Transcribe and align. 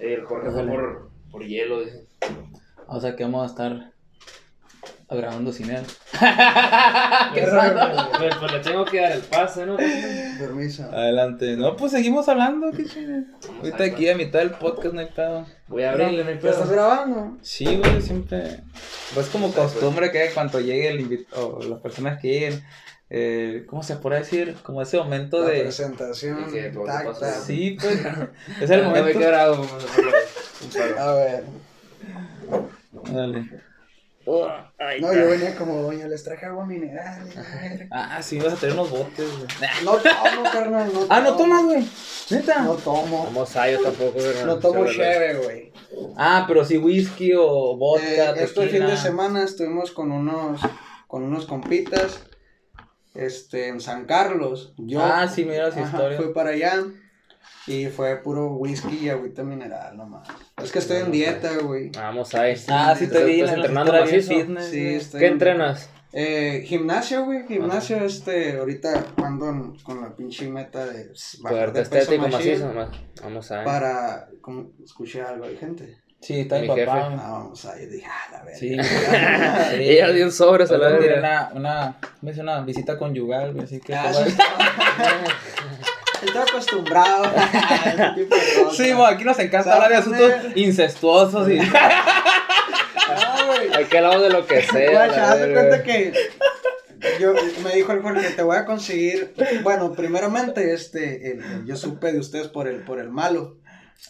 Eh, 0.00 0.14
el 0.14 0.24
Jorge 0.24 0.50
fue 0.50 0.66
por, 0.66 1.10
por 1.30 1.44
hielo, 1.44 1.84
dice. 1.84 2.08
O 2.86 2.98
sea 3.00 3.14
que 3.14 3.24
vamos 3.24 3.42
a 3.42 3.46
estar 3.46 3.92
grabando 5.10 5.52
sin 5.52 5.70
él. 5.70 5.84
Qué 7.34 7.42
pues, 7.42 8.34
pues 8.40 8.52
le 8.52 8.58
tengo 8.60 8.84
que 8.84 9.00
dar 9.00 9.12
el 9.12 9.20
pase, 9.22 9.66
¿no? 9.66 9.76
Permiso. 9.76 10.84
Adelante. 10.92 11.56
No, 11.56 11.76
pues 11.76 11.92
seguimos 11.92 12.28
hablando, 12.28 12.70
qué 12.72 12.84
chido. 12.84 13.18
Ahorita 13.60 13.84
aquí 13.84 14.08
a 14.08 14.16
mitad 14.16 14.40
del 14.40 14.50
podcast 14.50 14.94
no 14.94 15.00
hay 15.00 15.06
pedo. 15.14 15.46
Voy 15.68 15.82
a 15.82 15.90
abrirle, 15.92 16.24
no 16.24 16.30
hay 16.30 16.38
¿Ya 16.40 16.50
estás 16.50 16.70
grabando? 16.70 17.36
Sí, 17.42 17.64
güey, 17.76 18.00
siempre. 18.02 18.60
Pues 19.14 19.26
como 19.28 19.52
costumbre 19.52 20.10
que 20.10 20.30
cuando 20.34 20.60
llegue 20.60 20.88
el 20.88 21.00
invitado, 21.00 21.56
o 21.58 21.62
las 21.62 21.80
personas 21.80 22.20
que 22.20 22.28
lleguen, 22.28 22.64
eh, 23.10 23.64
¿cómo 23.68 23.82
se 23.82 23.96
puede 23.96 24.18
decir? 24.20 24.54
Como 24.62 24.82
ese 24.82 24.98
momento 24.98 25.40
La 25.42 25.50
de. 25.50 25.60
presentación 25.62 26.40
Y 26.48 26.52
que, 26.52 26.70
¿qué 26.70 26.78
intacta. 26.78 27.04
pasa? 27.12 27.40
Sí, 27.40 27.76
pues. 27.80 28.00
Es 28.60 28.70
el 28.70 28.80
Ya 28.82 28.88
me 28.88 28.98
he 28.98 29.00
momento. 29.00 29.18
quebrado. 29.18 29.62
a 29.62 29.76
hacerlo. 29.76 30.10
Un 32.92 33.58
Dale. 34.78 35.00
No, 35.00 35.12
yo 35.14 35.26
venía 35.28 35.54
como, 35.56 35.82
doña, 35.82 36.06
les 36.06 36.22
traje 36.24 36.46
agua 36.46 36.66
mineral. 36.66 37.26
y 37.30 37.34
la 37.34 37.42
verga". 37.42 37.86
Ah, 37.92 38.22
sí, 38.22 38.38
vas 38.38 38.52
a 38.54 38.56
tener 38.56 38.74
unos 38.74 38.90
botes, 38.90 39.28
güey. 39.38 39.48
No 39.84 39.92
tomo, 39.96 40.42
carnal. 40.52 40.90
No 40.92 41.06
Ah, 41.08 41.20
¿no 41.20 41.36
tomo. 41.36 41.38
tomas, 41.38 41.64
güey? 41.64 41.84
¿Neta? 42.30 42.62
No 42.62 42.74
tomo. 42.74 43.24
Vamos 43.24 43.56
a 43.56 43.70
yo 43.70 43.80
tampoco. 43.82 44.18
No 44.46 44.58
tomo 44.58 44.86
cheve, 44.86 45.34
güey. 45.36 45.72
Ah, 46.16 46.44
pero 46.46 46.64
sí 46.64 46.76
whisky 46.78 47.32
o 47.34 47.76
vodka, 47.76 48.06
Eh, 48.06 48.34
este 48.44 48.68
fin 48.68 48.86
de 48.86 48.96
semana 48.96 49.42
estuvimos 49.44 49.90
con 49.92 50.12
unos, 50.12 50.60
con 51.06 51.22
unos 51.22 51.46
compitas, 51.46 52.24
este, 53.14 53.68
en 53.68 53.80
San 53.80 54.04
Carlos. 54.04 54.74
Yo, 54.76 55.02
Ah, 55.02 55.26
sí, 55.28 55.44
mira 55.44 55.70
su 55.72 55.78
ajá, 55.80 55.88
historia. 55.88 56.16
fui 56.18 56.32
para 56.32 56.50
allá 56.50 56.84
y 57.66 57.86
fue 57.86 58.16
puro 58.16 58.52
whisky 58.54 58.96
y 59.06 59.08
agüita 59.10 59.42
mineral 59.42 59.96
nomás. 59.96 60.26
Es 60.62 60.72
que 60.72 60.78
estoy 60.78 60.98
en 61.02 61.12
dieta, 61.12 61.50
güey. 61.62 61.90
Vamos 61.90 62.34
ahí. 62.34 62.54
Ah, 62.68 62.94
sí 62.98 63.06
te 63.08 63.24
vi. 63.24 63.40
¿Estás 63.40 63.54
en 63.54 63.60
la 63.60 63.66
entrenando 63.66 63.92
bien 63.92 64.04
macizo? 64.04 64.28
fitness, 64.34 64.64
Sí, 64.70 64.86
estoy 64.94 65.20
¿Qué 65.20 65.26
en- 65.26 65.32
entrenas? 65.34 65.90
Eh, 66.10 66.62
gimnasio, 66.66 67.26
güey, 67.26 67.46
gimnasio, 67.46 67.98
este, 68.02 68.56
ahorita 68.58 69.04
ando 69.22 69.50
en- 69.50 69.74
con 69.80 70.00
la 70.00 70.16
pinche 70.16 70.48
meta 70.48 70.86
de 70.86 71.08
bajar 71.42 71.58
Fuerte 71.58 71.78
de 71.80 71.84
peso 71.84 71.96
estético 72.14 72.28
macizo. 72.28 72.72
ma- 72.72 72.90
Vamos 73.22 73.52
a 73.52 73.62
para, 73.64 74.28
como, 74.40 74.70
escuché 74.82 75.20
algo, 75.20 75.44
hay 75.44 75.58
gente. 75.58 75.98
Sí, 76.20 76.40
está 76.40 76.58
mi, 76.60 76.66
jefe. 76.66 76.86
papá. 76.86 77.08
Ah, 77.12 77.30
vamos 77.32 77.62
a 77.66 77.78
yo 77.78 77.86
dije, 77.90 78.06
ah, 78.10 78.32
la 78.32 78.42
verga. 78.42 78.58
Sí. 78.58 78.74
Ella 79.82 80.10
dio 80.12 80.24
un 80.24 80.32
sobre, 80.32 80.66
se 80.66 80.78
la 80.78 80.88
una, 80.96 81.50
una, 81.54 81.96
una 82.22 82.60
visita 82.62 82.98
conyugal, 82.98 83.52
güey, 83.52 83.64
así 83.64 83.78
que... 83.78 83.94
Ah, 83.94 84.10
Estoy 86.22 86.42
acostumbrado 86.42 87.24
a 87.24 87.44
ese 87.44 88.14
tipo 88.22 88.34
de 88.36 88.62
cosas. 88.62 88.76
Sí, 88.76 88.84
bueno, 88.92 89.06
aquí 89.06 89.24
nos 89.24 89.38
encanta 89.38 89.74
hablar 89.74 89.90
de 89.90 89.96
asuntos 89.96 90.32
incestuosos 90.54 91.48
y... 91.50 91.58
Ah, 93.10 93.38
güey. 93.46 93.72
Hay 93.74 93.84
que 93.86 93.98
hablar 93.98 94.20
de 94.20 94.28
lo 94.30 94.46
que 94.46 94.60
sea. 94.62 94.90
Guacha, 94.90 95.16
la 95.16 95.30
haz 95.32 95.38
de 95.40 95.46
verga. 95.46 95.60
cuenta 95.68 95.82
que 95.82 96.12
yo, 97.18 97.32
me 97.64 97.74
dijo 97.74 97.92
el 97.92 98.02
Jorge, 98.02 98.30
te 98.30 98.42
voy 98.42 98.56
a 98.56 98.66
conseguir, 98.66 99.34
bueno, 99.62 99.92
primeramente, 99.92 100.74
este, 100.74 101.32
el- 101.32 101.42
el- 101.42 101.64
yo 101.66 101.74
supe 101.76 102.12
de 102.12 102.18
ustedes 102.18 102.48
por 102.48 102.68
el, 102.68 102.82
por 102.82 102.98
el 103.00 103.08
malo. 103.08 103.56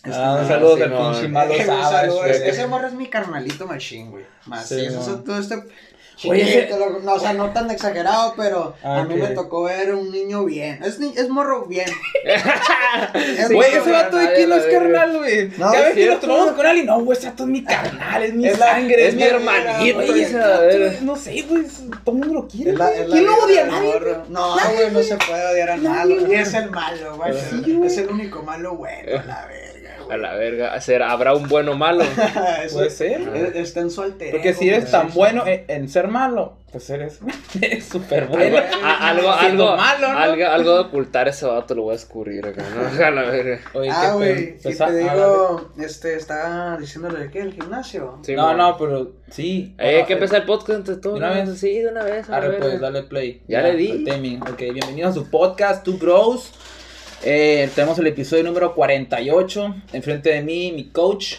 Este, 0.04 0.10
Ah, 0.12 0.38
un 0.42 0.48
saludo 0.48 0.76
del 0.76 0.90
no, 0.90 1.12
pinche 1.12 1.28
malo 1.28 1.52
Eh, 1.54 1.60
un 1.60 1.66
Savage, 1.66 1.90
saludo, 1.92 2.16
güey. 2.18 2.30
es- 2.32 2.40
ese 2.42 2.66
morro 2.66 2.88
es 2.88 2.94
mi 2.94 3.08
carnalito 3.08 3.66
machín, 3.66 4.10
güey. 4.10 4.24
Más, 4.46 4.66
Sí, 4.68 4.74
sí, 4.80 4.86
eso, 4.86 4.96
no. 4.96 5.02
eso- 5.02 5.22
todo 5.22 5.38
este... 5.38 5.62
Oye, 6.26 6.44
chiquito, 6.44 6.78
lo- 6.78 6.98
no, 7.00 7.12
o 7.14 7.18
sea, 7.20 7.32
no 7.32 7.50
tan 7.52 7.70
exagerado, 7.70 8.34
pero 8.36 8.74
Ah, 8.82 9.00
a 9.00 9.04
mí 9.04 9.14
me 9.14 9.28
tocó 9.28 9.64
ver 9.64 9.94
un 9.94 10.10
niño 10.10 10.44
bien. 10.44 10.82
Es, 10.82 10.98
ni- 10.98 11.12
es 11.16 11.28
morro 11.28 11.66
bien. 11.66 11.88
Es 13.38 13.50
Güey, 13.52 13.74
ese 13.74 13.90
vato 13.90 14.16
de 14.16 14.32
quién 14.34 14.52
es 14.52 14.64
carnal, 14.66 15.16
güey. 15.18 15.48
No, 15.58 15.70
Cada 15.72 15.84
vez 15.86 15.94
que 15.94 16.06
nos 16.06 16.20
tomamos 16.20 16.52
con 16.52 16.66
alguien, 16.66 16.86
no, 16.86 17.00
güey, 17.00 17.16
ese 17.18 17.28
vato 17.30 17.42
es 17.44 17.48
mi 17.48 17.64
carnal, 17.64 18.22
es 18.22 18.34
mi 18.34 18.46
Es 18.48 18.58
la- 18.58 18.66
sangre, 18.70 19.08
es 19.08 19.14
mi 19.14 19.22
hermanito, 19.22 19.98
Oye, 19.98 20.22
ese 20.22 20.36
verga. 20.36 20.92
no 21.02 21.16
sé, 21.16 21.42
güey, 21.48 21.64
todo 22.04 22.16
el 22.16 22.18
mundo 22.24 22.34
lo 22.34 22.48
quiere, 22.48 22.72
Es 22.72 22.78
la- 22.78 22.90
¿Quién 22.92 23.26
lo 23.26 23.36
odia? 23.44 23.64
del 23.64 23.70
Nadie. 23.70 23.94
No, 24.28 24.56
güey, 24.74 24.90
no 24.90 25.02
se 25.02 25.16
puede 25.16 25.46
odiar 25.52 25.70
al 25.70 25.82
Nadie, 25.82 26.14
malo. 26.20 26.32
Es 26.32 26.54
el 26.54 26.70
malo, 26.70 27.16
güey. 27.16 27.86
Es 27.86 27.98
el 27.98 28.08
único 28.08 28.42
malo 28.42 28.74
bueno, 28.76 29.22
la 29.26 29.46
A 30.10 30.16
la 30.16 30.34
verga. 30.34 30.80
¿Será, 30.80 31.10
¿Habrá 31.12 31.34
un 31.34 31.48
bueno 31.48 31.72
o 31.72 31.76
malo? 31.76 32.02
Eso 32.64 32.76
Puede 32.76 32.90
ser. 32.90 33.20
es- 33.34 33.54
Está 33.56 33.80
en 33.80 33.90
su 33.90 34.02
alter 34.02 34.30
Porque 34.32 34.50
ego, 34.50 34.58
si 34.58 34.68
eres 34.68 34.90
tan 34.90 35.12
bueno 35.12 35.46
en, 35.46 35.64
en 35.68 35.88
ser 35.88 36.08
malo, 36.08 36.54
pues 36.72 36.88
eres 36.90 37.18
súper 37.90 38.26
bueno. 38.26 38.58
Algo, 38.58 38.86
a- 38.86 39.08
algo, 39.08 39.32
algo, 39.32 39.76
malo, 39.76 40.12
¿no? 40.12 40.18
algo, 40.18 40.46
algo 40.46 40.74
de 40.74 40.80
ocultar 40.80 41.28
ese 41.28 41.46
vato 41.46 41.74
lo 41.74 41.82
voy 41.84 41.92
a 41.92 41.96
escurrir 41.96 42.46
acá, 42.46 42.62
¿no? 42.74 43.04
A 43.04 43.10
la 43.10 43.22
verga. 43.22 43.60
Oye, 43.74 43.90
Ah, 43.92 44.02
qué 44.10 44.16
güey, 44.16 44.42
y 44.44 44.46
Pues, 44.62 44.78
te 44.78 44.84
ah, 44.84 44.90
digo, 44.90 45.70
este, 45.78 46.14
estaba 46.16 46.76
diciéndole 46.78 47.20
de 47.20 47.30
qué, 47.30 47.40
el 47.40 47.52
gimnasio. 47.54 48.18
Sí, 48.22 48.34
no, 48.34 48.54
no, 48.54 48.76
pero 48.76 49.12
sí. 49.30 49.74
Eh, 49.78 49.82
hay 49.82 49.92
Bueno, 49.92 50.06
que 50.06 50.12
eh, 50.12 50.16
empezar 50.16 50.40
el 50.40 50.46
podcast 50.46 50.78
entre 50.78 50.96
todos. 50.96 51.18
¿de 51.20 51.26
una 51.26 51.34
vez? 51.34 51.58
Sí, 51.58 51.78
de 51.78 51.88
una 51.88 52.04
vez. 52.04 52.28
a 52.30 52.40
verga. 52.40 52.58
pues, 52.58 52.80
dale 52.80 53.02
play. 53.04 53.42
Ya 53.48 53.62
le 53.62 53.74
di. 53.76 54.04
timing. 54.04 54.42
Ok, 54.42 54.58
bienvenidos 54.58 55.10
a 55.10 55.14
su 55.14 55.30
podcast, 55.30 55.84
Two 55.84 55.96
Bros. 55.98 56.52
Eh, 57.24 57.68
tenemos 57.74 57.98
el 57.98 58.06
episodio 58.06 58.44
número 58.44 58.74
48. 58.74 59.74
Enfrente 59.92 60.30
de 60.30 60.42
mí, 60.42 60.72
mi 60.72 60.88
coach, 60.90 61.34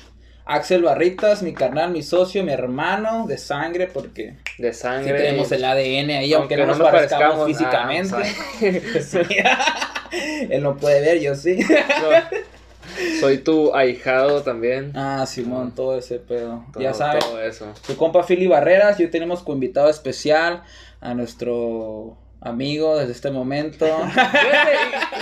Axel 0.46 0.84
Barritas, 0.84 1.42
mi 1.42 1.54
carnal, 1.54 1.92
mi 1.92 2.04
socio, 2.04 2.44
mi 2.44 2.52
hermano 2.52 3.26
de 3.28 3.38
sangre, 3.38 3.88
porque 3.88 4.36
De 4.58 4.74
sí 4.74 4.82
sangre. 4.82 5.14
tenemos 5.14 5.52
el 5.52 5.64
ADN 5.64 6.10
ahí, 6.12 6.34
aunque, 6.34 6.56
Aunque 6.56 6.58
no 6.58 6.66
no 6.66 6.78
nos 6.80 6.90
parezcamos, 6.92 7.48
físicamente. 7.48 8.16
Sí. 9.02 9.20
Él 10.50 10.64
no 10.64 10.76
puede 10.78 11.02
ver, 11.02 11.20
yo 11.20 11.36
sí. 11.36 11.60
No. 11.60 12.40
Soy 13.20 13.38
tu 13.38 13.74
ahijado 13.76 14.42
también. 14.42 14.92
Ah, 14.96 15.24
Simón, 15.28 15.74
todo 15.76 15.98
ese 15.98 16.18
pedo. 16.18 16.66
Todo- 16.74 16.82
ya 16.84 16.94
sabes. 16.94 17.24
Todo 17.24 17.42
eso. 17.42 17.72
Su 17.86 17.96
compa 17.96 18.24
Philly 18.24 18.48
Barreras, 18.48 19.00
y 19.00 19.04
hoy 19.04 19.12
tenemos 19.12 19.44
como 19.44 19.54
invitado 19.56 19.90
especial 19.90 20.64
a 21.00 21.14
nuestro 21.14 22.18
amigo 22.42 22.98
desde 22.98 23.12
este 23.14 23.32
momento. 23.32 23.86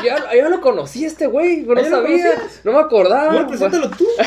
Yo, 0.03 0.13
yo 0.35 0.49
lo 0.49 0.61
conocí 0.61 1.05
este 1.05 1.25
güey, 1.25 1.63
pero 1.63 1.75
no 1.75 1.81
¿Ya 1.81 1.89
lo 1.89 1.95
sabía. 2.03 2.31
No 2.63 2.71
me 2.73 2.79
acordaba. 2.79 3.31
Bueno, 3.31 3.47
pues. 3.47 3.59
preséntalo 3.59 3.95
tú. 3.95 4.05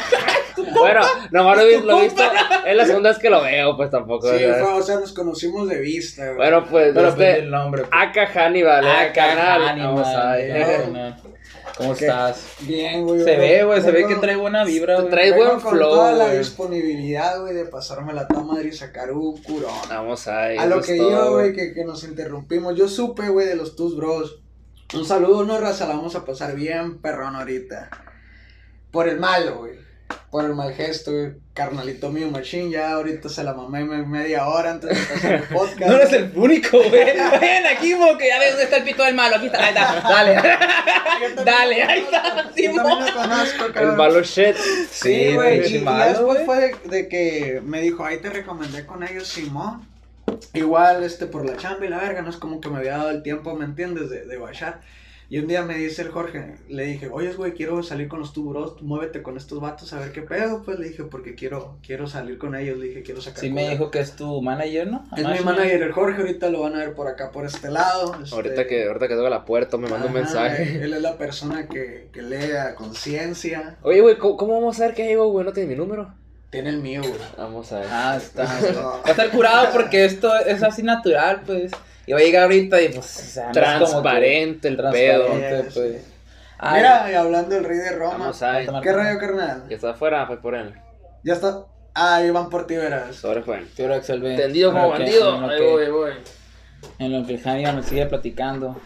Bueno, 0.78 1.00
nomás 1.30 1.56
lo, 1.56 1.66
vi- 1.66 1.80
lo 1.80 2.00
he 2.00 2.02
visto. 2.04 2.22
Es 2.66 2.76
la 2.76 2.84
segunda 2.84 3.08
vez 3.10 3.18
que 3.18 3.30
lo 3.30 3.40
veo, 3.42 3.76
pues 3.76 3.90
tampoco. 3.90 4.28
Sí, 4.28 4.34
o 4.44 4.54
sea. 4.54 4.64
fue, 4.64 4.74
o 4.74 4.82
sea, 4.82 4.96
nos 5.00 5.12
conocimos 5.12 5.68
de 5.68 5.78
vista, 5.80 6.24
güey. 6.24 6.36
Bueno, 6.36 6.66
pues, 6.68 6.92
Pero 6.94 7.08
este. 7.08 7.38
el 7.38 7.50
nombre. 7.50 7.82
pues. 7.82 7.92
Aka 7.92 8.26
Hannibal, 8.26 8.84
eh, 8.84 8.90
Aka. 8.90 9.68
Hannibal, 9.70 11.16
¿Cómo 11.76 11.92
estás? 11.92 12.44
Bien, 12.60 13.04
güey. 13.04 13.22
Se 13.22 13.36
ve, 13.36 13.64
güey, 13.64 13.80
se 13.82 13.90
ve 13.90 14.06
que 14.06 14.16
trae 14.16 14.36
buena 14.36 14.64
vibra, 14.64 14.96
güey. 15.00 15.10
Trae 15.10 15.32
buen 15.32 15.60
con 15.60 15.72
flow, 15.72 15.90
toda 15.90 16.12
la 16.12 16.32
disponibilidad, 16.32 17.40
güey, 17.40 17.54
de 17.54 17.64
pasarme 17.64 18.12
la 18.12 18.28
toma 18.28 18.60
y 18.62 18.72
sacar 18.72 19.12
un 19.12 19.42
curón. 19.42 19.72
Vamos 19.88 20.26
a 20.28 20.42
ver. 20.42 20.58
A 20.58 20.66
lo 20.66 20.80
eso 20.80 20.86
que 20.86 20.98
yo, 20.98 21.32
güey, 21.32 21.54
que, 21.54 21.72
que 21.72 21.84
nos 21.84 22.04
interrumpimos. 22.04 22.76
Yo 22.76 22.88
supe, 22.88 23.28
güey, 23.28 23.46
de 23.46 23.56
los 23.56 23.76
tus 23.76 23.96
bros. 23.96 24.40
Un 24.94 25.04
saludo, 25.04 25.44
no 25.44 25.58
raza, 25.58 25.86
la 25.86 25.94
vamos 25.94 26.16
a 26.16 26.24
pasar 26.24 26.54
bien, 26.54 26.98
perrón, 26.98 27.36
ahorita. 27.36 27.90
Por 28.90 29.08
el 29.08 29.20
malo, 29.20 29.58
güey. 29.58 29.89
Por 30.30 30.44
el 30.44 30.54
mal 30.54 30.72
gesto. 30.74 31.10
Carnalito 31.54 32.10
mío, 32.10 32.30
machín, 32.30 32.70
ya 32.70 32.92
ahorita 32.92 33.28
se 33.28 33.42
la 33.44 33.52
mamé 33.52 33.84
me- 33.84 34.04
media 34.06 34.46
hora 34.46 34.70
antes 34.72 34.90
de 34.90 34.96
empezar 35.00 35.32
el 35.34 35.42
podcast. 35.56 35.80
No 35.80 35.96
eres 35.96 36.12
el 36.12 36.32
único, 36.36 36.78
güey. 36.78 36.90
Ven 36.90 37.66
aquí, 37.66 37.94
porque 37.96 38.28
ya 38.28 38.38
ves 38.38 38.50
dónde 38.50 38.64
está 38.64 38.76
el 38.78 38.84
pito 38.84 39.02
del 39.04 39.14
malo. 39.14 39.36
Aquí 39.36 39.46
está. 39.46 39.58
Ahí 39.64 39.68
está. 39.70 40.02
Dale. 40.08 41.44
Dale, 41.44 41.82
ahí 41.82 42.00
está, 42.00 42.44
Yo 42.44 42.50
Simón. 42.54 42.76
también 42.86 43.06
lo 43.14 43.20
conozco, 43.22 43.64
El 43.80 43.92
malo 43.92 44.22
shit. 44.22 44.56
Sí, 44.90 45.34
güey. 45.34 45.60
pinche 45.62 45.78
y, 45.78 45.84
después 46.08 46.38
fue 46.46 46.56
de, 46.60 46.76
de 46.88 47.08
que 47.08 47.60
me 47.64 47.80
dijo, 47.82 48.04
ahí 48.04 48.18
te 48.18 48.30
recomendé 48.30 48.86
con 48.86 49.02
ellos, 49.02 49.26
Simón. 49.28 49.86
Igual, 50.54 51.02
este, 51.04 51.26
por 51.26 51.44
la 51.44 51.56
chamba 51.56 51.84
y 51.86 51.88
la 51.88 51.98
verga, 51.98 52.22
no 52.22 52.30
es 52.30 52.36
como 52.36 52.60
que 52.60 52.68
me 52.68 52.78
había 52.78 52.96
dado 52.98 53.10
el 53.10 53.22
tiempo, 53.22 53.54
¿me 53.56 53.64
entiendes? 53.64 54.08
De, 54.10 54.24
de 54.24 54.36
guachar. 54.36 54.80
Y 55.30 55.38
un 55.38 55.46
día 55.46 55.62
me 55.62 55.76
dice 55.76 56.02
el 56.02 56.08
Jorge, 56.08 56.56
le 56.68 56.82
dije, 56.86 57.08
oye, 57.08 57.32
güey, 57.34 57.52
quiero 57.52 57.84
salir 57.84 58.08
con 58.08 58.18
los 58.18 58.32
tuburos, 58.32 58.82
muévete 58.82 59.22
con 59.22 59.36
estos 59.36 59.60
vatos 59.60 59.92
a 59.92 60.00
ver 60.00 60.10
qué 60.10 60.22
pedo. 60.22 60.64
Pues 60.64 60.80
le 60.80 60.88
dije, 60.88 61.04
porque 61.04 61.36
quiero, 61.36 61.78
quiero 61.86 62.08
salir 62.08 62.36
con 62.36 62.56
ellos, 62.56 62.76
le 62.78 62.86
dije, 62.86 63.02
quiero 63.04 63.20
sacar. 63.20 63.38
Sí 63.38 63.48
me 63.48 63.60
cura". 63.62 63.72
dijo 63.72 63.90
que 63.92 64.00
es 64.00 64.16
tu 64.16 64.42
manager, 64.42 64.88
¿no? 64.88 65.04
Es 65.16 65.24
mi 65.24 65.38
manager, 65.44 65.82
el 65.82 65.92
Jorge, 65.92 66.22
ahorita 66.22 66.50
lo 66.50 66.62
van 66.62 66.74
a 66.74 66.78
ver 66.78 66.94
por 66.94 67.06
acá, 67.06 67.30
por 67.30 67.46
este 67.46 67.70
lado. 67.70 68.16
este, 68.20 68.34
Ahorita 68.34 68.66
que, 68.66 68.88
ahorita 68.88 69.06
que 69.06 69.14
toca 69.14 69.30
la 69.30 69.44
puerta 69.44 69.76
me 69.76 69.88
manda 69.88 70.08
un 70.08 70.14
mensaje. 70.14 70.82
Él 70.82 70.94
es 70.94 71.00
la 71.00 71.16
persona 71.16 71.68
que, 71.68 72.08
que 72.12 72.22
lee 72.22 72.50
a 72.56 72.74
conciencia. 72.74 73.76
Oye, 73.82 74.00
güey, 74.00 74.18
¿cómo, 74.18 74.36
cómo 74.36 74.54
vamos 74.54 74.80
a 74.80 74.86
ver 74.86 74.94
que 74.96 75.06
llegó, 75.06 75.28
güey? 75.30 75.46
No 75.46 75.52
tiene 75.52 75.68
mi 75.68 75.76
número. 75.76 76.12
Tiene 76.50 76.70
el 76.70 76.78
mío, 76.78 77.02
güey. 77.02 77.14
Vamos 77.38 77.70
a 77.70 77.78
ver. 77.78 77.88
Ah, 77.88 78.16
está. 78.16 78.48
No. 78.74 78.82
Va 78.82 79.02
a 79.04 79.10
estar 79.10 79.30
curado 79.30 79.68
porque 79.72 80.04
esto 80.04 80.34
es 80.40 80.60
así 80.64 80.82
natural, 80.82 81.42
pues. 81.46 81.70
Y 82.10 82.12
va 82.12 82.18
a 82.18 82.22
llegar 82.22 82.42
ahorita 82.42 82.82
y 82.82 82.88
pues. 82.88 83.06
o 83.06 83.22
sea, 83.22 83.44
no 83.44 83.50
es 83.52 83.54
como 83.54 83.78
que- 83.78 83.84
Transparente 83.86 84.66
el 84.68 84.76
pedo. 84.76 85.26
Transparente, 85.26 85.70
pues. 85.72 86.04
Ay, 86.58 86.76
Mira, 86.80 87.08
y 87.12 87.14
hablando 87.14 87.54
del 87.54 87.62
rey 87.64 87.78
de 87.78 87.90
Roma. 87.92 88.16
Vamos 88.18 88.42
a 88.42 88.50
ver. 88.50 88.66
Tomar- 88.66 88.82
¿Qué 88.82 88.92
rayo, 88.92 89.18
carnal? 89.20 89.64
Ya 89.68 89.76
está 89.76 89.90
afuera, 89.90 90.26
fue 90.26 90.40
por 90.42 90.56
él. 90.56 90.74
Ya 91.22 91.34
está. 91.34 91.66
Ah, 91.94 92.20
iban 92.24 92.50
por 92.50 92.66
ti, 92.66 92.74
verás. 92.74 93.14
Sobre 93.14 93.42
Juan. 93.42 93.64
Tendido 94.36 94.72
como 94.72 94.88
bandido. 94.90 95.36
en 95.36 95.40
lo 95.42 95.48
Ahí 95.50 95.58
que- 95.60 95.66
voy, 95.70 95.84
ahí 95.84 95.90
voy. 95.92 96.12
En 96.98 97.12
lo 97.20 97.26
que 97.26 97.34
el 97.34 97.40
Jaime 97.42 97.72
nos 97.72 97.86
sigue 97.86 98.06
platicando. 98.06 98.80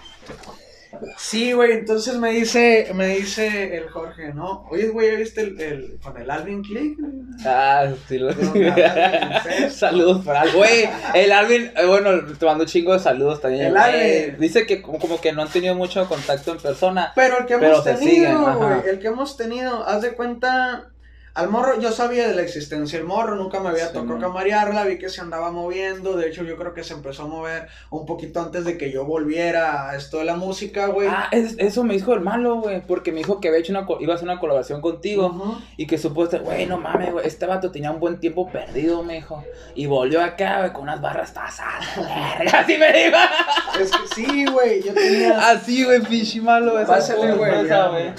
Sí, 1.17 1.53
güey, 1.53 1.73
entonces 1.73 2.17
me 2.17 2.31
dice, 2.31 2.91
me 2.95 3.09
dice 3.09 3.77
el 3.77 3.89
Jorge, 3.89 4.33
¿no? 4.33 4.67
Oye, 4.71 4.89
güey, 4.89 5.13
¿ya 5.13 5.19
viste 5.19 5.41
el, 5.43 5.61
el, 5.61 5.99
con 6.03 6.17
el 6.17 6.31
Alvin 6.31 6.63
Click? 6.63 6.99
Ah, 7.45 7.89
sí, 8.09 8.19
lo... 8.19 8.33
Saludos 9.71 10.25
para 10.25 10.43
Alvin. 10.43 10.57
Güey, 10.57 10.89
el 11.15 11.33
Alvin, 11.33 11.73
eh, 11.77 11.87
bueno, 11.87 12.11
te 12.39 12.47
mando 12.47 12.65
chingo 12.65 12.93
de 12.93 12.99
saludos 12.99 13.41
también. 13.41 13.67
El 13.67 13.77
Alvin. 13.77 14.37
dice 14.39 14.67
que 14.67 14.83
como, 14.83 14.99
como 14.99 15.21
que 15.21 15.33
no 15.33 15.43
han 15.43 15.49
tenido 15.49 15.75
mucho 15.75 16.09
contacto 16.09 16.53
en 16.53 16.59
persona. 16.59 17.13
Pero 17.15 17.39
el 17.39 17.47
que 17.47 17.55
hemos 17.55 17.85
tenido, 17.85 18.59
güey, 18.59 18.89
el 18.89 18.99
que 18.99 19.07
hemos 19.09 19.37
tenido, 19.37 19.87
haz 19.87 20.03
de 20.03 20.13
cuenta, 20.13 20.91
al 21.35 21.49
morro, 21.51 21.81
yo 21.81 21.91
sabía 21.91 22.29
de 22.29 22.35
la 22.35 22.43
existencia 22.43 22.97
del 22.99 23.09
morro, 23.09 23.35
nunca 23.35 23.59
me 23.59 23.71
había 23.71 23.89
Sí, 23.89 23.93
tocado 23.93 24.21
camarearla, 24.21 24.85
vi 24.85 24.99
que 24.99 25.09
se 25.09 25.21
andaba 25.21 25.51
moviendo, 25.51 26.15
de 26.17 26.29
hecho 26.29 26.45
yo 26.45 26.57
creo 26.57 26.75
que 26.75 26.85
se 26.85 26.95
empezó 26.95 27.25
a 27.25 27.27
mover 27.27 27.67
un 27.91 28.07
poquito 28.07 28.41
antes 28.41 28.65
de 28.65 28.79
que 28.79 28.93
yo 28.93 29.05
volviera 29.05 29.91
a 29.91 29.97
esto 29.97 30.19
de 30.19 30.25
la 30.27 30.37
música, 30.37 30.87
güey. 30.87 31.09
Ah, 31.11 31.27
es- 31.33 31.57
eso 31.59 31.83
me 31.83 31.95
dijo 31.95 32.15
el 32.15 32.21
malo, 32.21 32.61
güey, 32.61 32.83
porque 32.83 33.11
me 33.11 33.19
dijo 33.19 33.41
que 33.41 33.49
había 33.49 33.59
hecho 33.61 33.73
una, 33.73 33.85
iba 33.99 34.13
a 34.13 34.17
hacer 34.17 34.29
una 34.29 34.39
colaboración 34.39 34.81
contigo. 34.81 35.59
Y 35.77 35.87
que 35.89 35.99
supuestamente, 35.99 36.53
güey, 36.55 36.67
no 36.67 36.79
mames, 36.79 37.11
güey, 37.13 37.27
este 37.27 37.47
vato 37.47 37.73
tenía 37.73 37.91
un 37.91 37.99
buen 37.99 38.21
tiempo 38.21 38.49
perdido, 38.51 39.03
me 39.03 39.15
dijo. 39.15 39.43
Y 39.75 39.87
volvió 39.87 40.23
acá, 40.23 40.61
güey, 40.61 40.73
con 40.73 40.83
unas 40.85 41.01
barras 41.01 41.33
pasadas, 41.33 41.85
verga, 42.39 42.61
así 42.61 42.79
me 42.79 42.93
dijo. 42.93 43.17
Es 43.81 43.91
que 43.91 44.15
sí, 44.15 44.47
güey, 44.47 44.83
yo 44.85 44.95
tenía... 44.95 45.49
Así, 45.51 45.83
güey, 45.85 46.01
pinche 46.01 46.41
malo, 46.41 46.75
Pásale, 46.87 47.33
güey, 47.35 47.67
ya. 47.67 47.89
güey. 47.89 48.13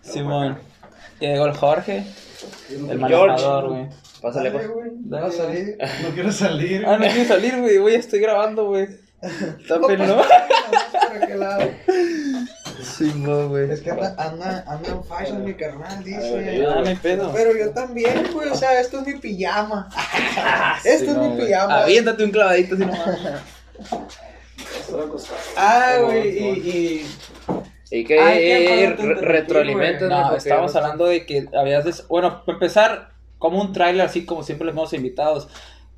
Simón. 0.00 0.58
Llegó 1.18 1.46
el 1.46 1.56
Jorge, 1.56 2.04
el 2.70 2.86
George. 2.86 2.98
manejador, 2.98 3.68
güey. 3.70 3.88
Pásale, 4.20 4.50
pues. 4.50 4.68
güey, 4.68 5.32
salir. 5.32 5.78
No 6.02 6.08
quiero 6.14 6.32
salir. 6.32 6.86
Ah, 6.86 6.96
no 6.96 7.06
quiero 7.06 7.28
salir, 7.28 7.58
güey, 7.58 7.78
güey, 7.78 7.94
estoy 7.96 8.20
grabando, 8.20 8.66
güey. 8.66 8.88
Está 9.22 9.78
No. 9.78 9.88
¿Para 9.88 11.26
qué 11.26 11.34
lado? 11.36 11.70
Simón, 12.82 13.48
güey. 13.48 13.70
Es 13.70 13.80
que 13.80 13.90
anda, 13.90 14.14
anda, 14.18 14.64
anda 14.66 14.88
en 14.88 15.04
fashion 15.04 15.44
mi 15.44 15.54
carnal, 15.54 16.02
dice. 16.02 16.66
Ah, 16.66 16.80
no 16.80 16.88
hay 16.88 16.96
pedo. 16.96 17.32
Pero 17.32 17.56
yo 17.56 17.70
también, 17.70 18.32
güey, 18.32 18.48
o 18.48 18.54
sea, 18.54 18.80
esto 18.80 19.00
es 19.00 19.06
mi 19.06 19.14
pijama. 19.14 19.88
Esto 20.84 21.12
es 21.12 21.16
mi 21.16 21.44
pijama. 21.44 21.82
Aviéntate 21.82 22.24
un 22.24 22.30
clavadito 22.30 22.74
así 22.74 22.84
nomás. 22.84 23.18
Ah, 25.56 25.98
güey, 26.04 26.38
y, 26.38 26.48
y... 26.48 27.06
Y 27.94 28.04
que 28.04 28.18
Ay, 28.18 28.38
qué 28.38 28.84
eh, 28.84 28.90
retroalimenten. 29.20 30.08
No, 30.08 30.22
porque 30.22 30.38
estábamos 30.38 30.72
no- 30.74 30.80
hablando 30.80 31.04
de 31.06 31.26
que 31.26 31.46
habías 31.56 31.84
des... 31.84 32.08
Bueno, 32.08 32.42
para 32.44 32.54
empezar, 32.56 33.10
como 33.38 33.60
un 33.60 33.72
tráiler, 33.72 34.06
así 34.06 34.24
como 34.24 34.42
siempre 34.42 34.66
les 34.66 34.72
hemos 34.74 34.92
invitados. 34.94 35.48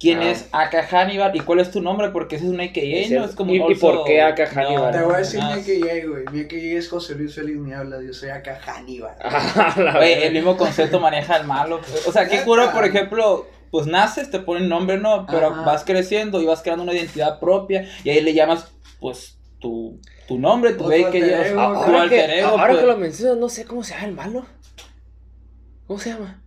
¿Quién 0.00 0.19
Ah. 0.20 0.31
es 0.32 0.49
Aka 0.50 0.82
Hannibal 0.82 1.35
y 1.37 1.41
cuál 1.41 1.61
es 1.61 1.70
tu 1.70 1.81
nombre? 1.81 2.08
Porque 2.11 2.35
ese 2.37 2.46
es 2.46 2.50
un 2.50 2.61
AKA, 2.61 2.81
Es 2.82 3.11
¿no? 3.12 3.25
Es 3.25 3.37
como 3.37 3.55
¿y- 3.55 3.61
un 3.61 3.70
y 3.70 3.75
por 3.76 4.05
qué 4.05 4.20
Aka 4.23 4.44
Hannibal? 4.46 4.93
Te 4.93 5.02
voy 5.02 5.14
a 5.14 5.19
decir 5.19 5.41
ah, 5.41 5.55
mi 5.55 5.61
AKA, 5.61 6.06
güey. 6.08 6.25
Mi 6.32 6.41
AKA 6.41 6.56
es 6.79 6.88
José 6.88 7.14
Luis 7.14 7.32
Félix 7.37 7.58
Niebla. 7.61 8.02
Yo 8.05 8.12
soy 8.12 8.31
acá 8.31 8.58
Hannibal. 8.67 9.14
Ah, 9.23 10.00
el 10.05 10.32
mismo 10.32 10.56
concepto 10.56 10.99
maneja 10.99 11.37
el 11.37 11.46
malo. 11.46 11.81
O 12.08 12.12
sea, 12.12 12.29
qué 12.29 12.43
cura, 12.43 12.73
por 12.73 12.85
ejemplo, 12.85 13.46
pues 13.70 13.87
naces, 13.87 14.32
te 14.32 14.41
ponen 14.41 14.69
nombre, 14.69 14.99
¿no? 14.99 15.26
Pero 15.31 15.46
Ajá. 15.49 15.62
vas 15.62 15.85
creciendo 15.85 16.43
y 16.43 16.44
vas 16.46 16.61
creando 16.61 16.82
una 16.82 16.93
identidad 16.93 17.38
propia 17.38 17.88
y 18.02 18.11
ahí 18.11 18.20
le 18.20 18.35
llamas, 18.35 18.73
pues, 19.00 19.38
tu, 19.61 20.00
tu 20.26 20.38
nombre, 20.38 20.73
tu 20.73 20.85
güey 20.85 21.11
que 21.11 21.23
alter 21.23 21.47
llevas. 21.47 21.76
Ahora, 21.76 22.03
alter 22.03 22.31
que, 22.31 22.38
ego, 22.38 22.49
ahora 22.49 22.69
pues. 22.69 22.79
que 22.79 22.87
lo 22.87 22.97
mencionas, 22.97 23.38
no 23.38 23.49
sé 23.49 23.65
cómo 23.65 23.82
se 23.82 23.94
llama 23.94 24.06
el 24.06 24.15
malo. 24.15 24.47
¿Cómo 25.87 25.99
se 25.99 26.11
llama? 26.11 26.41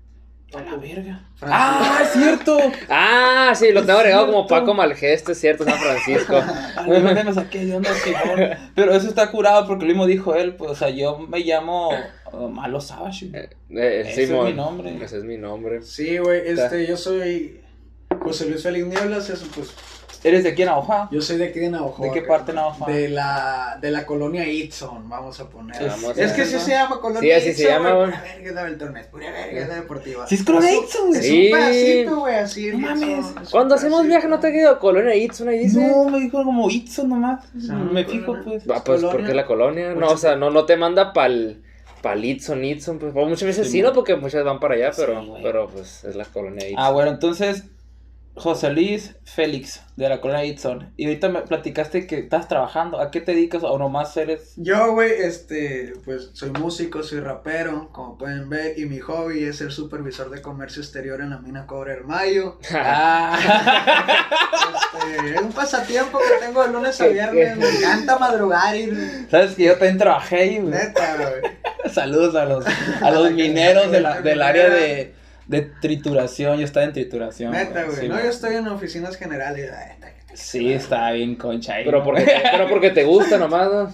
A 0.53 0.61
la 0.61 0.77
verga. 0.77 1.29
Francisco. 1.35 1.45
¡Ah, 1.51 1.99
es 2.01 2.09
cierto! 2.13 2.57
Ah, 2.89 3.53
sí, 3.53 3.71
lo 3.73 3.81
Es 3.81 3.85
tengo 3.85 3.99
agregado 3.99 4.27
como. 4.27 4.47
Paco 4.47 4.73
Malgeste, 4.73 5.33
es 5.33 5.39
cierto, 5.39 5.65
San 5.65 5.77
Francisco. 5.77 6.41
Ay, 6.77 7.01
¿dónde 7.01 7.23
me 7.23 7.33
saqué 7.33 7.65
de 7.65 7.75
onda, 7.75 7.93
Simón? 7.93 8.39
Pero 8.73 8.93
eso 8.93 9.09
está 9.09 9.29
curado 9.29 9.67
porque 9.67 9.83
lo 9.83 9.89
mismo 9.89 10.07
dijo 10.07 10.35
él, 10.35 10.55
pues, 10.55 10.71
o 10.71 10.75
sea, 10.75 10.89
yo 10.89 11.19
me 11.19 11.39
llamo 11.39 11.89
uh, 12.31 12.47
Malo 12.47 12.79
Savage. 12.79 13.25
Eh, 13.33 13.49
eh, 13.71 14.03
Ese 14.07 14.23
es 14.23 14.29
mi 14.31 14.53
nombre. 14.53 14.97
Ese 15.03 15.17
es 15.17 15.23
mi 15.25 15.37
nombre. 15.37 15.81
Sí, 15.81 16.17
güey, 16.17 16.47
este, 16.47 16.87
yo 16.87 16.95
soy 16.95 17.61
José 18.21 18.47
Luis 18.47 18.63
Félix 18.63 18.87
Nieblas, 18.87 19.29
eso 19.29 19.45
pues. 19.53 19.75
¿Eres 20.23 20.43
de 20.43 20.49
aquí 20.49 20.63
en 20.63 20.69
Navajo? 20.69 21.07
Yo 21.11 21.21
soy 21.21 21.37
de 21.37 21.45
aquí 21.45 21.59
de 21.59 21.69
Navajo. 21.69 22.01
¿De 22.03 22.11
qué 22.11 22.21
parte 22.23 22.51
de 22.51 22.55
Navajo? 22.57 22.85
De 22.91 23.07
la, 23.09 23.77
de 23.79 23.91
la 23.91 24.05
colonia 24.05 24.47
Itson, 24.47 25.07
vamos 25.07 25.39
a 25.39 25.47
poner. 25.49 25.81
Es- 25.81 25.87
Vamos 26.01 26.17
Es 26.17 26.31
a- 26.31 26.35
que 26.35 26.45
sí 26.45 26.59
se 26.59 26.71
llama 26.71 26.99
colonia 26.99 27.21
Sí, 27.21 27.31
así 27.31 27.53
se 27.53 27.63
Itson, 27.63 27.83
llama. 27.83 27.89
Pura 28.05 28.21
verga 28.21 28.47
es 28.49 28.53
la 28.55 28.63
Beltrones, 28.63 29.05
pura 29.07 29.31
verga 29.31 29.67
la 29.67 29.75
deportiva. 29.75 30.27
Sí, 30.27 30.35
es 30.35 30.43
colonia 30.43 30.73
Itson, 30.75 31.07
güey. 31.07 31.19
Es 31.19 31.25
Sí. 31.25 31.45
un 31.45 31.51
pedacito, 31.59 32.15
güey, 32.19 32.35
así. 32.35 32.67
No 32.71 32.77
mames. 32.79 33.01
Itson, 33.29 33.45
Cuando 33.51 33.75
hacemos 33.75 34.05
viaje, 34.05 34.27
¿no 34.27 34.39
te 34.39 34.47
ha 34.47 34.51
quedado 34.51 34.79
Colonia 34.79 35.15
Itson 35.15 35.49
ahí 35.49 35.59
dice? 35.59 35.87
No, 35.87 36.09
me 36.09 36.19
dijo 36.19 36.43
como 36.43 36.69
Itzo 36.69 37.03
nomás. 37.07 37.45
Sí, 37.59 37.71
me 37.71 38.03
fijo, 38.05 38.35
pues. 38.43 38.63
Ah, 38.63 38.81
pues, 38.83 39.01
Colonia. 39.01 39.11
¿por 39.11 39.25
qué 39.25 39.33
la 39.33 39.45
colonia? 39.45 39.93
No, 39.93 40.07
o 40.07 40.17
sea, 40.17 40.35
no, 40.35 40.49
no 40.49 40.65
te 40.65 40.75
manda 40.77 41.13
pa'l, 41.13 41.61
pa'l 42.01 42.25
Itson, 42.25 42.65
Itson, 42.65 42.97
pues, 42.99 43.13
muchas 43.13 43.43
veces 43.43 43.67
Sí, 43.67 43.73
sí. 43.73 43.81
¿no? 43.81 43.93
Porque 43.93 44.15
muchas 44.15 44.43
van 44.43 44.59
para 44.59 44.73
allá, 44.75 44.91
Sí, 44.93 45.01
pero, 45.05 45.25
güey. 45.25 45.43
pero, 45.43 45.67
pues, 45.67 46.03
es 46.03 46.15
la 46.15 46.25
colonia 46.25 46.67
Itson. 46.67 46.83
Ah, 46.83 46.89
bueno, 46.91 47.11
entonces, 47.11 47.63
José 48.37 48.69
Luis 48.71 49.15
Félix, 49.23 49.81
de 49.95 50.07
la 50.09 50.21
colonia 50.21 50.45
Itson. 50.45 50.93
Y 50.95 51.05
ahorita 51.05 51.29
me 51.29 51.41
platicaste 51.41 52.05
que 52.07 52.19
estás 52.19 52.47
trabajando. 52.47 52.99
¿A 53.01 53.09
qué 53.11 53.19
te 53.19 53.31
dedicas 53.33 53.63
o 53.63 53.77
nomás 53.77 54.15
eres? 54.15 54.53
Yo, 54.57 54.93
güey, 54.93 55.11
este, 55.11 55.93
pues 56.05 56.29
soy 56.33 56.51
músico, 56.51 57.01
soy 57.03 57.19
rapero, 57.19 57.89
como 57.91 58.17
pueden 58.17 58.47
ver, 58.49 58.77
y 58.77 58.85
mi 58.85 58.99
hobby 58.99 59.43
es 59.43 59.57
ser 59.57 59.71
supervisor 59.71 60.29
de 60.29 60.41
comercio 60.41 60.81
exterior 60.81 61.19
en 61.21 61.31
la 61.31 61.39
mina 61.39 61.65
Cobre 61.65 61.95
del 61.95 62.03
Mayo. 62.05 62.59
Ah, 62.71 63.37
Este, 64.93 65.35
es 65.35 65.41
un 65.41 65.51
pasatiempo 65.51 66.19
que 66.19 66.45
tengo 66.45 66.63
de 66.65 66.71
lunes 66.73 66.99
a 67.01 67.07
viernes, 67.07 67.57
me 67.57 67.69
encanta 67.69 68.17
madrugar 68.17 68.75
y 68.75 68.91
sabes 69.29 69.55
que 69.55 69.63
yo 69.65 69.73
también 69.73 69.97
trabajé 69.97 70.35
ahí, 70.37 70.57
güey. 70.59 70.71
neta, 70.73 71.15
güey. 71.17 71.53
Saludos 71.93 72.35
a 72.35 72.45
los, 72.45 72.65
a 73.01 73.11
los 73.11 73.31
mineros 73.31 73.91
de 73.91 74.01
la, 74.01 74.21
del 74.21 74.41
área 74.41 74.69
de, 74.69 75.13
de 75.47 75.61
trituración. 75.81 76.57
Yo 76.59 76.65
estaba 76.65 76.85
en 76.85 76.93
trituración. 76.93 77.51
Neta, 77.51 77.83
güey. 77.85 77.97
Sí, 77.97 78.07
no, 78.07 78.21
yo 78.21 78.29
estoy 78.29 78.55
en 78.55 78.67
oficinas 78.67 79.15
generales. 79.15 79.71
Sí, 80.33 80.71
está 80.73 81.11
bien 81.11 81.35
concha 81.35 81.75
ahí. 81.75 81.85
pero, 81.85 81.99
¿no? 81.99 82.03
porque 82.05 82.23
te, 82.23 82.33
pero 82.51 82.67
porque 82.69 82.89
te 82.91 83.03
gusta 83.03 83.37
nomás, 83.39 83.71
¿no? 83.71 83.93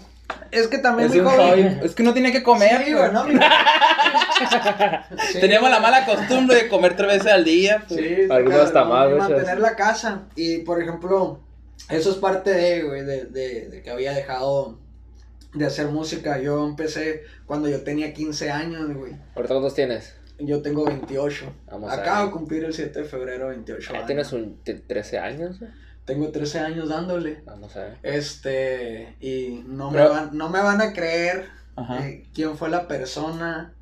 Es 0.51 0.67
que 0.67 0.77
también 0.79 1.09
Es 1.11 1.15
hobby. 1.21 1.35
hobby. 1.37 1.79
Es 1.83 1.95
que 1.95 2.01
uno 2.01 2.13
tiene 2.13 2.31
que 2.31 2.43
comer. 2.43 2.83
Sí, 2.85 2.93
güey, 2.93 3.11
no, 3.11 3.23
mi- 3.25 3.33
Sí, 5.31 5.39
Teníamos 5.41 5.69
la 5.69 5.79
mala 5.79 6.05
costumbre 6.05 6.55
de 6.63 6.67
comer 6.67 6.95
tres 6.95 7.07
veces 7.07 7.31
al 7.31 7.43
día. 7.43 7.83
pues. 7.87 7.99
Sí, 7.99 8.15
Algunos 8.29 8.59
hasta 8.59 8.83
más, 8.83 9.07
güey, 9.07 9.19
mantener 9.19 9.59
la 9.59 9.75
casa. 9.75 10.23
Y 10.35 10.59
por 10.59 10.81
ejemplo, 10.81 11.39
eso 11.89 12.11
es 12.11 12.17
parte 12.17 12.51
de, 12.51 12.83
güey, 12.83 13.03
de, 13.03 13.25
de, 13.25 13.69
de 13.69 13.81
que 13.81 13.89
había 13.89 14.13
dejado 14.13 14.79
de 15.53 15.65
hacer 15.65 15.87
música. 15.87 16.39
Yo 16.39 16.65
empecé 16.67 17.23
cuando 17.45 17.69
yo 17.69 17.81
tenía 17.83 18.13
15 18.13 18.51
años, 18.51 18.93
güey. 18.93 19.13
¿Ahorita 19.35 19.53
cuántos 19.53 19.75
tienes? 19.75 20.15
Yo 20.39 20.61
tengo 20.61 20.85
28. 20.85 21.45
Vamos 21.71 21.91
a 21.91 21.95
Acabo 21.95 22.17
ver. 22.17 22.25
de 22.25 22.31
cumplir 22.31 22.63
el 22.65 22.73
7 22.73 22.99
de 22.99 23.05
febrero 23.05 23.47
28 23.49 23.91
Ah, 23.91 23.95
años. 23.97 24.07
¿Tienes 24.07 24.33
un 24.33 24.57
te- 24.63 24.73
13 24.73 25.19
años? 25.19 25.59
Tengo 26.05 26.29
13 26.31 26.59
años 26.59 26.89
dándole. 26.89 27.41
Vamos 27.45 27.75
a 27.77 27.83
ver. 27.85 27.97
Este, 28.03 29.15
y 29.21 29.63
no 29.67 29.89
me, 29.91 29.99
Pero- 29.99 30.09
van, 30.09 30.37
no 30.37 30.49
me 30.49 30.59
van 30.61 30.81
a 30.81 30.91
creer 30.91 31.45
Ajá. 31.75 32.05
eh, 32.07 32.25
quién 32.33 32.57
fue 32.57 32.69
la 32.69 32.87
persona 32.87 33.73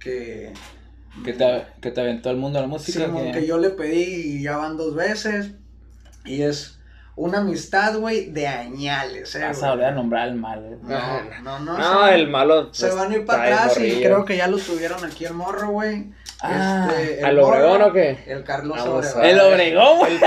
que, 0.00 0.52
Que 1.24 1.32
te, 1.32 1.64
que 1.80 1.90
te 1.92 2.00
aventó 2.00 2.30
el 2.30 2.38
mundo 2.38 2.58
de 2.58 2.62
la 2.62 2.68
música. 2.68 3.04
Simón, 3.04 3.26
que- 3.32 3.40
que 3.40 3.46
yo 3.46 3.58
le 3.58 3.70
pedí 3.70 4.02
y 4.38 4.42
ya 4.42 4.56
van 4.56 4.76
dos 4.76 4.94
veces. 4.96 5.52
Y 6.24 6.42
es 6.42 6.79
una 7.20 7.38
amistad, 7.38 7.96
güey, 7.98 8.30
de 8.30 8.46
añales, 8.46 9.34
eh, 9.34 9.42
Vas 9.44 9.62
a 9.62 9.70
volver 9.70 9.86
a 9.86 9.90
nombrar 9.92 10.22
al 10.22 10.34
mal. 10.36 10.64
eh. 10.64 10.78
No, 11.42 11.58
no, 11.58 11.60
no. 11.60 11.78
No, 11.78 12.06
se, 12.08 12.14
el 12.14 12.28
malo. 12.28 12.72
se 12.72 12.86
pues, 12.86 12.96
van 12.98 13.12
a 13.12 13.14
ir 13.16 13.24
para 13.26 13.42
atrás 13.44 13.78
y 13.78 14.00
creo 14.02 14.24
que 14.24 14.36
ya 14.36 14.46
lo 14.46 14.58
tuvieron 14.58 15.04
aquí 15.04 15.24
el 15.26 15.34
morro, 15.34 15.68
güey. 15.68 16.06
Ah, 16.42 16.88
Este, 16.90 17.18
el 17.18 17.24
¿Al 17.26 17.36
morro, 17.36 17.48
Obregón 17.48 17.82
o 17.82 17.92
qué? 17.92 18.18
El 18.26 18.44
Carlos 18.44 18.80
Obregón. 18.80 19.24
El 19.24 19.40
Obregón, 19.40 19.98
güey. 19.98 20.18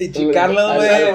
Y 0.00 0.12
Chicarlos, 0.12 0.70
Al- 0.70 0.76
güey. 0.76 1.12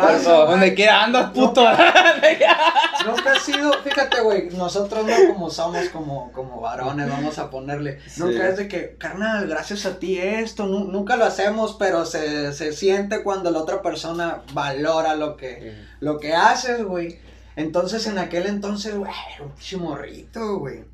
Donde 0.51 0.73
quiera 0.73 1.03
andas, 1.03 1.31
puto. 1.31 1.63
Nunca 3.05 3.31
ha 3.33 3.39
sido, 3.39 3.73
fíjate, 3.83 4.21
güey, 4.21 4.49
nosotros 4.51 5.05
no 5.05 5.13
como 5.33 5.49
somos 5.49 5.89
como, 5.89 6.31
como 6.31 6.61
varones, 6.61 7.09
vamos 7.09 7.37
a 7.39 7.49
ponerle. 7.49 7.99
Sí. 8.07 8.21
Nunca 8.21 8.49
es 8.49 8.57
de 8.57 8.67
que, 8.67 8.95
carnal, 8.97 9.47
gracias 9.47 9.85
a 9.85 9.99
ti 9.99 10.17
esto, 10.17 10.65
nu- 10.65 10.85
nunca 10.91 11.15
lo 11.15 11.25
hacemos, 11.25 11.75
pero 11.77 12.05
se, 12.05 12.53
se 12.53 12.71
siente 12.73 13.23
cuando 13.23 13.51
la 13.51 13.59
otra 13.59 13.81
persona 13.81 14.41
valora 14.53 15.15
lo 15.15 15.35
que, 15.37 15.75
lo 15.99 16.19
que 16.19 16.33
haces, 16.33 16.83
güey. 16.83 17.19
Entonces, 17.55 18.07
en 18.07 18.17
aquel 18.17 18.47
entonces, 18.47 18.95
güey, 18.95 19.11
era 19.35 19.43
un 19.45 19.51
pinche 19.51 19.77
morrito, 19.77 20.57
güey. 20.59 20.85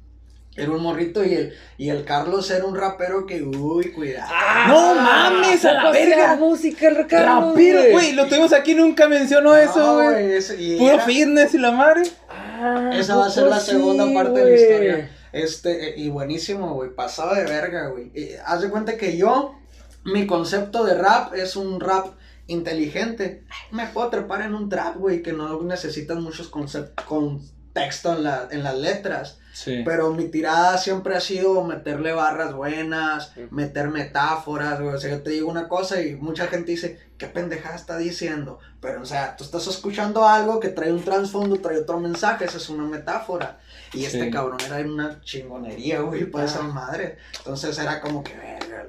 Era 0.59 0.71
un 0.71 0.81
morrito 0.81 1.23
y 1.23 1.33
el, 1.33 1.53
y 1.77 1.89
el 1.89 2.03
Carlos 2.05 2.49
era 2.51 2.65
un 2.65 2.75
rapero 2.75 3.25
que, 3.25 3.41
uy, 3.41 3.91
cuidado. 3.91 4.31
No 4.67 4.95
mames, 4.95 5.63
a 5.65 5.73
la 5.73 5.79
¿Cómo 5.81 5.91
hacía 5.93 6.05
verga. 6.17 6.35
música 6.35 6.87
el 6.89 6.95
Rapero, 6.95 7.81
güey. 7.91 8.11
Lo 8.13 8.27
tuvimos 8.27 8.53
aquí, 8.53 8.75
nunca 8.75 9.07
mencionó 9.07 9.55
eso, 9.55 9.95
güey. 9.95 10.37
y 10.57 10.77
Puro 10.77 10.93
era- 10.95 11.03
fitness 11.05 11.53
y 11.53 11.57
la 11.59 11.71
madre. 11.71 12.03
Ah, 12.29 12.91
Esa 12.93 13.15
va 13.15 13.27
a 13.27 13.29
ser 13.29 13.47
la 13.47 13.59
segunda 13.59 14.05
parte 14.13 14.39
de 14.43 14.49
la 14.51 14.55
historia. 14.61 15.11
Este, 15.31 15.89
eh, 15.89 15.93
y 15.97 16.09
buenísimo, 16.09 16.73
güey, 16.73 16.89
pasado 16.95 17.35
de 17.35 17.43
verga, 17.43 17.87
güey. 17.89 18.11
Haz 18.45 18.61
de 18.61 18.69
cuenta 18.69 18.97
que 18.97 19.15
yo 19.15 19.55
mi 20.03 20.25
concepto 20.25 20.83
de 20.83 20.95
rap 20.95 21.35
es 21.35 21.55
un 21.55 21.79
rap 21.79 22.07
inteligente. 22.47 23.43
Me 23.71 23.85
puedo 23.87 24.09
trepar 24.09 24.41
en 24.41 24.55
un 24.55 24.69
trap, 24.69 24.97
güey, 24.97 25.21
que 25.21 25.33
no 25.33 25.61
necesitan 25.61 26.21
muchos 26.23 26.49
conceptos, 26.49 27.53
contexto 27.73 28.13
en, 28.15 28.23
la, 28.23 28.47
en 28.51 28.63
las 28.63 28.77
letras. 28.77 29.37
Sí. 29.53 29.81
Pero 29.83 30.13
mi 30.13 30.25
tirada 30.29 30.77
siempre 30.77 31.15
ha 31.15 31.19
sido 31.19 31.63
meterle 31.65 32.13
barras 32.13 32.53
buenas, 32.53 33.33
meter 33.51 33.89
metáforas, 33.89 34.79
güey. 34.79 34.93
O 34.95 34.97
sea, 34.97 35.09
yo 35.11 35.21
te 35.21 35.31
digo 35.31 35.49
una 35.49 35.67
cosa 35.67 36.01
y 36.01 36.15
mucha 36.15 36.47
gente 36.47 36.71
dice, 36.71 36.97
¿qué 37.17 37.27
pendejada 37.27 37.75
está 37.75 37.97
diciendo? 37.97 38.59
Pero, 38.79 39.01
o 39.01 39.05
sea, 39.05 39.35
tú 39.35 39.43
estás 39.43 39.67
escuchando 39.67 40.25
algo 40.25 40.59
que 40.61 40.69
trae 40.69 40.93
un 40.93 41.03
trasfondo, 41.03 41.57
trae 41.57 41.79
otro 41.79 41.99
mensaje, 41.99 42.45
esa 42.45 42.57
es 42.57 42.69
una 42.69 42.85
metáfora. 42.85 43.59
Y 43.93 44.05
este 44.05 44.25
Sí. 44.25 44.31
cabrón 44.31 44.59
era 44.65 44.77
una 44.77 45.19
chingonería, 45.21 46.01
güey, 46.01 46.25
para 46.25 46.45
esa 46.45 46.61
madre. 46.61 47.17
Entonces 47.39 47.77
era 47.79 47.99
como 47.99 48.23
que, 48.23 48.37
verga. 48.37 48.85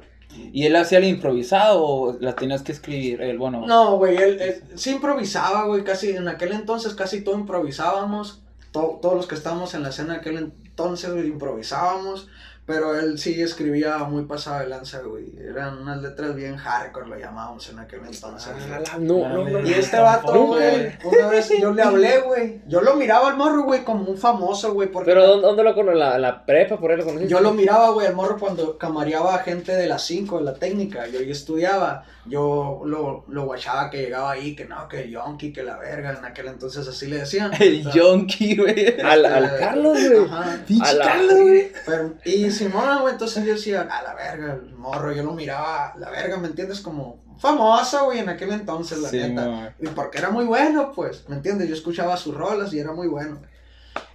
¿Y 0.52 0.66
él 0.66 0.76
hacía 0.76 0.98
el 0.98 1.04
improvisado 1.04 1.82
o 1.82 2.18
las 2.20 2.36
tenías 2.36 2.62
que 2.62 2.70
escribir? 2.70 3.20
Él, 3.22 3.38
bueno. 3.38 3.66
No, 3.66 3.96
güey, 3.96 4.16
él, 4.16 4.40
él 4.40 4.62
sí 4.76 4.90
improvisaba, 4.90 5.64
güey, 5.64 5.82
casi, 5.82 6.10
en 6.10 6.28
aquel 6.28 6.52
entonces 6.52 6.94
casi 6.94 7.22
todo 7.22 7.34
improvisábamos. 7.36 8.42
To- 8.72 8.98
todos 9.02 9.16
los 9.16 9.26
que 9.26 9.34
estábamos 9.34 9.74
en 9.74 9.82
la 9.82 9.88
escena 9.90 10.14
en 10.14 10.20
aquel 10.20 10.36
entonces, 10.38 11.10
improvisábamos. 11.26 12.28
Pero 12.70 12.96
él 12.96 13.18
sí 13.18 13.42
escribía 13.42 13.98
muy 13.98 14.26
pasado 14.26 14.60
de 14.60 14.68
lanza, 14.68 15.00
güey. 15.00 15.26
Eran 15.40 15.78
unas 15.78 16.00
letras 16.00 16.36
bien 16.36 16.56
hardcore, 16.56 17.08
lo 17.08 17.18
llamábamos 17.18 17.68
en 17.68 17.80
aquel 17.80 18.00
entonces. 18.08 18.52
Ah, 18.92 18.96
no, 19.00 19.28
no, 19.28 19.48
no. 19.48 19.66
Y 19.66 19.72
este 19.72 19.98
vato, 19.98 20.26
Tampoco, 20.26 20.54
güey, 20.54 20.92
una 21.02 21.26
vez 21.26 21.50
yo 21.60 21.72
le 21.72 21.82
hablé, 21.82 22.20
güey. 22.20 22.60
Yo 22.68 22.80
lo 22.80 22.94
miraba 22.94 23.30
al 23.30 23.36
morro, 23.36 23.64
güey, 23.64 23.82
como 23.82 24.04
un 24.04 24.16
famoso, 24.16 24.72
güey. 24.72 24.88
Porque 24.88 25.10
Pero 25.10 25.26
¿dónde, 25.26 25.48
dónde 25.48 25.64
lo 25.64 25.74
conoces? 25.74 25.98
¿La, 25.98 26.16
la 26.18 26.46
prepa? 26.46 26.78
¿Por 26.78 26.92
ahí 26.92 26.98
lo 26.98 27.04
conociste? 27.04 27.28
yo 27.32 27.40
lo 27.40 27.52
miraba, 27.52 27.90
güey, 27.90 28.06
al 28.06 28.14
morro 28.14 28.38
cuando 28.38 28.78
camareaba 28.78 29.34
a 29.34 29.38
gente 29.40 29.72
de 29.72 29.88
las 29.88 30.04
5 30.04 30.38
de 30.38 30.44
la 30.44 30.54
técnica. 30.54 31.08
Yo 31.08 31.18
ahí 31.18 31.30
estudiaba. 31.30 32.04
Yo 32.26 32.82
lo, 32.84 33.24
lo 33.28 33.44
guachaba 33.46 33.90
que 33.90 34.02
llegaba 34.02 34.30
ahí, 34.32 34.54
que 34.54 34.66
no, 34.66 34.86
que 34.88 35.00
el 35.00 35.10
yonki, 35.10 35.52
que 35.52 35.64
la 35.64 35.76
verga. 35.78 36.12
En 36.16 36.24
aquel 36.24 36.46
entonces 36.48 36.86
así 36.86 37.06
le 37.06 37.18
decían. 37.18 37.50
El 37.58 37.80
O 37.80 37.82
sea, 37.84 37.92
yonki, 37.92 38.56
güey. 38.56 39.00
Al, 39.00 39.24
al 39.24 39.58
Carlos, 39.58 39.98
güey. 39.98 40.24
Ajá. 40.24 40.60
Pinche 40.66 40.98
Carlos, 40.98 41.40
güey. 41.40 41.72
Pero, 41.84 42.14
y 42.24 42.50
Simón, 42.60 43.00
güey, 43.00 43.14
entonces 43.14 43.44
yo 43.44 43.54
decía, 43.54 43.82
a 43.82 44.02
la 44.02 44.14
verga, 44.14 44.54
el 44.54 44.74
morro, 44.74 45.12
yo 45.12 45.22
lo 45.22 45.32
miraba, 45.32 45.94
la 45.98 46.10
verga, 46.10 46.36
¿me 46.36 46.48
entiendes? 46.48 46.80
Como 46.80 47.22
famoso, 47.38 48.04
güey, 48.04 48.18
en 48.18 48.28
aquel 48.28 48.50
entonces, 48.52 48.98
la 48.98 49.08
Sí, 49.08 49.18
neta. 49.18 49.74
Y 49.80 49.86
porque 49.88 50.18
era 50.18 50.30
muy 50.30 50.44
bueno, 50.44 50.92
pues, 50.94 51.28
¿me 51.28 51.36
entiendes? 51.36 51.68
Yo 51.68 51.74
escuchaba 51.74 52.16
sus 52.16 52.34
rolas 52.34 52.72
y 52.74 52.78
era 52.78 52.92
muy 52.92 53.08
bueno. 53.08 53.40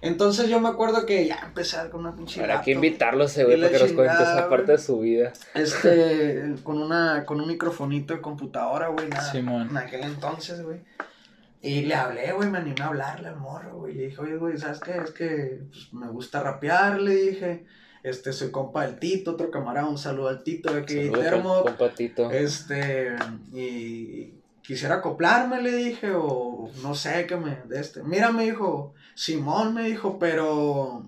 Entonces 0.00 0.48
yo 0.48 0.60
me 0.60 0.68
acuerdo 0.68 1.04
que 1.04 1.26
ya 1.26 1.40
empecé 1.44 1.76
con 1.90 2.00
una 2.00 2.14
pinche 2.14 2.40
Habrá 2.40 2.62
que 2.62 2.70
invitarlo 2.70 3.24
a 3.24 3.26
ese 3.26 3.44
güey 3.44 3.60
para 3.60 3.72
que 3.72 3.78
nos 3.78 3.92
cuente 3.92 4.22
esa 4.22 4.48
parte 4.48 4.72
de 4.72 4.78
su 4.78 5.00
vida. 5.00 5.32
Este, 5.54 6.54
con 6.62 6.80
una, 6.80 7.24
con 7.24 7.40
un 7.40 7.48
microfonito 7.48 8.14
de 8.14 8.20
computadora, 8.20 8.88
güey, 8.88 9.08
nada, 9.08 9.32
Simón. 9.32 9.68
en 9.70 9.76
aquel 9.76 10.04
entonces, 10.04 10.62
güey. 10.62 10.80
Y 11.62 11.82
le 11.82 11.94
hablé, 11.94 12.32
güey, 12.32 12.48
me 12.48 12.58
animé 12.58 12.80
a 12.82 12.86
hablarle 12.86 13.28
al 13.28 13.36
morro, 13.36 13.78
güey. 13.78 13.94
Le 13.94 14.06
dije, 14.06 14.20
oye, 14.20 14.36
güey, 14.36 14.56
¿sabes 14.56 14.78
qué? 14.78 14.98
Es 14.98 15.10
que 15.10 15.62
pues, 15.68 15.92
me 15.92 16.06
gusta 16.08 16.40
rapear, 16.42 17.00
le 17.00 17.14
dije. 17.14 17.64
Este, 18.06 18.32
soy 18.32 18.52
compa 18.52 18.86
del 18.86 19.00
Tito, 19.00 19.32
otro 19.32 19.50
camarada, 19.50 19.88
un 19.88 19.98
saludo 19.98 20.28
al 20.28 20.44
Tito 20.44 20.72
de 20.72 20.80
aquí 20.82 21.10
Termo. 21.10 21.56
compa- 21.64 21.64
compatito. 21.76 22.30
Este, 22.30 23.16
y 23.52 24.32
quisiera 24.62 24.96
acoplarme, 24.96 25.60
le 25.60 25.74
dije, 25.74 26.12
o 26.14 26.70
no 26.82 26.94
sé, 26.94 27.26
que 27.26 27.36
me, 27.36 27.56
de 27.66 27.80
este. 27.80 28.04
Mira, 28.04 28.30
me 28.30 28.44
dijo, 28.44 28.94
Simón 29.16 29.74
me 29.74 29.88
dijo, 29.88 30.20
pero 30.20 31.04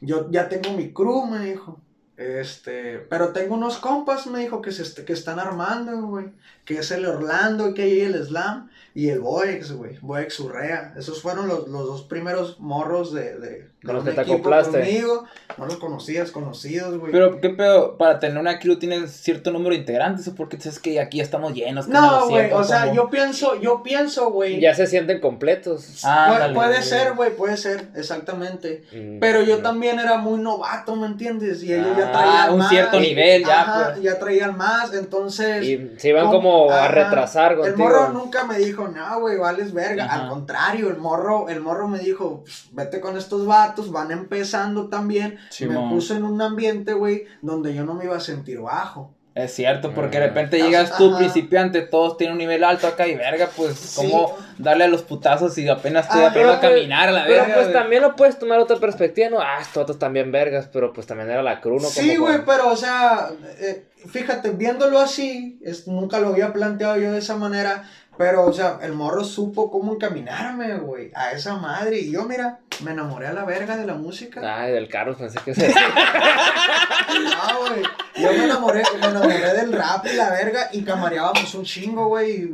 yo 0.00 0.28
ya 0.32 0.48
tengo 0.48 0.72
mi 0.76 0.92
crew, 0.92 1.26
me 1.26 1.44
dijo. 1.44 1.80
Este, 2.16 2.98
pero 3.10 3.32
tengo 3.32 3.54
unos 3.54 3.76
compas, 3.76 4.26
me 4.26 4.40
dijo, 4.40 4.62
que, 4.62 4.72
se 4.72 5.04
que 5.04 5.12
están 5.12 5.38
armando, 5.38 6.00
güey. 6.08 6.26
Que 6.64 6.78
es 6.78 6.90
el 6.90 7.06
Orlando, 7.06 7.72
que 7.74 7.82
hay 7.82 8.00
el 8.00 8.14
Slam, 8.24 8.68
y 8.94 9.10
el 9.10 9.20
Boex, 9.20 9.72
güey. 9.72 9.98
Boex 10.00 10.40
Urrea. 10.40 10.94
Esos 10.96 11.20
fueron 11.22 11.46
los, 11.46 11.68
los 11.68 11.86
dos 11.86 12.02
primeros 12.04 12.58
morros 12.58 13.12
de, 13.12 13.38
de, 13.38 13.70
Con 13.86 13.94
los 13.96 14.04
un 14.04 14.10
que 14.10 14.14
te 14.14 14.20
acoplaste. 14.20 14.80
conmigo. 14.80 15.24
No 15.56 15.64
los 15.64 15.76
conocías, 15.76 16.30
conocidos, 16.32 16.98
güey. 16.98 17.12
Pero, 17.12 17.40
¿qué 17.40 17.48
pedo? 17.48 17.96
Para 17.96 18.18
tener 18.18 18.36
una 18.36 18.58
crew 18.58 18.76
tienes 18.78 19.10
cierto 19.12 19.50
número 19.50 19.70
de 19.70 19.76
integrantes 19.76 20.28
o 20.28 20.34
porque 20.34 20.56
dices 20.58 20.78
que 20.78 21.00
aquí 21.00 21.16
ya 21.18 21.22
estamos 21.22 21.54
llenos. 21.54 21.88
No, 21.88 22.26
güey, 22.28 22.50
900, 22.50 22.60
o 22.60 22.64
sea, 22.64 22.80
como- 22.82 22.94
yo 22.94 23.08
pienso, 23.10 23.60
yo 23.60 23.82
pienso, 23.82 24.30
güey. 24.30 24.60
Ya 24.60 24.74
se 24.74 24.86
sienten 24.86 25.18
completos. 25.20 26.00
Ah, 26.04 26.48
Pu- 26.50 26.54
puede 26.54 26.74
güey. 26.74 26.82
ser, 26.82 27.14
güey, 27.14 27.34
puede 27.34 27.56
ser, 27.56 27.88
exactamente. 27.94 28.84
Mm, 28.92 29.18
Pero 29.20 29.42
yo 29.42 29.56
no. 29.58 29.62
también 29.62 29.98
era 29.98 30.18
muy 30.18 30.38
novato, 30.40 30.94
¿me 30.96 31.06
entiendes? 31.06 31.62
Y 31.62 31.72
ellos 31.72 31.96
ya 31.96 32.08
Ah, 32.08 32.12
traían 32.12 32.52
un 32.52 32.58
más. 32.58 32.68
cierto 32.68 33.00
nivel 33.00 33.44
ya, 33.44 33.62
Ajá, 33.62 33.84
pues. 33.92 34.02
ya 34.02 34.18
traían 34.18 34.56
más, 34.56 34.92
entonces... 34.94 35.64
Y 35.64 35.92
se 35.98 36.08
iban 36.10 36.26
como 36.26 36.70
a 36.70 36.88
retrasar 36.88 37.52
El 37.52 37.58
contigo. 37.58 37.78
morro 37.78 38.08
nunca 38.12 38.44
me 38.44 38.58
dijo, 38.58 38.88
no, 38.88 39.20
güey, 39.20 39.38
vales 39.38 39.72
verga. 39.72 40.04
Ajá. 40.04 40.24
Al 40.24 40.28
contrario, 40.28 40.88
el 40.88 40.96
morro, 40.98 41.48
el 41.48 41.60
morro 41.60 41.88
me 41.88 41.98
dijo, 41.98 42.40
"Pues, 42.42 42.66
vete 42.72 43.00
con 43.00 43.16
estos 43.16 43.46
vatos, 43.46 43.75
van 43.90 44.10
empezando 44.10 44.88
también. 44.88 45.38
Simón. 45.50 45.88
Me 45.88 45.94
puso 45.94 46.14
en 46.14 46.24
un 46.24 46.40
ambiente, 46.42 46.92
güey, 46.94 47.24
donde 47.42 47.74
yo 47.74 47.84
no 47.84 47.94
me 47.94 48.04
iba 48.04 48.16
a 48.16 48.20
sentir 48.20 48.60
bajo. 48.60 49.12
Es 49.34 49.52
cierto, 49.54 49.92
porque 49.92 50.16
de 50.18 50.24
Ah. 50.24 50.28
repente 50.28 50.62
O 50.62 50.64
llegas 50.64 50.88
sea, 50.88 50.96
tú, 50.96 51.08
ajá. 51.10 51.18
principiante, 51.18 51.82
todos 51.82 52.16
tienen 52.16 52.32
un 52.32 52.38
nivel 52.38 52.64
alto 52.64 52.86
acá 52.86 53.06
y 53.06 53.14
verga, 53.16 53.50
pues, 53.54 53.76
Sí. 53.78 54.08
¿cómo 54.10 54.34
darle 54.56 54.84
a 54.84 54.88
los 54.88 55.02
putazos 55.02 55.58
y 55.58 55.68
apenas 55.68 56.06
estoy 56.06 56.22
Ah, 56.22 56.28
aprendiendo 56.28 56.54
a 56.56 56.60
pero, 56.62 56.72
caminar 56.74 57.08
a 57.10 57.12
la 57.12 57.24
Pero 57.26 57.34
verga? 57.40 57.54
pues 57.54 57.66
güey? 57.66 57.78
también 57.78 58.00
lo 58.00 58.16
puedes 58.16 58.38
tomar 58.38 58.58
otra 58.60 58.78
perspectiva, 58.78 59.28
¿no? 59.28 59.38
Ah, 59.42 59.58
estos 59.60 59.82
otros 59.82 59.98
también 59.98 60.32
vergas, 60.32 60.70
pero 60.72 60.90
pues 60.94 61.06
también 61.06 61.28
era 61.30 61.42
la 61.42 61.60
cruz, 61.60 61.82
¿no? 61.82 61.88
Sí, 61.90 62.16
güey, 62.16 62.46
pero 62.46 62.68
o 62.70 62.76
sea, 62.76 63.28
eh, 63.60 63.84
fíjate, 64.08 64.52
viéndolo 64.52 64.98
así, 64.98 65.58
es- 65.62 65.86
nunca 65.86 66.18
lo 66.18 66.28
había 66.28 66.54
planteado 66.54 66.96
yo 66.96 67.12
de 67.12 67.18
esa 67.18 67.36
manera, 67.36 67.82
pero 68.18 68.44
o 68.46 68.52
sea, 68.52 68.78
el 68.82 68.92
morro 68.92 69.24
supo 69.24 69.70
cómo 69.70 69.94
encaminarme, 69.94 70.76
güey, 70.78 71.10
a 71.14 71.32
esa 71.32 71.56
madre. 71.56 71.98
Y 71.98 72.12
yo, 72.12 72.24
mira, 72.24 72.60
me 72.82 72.92
enamoré 72.92 73.26
a 73.28 73.32
la 73.32 73.44
verga 73.44 73.76
de 73.76 73.86
la 73.86 73.94
música. 73.94 74.40
Ay, 74.42 74.72
del 74.72 74.88
Carlos 74.88 75.16
pensé 75.16 75.38
que 75.44 75.54
se... 75.54 75.72
Ah, 75.76 77.56
güey. 77.68 77.82
Yo 78.16 78.32
me 78.32 78.44
enamoré, 78.44 78.82
me 79.00 79.06
enamoré 79.06 79.52
del 79.54 79.72
rap 79.72 80.06
y 80.06 80.16
la 80.16 80.30
verga 80.30 80.68
y 80.72 80.82
camareábamos 80.82 81.54
un 81.54 81.64
chingo, 81.64 82.06
güey. 82.08 82.50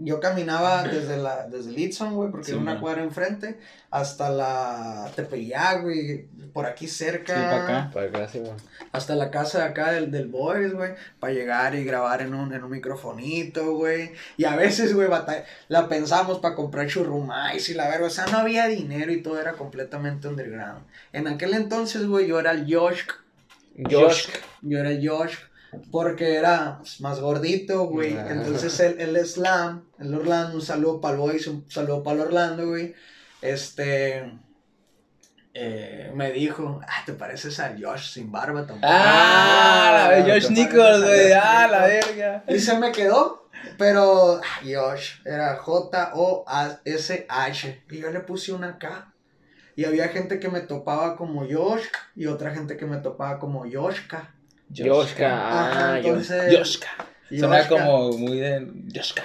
Yo 0.00 0.20
caminaba 0.20 0.82
desde 0.84 1.16
la 1.16 1.46
desde 1.48 1.72
Litson, 1.72 2.14
güey, 2.14 2.30
porque 2.30 2.46
Sí, 2.46 2.52
era 2.52 2.60
una 2.60 2.72
man. 2.74 2.80
cuadra 2.82 3.02
enfrente, 3.02 3.58
hasta 3.90 4.30
la 4.30 5.10
Tepeyac, 5.16 5.82
güey, 5.82 6.28
por 6.54 6.64
aquí 6.64 6.88
cerca. 6.88 7.34
Sí, 7.34 7.40
pa' 7.42 7.64
acá. 7.64 7.90
Para 7.92 8.06
acá, 8.06 8.28
sí, 8.28 8.38
güey. 8.38 8.52
Hasta 8.92 9.14
la 9.14 9.30
casa 9.30 9.58
de 9.58 9.64
acá 9.64 9.92
del, 9.92 10.10
del 10.10 10.28
Boys, 10.28 10.72
güey, 10.72 10.94
para 11.20 11.34
llegar 11.34 11.74
y 11.74 11.84
grabar 11.84 12.22
en 12.22 12.32
un, 12.32 12.54
en 12.54 12.64
un 12.64 12.70
microfonito, 12.70 13.74
güey. 13.76 14.12
Y 14.38 14.44
a 14.44 14.56
veces, 14.56 14.94
güey, 14.94 15.08
la 15.68 15.88
pensamos 15.88 16.38
para 16.38 16.54
comprar 16.54 16.86
churrumais 16.86 17.68
y 17.68 17.74
la 17.74 17.88
verga. 17.88 18.06
O 18.06 18.10
sea, 18.10 18.24
no 18.26 18.38
había 18.38 18.68
dinero 18.68 19.12
y 19.12 19.20
todo 19.20 19.38
era 19.38 19.52
completamente 19.52 20.28
underground. 20.28 20.86
En 21.12 21.28
aquel 21.28 21.52
entonces, 21.52 22.06
güey, 22.06 22.28
yo 22.28 22.40
era 22.40 22.52
el 22.52 22.72
Josh 22.72 23.02
Josh. 23.90 24.28
yo 24.62 24.78
era 24.78 24.90
Josh 25.02 25.34
porque 25.90 26.34
era 26.34 26.78
pues, 26.78 27.00
más 27.00 27.20
gordito, 27.20 27.86
güey. 27.86 28.16
Entonces 28.16 28.78
el, 28.80 29.00
el 29.00 29.26
Slam, 29.26 29.84
el 29.98 30.14
Orlando, 30.14 30.56
un 30.56 30.62
saludo 30.62 31.00
para 31.00 31.14
el 31.14 31.20
Boys, 31.20 31.46
un 31.48 31.68
saludo 31.68 32.02
para 32.02 32.16
el 32.16 32.26
Orlando, 32.28 32.68
güey. 32.68 32.94
Este. 33.42 34.32
Eh, 35.54 36.10
me 36.14 36.32
dijo, 36.32 36.80
ah, 36.86 37.02
¿te 37.06 37.12
pareces 37.12 37.58
a 37.60 37.74
Josh 37.80 38.12
sin 38.12 38.30
barba 38.32 38.66
tampoco? 38.66 38.86
Ah, 38.88 40.08
la 40.10 40.16
de 40.16 40.22
¿te 40.24 40.32
Josh 40.32 40.50
Nichols, 40.50 41.02
güey. 41.04 41.32
Ah, 41.32 41.68
la 41.70 41.86
verga. 41.86 42.44
Y 42.48 42.58
se 42.58 42.76
me 42.78 42.90
quedó, 42.92 43.48
pero 43.78 44.40
ah, 44.42 44.60
Josh 44.64 45.20
era 45.24 45.56
J-O-S-H. 46.76 47.82
Y 47.90 47.98
yo 48.00 48.10
le 48.10 48.20
puse 48.20 48.52
una 48.52 48.78
K. 48.78 49.12
Y 49.76 49.84
había 49.84 50.08
gente 50.08 50.38
que 50.38 50.48
me 50.48 50.60
topaba 50.60 51.16
como 51.16 51.40
Josh 51.48 51.84
y 52.14 52.26
otra 52.26 52.52
gente 52.54 52.76
que 52.76 52.86
me 52.86 52.98
topaba 52.98 53.38
como. 53.38 53.64
Yoshka. 53.66 54.30
Ajá, 54.70 55.94
Ah, 55.94 55.98
entonces. 55.98 56.52
Yoshka. 56.52 56.88
Suena 57.28 57.58
Yoshka. 57.60 57.68
como 57.68 58.12
muy 58.18 58.38
de 58.38 58.68
Yoshka. 58.86 59.22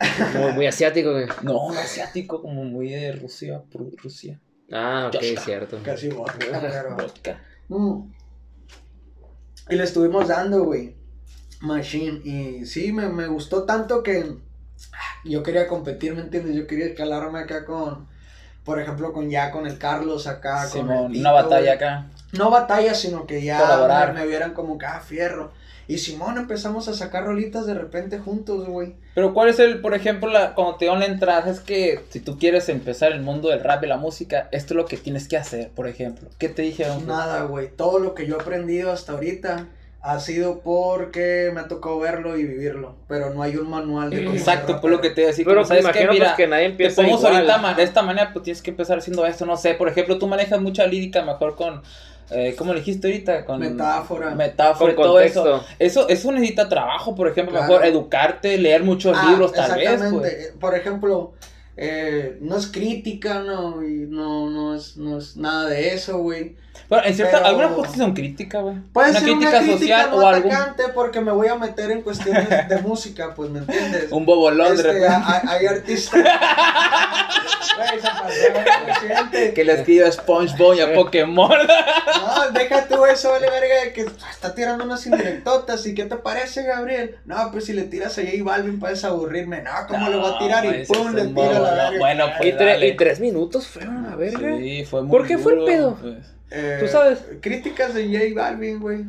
Muy, 0.34 0.52
muy 0.54 0.66
asiático, 0.66 1.12
güey. 1.12 1.26
No, 1.42 1.70
no 1.72 1.78
asiático, 1.78 2.40
como 2.40 2.64
muy 2.64 2.88
de 2.88 3.12
Rusia, 3.12 3.60
Rusia. 4.02 4.40
Ah, 4.72 5.06
ok, 5.08 5.20
Yoshka. 5.20 5.40
cierto. 5.40 5.78
Casi 5.82 6.08
vodka, 6.08 6.36
pero- 6.60 6.96
Vodka. 6.96 7.40
Mm. 7.68 8.12
Y 9.70 9.76
le 9.76 9.84
estuvimos 9.84 10.28
dando, 10.28 10.64
güey. 10.64 10.96
Machine. 11.60 12.20
Y 12.24 12.66
sí, 12.66 12.92
me, 12.92 13.08
me 13.08 13.26
gustó 13.26 13.64
tanto 13.64 14.02
que 14.02 14.36
yo 15.24 15.42
quería 15.42 15.68
competir, 15.68 16.14
¿me 16.14 16.22
entiendes? 16.22 16.56
Yo 16.56 16.66
quería 16.66 16.86
escalarme 16.86 17.40
acá 17.40 17.64
con, 17.64 18.08
por 18.64 18.80
ejemplo, 18.80 19.12
con 19.12 19.28
ya 19.30 19.50
con 19.50 19.66
el 19.66 19.78
Carlos 19.78 20.26
acá. 20.26 20.62
con 20.62 20.70
Simón, 20.70 21.06
el 21.06 21.12
Tito, 21.12 21.20
una 21.20 21.32
batalla 21.32 21.74
acá. 21.74 22.10
No 22.32 22.50
batalla, 22.50 22.94
sino 22.94 23.26
que 23.26 23.42
ya 23.42 23.58
me, 24.12 24.20
me 24.20 24.26
vieran 24.26 24.54
como 24.54 24.78
que, 24.78 24.86
ah, 24.86 25.00
fierro. 25.00 25.52
Y 25.90 25.98
Simón 25.98 26.38
empezamos 26.38 26.86
a 26.86 26.94
sacar 26.94 27.24
rolitas 27.24 27.66
de 27.66 27.74
repente 27.74 28.18
juntos, 28.18 28.66
güey. 28.68 28.94
Pero 29.14 29.34
¿cuál 29.34 29.48
es 29.48 29.58
el, 29.58 29.80
por 29.80 29.92
ejemplo, 29.94 30.30
la, 30.30 30.54
cuando 30.54 30.76
te 30.76 30.86
dan 30.86 31.00
la 31.00 31.06
entrada? 31.06 31.50
Es 31.50 31.58
que 31.60 32.00
si 32.10 32.20
tú 32.20 32.38
quieres 32.38 32.68
empezar 32.68 33.10
el 33.10 33.20
mundo 33.22 33.48
del 33.48 33.60
rap 33.64 33.82
y 33.82 33.88
la 33.88 33.96
música, 33.96 34.48
esto 34.52 34.74
es 34.74 34.76
lo 34.76 34.86
que 34.86 34.96
tienes 34.96 35.26
que 35.26 35.36
hacer, 35.36 35.70
por 35.70 35.88
ejemplo. 35.88 36.28
¿Qué 36.38 36.48
te 36.48 36.62
dijeron? 36.62 37.06
Nada, 37.08 37.42
güey. 37.42 37.68
Todo 37.76 37.98
lo 37.98 38.14
que 38.14 38.26
yo 38.26 38.36
he 38.36 38.40
aprendido 38.40 38.92
hasta 38.92 39.12
ahorita 39.14 39.66
ha 40.02 40.18
sido 40.20 40.60
porque 40.60 41.50
me 41.52 41.60
ha 41.60 41.68
tocado 41.68 41.98
verlo 41.98 42.38
y 42.38 42.44
vivirlo, 42.44 42.94
pero 43.08 43.34
no 43.34 43.42
hay 43.42 43.56
un 43.56 43.68
manual 43.68 44.10
de 44.10 44.24
cómo 44.24 44.36
Exacto, 44.36 44.80
por 44.80 44.90
lo 44.90 45.00
que 45.00 45.10
te 45.10 45.22
iba 45.22 45.28
a 45.28 45.32
decir. 45.32 45.44
Pero 45.44 45.64
¿sabes 45.64 45.82
qué? 45.82 45.90
imagino 45.90 46.12
Mira, 46.12 46.24
pues, 46.26 46.36
que 46.36 46.46
nadie 46.46 46.64
te 46.66 46.70
empieza 46.70 46.96
ponemos 47.02 47.20
igual. 47.20 47.34
ahorita 47.34 47.58
ma- 47.58 47.74
de 47.74 47.82
esta 47.82 48.02
manera, 48.02 48.32
pues 48.32 48.44
tienes 48.44 48.62
que 48.62 48.70
empezar 48.70 48.96
haciendo 48.98 49.26
esto, 49.26 49.44
no 49.44 49.56
sé, 49.56 49.74
por 49.74 49.88
ejemplo, 49.88 50.18
tú 50.18 50.26
manejas 50.28 50.60
mucha 50.60 50.86
lírica 50.86 51.22
mejor 51.22 51.54
con, 51.56 51.82
eh, 52.30 52.54
¿cómo 52.56 52.72
le 52.72 52.80
dijiste 52.80 53.06
ahorita? 53.08 53.44
Con 53.44 53.60
Metáfora. 53.60 54.34
Metáfora 54.34 54.92
y 54.92 54.96
Con 54.96 55.04
todo 55.04 55.20
eso. 55.20 55.64
Eso, 55.78 56.08
eso 56.08 56.32
necesita 56.32 56.68
trabajo, 56.68 57.14
por 57.14 57.28
ejemplo, 57.28 57.52
Claro. 57.56 57.66
mejor 57.72 57.86
educarte, 57.86 58.56
leer 58.58 58.82
muchos 58.82 59.16
Ah, 59.18 59.28
libros 59.30 59.52
tal 59.52 59.72
vez, 59.72 59.82
exactamente. 59.90 60.18
pues. 60.20 60.32
Eh, 60.32 60.54
Por 60.58 60.74
ejemplo, 60.76 61.32
eh, 61.76 62.36
no 62.40 62.56
es 62.56 62.66
crítica, 62.66 63.40
no, 63.40 63.82
y 63.82 64.06
no, 64.08 64.50
no 64.50 64.74
es, 64.74 64.96
no 64.96 65.18
es 65.18 65.36
nada 65.36 65.68
de 65.68 65.94
eso, 65.94 66.18
güey. 66.18 66.56
Bueno, 66.88 67.04
en 67.06 67.14
cierta, 67.14 67.36
Pero- 67.38 67.46
algunas 67.48 67.72
cosas 67.72 67.96
son 67.96 68.14
críticas, 68.14 68.62
güey. 68.62 68.76
Puede 68.92 69.10
Una 69.10 69.20
ser 69.20 69.28
crítica 69.28 69.48
una 69.50 69.58
crítica 69.60 69.78
social 69.78 70.10
no 70.10 70.16
o 70.16 70.26
atacante 70.28 70.82
porque 70.94 71.20
me 71.20 71.30
voy 71.32 71.46
a 71.48 71.54
meter 71.54 71.90
en 71.90 72.02
cuestiones 72.02 72.48
de 72.68 72.78
música, 72.82 73.32
pues, 73.34 73.50
¿me 73.50 73.60
entiendes? 73.60 74.10
un 74.10 74.26
bobolón 74.26 74.68
de 74.68 74.74
Este, 74.74 74.92
repente, 74.92 75.08
hay, 75.24 75.40
hay 75.48 75.66
artistas. 75.66 76.20
Güey, 79.32 79.54
que 79.54 79.64
le 79.64 79.72
escribe 79.74 80.06
a 80.06 80.12
SpongeBob 80.12 80.74
y 80.74 80.80
a 80.80 80.94
Pokémon. 80.94 81.50
No, 81.50 82.50
deja 82.52 82.86
tú 82.86 83.04
eso, 83.06 83.30
vale 83.30 83.48
verga, 83.50 83.84
de 83.84 83.92
que 83.92 84.02
está 84.30 84.54
tirando 84.54 84.84
unas 84.84 85.04
indirectotas. 85.06 85.84
¿Y 85.86 85.94
qué 85.94 86.04
te 86.04 86.16
parece, 86.16 86.62
Gabriel? 86.64 87.16
No, 87.24 87.50
pues 87.52 87.64
si 87.66 87.72
le 87.72 87.82
tiras 87.84 88.18
a 88.18 88.22
J 88.22 88.32
Balvin 88.42 88.78
puedes 88.78 89.04
aburrirme. 89.04 89.62
No, 89.62 89.70
¿cómo 89.88 90.08
le 90.08 90.16
voy 90.16 90.32
a 90.34 90.38
tirar? 90.38 90.64
Y 90.64 90.68
ese 90.82 90.92
pum, 90.92 91.14
le 91.14 91.26
tira 91.26 91.58
la 91.58 91.70
verga. 91.90 91.98
Bueno, 91.98 92.26
pues, 92.38 92.48
Y, 92.48 92.52
tre- 92.52 92.66
dale. 92.66 92.88
y 92.88 92.96
tres 92.96 93.20
minutos 93.20 93.66
fueron 93.66 94.06
a 94.06 94.16
verga. 94.16 94.56
Sí, 94.58 94.84
fue 94.84 95.02
muy 95.02 95.10
¿Por 95.10 95.26
qué 95.26 95.38
fue 95.38 95.54
el 95.54 95.64
pedo? 95.64 95.96
pues. 96.00 96.16
Eh, 96.50 96.78
¿Tú 96.80 96.88
sabes? 96.88 97.20
Críticas 97.40 97.94
de 97.94 98.06
J 98.06 98.24
Balvin, 98.40 98.80
güey. 98.80 99.04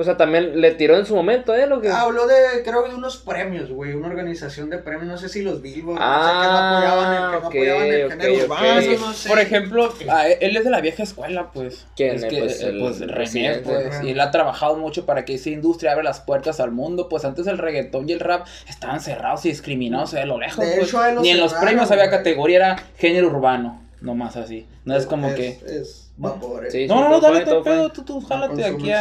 O 0.00 0.04
sea, 0.04 0.16
también 0.16 0.60
le 0.62 0.70
tiró 0.72 0.96
en 0.96 1.04
su 1.04 1.14
momento, 1.14 1.54
¿eh? 1.54 1.66
Lo 1.66 1.80
que... 1.82 1.90
Habló 1.90 2.26
de, 2.26 2.62
creo 2.64 2.82
que 2.84 2.88
de 2.90 2.96
unos 2.96 3.18
premios, 3.18 3.70
güey. 3.70 3.92
Una 3.92 4.08
organización 4.08 4.70
de 4.70 4.78
premios, 4.78 5.06
no 5.08 5.18
sé 5.18 5.28
si 5.28 5.42
los 5.42 5.60
Billboard. 5.60 5.98
Ah, 6.00 6.16
no 6.18 6.24
sé, 6.24 6.46
que 6.46 6.52
no 6.52 6.58
apoyaban 6.58 7.12
el, 7.12 7.20
que 7.20 7.32
no 7.32 7.38
ok, 7.38 7.44
apoyaban 7.44 7.86
el 7.86 8.04
ok, 8.06 8.10
género 8.12 8.32
ok. 8.34 8.42
urbano, 8.44 8.80
Sí, 8.80 8.96
no 8.98 9.12
sé. 9.12 9.28
Por 9.28 9.38
ejemplo, 9.38 9.94
a 10.08 10.28
él, 10.28 10.38
él 10.40 10.56
es 10.56 10.64
de 10.64 10.70
la 10.70 10.80
vieja 10.80 11.02
escuela, 11.02 11.50
pues. 11.52 11.86
¿Quién? 11.96 12.16
Es 12.16 12.22
Eh, 12.22 12.28
que, 12.28 12.38
pues, 12.38 12.60
eh, 12.62 12.68
el 12.70 12.80
pues, 12.80 13.00
René, 13.00 13.12
presidente. 13.12 13.60
pues. 13.64 13.86
Ajá. 13.94 14.04
Y 14.04 14.10
él 14.12 14.20
ha 14.20 14.30
trabajado 14.30 14.76
mucho 14.76 15.04
para 15.04 15.24
que 15.26 15.34
esa 15.34 15.50
industria 15.50 15.92
abra 15.92 16.02
las 16.04 16.20
puertas 16.20 16.60
al 16.60 16.70
mundo. 16.70 17.08
Pues 17.10 17.26
antes 17.26 17.46
el 17.46 17.58
reggaetón 17.58 18.08
y 18.08 18.12
el 18.12 18.20
rap 18.20 18.46
estaban 18.68 19.00
cerrados 19.00 19.44
y 19.44 19.50
discriminados 19.50 20.14
a 20.14 20.24
lo 20.24 20.38
lejos. 20.40 20.64
De 20.64 20.76
pues. 20.76 20.88
hecho, 20.88 20.98
a 20.98 21.10
él 21.10 21.16
lo 21.16 21.20
Ni 21.20 21.28
en 21.30 21.40
los 21.40 21.50
cerraron, 21.50 21.68
premios 21.68 21.90
había 21.90 22.08
categoría, 22.08 22.56
era 22.56 22.82
género 22.96 23.26
urbano. 23.28 23.82
Nomás 24.00 24.36
así. 24.38 24.66
No 24.86 24.96
es 24.96 25.04
como 25.04 25.34
que. 25.34 25.58
Es 25.66 26.09
vapor. 26.20 26.66
eh. 26.66 26.70
Sí, 26.70 26.86
No, 26.86 27.00
no, 27.00 27.08
no, 27.08 27.20
dale 27.20 27.40
todo 27.44 27.58
tu 27.58 27.64
pedo, 27.64 27.90
tú, 27.90 28.04
tú, 28.04 28.20
No 28.20 28.26
jálate 28.26 28.64
aquí. 28.64 28.92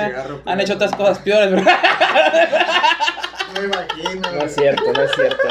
Han 0.45 0.59
hecho 0.61 0.73
otras 0.73 0.95
cosas 0.95 1.19
peores, 1.19 1.51
¿verdad? 1.51 1.77
Me 3.53 3.65
imagino. 3.65 4.31
No 4.31 4.41
es 4.43 4.55
cierto, 4.55 4.93
no 4.93 5.01
es 5.01 5.11
cierto. 5.13 5.47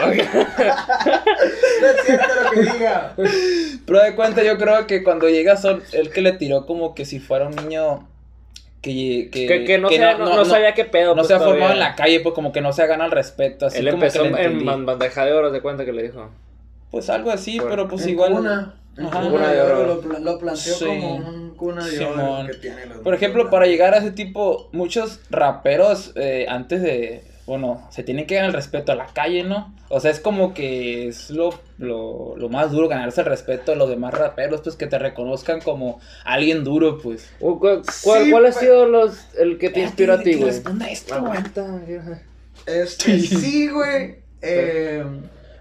No 1.80 1.86
es 1.88 2.04
cierto 2.04 2.26
lo 2.42 2.50
que 2.50 2.60
diga. 2.60 3.14
Pero 3.86 4.02
de 4.02 4.14
cuenta, 4.14 4.42
yo 4.42 4.56
creo 4.58 4.86
que 4.86 5.02
cuando 5.02 5.28
llega 5.28 5.56
son 5.56 5.82
el 5.92 6.10
que 6.10 6.20
le 6.20 6.32
tiró 6.32 6.66
como 6.66 6.94
que 6.94 7.04
si 7.04 7.20
fuera 7.20 7.46
un 7.46 7.56
niño 7.56 8.08
que, 8.82 9.28
que, 9.32 9.46
que, 9.46 9.64
que 9.64 9.78
no, 9.78 9.88
sabía, 9.88 10.18
no, 10.18 10.36
no 10.36 10.44
sabía 10.44 10.74
qué 10.74 10.84
pedo. 10.84 11.10
no 11.10 11.16
pues, 11.16 11.28
se 11.28 11.34
ha 11.34 11.40
formado 11.40 11.72
en 11.72 11.78
la 11.80 11.94
calle, 11.94 12.20
pues 12.20 12.34
como 12.34 12.52
que 12.52 12.60
no 12.60 12.72
se 12.72 12.86
gana 12.86 13.04
el 13.04 13.10
respeto. 13.10 13.66
Así 13.66 13.78
Él 13.78 13.90
como 13.90 14.02
empezó 14.04 14.22
que 14.22 14.44
en 14.44 14.64
bandeja 14.86 15.24
de 15.24 15.32
oro, 15.32 15.50
de 15.50 15.60
cuenta 15.60 15.84
que 15.84 15.92
le 15.92 16.02
dijo. 16.04 16.30
Pues 16.90 17.10
algo 17.10 17.30
así, 17.30 17.58
Bueno, 17.58 17.70
pero 17.70 17.88
pues 17.88 18.06
igual. 18.06 18.32
Cuna. 18.32 18.74
Ajá. 19.06 19.28
cuna 19.30 19.52
de 19.52 19.60
oro. 19.62 19.80
oro. 19.80 20.02
Lo, 20.08 20.18
lo 20.18 20.38
planteó 20.38 20.74
Sí. 20.74 20.84
como 20.86 21.16
un 21.16 21.50
cuna 21.56 21.86
de 21.86 22.04
oro 22.04 22.46
que 22.50 22.54
tiene 22.58 22.86
los 22.86 22.98
Por 22.98 23.14
ejemplo, 23.14 23.50
para 23.50 23.66
llegar 23.66 23.94
a 23.94 23.98
ese 23.98 24.10
tipo, 24.10 24.68
muchos 24.72 25.20
raperos 25.30 26.12
eh, 26.16 26.46
antes 26.48 26.82
de, 26.82 27.22
bueno, 27.46 27.86
se 27.90 28.02
tienen 28.02 28.26
que 28.26 28.34
ganar 28.34 28.50
el 28.50 28.54
respeto 28.54 28.92
a 28.92 28.94
la 28.94 29.06
calle, 29.06 29.44
¿no? 29.44 29.74
O 29.90 30.00
sea, 30.00 30.10
es 30.10 30.20
como 30.20 30.52
que 30.52 31.08
es 31.08 31.30
lo, 31.30 31.54
lo, 31.78 32.36
lo 32.36 32.48
más 32.50 32.70
duro, 32.72 32.88
ganarse 32.88 33.22
el 33.22 33.26
respeto 33.26 33.70
de 33.72 33.78
los 33.78 33.88
demás 33.88 34.12
raperos, 34.12 34.60
pues 34.60 34.76
que 34.76 34.86
te 34.86 34.98
reconozcan 34.98 35.60
como 35.62 35.98
alguien 36.24 36.62
duro, 36.62 36.98
pues. 36.98 37.30
¿Cuál, 37.40 37.58
cuál, 37.58 38.24
Sí, 38.24 38.30
cuál 38.30 38.46
ha 38.46 38.52
sido 38.52 38.84
los, 38.86 39.34
el 39.38 39.56
que 39.58 39.70
te 39.70 39.80
inspiró 39.80 40.12
a 40.14 40.20
ti, 40.20 40.34
güey? 40.34 40.50
responda 40.50 40.90
esto, 40.90 41.20
güey. 41.20 41.38
Este, 42.66 43.18
sí, 43.20 43.68
güey. 43.68 44.16
eh, 44.42 45.04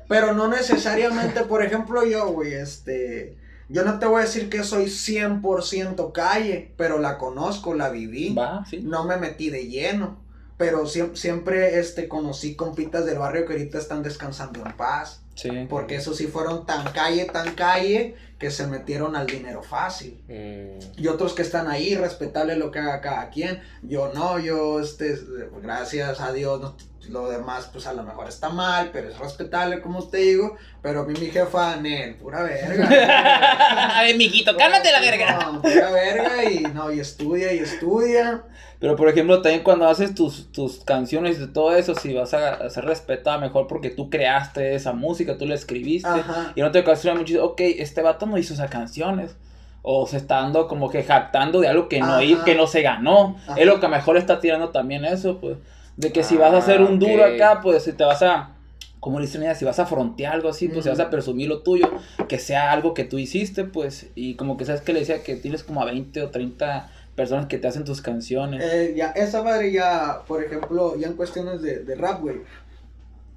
pero 0.08 0.34
no 0.34 0.48
necesariamente, 0.48 1.42
por 1.44 1.64
ejemplo, 1.64 2.06
yo, 2.06 2.28
güey, 2.32 2.54
este. 2.54 3.38
Yo 3.70 3.84
no 3.84 4.00
te 4.00 4.06
voy 4.06 4.22
a 4.22 4.26
decir 4.26 4.50
que 4.50 4.64
soy 4.64 4.86
100% 4.86 6.12
calle, 6.14 6.72
pero 6.78 7.00
la 7.00 7.18
conozco, 7.18 7.74
la 7.74 7.90
viví. 7.90 8.34
Va, 8.34 8.66
sí. 8.66 8.80
No 8.82 9.04
me 9.04 9.18
metí 9.18 9.50
de 9.50 9.68
lleno. 9.68 10.26
Pero 10.58 10.86
siem- 10.86 11.16
siempre 11.16 11.78
este, 11.80 12.08
conocí 12.08 12.56
compitas 12.56 13.06
del 13.06 13.20
barrio 13.20 13.46
que 13.46 13.54
ahorita 13.54 13.78
están 13.78 14.02
descansando 14.04 14.66
en 14.66 14.72
paz. 14.76 15.22
Sí. 15.36 15.50
Porque 15.70 15.96
esos 15.98 16.18
sí 16.18 16.28
fueron 16.28 16.66
tan 16.66 16.92
calle, 16.94 17.26
tan 17.26 17.54
calle, 17.54 18.16
que 18.40 18.52
se 18.52 18.68
metieron 18.68 19.16
al 19.16 19.26
dinero 19.28 19.64
fácil. 19.64 20.22
Mm, 20.28 21.02
Y 21.02 21.08
otros 21.08 21.34
que 21.34 21.42
están 21.42 21.68
ahí, 21.68 21.96
respetable 21.96 22.56
lo 22.56 22.70
que 22.72 22.80
haga 22.80 23.02
cada 23.02 23.30
quien. 23.30 23.62
Yo 23.82 24.12
no, 24.14 24.38
yo, 24.40 24.80
este, 24.80 25.18
gracias 25.62 26.20
a 26.22 26.32
Dios, 26.32 26.62
no- 26.62 26.76
lo 27.10 27.30
demás, 27.30 27.70
pues 27.72 27.88
a 27.88 27.94
lo 27.94 28.04
mejor 28.04 28.28
está 28.28 28.50
mal, 28.50 28.90
pero 28.92 29.08
es 29.08 29.18
respetable, 29.18 29.80
como 29.82 30.06
te 30.10 30.18
digo. 30.18 30.58
Pero 30.82 31.02
a 31.02 31.06
mí 31.06 31.14
mi 31.18 31.28
jefa, 31.28 31.78
Nel, 31.78 32.16
pura 32.16 32.44
verga. 32.44 32.90
Ay, 33.96 34.18
mijito, 34.18 34.56
cálmate 34.58 34.92
la 34.92 35.00
verga. 35.00 35.40
No, 35.52 35.62
pura 35.62 35.90
verga 35.92 36.44
y 36.52 36.60
no, 36.74 36.92
y 36.92 37.00
estudia 37.00 37.54
y 37.54 37.60
estudia. 37.60 38.44
Pero 38.80 38.96
por 38.96 39.10
ejemplo, 39.10 39.42
también 39.42 39.64
cuando 39.64 39.88
haces 39.88 40.14
tus, 40.14 40.52
tus 40.52 40.84
canciones 40.84 41.40
y 41.40 41.48
todo 41.48 41.76
eso, 41.76 41.96
si 41.96 42.14
vas 42.14 42.36
a, 42.36 42.54
a 42.54 42.70
ser 42.70 42.86
respetada 42.86 43.40
mejor 43.40 43.66
porque 43.66 43.90
tú 43.90 44.12
creaste 44.12 44.76
esa 44.76 44.94
música, 44.94 45.36
tú 45.38 45.48
la 45.48 45.56
escribiste. 45.56 46.08
Ajá. 46.08 46.52
Y 46.56 46.62
no 46.62 46.70
te 46.72 46.80
ocasiona 46.80 47.18
mucho, 47.20 47.44
ok, 47.44 47.60
este 47.60 48.04
vato 48.04 48.27
no 48.28 48.38
hizo 48.38 48.54
esas 48.54 48.70
canciones. 48.70 49.36
O 49.82 50.06
se 50.06 50.18
está 50.18 50.42
dando 50.42 50.68
como 50.68 50.90
que 50.90 51.04
jactando 51.04 51.62
de 51.62 51.68
algo 51.70 51.88
que 51.88 52.00
no, 52.02 52.22
hi- 52.22 52.38
que 52.44 52.56
no 52.56 52.68
se 52.68 52.82
ganó. 52.82 53.38
Ajá. 53.48 53.56
Es 53.60 53.66
lo 53.66 53.80
que 53.80 53.88
mejor 53.88 54.18
está 54.18 54.40
tirando 54.40 54.70
también 54.70 55.06
eso, 55.06 55.40
pues. 55.40 55.58
De 55.96 56.12
que 56.12 56.24
si 56.24 56.36
vas 56.38 56.52
a 56.54 56.58
Ah, 56.58 56.60
hacer 56.60 56.82
un 56.82 57.00
duro 57.00 57.24
acá, 57.26 57.62
pues 57.62 57.84
si 57.84 57.94
te 57.94 58.04
vas 58.04 58.22
a, 58.22 58.52
como 59.00 59.20
dice 59.22 59.38
una 59.38 59.46
idea, 59.48 59.56
si 59.56 59.64
vas 59.66 59.80
a 59.80 59.86
frontear 59.86 60.34
algo 60.34 60.50
así, 60.50 60.68
pues 60.68 60.84
si 60.84 60.90
vas 60.90 61.00
a 61.00 61.10
presumir 61.10 61.48
lo 61.48 61.64
tuyo, 61.64 61.90
que 62.28 62.38
sea 62.38 62.72
algo 62.74 62.94
que 62.94 63.04
tú 63.06 63.18
hiciste, 63.18 63.64
pues. 63.64 64.08
Y 64.14 64.36
como 64.36 64.58
que 64.58 64.66
sabes 64.66 64.82
que 64.82 64.92
le 64.94 65.00
decía 65.00 65.24
que 65.24 65.36
tienes 65.38 65.64
como 65.64 65.82
a 65.82 65.86
20 65.86 66.22
o 66.22 66.30
30 66.32 66.90
personas 67.16 67.46
que 67.46 67.58
te 67.58 67.68
hacen 67.68 67.84
tus 67.86 68.02
canciones. 68.02 68.62
Eh, 68.64 68.94
ya, 68.96 69.12
esa 69.12 69.42
madre 69.42 69.72
ya, 69.72 70.20
por 70.28 70.44
ejemplo, 70.44 70.96
ya 70.98 71.08
en 71.08 71.14
cuestiones 71.14 71.62
de, 71.62 71.80
de 71.84 71.96
rap, 71.96 72.20
güey. 72.22 72.38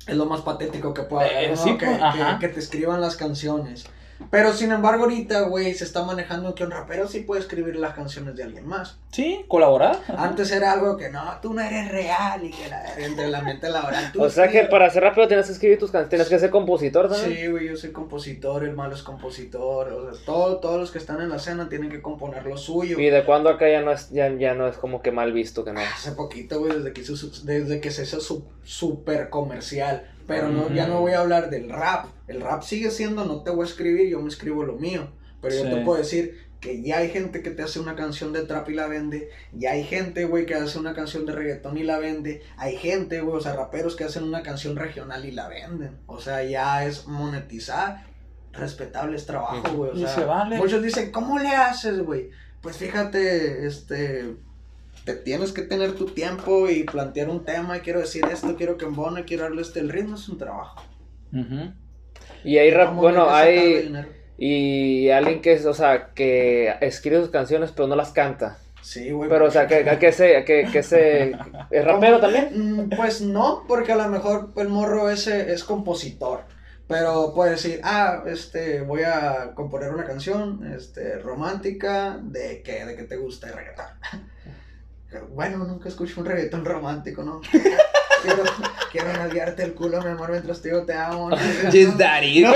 Es 0.06 0.16
lo 0.16 0.26
más 0.26 0.40
patético 0.40 0.92
que 0.92 1.02
puede 1.02 1.26
haber, 1.30 1.44
Eh, 1.44 1.50
¿no? 1.50 1.56
sí, 1.56 1.78
que, 1.78 1.86
pues, 1.86 2.00
que- 2.14 2.38
que 2.40 2.48
te 2.52 2.58
escriban 2.60 3.00
las 3.00 3.16
canciones. 3.16 3.84
Pero 4.30 4.52
sin 4.52 4.70
embargo, 4.70 5.04
ahorita, 5.04 5.42
güey, 5.42 5.74
se 5.74 5.84
está 5.84 6.04
manejando 6.04 6.54
que 6.54 6.62
un 6.64 6.70
rapero 6.70 7.08
sí 7.08 7.20
puede 7.20 7.40
escribir 7.40 7.76
las 7.76 7.94
canciones 7.94 8.36
de 8.36 8.42
alguien 8.44 8.66
más. 8.66 8.98
Sí, 9.10 9.44
colaborar. 9.48 9.96
Ajá. 10.08 10.24
Antes 10.24 10.52
era 10.52 10.72
algo 10.72 10.96
que 10.96 11.08
no, 11.10 11.22
tú 11.42 11.52
no 11.54 11.60
eres 11.62 11.90
real 11.90 12.44
y 12.44 12.50
que 12.50 12.68
la, 12.68 12.94
entre 12.98 13.28
la 13.28 13.40
mente 13.42 13.68
laboral. 13.70 14.12
tú 14.12 14.22
O 14.22 14.28
sea 14.30 14.48
que 14.48 14.64
para 14.64 14.88
ser 14.90 15.02
rápido 15.02 15.26
tienes 15.26 15.46
que 15.46 15.52
escribir 15.52 15.78
tus 15.78 15.90
canciones, 15.90 16.10
tienes 16.10 16.28
que 16.28 16.38
ser 16.38 16.50
compositor 16.50 17.08
también. 17.08 17.38
Sí, 17.38 17.46
güey, 17.48 17.68
yo 17.68 17.76
soy 17.76 17.92
compositor, 17.92 18.62
el 18.64 18.74
malo 18.74 18.94
es 18.94 19.02
compositor. 19.02 19.88
O 19.92 20.14
sea, 20.14 20.24
todo- 20.24 20.58
todos 20.58 20.78
los 20.78 20.90
que 20.90 20.98
están 20.98 21.20
en 21.20 21.28
la 21.30 21.36
escena 21.36 21.68
tienen 21.68 21.90
que 21.90 22.00
componer 22.02 22.44
lo 22.46 22.56
suyo. 22.56 22.98
Y 23.00 23.10
de 23.10 23.24
cuándo 23.24 23.48
acá 23.50 23.68
ya 23.68 23.80
no 23.80 23.90
es, 23.92 24.10
ya, 24.10 24.28
ya 24.32 24.54
no 24.54 24.68
es 24.68 24.76
como 24.76 25.02
que 25.02 25.10
mal 25.12 25.32
visto 25.32 25.64
que 25.64 25.72
no. 25.72 25.80
Hace 25.80 26.12
poquito, 26.12 26.60
güey, 26.60 26.72
desde 26.76 26.92
que, 26.92 27.00
hizo 27.00 27.16
su- 27.16 27.44
desde 27.46 27.80
que 27.80 27.90
se 27.90 28.02
hizo 28.02 28.20
su, 28.20 28.44
super 28.62 29.30
comercial. 29.30 30.06
Pero 30.26 30.48
no, 30.48 30.68
ya 30.72 30.86
no 30.86 31.00
voy 31.00 31.12
a 31.12 31.20
hablar 31.20 31.50
del 31.50 31.68
rap. 31.70 32.06
El 32.30 32.40
rap 32.40 32.62
sigue 32.62 32.90
siendo, 32.90 33.24
no 33.24 33.42
te 33.42 33.50
voy 33.50 33.62
a 33.66 33.68
escribir, 33.68 34.08
yo 34.08 34.20
me 34.20 34.28
escribo 34.28 34.62
lo 34.64 34.74
mío. 34.74 35.08
Pero 35.42 35.54
yo 35.56 35.62
te 35.70 35.84
puedo 35.84 35.98
decir 35.98 36.48
que 36.60 36.82
ya 36.82 36.98
hay 36.98 37.08
gente 37.08 37.42
que 37.42 37.50
te 37.50 37.62
hace 37.62 37.80
una 37.80 37.96
canción 37.96 38.32
de 38.34 38.42
trap 38.42 38.68
y 38.68 38.74
la 38.74 38.86
vende. 38.86 39.30
Ya 39.54 39.72
hay 39.72 39.84
gente, 39.84 40.26
güey, 40.26 40.44
que 40.44 40.54
hace 40.54 40.78
una 40.78 40.94
canción 40.94 41.24
de 41.24 41.32
reggaetón 41.32 41.78
y 41.78 41.82
la 41.82 41.98
vende. 41.98 42.42
Hay 42.58 42.76
gente, 42.76 43.20
güey, 43.22 43.36
o 43.36 43.40
sea, 43.40 43.54
raperos 43.56 43.96
que 43.96 44.04
hacen 44.04 44.24
una 44.24 44.42
canción 44.42 44.76
regional 44.76 45.24
y 45.24 45.30
la 45.30 45.48
venden. 45.48 45.96
O 46.06 46.20
sea, 46.20 46.44
ya 46.44 46.84
es 46.84 47.06
monetizar. 47.06 48.04
Respetable 48.52 49.16
es 49.16 49.26
trabajo, 49.26 49.62
güey. 49.74 49.92
O 49.92 49.94
Y 49.94 50.00
sea, 50.00 50.08
se 50.14 50.24
vale. 50.24 50.58
muchos 50.58 50.82
dicen, 50.82 51.10
¿cómo 51.10 51.38
le 51.38 51.48
haces, 51.48 52.00
güey? 52.02 52.30
Pues 52.60 52.76
fíjate, 52.76 53.66
este, 53.66 54.34
te 55.04 55.14
tienes 55.14 55.52
que 55.52 55.62
tener 55.62 55.92
tu 55.92 56.06
tiempo 56.06 56.68
y 56.68 56.84
plantear 56.84 57.30
un 57.30 57.44
tema, 57.44 57.78
y 57.78 57.80
quiero 57.80 58.00
decir 58.00 58.22
esto, 58.30 58.56
quiero 58.56 58.76
que 58.76 58.84
embone, 58.84 59.24
quiero 59.24 59.44
darle 59.44 59.62
este, 59.62 59.80
el 59.80 59.88
ritmo 59.88 60.16
es 60.16 60.28
un 60.28 60.36
trabajo. 60.36 60.82
Y 62.44 62.58
hay 62.58 62.70
rap, 62.70 62.88
¿Cómo 62.88 63.02
bueno, 63.02 63.30
hay 63.30 63.92
y 64.38 65.10
alguien 65.10 65.42
que 65.42 65.52
es, 65.52 65.66
o 65.66 65.74
sea, 65.74 66.12
que 66.14 66.74
escribe 66.80 67.20
sus 67.20 67.30
canciones 67.30 67.72
pero 67.72 67.88
no 67.88 67.96
las 67.96 68.12
canta. 68.12 68.58
Sí, 68.80 69.10
güey. 69.10 69.28
Pero 69.28 69.46
o 69.46 69.50
sea, 69.50 69.66
que, 69.66 69.84
que 69.98 70.12
se, 70.12 70.44
que, 70.44 70.66
que 70.72 70.82
se 70.82 71.36
es 71.70 71.84
rapero 71.84 72.20
también. 72.20 72.48
Mm, 72.54 72.90
Pues 72.96 73.20
no, 73.20 73.64
porque 73.68 73.92
a 73.92 73.96
lo 73.96 74.08
mejor 74.08 74.52
el 74.56 74.68
morro 74.68 75.10
ese 75.10 75.52
es 75.52 75.64
compositor. 75.64 76.44
Pero 76.86 77.32
puede 77.34 77.52
decir, 77.52 77.80
ah, 77.84 78.24
este, 78.26 78.80
voy 78.80 79.02
a 79.02 79.52
componer 79.54 79.90
una 79.94 80.04
canción, 80.04 80.72
este, 80.74 81.18
romántica, 81.18 82.18
de 82.20 82.62
que, 82.62 82.84
de 82.84 82.96
que 82.96 83.04
te 83.04 83.16
gusta 83.16 83.48
el 83.48 83.54
reggaetón. 83.54 83.86
Bueno, 85.32 85.58
nunca 85.58 85.88
escucho 85.88 86.20
un 86.20 86.26
reggaetón 86.26 86.64
romántico, 86.64 87.22
¿no? 87.22 87.40
quiero, 88.22 88.44
quiero 88.92 89.12
nalguearte 89.12 89.64
el 89.64 89.74
culo, 89.74 90.00
mi 90.02 90.10
amor, 90.10 90.30
mientras 90.30 90.60
te 90.62 90.68
digo 90.68 90.84
te 90.84 90.94
amo. 90.94 91.30
¿no? 91.30 91.36
Just 91.64 91.96
Daddy. 91.96 92.44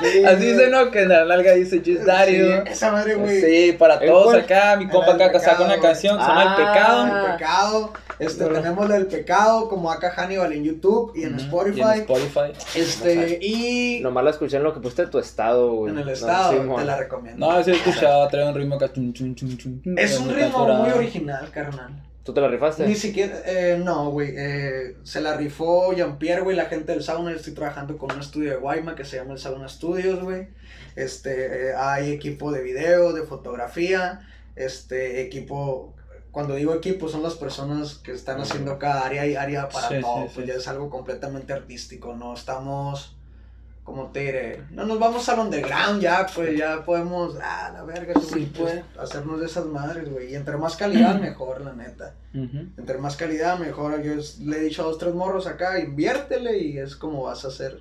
Sí, 0.00 0.24
Así 0.24 0.46
dice, 0.46 0.68
¿no? 0.70 0.90
Que 0.90 1.02
en 1.02 1.08
la 1.08 1.24
larga 1.24 1.52
dice 1.54 1.78
Just 1.84 2.02
Daddy, 2.06 2.36
Sí, 2.36 2.50
esa 2.66 2.92
madre, 2.92 3.14
güey. 3.16 3.40
Sí, 3.40 3.72
para 3.78 3.94
¿El 3.96 4.08
todos 4.08 4.34
acá, 4.34 4.76
mi 4.76 4.86
compa 4.88 5.12
del 5.14 5.22
acá 5.22 5.38
pecado, 5.38 5.64
una 5.64 5.78
canción 5.80 6.16
que 6.18 6.22
se 6.24 6.28
llama 6.28 6.42
El 6.42 6.48
Ah. 6.48 6.56
Pecado. 6.56 7.06
El 7.26 7.32
pecado. 7.32 7.92
Este, 8.18 8.44
No, 8.44 8.50
tenemos 8.50 8.90
el 8.90 9.06
pecado 9.06 9.68
como 9.68 9.92
acá 9.92 10.10
Hannibal 10.10 10.52
en 10.52 10.64
YouTube 10.64 11.12
y 11.14 11.22
en 11.22 11.36
Spotify. 11.36 11.78
y 11.78 11.82
en 11.82 11.92
Spotify. 12.00 12.52
Este, 12.74 13.38
y 13.40 14.00
Nomás 14.02 14.24
la 14.24 14.30
escuché 14.30 14.56
en 14.56 14.64
lo 14.64 14.74
que 14.74 14.80
pusiste 14.80 15.02
de 15.04 15.08
tu 15.08 15.18
estado, 15.20 15.72
güey. 15.72 15.92
en 15.92 15.98
el 16.00 16.06
No, 16.06 16.10
estado, 16.12 16.74
te 16.76 16.84
la 16.84 16.96
recomiendo. 16.96 17.46
No, 17.52 17.62
sí 17.62 17.70
he 17.70 17.74
escuchado, 17.74 18.26
trae 18.28 18.48
un 18.48 18.54
ritmo 18.54 18.74
acá. 18.74 18.92
chun, 18.92 19.12
chun, 19.12 19.34
chun, 19.36 19.56
chun, 19.56 19.80
chun, 19.82 19.98
es 19.98 20.18
un 20.18 20.34
ritmo 20.34 20.66
muy 20.66 20.90
original, 20.90 21.48
carnal. 21.52 21.90
¿Tú 22.28 22.34
te 22.34 22.42
la 22.42 22.48
rifaste? 22.48 22.86
Ni 22.86 22.94
siquiera, 22.94 23.40
eh, 23.46 23.80
no, 23.82 24.10
güey, 24.10 24.34
eh, 24.36 24.98
se 25.02 25.22
la 25.22 25.34
rifó 25.34 25.94
Jean-Pierre, 25.94 26.42
güey, 26.42 26.54
la 26.54 26.66
gente 26.66 26.92
del 26.92 27.02
sauna, 27.02 27.30
yo 27.30 27.38
estoy 27.38 27.54
trabajando 27.54 27.96
con 27.96 28.12
un 28.12 28.20
estudio 28.20 28.50
de 28.50 28.56
Guayma 28.56 28.94
que 28.94 29.06
se 29.06 29.16
llama 29.16 29.32
el 29.32 29.38
Sauna 29.38 29.66
Studios, 29.66 30.22
güey, 30.22 30.48
este, 30.94 31.70
eh, 31.70 31.74
hay 31.74 32.12
equipo 32.12 32.52
de 32.52 32.62
video, 32.62 33.14
de 33.14 33.22
fotografía, 33.22 34.28
este, 34.56 35.22
equipo, 35.22 35.96
cuando 36.30 36.54
digo 36.54 36.74
equipo 36.74 37.08
son 37.08 37.22
las 37.22 37.32
personas 37.32 37.94
que 37.94 38.12
están 38.12 38.38
haciendo 38.42 38.78
cada 38.78 39.06
área 39.06 39.26
y 39.26 39.34
área 39.34 39.70
para 39.70 39.88
Sí, 39.88 40.00
todo, 40.02 40.24
sí, 40.26 40.32
pues 40.34 40.46
sí. 40.46 40.52
ya 40.52 40.58
es 40.58 40.68
algo 40.68 40.90
completamente 40.90 41.54
artístico, 41.54 42.14
no 42.14 42.34
estamos, 42.34 43.17
como 43.88 44.08
te 44.10 44.20
diré, 44.20 44.62
no 44.70 44.84
nos 44.84 44.98
vamos 44.98 45.26
al 45.30 45.38
underground 45.40 46.00
ya, 46.02 46.26
pues 46.34 46.56
ya 46.58 46.84
podemos, 46.84 47.36
ah, 47.42 47.70
la 47.72 47.82
verga, 47.84 48.12
Sí, 48.20 48.28
güey, 48.30 48.46
pues. 48.46 48.82
hacernos 48.98 49.40
de 49.40 49.46
esas 49.46 49.64
madres, 49.64 50.10
güey, 50.10 50.32
y 50.32 50.34
entre 50.34 50.58
más 50.58 50.76
calidad 50.76 51.18
mejor, 51.18 51.62
la 51.62 51.72
neta. 51.72 52.14
Entre 52.34 52.98
más 52.98 53.16
calidad, 53.16 53.58
mejor. 53.58 54.02
Yo 54.02 54.12
le 54.44 54.56
he 54.58 54.60
dicho 54.60 54.82
a 54.82 54.84
dos, 54.84 54.98
tres 54.98 55.14
morros 55.14 55.46
acá, 55.46 55.78
inviértele 55.80 56.58
y 56.58 56.78
es 56.78 56.94
como 56.96 57.22
vas 57.22 57.44
a 57.46 57.48
hacer 57.48 57.80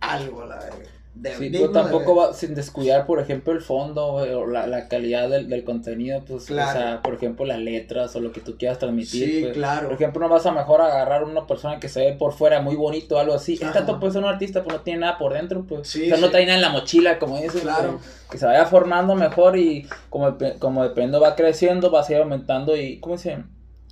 algo, 0.00 0.46
la 0.46 0.56
verga. 0.56 0.88
De- 1.12 1.34
Sí, 1.34 1.50
pero 1.50 1.70
tampoco 1.70 2.12
de- 2.14 2.20
va 2.28 2.32
sin 2.34 2.54
descuidar, 2.54 3.04
por 3.04 3.18
ejemplo, 3.20 3.52
el 3.52 3.60
fondo 3.60 4.12
güey, 4.12 4.30
o 4.32 4.46
la, 4.46 4.66
la 4.66 4.88
calidad 4.88 5.28
del, 5.28 5.48
del 5.48 5.64
contenido, 5.64 6.22
pues, 6.26 6.46
Claro. 6.46 6.70
o 6.70 6.72
sea, 6.82 7.02
por 7.02 7.14
ejemplo, 7.14 7.44
las 7.44 7.58
letras 7.58 8.14
o 8.16 8.20
lo 8.20 8.32
que 8.32 8.40
tú 8.40 8.56
quieras 8.56 8.78
transmitir. 8.78 9.28
Sí, 9.28 9.40
pues. 9.42 9.52
claro. 9.54 9.88
Por 9.88 9.94
ejemplo, 9.96 10.20
no 10.22 10.28
vas 10.28 10.46
a 10.46 10.52
mejor 10.52 10.80
agarrar 10.80 11.24
una 11.24 11.46
persona 11.46 11.78
que 11.80 11.88
se 11.88 12.00
ve 12.00 12.12
por 12.14 12.32
fuera 12.32 12.60
muy 12.62 12.76
bonito 12.76 13.16
o 13.16 13.18
algo 13.18 13.34
así. 13.34 13.58
Ajá. 13.60 13.80
Esta 13.80 13.98
puede 14.00 14.12
ser 14.12 14.22
un 14.22 14.28
artista, 14.28 14.62
pero 14.62 14.76
no 14.78 14.82
tiene 14.82 15.00
nada 15.00 15.18
por 15.18 15.32
dentro, 15.34 15.64
pues. 15.66 15.88
Sí, 15.88 16.04
o 16.04 16.14
sea, 16.14 16.18
no 16.18 16.30
trae 16.30 16.44
nada 16.46 16.56
en 16.56 16.62
la 16.62 16.70
mochila, 16.70 17.18
como 17.18 17.36
dices. 17.38 17.60
Claro. 17.62 17.98
pues, 17.98 18.26
que 18.30 18.38
se 18.38 18.46
vaya 18.46 18.64
formando 18.64 19.14
mejor 19.16 19.58
y 19.58 19.86
como, 20.08 20.38
como 20.60 20.84
dependiendo 20.84 21.20
va 21.20 21.34
creciendo, 21.34 21.90
vas 21.90 22.08
a 22.08 22.12
ir 22.12 22.18
aumentando 22.20 22.76
y, 22.76 23.00
¿cómo 23.00 23.18
se? 23.18 23.38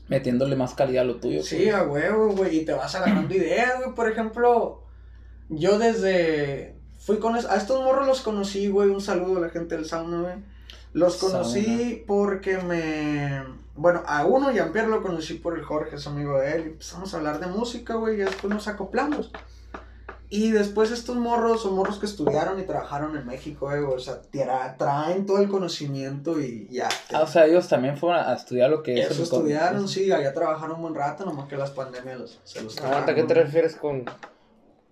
Metiéndole 0.07 0.57
más 0.57 0.73
calidad 0.75 1.03
a 1.03 1.07
lo 1.07 1.17
tuyo. 1.17 1.43
Sí, 1.43 1.63
pues. 1.65 1.75
a 1.75 1.83
huevo, 1.83 2.31
güey. 2.31 2.59
Y 2.59 2.65
te 2.65 2.73
vas 2.73 2.95
agarrando 2.95 3.35
ideas, 3.35 3.73
güey. 3.83 3.95
Por 3.95 4.09
ejemplo, 4.11 4.85
yo 5.51 5.79
desde. 5.79 6.78
Fui 7.09 7.19
con. 7.19 7.37
es- 7.37 7.47
A 7.47 7.57
estos 7.57 7.83
morros 7.83 8.07
los 8.07 8.21
conocí, 8.21 8.69
güey. 8.69 8.91
Un 8.91 9.01
saludo 9.01 9.39
a 9.39 9.41
la 9.41 9.49
gente 9.49 9.75
del 9.77 9.87
sauna, 9.87 10.21
güey. 10.21 10.35
Los 10.93 11.17
conocí 11.17 12.05
porque 12.07 12.59
me. 12.59 13.43
Bueno, 13.75 14.03
a 14.07 14.25
uno, 14.27 14.51
Jean-Pierre, 14.51 14.89
lo 14.89 15.03
conocí 15.03 15.35
por 15.35 15.57
el 15.59 15.65
Jorge, 15.65 15.97
es 15.97 16.07
amigo 16.07 16.39
de 16.39 16.53
él. 16.55 16.63
Y 16.63 16.69
empezamos 16.73 17.15
a 17.15 17.17
hablar 17.17 17.41
de 17.41 17.47
música, 17.47 17.95
güey. 17.95 18.15
Y 18.17 18.19
después 18.19 18.53
nos 18.53 18.69
acoplamos. 18.69 19.33
Y 20.31 20.51
después 20.51 20.91
estos 20.91 21.17
morros 21.17 21.63
son 21.63 21.75
morros 21.75 21.99
que 21.99 22.05
estudiaron 22.05 22.61
y 22.61 22.65
trabajaron 22.65 23.17
en 23.17 23.27
México, 23.27 23.67
güey. 23.67 23.81
O 23.83 23.99
sea, 23.99 24.21
tra- 24.31 24.77
traen 24.77 25.25
todo 25.25 25.39
el 25.39 25.49
conocimiento 25.49 26.39
y 26.39 26.69
ya. 26.71 26.91
Ah, 27.15 27.23
o 27.23 27.27
sea, 27.27 27.47
ellos 27.47 27.67
también 27.69 27.97
fueron 27.97 28.21
a 28.21 28.35
estudiar 28.35 28.69
lo 28.69 28.83
que 28.83 29.01
es. 29.01 29.11
Eso 29.11 29.23
estudiaron, 29.23 29.89
sí, 29.89 30.13
allá 30.13 30.35
trabajaron 30.35 30.77
un 30.77 30.83
buen 30.83 30.95
rato, 30.95 31.25
nomás 31.25 31.49
que 31.49 31.57
las 31.57 31.71
pandemias 31.71 32.19
los, 32.21 32.41
se 32.45 32.61
los 32.63 32.77
Aguanta, 32.79 33.13
¿a 33.13 33.15
qué 33.15 33.23
te 33.23 33.33
refieres 33.33 33.75
con. 33.77 34.05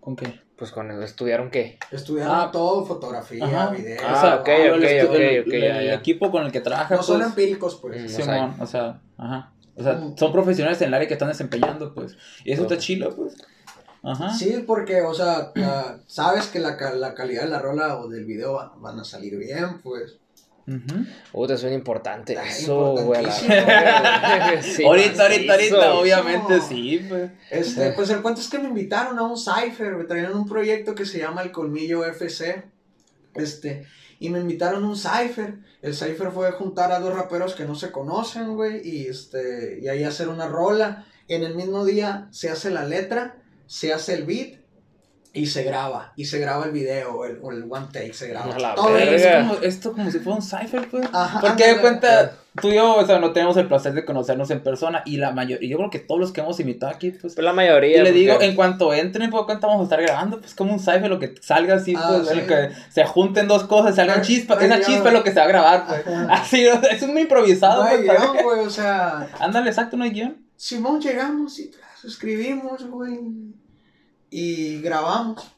¿Con 0.00 0.16
qué? 0.16 0.40
Pues 0.56 0.70
con 0.72 0.90
el 0.90 1.02
estudiaron 1.02 1.50
qué? 1.50 1.78
Estudiaron 1.90 2.34
Ah, 2.34 2.50
todo, 2.50 2.84
fotografía, 2.86 3.44
Ajá. 3.44 3.70
video. 3.70 4.00
Ah, 4.06 4.14
o 4.16 4.20
sea, 4.20 4.34
ok, 4.36 4.48
el 4.48 4.72
ok, 4.72 4.80
estu- 4.84 5.08
ok, 5.08 5.14
el- 5.14 5.40
ok, 5.42 5.52
el- 5.52 5.60
ya, 5.62 5.80
el 5.80 5.86
ya. 5.88 5.94
equipo 5.94 6.30
con 6.30 6.46
el 6.46 6.52
que 6.52 6.60
trabaja, 6.62 6.96
No 6.96 7.02
son 7.02 7.16
pues, 7.18 7.28
empíricos, 7.28 7.76
pues. 7.76 8.04
Mm. 8.04 8.08
Simón, 8.22 8.54
o 8.58 8.66
sea, 8.66 9.00
ajá. 9.18 9.52
O 9.76 9.82
sea, 9.82 9.92
Mm. 9.92 10.16
son 10.16 10.32
profesionales 10.32 10.80
en 10.80 10.88
el 10.88 10.94
área 10.94 11.06
que 11.06 11.12
están 11.14 11.28
desempeñando, 11.28 11.92
pues. 11.94 12.16
Y 12.44 12.52
eso 12.52 12.62
está 12.62 12.76
Ok. 12.76 12.80
chilo, 12.80 13.14
pues. 13.14 13.34
Ajá. 14.02 14.32
Sí, 14.32 14.64
porque, 14.66 15.02
o 15.02 15.12
sea, 15.12 15.50
la- 15.56 15.98
sabes 16.06 16.46
que 16.46 16.58
la, 16.58 16.76
la 16.94 17.12
calidad 17.14 17.42
de 17.42 17.48
la 17.50 17.58
rola 17.58 17.98
o 17.98 18.08
del 18.08 18.24
video 18.24 18.54
va- 18.54 18.72
van 18.78 18.98
a 18.98 19.04
salir 19.04 19.36
bien, 19.36 19.82
pues. 19.82 20.16
Uh, 21.32 21.46
te 21.46 21.56
suena 21.56 21.76
importante 21.76 22.36
Ah, 22.36 22.48
eso, 22.48 22.96
güey. 22.96 23.24
Sí, 24.62 24.84
ahorita, 24.84 25.22
ahorita, 25.22 25.52
ahorita, 25.52 25.94
obviamente 25.94 26.60
sí, 26.60 27.06
pues. 27.08 27.30
Este, 27.50 27.92
pues 27.92 28.10
el 28.10 28.20
cuento 28.20 28.40
es 28.40 28.48
que 28.48 28.58
me 28.58 28.68
invitaron 28.68 29.18
a 29.18 29.22
un 29.22 29.36
Cypher, 29.38 29.96
me 29.96 30.04
traían 30.04 30.34
un 30.34 30.48
proyecto 30.48 30.94
que 30.94 31.06
se 31.06 31.18
llama 31.18 31.42
El 31.42 31.52
Colmillo 31.52 32.04
FC. 32.04 32.64
Este, 33.34 33.86
y 34.18 34.30
me 34.30 34.40
invitaron 34.40 34.82
a 34.82 34.88
un 34.88 34.96
Cypher. 34.96 35.58
El 35.82 35.94
Cypher 35.94 36.32
fue 36.32 36.50
juntar 36.52 36.90
a 36.90 36.98
dos 36.98 37.14
raperos 37.14 37.54
que 37.54 37.64
no 37.64 37.76
se 37.76 37.92
conocen, 37.92 38.56
güey, 38.56 38.80
y 38.86 39.06
este, 39.06 39.78
y 39.80 39.88
ahí 39.88 40.02
hacer 40.02 40.28
una 40.28 40.48
rola. 40.48 41.06
En 41.28 41.44
el 41.44 41.54
mismo 41.54 41.84
día 41.84 42.28
se 42.32 42.50
hace 42.50 42.70
la 42.70 42.84
letra, 42.84 43.36
se 43.66 43.92
hace 43.92 44.14
el 44.14 44.24
beat 44.24 44.65
y 45.36 45.46
se 45.46 45.62
graba. 45.62 46.12
Y 46.16 46.24
se 46.24 46.38
graba 46.38 46.64
el 46.64 46.72
video, 46.72 47.14
o 47.14 47.24
el, 47.26 47.38
o 47.42 47.52
el 47.52 47.64
one 47.70 47.86
take 47.92 48.14
se 48.14 48.28
graba. 48.28 48.58
La 48.58 48.74
Todo 48.74 48.96
es 48.96 49.26
como, 49.26 49.54
esto 49.62 49.92
como 49.92 50.10
si 50.10 50.18
fuera 50.18 50.36
un 50.36 50.42
cipher, 50.42 50.88
pues. 50.90 51.06
Ajá, 51.12 51.40
Porque 51.40 51.74
de 51.74 51.80
cuenta, 51.80 52.32
tú 52.60 52.68
y 52.68 52.76
yo, 52.76 52.96
o 52.96 53.06
sea, 53.06 53.18
no 53.18 53.32
tenemos 53.32 53.56
el 53.58 53.68
placer 53.68 53.92
de 53.92 54.04
conocernos 54.06 54.50
en 54.50 54.62
persona. 54.62 55.02
Y 55.04 55.18
la 55.18 55.32
mayoría, 55.32 55.68
yo 55.68 55.76
creo 55.76 55.90
que 55.90 55.98
todos 55.98 56.18
los 56.20 56.32
que 56.32 56.40
hemos 56.40 56.58
invitado 56.58 56.90
aquí, 56.90 57.10
pues. 57.10 57.34
Pues 57.34 57.44
la 57.44 57.52
mayoría. 57.52 57.98
Y 57.98 58.02
le 58.02 58.12
digo, 58.12 58.40
en 58.40 58.54
cuanto 58.56 58.94
entren, 58.94 59.28
pues 59.30 59.44
cuenta 59.44 59.66
vamos 59.66 59.82
a 59.82 59.84
estar 59.84 60.00
grabando, 60.02 60.40
pues 60.40 60.54
como 60.54 60.72
un 60.72 60.80
cipher, 60.80 61.08
lo 61.10 61.18
que 61.18 61.34
salga 61.42 61.74
así, 61.74 61.94
Ah, 61.96 62.14
pues, 62.16 62.28
sí. 62.28 62.38
el 62.38 62.46
que 62.46 62.70
se 62.90 63.04
junten 63.04 63.46
dos 63.46 63.64
cosas, 63.64 63.94
salgan 63.94 64.22
chispas, 64.22 64.62
esa 64.62 64.80
chispa 64.80 65.08
es 65.08 65.12
lo 65.14 65.22
que 65.22 65.30
se 65.30 65.38
va 65.38 65.44
a 65.44 65.48
grabar, 65.48 65.86
pues. 65.86 66.06
Ajá. 66.06 66.32
Así, 66.32 66.66
o 66.66 66.80
sea, 66.80 66.90
es 66.92 67.06
muy 67.06 67.22
improvisado, 67.22 67.82
No 67.84 67.88
hay 67.90 68.04
pues, 68.06 68.18
guion, 68.18 68.36
güey, 68.42 68.60
o 68.60 68.70
sea, 68.70 69.28
Ándale, 69.38 69.68
exacto, 69.68 69.96
no 69.96 70.04
hay 70.04 70.10
guion. 70.10 70.36
Simón 70.56 71.00
llegamos 71.00 71.58
y 71.58 71.70
escribimos, 72.04 72.88
güey, 72.88 73.18
y 74.30 74.80
grabamos. 74.80 75.52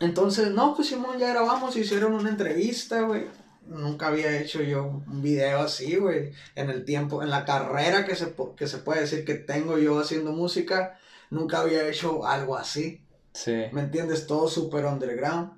Entonces, 0.00 0.50
no, 0.50 0.74
pues 0.74 0.88
Simón 0.88 1.18
ya 1.18 1.28
grabamos, 1.30 1.76
hicieron 1.76 2.14
una 2.14 2.30
entrevista, 2.30 3.02
güey. 3.02 3.26
Nunca 3.66 4.08
había 4.08 4.38
hecho 4.38 4.62
yo 4.62 4.84
un 4.84 5.22
video 5.22 5.60
así, 5.60 5.96
güey. 5.96 6.32
En 6.54 6.68
el 6.68 6.84
tiempo, 6.84 7.22
en 7.22 7.30
la 7.30 7.44
carrera 7.44 8.04
que 8.04 8.14
se, 8.14 8.34
que 8.56 8.66
se 8.66 8.78
puede 8.78 9.02
decir 9.02 9.24
que 9.24 9.34
tengo 9.34 9.78
yo 9.78 9.98
haciendo 9.98 10.32
música, 10.32 10.98
nunca 11.30 11.60
había 11.60 11.88
hecho 11.88 12.26
algo 12.26 12.56
así. 12.56 13.02
Sí. 13.32 13.64
¿Me 13.72 13.80
entiendes? 13.80 14.26
Todo 14.26 14.48
súper 14.48 14.84
underground. 14.84 15.52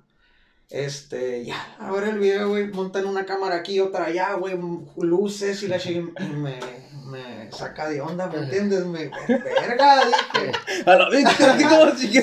Este, 0.69 1.45
ya, 1.45 1.77
a 1.79 1.91
ver 1.91 2.09
el 2.09 2.19
video, 2.19 2.49
güey, 2.49 2.67
montan 2.67 3.05
una 3.05 3.25
cámara 3.25 3.55
aquí, 3.55 3.79
otra 3.79 4.05
allá, 4.05 4.33
güey, 4.33 4.59
luces 4.97 5.63
y 5.63 5.69
la 5.69 5.77
y 5.85 5.99
me, 6.01 6.59
me 7.07 7.51
saca 7.51 7.89
de 7.89 8.01
onda, 8.01 8.27
¿me 8.27 8.37
entiendes? 8.39 8.85
Me, 8.85 9.09
verga, 9.27 10.01
dije. 10.05 10.51
A 10.85 10.95
la 10.95 11.09
vez, 11.09 11.25
así 11.25 11.63
como 11.65 11.91
si 11.95 12.21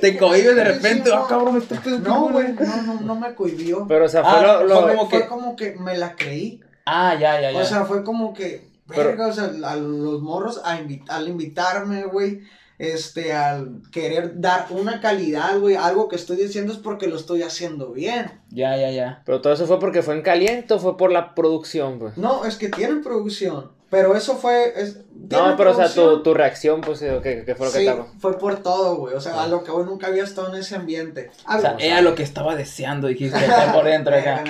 te 0.00 0.16
cohibes 0.18 0.56
de 0.56 0.64
repente, 0.64 1.10
ah, 1.14 1.26
cabrón, 1.28 1.54
me 1.54 1.58
estoy 1.60 1.98
No, 2.00 2.28
güey, 2.30 2.52
no, 2.52 2.82
no, 2.82 3.00
no 3.00 3.14
me 3.14 3.34
cohibió. 3.34 3.86
Pero, 3.86 4.06
o 4.06 4.08
sea, 4.08 4.22
fue 4.22 4.32
Ah, 4.32 4.60
lo. 4.62 4.64
lo- 4.66 4.80
fue 4.82 4.90
como 4.96 5.10
fue 5.10 5.20
que- 5.22 5.26
como 5.28 5.56
que 5.56 5.72
me 5.78 5.96
la 5.98 6.14
creí. 6.16 6.60
Ah, 6.86 7.14
ya, 7.18 7.40
ya, 7.40 7.52
ya. 7.52 7.60
O 7.60 7.64
sea, 7.64 7.84
fue 7.84 8.02
como 8.04 8.32
que, 8.34 8.68
Pero- 8.88 9.04
verga, 9.10 9.26
o 9.28 9.32
sea, 9.32 9.50
a 9.64 9.76
los 9.76 10.22
morros 10.22 10.60
a 10.64 10.78
invi- 10.78 11.04
al 11.08 11.28
invitarme, 11.28 12.04
güey, 12.04 12.42
este, 12.78 13.32
al 13.32 13.82
querer 13.90 14.40
dar 14.40 14.66
una 14.70 15.00
calidad, 15.00 15.58
güey, 15.58 15.74
algo 15.74 16.08
que 16.08 16.16
estoy 16.16 16.36
diciendo 16.36 16.72
es 16.72 16.78
porque 16.78 17.08
lo 17.08 17.16
estoy 17.16 17.42
haciendo 17.42 17.92
bien. 17.92 18.40
ya, 18.50 18.76
ya, 18.76 18.90
ya. 18.90 19.22
Pero 19.26 19.40
todo 19.40 19.52
eso 19.52 19.66
fue 19.66 19.78
porque 19.80 20.02
fue 20.02 20.14
en 20.14 20.22
caliente 20.22 20.74
o 20.74 20.78
fue 20.78 20.96
por 20.96 21.12
la 21.12 21.34
producción, 21.34 21.98
pues. 21.98 22.16
No, 22.16 22.44
es 22.44 22.56
que 22.56 22.68
tienen 22.68 23.02
producción, 23.02 23.72
pero 23.90 24.14
eso 24.16 24.36
fue, 24.36 24.72
es, 24.76 24.98
No, 25.30 25.56
pero 25.56 25.70
o 25.70 25.74
sea, 25.74 25.88
tu, 25.92 26.22
tu 26.22 26.34
reacción, 26.34 26.80
pues, 26.82 27.00
eh, 27.02 27.20
¿qué, 27.22 27.44
qué 27.46 27.54
fue 27.54 27.66
lo 27.66 27.72
que 27.72 27.78
Sí, 27.78 27.86
estaba? 27.86 28.06
fue 28.18 28.36
por 28.38 28.62
todo, 28.62 28.96
güey, 28.96 29.14
o 29.14 29.20
sea, 29.20 29.42
a 29.42 29.46
lo 29.48 29.64
que 29.64 29.70
hoy 29.70 29.84
nunca 29.84 30.08
había 30.08 30.24
estado 30.24 30.52
en 30.52 30.60
ese 30.60 30.76
ambiente. 30.76 31.30
O 31.48 31.58
sea, 31.60 31.76
era 31.78 32.00
lo 32.02 32.14
que 32.14 32.22
estaba 32.22 32.54
deseando, 32.54 33.08
dijiste, 33.08 33.38
por 33.72 33.84
dentro, 33.84 34.14
acá. 34.14 34.44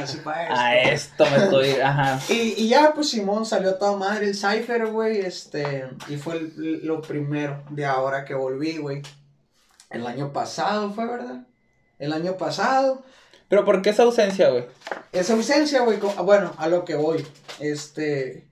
A 0.51 0.77
esto 0.79 1.25
me 1.31 1.37
estoy, 1.37 1.71
ajá. 1.83 2.19
Y, 2.29 2.55
y 2.65 2.69
ya, 2.69 2.93
pues 2.95 3.11
Simón 3.11 3.47
salió 3.47 3.75
toda 3.77 3.97
madre 3.97 4.27
el 4.27 4.35
Cypher, 4.35 4.87
güey, 4.89 5.19
este, 5.21 5.89
y 6.09 6.17
fue 6.17 6.35
el- 6.35 6.81
lo 6.85 7.01
primero 7.01 7.63
de 7.71 7.87
ahora 7.87 8.25
que 8.25 8.35
volví, 8.35 8.79
güey. 8.79 9.03
El 9.91 10.07
año 10.07 10.33
pasado 10.33 10.91
fue, 10.93 11.07
¿verdad? 11.07 11.47
El 11.99 12.13
año 12.13 12.37
pasado. 12.37 13.03
Pero 13.49 13.65
¿por 13.65 13.81
qué 13.83 13.91
esa 13.91 14.03
ausencia, 14.03 14.51
güey? 14.51 14.67
Esa 15.13 15.33
ausencia, 15.35 15.81
güey, 15.83 15.99
bueno, 16.23 16.53
a 16.59 16.69
lo 16.69 16.85
que 16.85 16.95
voy, 16.97 17.27
este, 17.61 18.48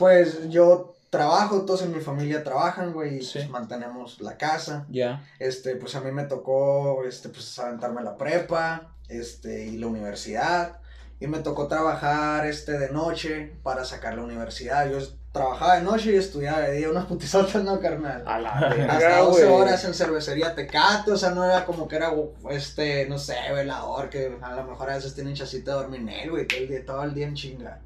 pues 0.00 0.48
yo 0.48 0.94
trabajo, 1.10 1.62
todos 1.66 1.82
en 1.82 1.92
mi 1.94 2.00
familia 2.00 2.42
trabajan, 2.42 2.92
güey, 2.92 3.18
y 3.18 3.22
Sí. 3.22 3.38
pues 3.40 3.50
mantenemos 3.50 4.20
la 4.20 4.36
casa. 4.38 4.86
Ya. 4.88 5.24
Este, 5.38 5.76
pues 5.76 5.94
a 5.94 6.00
mí 6.00 6.10
me 6.10 6.24
tocó, 6.24 7.04
este, 7.04 7.28
pues 7.28 7.56
aventarme 7.58 8.02
la 8.02 8.16
prepa, 8.16 8.94
este, 9.08 9.66
y 9.66 9.76
la 9.76 9.86
universidad. 9.88 10.78
Y 11.20 11.26
me 11.26 11.40
tocó 11.40 11.68
trabajar 11.68 12.46
este 12.46 12.78
de 12.78 12.90
noche 12.90 13.52
para 13.62 13.84
sacar 13.84 14.14
la 14.14 14.22
universidad. 14.22 14.88
Yo 14.90 14.98
trabajaba 15.32 15.76
de 15.76 15.82
noche 15.82 16.12
y 16.12 16.16
estudiaba 16.16 16.60
de 16.60 16.72
día, 16.78 16.88
unas 16.88 17.04
putizotas, 17.06 17.62
no, 17.62 17.78
carnal. 17.78 18.24
A 18.26 18.38
la 18.40 18.50
Hasta 18.52 18.68
verga, 18.74 19.18
12 19.18 19.44
güey. 19.46 19.60
horas 19.62 19.84
en 19.84 19.92
cervecería 19.94 20.54
Tecate, 20.54 21.12
o 21.12 21.16
sea, 21.18 21.30
no 21.30 21.44
era 21.44 21.66
como 21.66 21.86
que 21.88 21.96
era, 21.96 22.10
este, 22.50 23.06
no 23.06 23.18
sé, 23.18 23.36
velador, 23.54 24.08
que 24.08 24.38
a 24.40 24.54
lo 24.56 24.64
mejor 24.64 24.90
a 24.90 24.94
veces 24.96 25.14
tienen 25.14 25.34
chacita 25.34 25.72
de 25.72 25.76
dormir 25.82 26.00
en 26.00 26.08
él, 26.08 26.30
güey, 26.30 26.46
todo 26.46 26.58
el 26.60 26.68
día, 26.68 26.86
todo 26.86 27.02
el 27.04 27.14
día 27.14 27.26
en 27.28 27.34
chinga. 27.34 27.80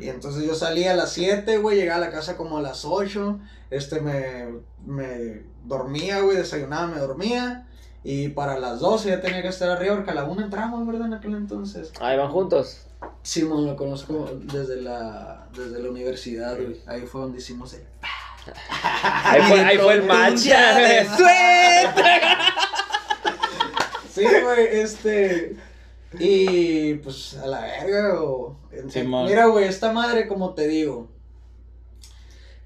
Y 0.00 0.08
entonces 0.08 0.44
yo 0.44 0.54
salía 0.54 0.92
a 0.92 0.96
las 0.96 1.12
7, 1.12 1.58
güey, 1.58 1.76
llegaba 1.76 1.98
a 1.98 2.06
la 2.06 2.12
casa 2.12 2.36
como 2.36 2.58
a 2.58 2.62
las 2.62 2.84
8, 2.84 3.40
este, 3.70 4.00
me, 4.00 4.46
me 4.86 5.42
dormía, 5.64 6.20
güey, 6.20 6.36
desayunaba, 6.36 6.86
me 6.86 7.00
dormía, 7.00 7.66
y 8.04 8.28
para 8.28 8.60
las 8.60 8.78
12 8.78 9.08
ya 9.08 9.20
tenía 9.20 9.42
que 9.42 9.48
estar 9.48 9.68
arriba, 9.68 9.96
porque 9.96 10.12
a 10.12 10.14
la 10.14 10.24
1 10.24 10.44
entramos, 10.44 10.86
¿verdad? 10.86 11.08
En 11.08 11.14
aquel 11.14 11.34
entonces. 11.34 11.92
Ahí 12.00 12.16
van 12.16 12.30
juntos. 12.30 12.86
Simón, 13.22 13.66
lo 13.66 13.74
conozco 13.74 14.30
desde 14.44 14.80
la, 14.80 15.48
desde 15.52 15.82
la 15.82 15.90
universidad, 15.90 16.56
güey, 16.56 16.80
ahí 16.86 17.02
fue 17.02 17.22
donde 17.22 17.38
hicimos 17.38 17.74
el... 17.74 17.82
Ahí 19.24 19.42
fue, 19.42 19.60
ahí 19.60 19.76
fue 19.76 19.94
el 19.94 20.04
match. 20.04 20.38
Suerte. 20.38 22.02
Sí, 24.16 24.24
güey, 24.24 24.80
este. 24.80 25.56
Y 26.24 26.94
pues 26.94 27.36
a 27.36 27.46
la 27.46 27.60
verga, 27.62 28.22
o. 28.22 28.58
Simón. 28.88 29.26
Mira, 29.26 29.46
güey, 29.46 29.66
esta 29.66 29.92
madre, 29.92 30.26
como 30.28 30.54
te 30.54 30.68
digo. 30.68 31.08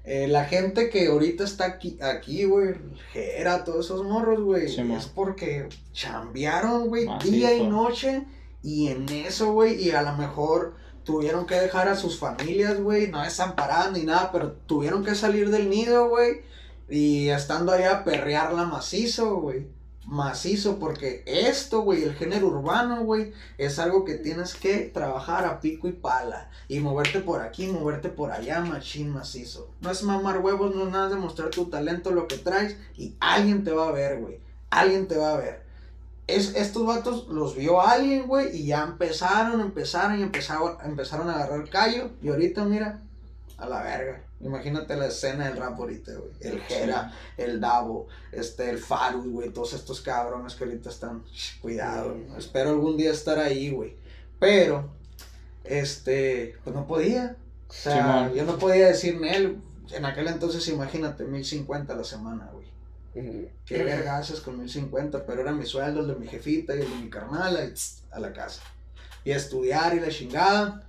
eh, 0.03 0.27
la 0.27 0.45
gente 0.45 0.89
que 0.89 1.07
ahorita 1.07 1.43
está 1.43 1.65
aquí, 1.65 1.97
aquí, 2.01 2.45
güey, 2.45 2.75
Jera, 3.13 3.63
todos 3.63 3.85
esos 3.85 4.03
morros, 4.03 4.41
güey, 4.41 4.67
Simón. 4.67 4.97
es 4.97 5.05
porque 5.05 5.69
chambearon, 5.93 6.87
güey, 6.87 7.07
día 7.23 7.55
y 7.55 7.67
noche, 7.67 8.25
y 8.63 8.87
en 8.87 9.07
eso, 9.09 9.53
güey, 9.53 9.81
y 9.81 9.91
a 9.91 10.01
lo 10.01 10.13
mejor 10.13 10.73
tuvieron 11.03 11.45
que 11.45 11.55
dejar 11.55 11.87
a 11.87 11.95
sus 11.95 12.17
familias, 12.17 12.79
güey, 12.81 13.07
no 13.09 13.21
desamparadas 13.21 13.91
ni 13.91 14.03
nada, 14.03 14.31
pero 14.31 14.53
tuvieron 14.65 15.03
que 15.03 15.13
salir 15.15 15.49
del 15.49 15.69
nido, 15.69 16.09
güey, 16.09 16.41
y 16.89 17.29
estando 17.29 17.71
allá 17.71 18.03
perrearla 18.03 18.65
macizo, 18.65 19.35
güey. 19.37 19.67
Macizo, 20.05 20.79
porque 20.79 21.23
esto, 21.27 21.81
güey, 21.81 22.03
el 22.03 22.15
género 22.15 22.47
urbano, 22.47 23.03
güey, 23.03 23.33
es 23.57 23.77
algo 23.77 24.03
que 24.03 24.15
tienes 24.15 24.55
que 24.55 24.79
trabajar 24.79 25.45
a 25.45 25.61
pico 25.61 25.87
y 25.87 25.91
pala. 25.91 26.49
Y 26.67 26.79
moverte 26.79 27.19
por 27.19 27.41
aquí, 27.41 27.67
moverte 27.67 28.09
por 28.09 28.31
allá, 28.31 28.61
machín 28.61 29.09
macizo. 29.09 29.69
No 29.79 29.91
es 29.91 30.03
mamar 30.03 30.39
huevos, 30.39 30.75
no 30.75 30.85
es 30.85 30.91
nada 30.91 31.09
de 31.09 31.15
mostrar 31.15 31.49
tu 31.51 31.65
talento, 31.65 32.11
lo 32.11 32.27
que 32.27 32.37
traes, 32.37 32.77
y 32.97 33.15
alguien 33.19 33.63
te 33.63 33.71
va 33.71 33.89
a 33.89 33.91
ver, 33.91 34.19
güey. 34.19 34.39
Alguien 34.71 35.07
te 35.07 35.17
va 35.17 35.33
a 35.33 35.37
ver. 35.37 35.63
Es, 36.27 36.55
estos 36.55 36.85
vatos 36.85 37.27
los 37.27 37.55
vio 37.55 37.81
alguien, 37.81 38.27
güey, 38.27 38.55
y 38.55 38.65
ya 38.67 38.83
empezaron, 38.83 39.61
empezaron 39.61 40.19
y 40.19 40.23
empezaron, 40.23 40.77
empezaron 40.83 41.29
a 41.29 41.35
agarrar 41.35 41.69
callo. 41.69 42.09
Y 42.23 42.29
ahorita, 42.29 42.65
mira, 42.65 43.01
a 43.57 43.67
la 43.67 43.83
verga. 43.83 44.23
Imagínate 44.43 44.95
la 44.95 45.07
escena 45.07 45.47
del 45.47 45.57
rap 45.57 45.77
ahorita, 45.77 46.13
güey. 46.13 46.31
El 46.39 46.59
Jera, 46.61 47.13
el 47.37 47.59
Davo, 47.59 48.07
este, 48.31 48.69
el 48.69 48.79
Farus, 48.79 49.27
güey. 49.27 49.49
Todos 49.49 49.73
estos 49.73 50.01
cabrones 50.01 50.55
que 50.55 50.63
ahorita 50.63 50.89
están. 50.89 51.23
Cuidado. 51.61 52.15
Mm. 52.15 52.37
Espero 52.37 52.71
algún 52.71 52.97
día 52.97 53.11
estar 53.11 53.39
ahí, 53.39 53.69
güey. 53.69 53.95
Pero, 54.39 54.89
este, 55.63 56.55
pues 56.63 56.75
no 56.75 56.87
podía. 56.87 57.35
O 57.67 57.73
sea, 57.73 58.31
yo 58.33 58.43
no 58.43 58.57
podía 58.57 58.87
decir 58.87 59.19
él. 59.23 59.61
En 59.91 60.05
aquel 60.05 60.27
entonces, 60.27 60.67
imagínate, 60.67 61.23
1050 61.25 61.93
a 61.93 61.95
la 61.95 62.03
semana, 62.03 62.49
güey. 62.51 62.71
Qué 63.65 63.83
verga 63.83 64.17
haces 64.17 64.39
con 64.39 64.57
1050, 64.57 65.25
pero 65.25 65.41
era 65.41 65.51
mi 65.51 65.65
sueldo, 65.65 66.01
el 66.01 66.07
de 66.07 66.15
mi 66.15 66.27
jefita 66.27 66.75
y 66.75 66.81
el 66.81 66.89
de 66.89 66.95
mi 66.95 67.09
tss, 67.09 68.03
a 68.11 68.19
la 68.19 68.31
casa. 68.31 68.61
Y 69.23 69.31
a 69.31 69.37
estudiar 69.37 69.95
y 69.95 69.99
la 69.99 70.09
chingada. 70.09 70.83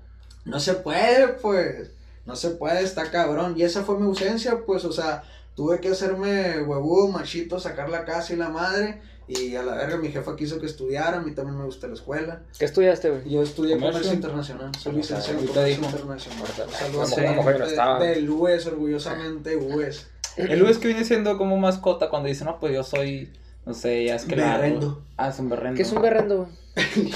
No 0.45 0.61
se 0.61 0.75
puede, 0.75 1.29
pues. 1.29 1.91
No 2.26 2.37
se 2.37 2.50
puede, 2.50 2.82
está 2.82 3.11
cabrón. 3.11 3.54
Y 3.56 3.62
esa 3.62 3.82
fue 3.82 3.98
mi 3.98 4.06
ausencia, 4.06 4.61
pues, 4.64 4.85
o 4.85 4.92
sea, 4.92 5.24
tuve 5.56 5.80
que 5.80 5.88
hacerme 5.88 6.61
huevudo, 6.62 7.08
machito, 7.08 7.58
sacar 7.58 7.88
la 7.90 8.04
casa 8.04 8.32
y 8.32 8.37
la 8.37 8.48
madre. 8.48 9.00
Y 9.28 9.54
a 9.56 9.62
la 9.62 9.74
verga 9.76 9.96
mi 9.96 10.08
jefa 10.08 10.37
quiso 10.37 10.61
que 10.61 10.66
estudiara, 10.66 11.18
a 11.18 11.20
mí 11.20 11.32
también 11.32 11.56
me 11.56 11.64
gusta 11.64 11.87
la 11.87 11.94
escuela. 11.94 12.42
¿Qué 12.58 12.64
estudiaste, 12.64 13.08
güey? 13.11 13.30
Yo 13.30 13.42
estudié 13.42 13.74
¿Comercio? 13.74 13.92
comercio, 14.02 14.12
internacional, 14.14 14.72
soy 14.78 14.92
Ah, 14.92 14.96
licenciado 14.96 15.38
en 15.40 15.46
comercio 15.46 15.64
dijo. 15.76 15.85
internacional. 15.87 16.40
Ahorita- 16.42 16.76
Saludos 16.78 17.12
a 17.18 17.64
estaba. 17.66 17.98
del 18.00 18.28
US, 18.30 18.66
orgullosamente 18.66 19.56
US. 19.56 20.06
El 20.37 20.66
es 20.66 20.78
que 20.78 20.88
viene 20.88 21.04
siendo 21.04 21.38
como 21.38 21.56
mascota 21.56 22.08
cuando 22.11 22.28
dice, 22.28 22.44
no, 22.44 22.58
pues 22.58 22.72
yo 22.74 22.82
soy, 22.82 23.32
no 23.64 23.74
sé, 23.74 24.04
ya 24.06 24.16
es 24.16 24.24
que 24.24 24.35
Berrendo. 24.35 25.02
Ah, 25.16 25.28
es 25.28 25.38
un 25.38 25.48
berrendo. 25.48 25.76
¿Qué 25.76 25.82
es 25.82 25.92
un 25.92 26.02
berrendo, 26.02 26.37
güey? 26.38 26.48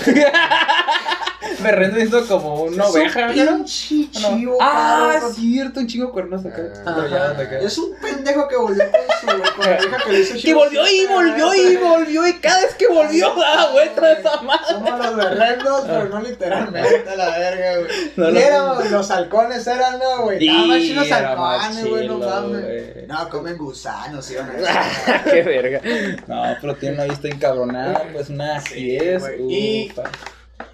berrendo 1.62 2.18
es 2.18 2.26
como 2.26 2.62
una 2.62 2.86
oveja, 2.86 3.28
¿no? 3.28 3.58
No. 3.58 3.64
chivo, 3.64 4.58
Ah, 4.60 5.10
cabrón. 5.12 5.30
es 5.30 5.36
cierto, 5.36 5.80
un 5.80 5.86
chingo 5.86 6.12
cuernos 6.12 6.44
acá. 6.44 6.62
Ah. 6.86 7.34
Es 7.60 7.78
un 7.78 7.94
pendejo 8.00 8.48
que 8.48 8.56
volvió 8.56 8.84
con 8.90 9.00
su 9.20 9.52
con 9.54 10.00
que 10.06 10.12
le 10.12 10.20
hizo 10.20 10.32
Que 10.34 10.38
chivo 10.40 10.60
volvió 10.60 10.86
y 10.88 11.06
volvió 11.06 11.54
y 11.54 11.76
volvió 11.76 12.26
y 12.26 12.32
cada 12.34 12.60
vez 12.62 12.74
que 12.74 12.86
volvió 12.88 13.34
daba 13.34 13.72
vuelta 13.72 14.12
esa 14.12 14.40
madre. 14.42 14.64
Somos 14.70 14.98
los 14.98 15.16
berrendos, 15.16 15.80
pero 15.86 16.04
no 16.08 16.20
literalmente 16.20 17.10
a 17.10 17.16
la 17.16 17.38
verga, 17.38 17.78
güey. 17.78 17.90
No, 18.16 18.30
no. 18.30 18.38
éramos, 18.38 18.90
los 18.90 19.10
halcones 19.10 19.66
eran, 19.66 19.98
no, 19.98 20.22
güey. 20.24 20.38
Sí, 20.38 20.46
Nada 20.48 20.66
más 20.66 20.78
chinos 20.78 21.12
halcones, 21.12 21.86
güey, 21.88 22.08
no 22.08 22.18
mames. 22.18 23.08
No, 23.08 23.28
comen 23.28 23.56
gusanos, 23.56 24.24
sí, 24.24 24.34
van 24.36 24.50
Qué 25.24 25.42
verga. 25.42 25.80
No, 26.26 26.42
pero 26.60 26.74
tiene 26.76 26.96
una 26.96 27.04
vista 27.04 27.28
encabronada, 27.28 28.04
pues 28.12 28.28
una 28.30 28.60
Sí, 28.60 28.96
acidez. 28.98 29.20
güey. 29.22 29.36
Y- 29.52 29.90
ufa. 29.92 30.02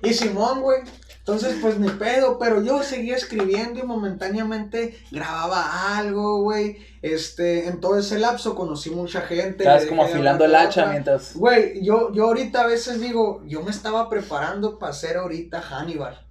Y 0.02 0.12
Simón, 0.14 0.62
güey. 0.62 0.80
Entonces, 1.18 1.58
pues 1.62 1.78
ni 1.78 1.88
pedo, 1.88 2.36
pero 2.36 2.62
yo 2.62 2.82
seguía 2.82 3.14
escribiendo 3.14 3.78
y 3.78 3.84
momentáneamente 3.84 4.98
grababa 5.12 5.96
algo, 5.96 6.42
güey. 6.42 6.78
Este, 7.00 7.68
en 7.68 7.80
todo 7.80 7.96
ese 7.96 8.18
lapso 8.18 8.56
conocí 8.56 8.90
mucha 8.90 9.20
gente. 9.20 9.62
Estabas 9.62 9.86
como 9.86 10.02
afilando 10.02 10.44
el 10.44 10.54
hacha 10.56 10.86
mientras. 10.86 11.36
Güey, 11.36 11.84
yo, 11.84 12.12
yo 12.12 12.24
ahorita 12.24 12.62
a 12.62 12.66
veces 12.66 13.00
digo, 13.00 13.40
yo 13.46 13.62
me 13.62 13.70
estaba 13.70 14.10
preparando 14.10 14.80
para 14.80 14.92
ser 14.92 15.16
ahorita 15.16 15.60
Hannibal. 15.60 16.26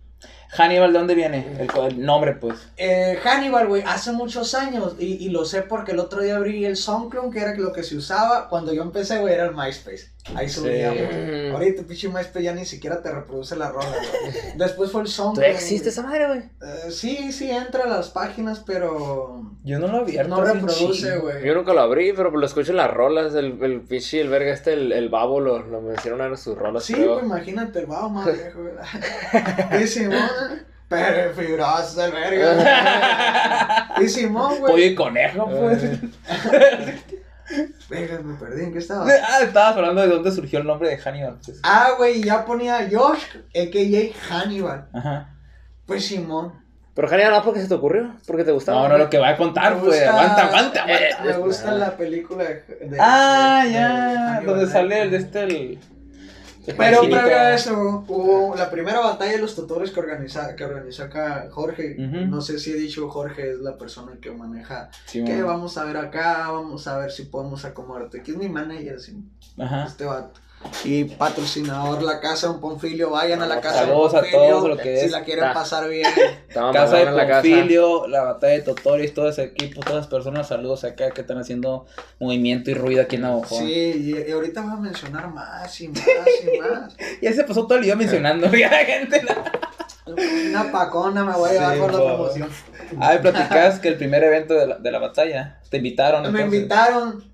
Hannibal, 0.49 0.91
¿de 0.91 0.99
dónde 0.99 1.15
viene? 1.15 1.47
El, 1.57 2.05
nombre, 2.05 2.33
pues. 2.33 2.59
Eh, 2.75 3.17
Hannibal, 3.23 3.67
güey, 3.67 3.83
hace 3.85 4.11
muchos 4.11 4.53
años, 4.53 4.95
y, 4.99 5.25
y 5.25 5.29
lo 5.29 5.45
sé 5.45 5.61
porque 5.61 5.93
el 5.93 5.99
otro 5.99 6.21
día 6.21 6.35
abrí 6.35 6.65
el 6.65 6.75
SoundCloud, 6.75 7.31
que 7.31 7.39
era 7.39 7.55
lo 7.55 7.71
que 7.71 7.83
se 7.83 7.95
usaba 7.95 8.49
cuando 8.49 8.73
yo 8.73 8.81
empecé, 8.81 9.19
güey, 9.19 9.33
era 9.33 9.45
el 9.45 9.55
MySpace. 9.55 10.11
Ahí 10.35 10.47
subíamos. 10.47 11.01
Mm. 11.01 11.51
Ahorita, 11.53 11.83
pinche 11.83 12.07
MySpace 12.07 12.43
ya 12.43 12.53
ni 12.53 12.63
siquiera 12.65 13.01
te 13.01 13.11
reproduce 13.11 13.55
la 13.55 13.69
rola, 13.69 13.87
güey. 13.89 14.33
Después 14.57 14.91
fue 14.91 15.01
el 15.01 15.07
SoundCloud. 15.07 15.35
¿Todavía 15.35 15.55
existe 15.55 15.89
esa 15.89 16.03
madre, 16.03 16.27
güey? 16.27 16.39
Eh, 16.39 16.91
sí, 16.91 17.31
sí, 17.31 17.49
entra 17.49 17.85
a 17.85 17.87
las 17.87 18.09
páginas, 18.09 18.59
pero 18.65 19.41
Yo 19.63 19.79
no 19.79 19.87
lo 19.87 19.97
he 19.97 20.01
abierto. 20.01 20.29
no 20.29 20.43
reproduce, 20.43 21.17
güey. 21.17 21.43
Yo 21.45 21.55
nunca 21.55 21.73
lo 21.73 21.81
abrí, 21.81 22.13
pero 22.13 22.29
lo 22.29 22.45
escucho 22.45 22.71
en 22.71 22.77
las 22.77 22.91
rolas. 22.93 23.33
El, 23.33 23.61
el 23.63 23.81
pinche, 23.81 24.21
el 24.21 24.29
verga 24.29 24.53
este, 24.53 24.73
el, 24.73 24.91
el 24.91 25.09
babo, 25.09 25.39
lo, 25.39 25.59
lo 25.59 25.81
mencionaron 25.81 26.31
en 26.33 26.37
sus 26.37 26.55
rolas. 26.57 26.83
Sí, 26.83 26.93
creo. 26.93 27.13
pues 27.15 27.25
imagínate 27.25 27.79
el 27.79 27.85
bajo 27.87 28.09
más 28.09 28.25
viejo, 28.25 28.59
güey. 28.61 28.73
Y 29.83 29.87
Simón, 29.87 30.29
pero 30.87 31.33
fibroso 31.33 32.05
el 32.05 32.11
verga. 32.11 33.95
Y 34.01 34.07
Simón, 34.07 34.59
Pollo 34.59 34.71
güey. 34.73 34.85
y 34.89 34.95
conejo, 34.95 35.49
pues. 35.49 35.81
Verga, 37.89 38.19
me 38.23 38.35
perdí, 38.35 38.63
¿en 38.63 38.73
qué 38.73 38.79
estaba? 38.79 39.05
Ah, 39.05 39.41
estabas 39.43 39.75
hablando 39.75 40.01
de 40.01 40.07
dónde 40.07 40.31
surgió 40.31 40.59
el 40.59 40.67
nombre 40.67 40.89
de 40.89 40.97
Hannibal. 40.97 41.37
Pues. 41.43 41.59
Ah, 41.63 41.91
güey, 41.97 42.23
ya 42.23 42.45
ponía 42.45 42.87
Josh, 42.91 43.23
a.k.a. 43.55 44.33
Hannibal. 44.33 44.87
Ajá. 44.93 45.35
Pues 45.85 46.05
Simón. 46.05 46.53
Pero 46.93 47.07
genial, 47.07 47.31
¿no? 47.31 47.41
porque 47.43 47.61
se 47.61 47.67
te 47.69 47.73
ocurrió? 47.73 48.15
Porque 48.27 48.43
te 48.43 48.51
gustaba. 48.51 48.81
No, 48.81 48.89
no, 48.89 48.97
lo 48.97 49.09
que 49.09 49.17
va 49.17 49.29
a 49.29 49.37
contar, 49.37 49.75
Me 49.75 49.81
pues. 49.81 50.01
Aguanta, 50.07 50.47
aguanta, 50.47 50.83
aguanta. 50.83 50.93
Eh, 50.93 51.09
Me 51.25 51.37
gusta 51.37 51.71
la 51.71 51.95
película 51.95 52.43
de. 52.43 52.55
de- 52.89 52.97
Ah, 52.99 53.61
de- 53.63 53.69
de 53.69 53.73
ya. 53.73 53.89
Hannibal 54.35 54.45
Donde 54.45 54.67
sale 54.71 55.01
el 55.03 55.11
de 55.11 55.17
este. 55.17 55.43
El... 55.43 55.79
Pero 56.65 57.01
previo 57.01 57.37
a 57.37 57.53
eso, 57.53 58.05
hubo 58.07 58.55
la 58.55 58.69
primera 58.69 58.99
batalla 58.99 59.31
de 59.31 59.37
los 59.39 59.55
tutores 59.55 59.91
que, 59.91 59.99
organiza, 59.99 60.55
que 60.55 60.63
organizó 60.63 61.03
acá 61.03 61.47
Jorge. 61.51 61.95
No 61.97 62.41
sé 62.41 62.59
si 62.59 62.71
he 62.71 62.75
dicho 62.75 63.09
Jorge 63.09 63.51
es 63.51 63.59
la 63.59 63.77
persona 63.77 64.13
que 64.21 64.31
maneja. 64.31 64.89
Sí, 65.05 65.23
Que 65.23 65.41
vamos 65.43 65.77
a 65.77 65.85
ver 65.85 65.97
acá, 65.97 66.49
vamos 66.51 66.87
a 66.87 66.97
ver 66.97 67.11
si 67.11 67.23
podemos 67.23 67.65
acomodarte. 67.65 68.21
Que 68.21 68.31
es 68.31 68.37
mi 68.37 68.49
manager, 68.49 68.99
sí, 68.99 69.17
Ajá. 69.57 69.85
este 69.85 70.05
vato. 70.05 70.39
Y 70.83 71.03
patrocinador 71.05 72.01
La 72.03 72.19
Casa 72.19 72.47
de 72.47 72.53
un 72.53 72.59
Ponfilio. 72.61 73.09
Vayan 73.11 73.41
a 73.41 73.45
la 73.47 73.61
Casa 73.61 73.79
Saludos 73.79 74.11
de 74.13 74.17
a 74.17 74.21
Ponfilio. 74.21 74.49
todos 74.49 74.69
lo 74.69 74.77
que 74.77 74.97
Si 74.97 75.05
es. 75.05 75.11
la 75.11 75.23
quieren 75.23 75.53
pasar 75.53 75.87
bien. 75.89 76.07
Casa 76.53 76.97
de 76.97 77.05
la 77.05 77.27
casa. 77.27 77.41
Ponfilio, 77.41 78.07
la 78.07 78.23
batalla 78.23 78.53
de 78.53 78.61
Totoris, 78.61 79.13
todo 79.13 79.29
ese 79.29 79.43
equipo, 79.43 79.81
todas 79.81 79.97
las 79.97 80.07
personas, 80.07 80.47
saludos 80.47 80.83
acá 80.83 81.11
que 81.11 81.21
están 81.21 81.37
haciendo 81.37 81.85
movimiento 82.19 82.71
y 82.71 82.73
ruido 82.73 83.01
aquí 83.03 83.15
en 83.17 83.23
Navajo. 83.23 83.57
Sí, 83.59 83.65
y, 84.15 84.27
y 84.27 84.31
ahorita 84.31 84.61
voy 84.61 84.71
a 84.73 84.75
mencionar 84.77 85.27
más 85.29 85.81
y 85.81 85.87
más 85.89 86.01
y 86.43 86.59
más. 86.59 86.95
Ya 87.21 87.33
se 87.33 87.43
pasó 87.43 87.65
todo 87.67 87.77
el 87.77 87.83
día 87.83 87.95
mencionando, 87.95 88.47
ya 88.53 88.69
gente. 88.85 89.21
no. 89.23 89.61
Una 90.49 90.71
pacona 90.71 91.23
me 91.23 91.33
voy 91.33 91.51
a 91.51 91.53
llevar 91.53 91.73
Sí, 91.75 91.79
por 91.79 91.93
la 91.93 91.99
promoción. 91.99 92.49
Ah, 92.99 93.15
y 93.15 93.19
platicabas 93.19 93.79
que 93.79 93.87
el 93.87 93.95
primer 93.97 94.23
evento 94.23 94.55
de 94.55 94.67
la, 94.67 94.77
de 94.77 94.91
la 94.91 94.99
batalla 94.99 95.59
te 95.69 95.77
invitaron. 95.77 96.23
Me 96.23 96.27
entonces. 96.41 96.53
invitaron 96.53 97.30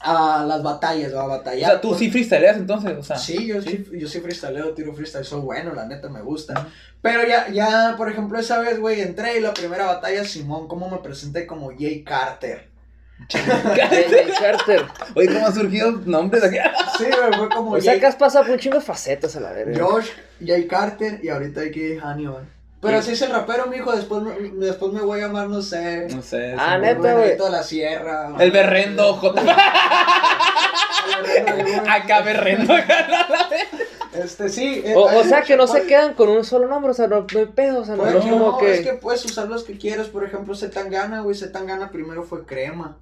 a 0.00 0.44
las 0.46 0.62
batallas, 0.62 1.12
a 1.14 1.24
O 1.24 1.28
batallar. 1.28 1.70
sea, 1.72 1.80
tú 1.80 1.94
sí 1.94 2.10
freestyleas 2.10 2.56
entonces, 2.56 2.96
o 2.96 3.02
sea. 3.02 3.16
Sí, 3.16 3.46
yo 3.46 3.60
sí, 3.60 3.84
yo 3.92 4.08
sí 4.08 4.20
freestyleo, 4.20 4.72
tiro 4.74 4.94
freestyle, 4.94 5.24
soy 5.24 5.40
bueno, 5.40 5.74
la 5.74 5.86
neta 5.86 6.08
me 6.08 6.22
gusta. 6.22 6.68
Pero 7.02 7.26
ya, 7.26 7.48
ya, 7.48 7.94
por 7.96 8.10
ejemplo, 8.10 8.38
esa 8.38 8.58
vez, 8.60 8.78
güey, 8.78 9.00
entré 9.00 9.38
y 9.38 9.40
la 9.40 9.52
primera 9.54 9.86
batalla, 9.86 10.24
Simón, 10.24 10.68
¿cómo 10.68 10.88
me 10.88 10.98
presenté 10.98 11.46
como 11.46 11.70
Jay 11.76 12.04
Carter? 12.04 12.68
Jay 13.28 14.30
Carter. 14.38 14.86
Oye, 15.14 15.28
¿cómo 15.32 15.46
han 15.46 15.54
surgido 15.54 15.92
nombres 16.06 16.42
aquí? 16.44 16.56
Sí, 16.98 17.04
güey, 17.04 17.32
fue 17.38 17.48
como 17.50 17.72
O 17.72 17.80
sea, 17.80 17.92
Jay 17.92 18.00
que 18.00 18.06
has 18.06 18.16
pasado 18.16 18.44
por 18.44 18.54
un 18.54 18.60
chingo 18.60 18.76
de 18.78 18.84
facetas 18.84 19.36
a 19.36 19.40
la 19.40 19.52
verga. 19.52 19.84
Josh, 19.84 20.08
Jay 20.44 20.66
Carter 20.66 21.20
y 21.22 21.28
ahorita 21.28 21.60
hay 21.60 21.70
que 21.70 21.98
Hannibal. 22.00 22.48
Pero 22.80 22.98
así 22.98 23.12
es 23.12 23.20
el 23.22 23.30
rapero, 23.30 23.66
mijo, 23.66 23.92
después, 23.94 24.22
me- 24.22 24.50
después 24.66 24.92
me 24.92 25.02
voy 25.02 25.20
a 25.20 25.26
llamar, 25.26 25.48
no 25.48 25.60
sé. 25.60 26.08
No 26.14 26.22
sé. 26.22 26.54
Ah, 26.58 26.78
neta, 26.78 27.10
el 27.24 27.36
güey. 27.36 27.50
La 27.50 27.62
Sierra. 27.62 28.32
El 28.38 28.50
berrendo, 28.50 29.14
J. 29.14 29.40
El 31.16 31.22
Berrendo 31.22 31.62
de 31.64 31.80
Güey. 31.80 31.88
Acá 31.90 32.20
berrendo. 32.22 32.74
Este, 34.12 34.48
sí. 34.48 34.82
eh, 34.84 34.94
O, 34.96 35.22
sea, 35.22 35.42
que 35.42 35.56
no 35.56 35.68
se 35.68 35.86
quedan 35.86 36.14
con 36.14 36.28
un 36.28 36.44
solo 36.44 36.66
nombre, 36.66 36.90
o 36.90 36.94
sea, 36.94 37.06
no, 37.06 37.26
hay 37.32 37.46
pedo, 37.46 37.82
o 37.82 37.84
sea, 37.84 37.94
no, 37.94 38.02
Pues, 38.02 38.14
no 38.14 38.20
es 38.20 38.26
no, 38.26 38.58
que... 38.58 38.74
es 38.74 38.80
que 38.80 38.94
puedes 38.94 39.24
usar 39.24 39.46
los 39.48 39.62
que 39.62 39.78
quieras. 39.78 40.08
Por 40.08 40.24
ejemplo, 40.24 40.54
Zetangana, 40.56 41.20
güey. 41.20 41.36
Zetangana 41.36 41.90
primero 41.90 42.24
fue 42.24 42.44
crema. 42.44 42.96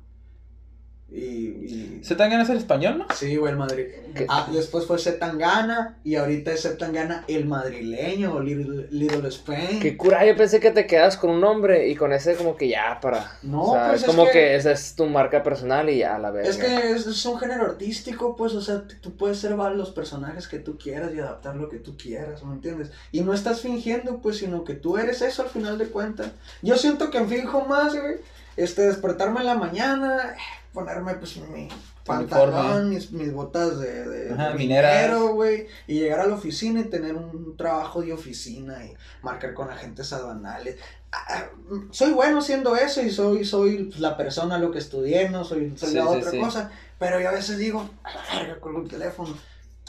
Y. 1.10 1.16
y... 1.18 2.00
¿Se 2.02 2.14
tan 2.14 2.30
ganas 2.30 2.48
el 2.50 2.58
español, 2.58 2.98
no? 2.98 3.06
Sí, 3.14 3.36
güey, 3.36 3.52
el 3.52 3.58
Madrid. 3.58 3.86
Ah, 4.28 4.48
después 4.52 4.86
fue 4.86 4.98
Zetangana. 4.98 5.96
Y 6.04 6.16
ahorita 6.16 6.52
es 6.52 6.62
Zetangana 6.62 7.24
el 7.28 7.46
madrileño, 7.46 8.34
o 8.34 8.40
Little, 8.40 8.88
Little 8.90 9.28
Spain. 9.28 9.80
Qué 9.80 9.96
cura, 9.96 10.24
yo 10.26 10.36
pensé 10.36 10.60
que 10.60 10.70
te 10.70 10.86
quedas 10.86 11.16
con 11.16 11.30
un 11.30 11.40
nombre 11.40 11.88
y 11.88 11.96
con 11.96 12.12
ese 12.12 12.34
como 12.36 12.56
que 12.56 12.68
ya 12.68 12.98
para... 13.00 13.38
No, 13.42 13.62
o 13.62 13.72
sea, 13.72 13.88
pues, 13.88 14.02
es 14.02 14.08
es 14.08 14.14
como 14.14 14.24
que- 14.26 14.32
que, 14.32 14.56
esa 14.56 14.72
es 14.72 14.94
tu 14.94 15.06
marca 15.06 15.42
personal 15.42 15.88
y 15.90 15.98
ya 15.98 16.18
la 16.18 16.30
verga. 16.30 16.48
Es 16.48 16.56
que 16.56 16.90
es, 16.92 17.06
es 17.06 17.26
un 17.26 17.38
género 17.38 17.64
artístico, 17.64 18.36
pues, 18.36 18.54
o 18.54 18.60
sea, 18.60 18.82
tú 19.00 19.16
puedes 19.16 19.38
ser 19.38 19.52
los 19.52 19.90
personajes 19.90 20.46
que 20.46 20.58
tú 20.58 20.78
quieras 20.78 21.12
y 21.14 21.18
adaptar 21.20 21.56
lo 21.56 21.68
que 21.68 21.78
tú 21.78 21.96
quieras, 21.96 22.44
¿me 22.44 22.54
entiendes? 22.54 22.90
Y 23.12 23.22
no 23.22 23.34
estás 23.34 23.60
fingiendo, 23.60 24.18
pues, 24.18 24.38
sino 24.38 24.64
que 24.64 24.74
tú 24.74 24.98
eres 24.98 25.22
eso 25.22 25.42
al 25.42 25.48
final 25.48 25.78
de 25.78 25.88
cuentas. 25.88 26.30
Yo 26.62 26.76
siento 26.76 27.10
que 27.10 27.24
finjo 27.24 27.64
más, 27.66 27.94
güey, 27.94 28.16
este, 28.56 28.82
despertarme 28.82 29.40
en 29.40 29.46
la 29.46 29.54
mañana, 29.54 30.34
eh, 30.34 30.57
ponerme, 30.78 31.14
pues, 31.14 31.36
mi 31.38 31.68
pantalón, 32.04 32.90
mis, 32.90 33.10
mis 33.10 33.32
botas 33.32 33.80
de, 33.80 34.08
de, 34.08 34.32
Ajá, 34.32 34.50
de 34.50 34.54
minero, 34.54 35.34
güey, 35.34 35.66
y 35.88 35.98
llegar 35.98 36.20
a 36.20 36.26
la 36.28 36.36
oficina 36.36 36.78
y 36.80 36.84
tener 36.84 37.16
un 37.16 37.56
trabajo 37.56 38.00
de 38.00 38.12
oficina 38.12 38.84
y 38.84 38.94
marcar 39.22 39.54
con 39.54 39.68
agentes 39.68 40.12
aduanales. 40.12 40.76
Ah, 41.10 41.24
ah, 41.30 41.44
soy 41.90 42.12
bueno 42.12 42.38
haciendo 42.38 42.76
eso 42.76 43.02
y 43.02 43.10
soy, 43.10 43.44
soy 43.44 43.84
pues, 43.86 43.98
la 43.98 44.16
persona 44.16 44.56
lo 44.58 44.70
que 44.70 44.78
estudié, 44.78 45.28
no 45.30 45.42
soy, 45.42 45.76
soy 45.76 45.88
Sí, 45.88 45.96
la 45.96 46.02
sí, 46.02 46.08
otra 46.08 46.30
sí. 46.30 46.38
cosa. 46.38 46.70
Pero 47.00 47.20
yo 47.20 47.28
a 47.28 47.32
veces 47.32 47.58
digo, 47.58 47.90
a 48.04 48.14
la 48.14 48.40
verga, 48.40 48.60
con 48.60 48.76
el 48.76 48.88
teléfono. 48.88 49.36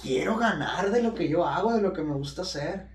Quiero 0.02 0.38
ganar 0.38 0.89
de 0.89 1.04
lo 1.04 1.13
que 1.13 1.28
yo 1.30 1.45
hago, 1.45 1.73
de 1.73 1.82
lo 1.82 1.93
que 1.93 2.02
me 2.02 2.15
gusta 2.15 2.41
hacer. 2.41 2.88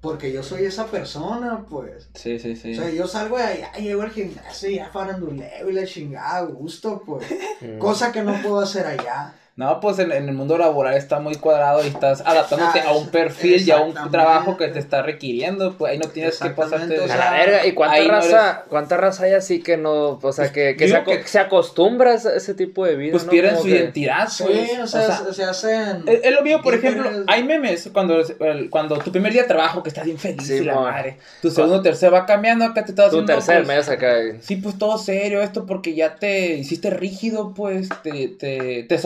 Porque 0.00 0.32
yo 0.32 0.42
soy 0.42 0.64
esa 0.64 0.86
persona, 0.86 1.66
pues. 1.68 2.08
Sí, 2.14 2.38
sí, 2.38 2.56
sí. 2.56 2.72
O 2.72 2.74
sea, 2.76 2.90
yo 2.90 3.06
salgo 3.06 3.36
de 3.36 3.44
allá, 3.44 3.72
llego 3.74 4.02
al 4.02 4.10
gimnasio 4.10 4.70
y 4.70 4.76
ya 4.76 4.88
faranduleo 4.88 5.68
y 5.68 5.72
la 5.72 5.84
chingada 5.84 6.38
a 6.38 6.42
gusto, 6.42 7.02
pues. 7.04 7.26
Mm. 7.60 7.78
Cosa 7.78 8.10
que 8.10 8.22
no 8.22 8.40
puedo 8.40 8.58
hacer 8.60 8.86
allá. 8.86 9.34
No, 9.56 9.78
pues 9.80 9.98
en, 9.98 10.10
en 10.10 10.26
el 10.28 10.34
mundo 10.34 10.56
laboral 10.56 10.94
está 10.94 11.20
muy 11.20 11.34
cuadrado 11.34 11.84
y 11.84 11.88
estás 11.88 12.22
adaptándote 12.24 12.80
Ah, 12.80 12.90
a 12.90 12.92
un 12.92 13.08
perfil 13.10 13.60
y 13.60 13.70
a 13.70 13.78
un 13.80 13.92
trabajo 14.10 14.56
que 14.56 14.68
te 14.68 14.78
está 14.78 15.02
requiriendo, 15.02 15.74
pues 15.76 15.92
ahí 15.92 15.98
no 15.98 16.08
tienes 16.08 16.38
que 16.38 16.48
pasarte 16.50 16.86
de... 16.94 17.00
o 17.00 17.06
sea, 17.06 17.16
la 17.16 17.30
verga, 17.32 17.66
¿y 17.66 17.72
cuánta 17.72 18.00
no 18.02 18.08
raza, 18.08 18.64
cuánta 18.70 18.96
raza 18.96 19.24
hay 19.24 19.32
así 19.34 19.62
que 19.62 19.76
no, 19.76 20.18
o 20.22 20.32
sea, 20.32 20.50
que, 20.50 20.76
que, 20.76 20.86
Digo 20.86 20.96
se, 20.96 21.02
aco- 21.02 21.10
que- 21.10 21.28
se 21.28 21.38
acostumbra 21.40 22.12
a 22.12 22.14
ese, 22.14 22.54
tipo 22.54 22.86
de 22.86 22.96
vida, 22.96 23.10
pues 23.12 23.24
¿no? 23.24 23.30
pierden 23.30 23.50
Como 23.56 23.62
su 23.64 23.68
que- 23.68 23.76
identidad, 23.76 24.28
Sí, 24.28 24.44
pues. 24.44 24.78
o 24.78 24.86
sea, 24.86 25.10
se- 25.18 25.34
se 25.34 25.44
hacen. 25.44 26.04
Es, 26.06 26.20
es 26.24 26.32
lo 26.32 26.42
mío, 26.42 26.60
por 26.62 26.74
ejemplo, 26.74 27.10
hay 27.26 27.42
memes 27.44 27.90
cuando, 27.92 28.22
cuando 28.70 28.98
tu 28.98 29.12
primer 29.12 29.32
día 29.32 29.42
de 29.42 29.48
trabajo 29.48 29.82
que 29.82 29.90
estás 29.90 30.04
bien 30.06 30.16
feliz 30.18 30.46
Sí, 30.46 30.54
y 30.54 30.60
la 30.60 30.76
madre, 30.76 31.18
tu 31.42 31.50
segundo, 31.50 31.82
tercer 31.82 32.14
va 32.14 32.24
cambiando, 32.24 32.64
acá 32.64 32.84
te 32.84 32.92
estás 32.92 33.10
Tu 33.10 33.16
haciendo 33.18 33.32
tercer 33.34 33.64
pues, 33.64 33.76
mes 33.76 33.88
acá. 33.90 34.14
Sí, 34.40 34.56
pues 34.56 34.78
todo 34.78 34.96
serio 34.96 35.42
esto 35.42 35.66
porque 35.66 35.94
ya 35.94 36.16
te 36.16 36.54
hiciste 36.54 36.88
rígido, 36.88 37.52
pues 37.52 37.88
te, 38.02 38.28
te, 38.28 38.84
te 38.84 38.98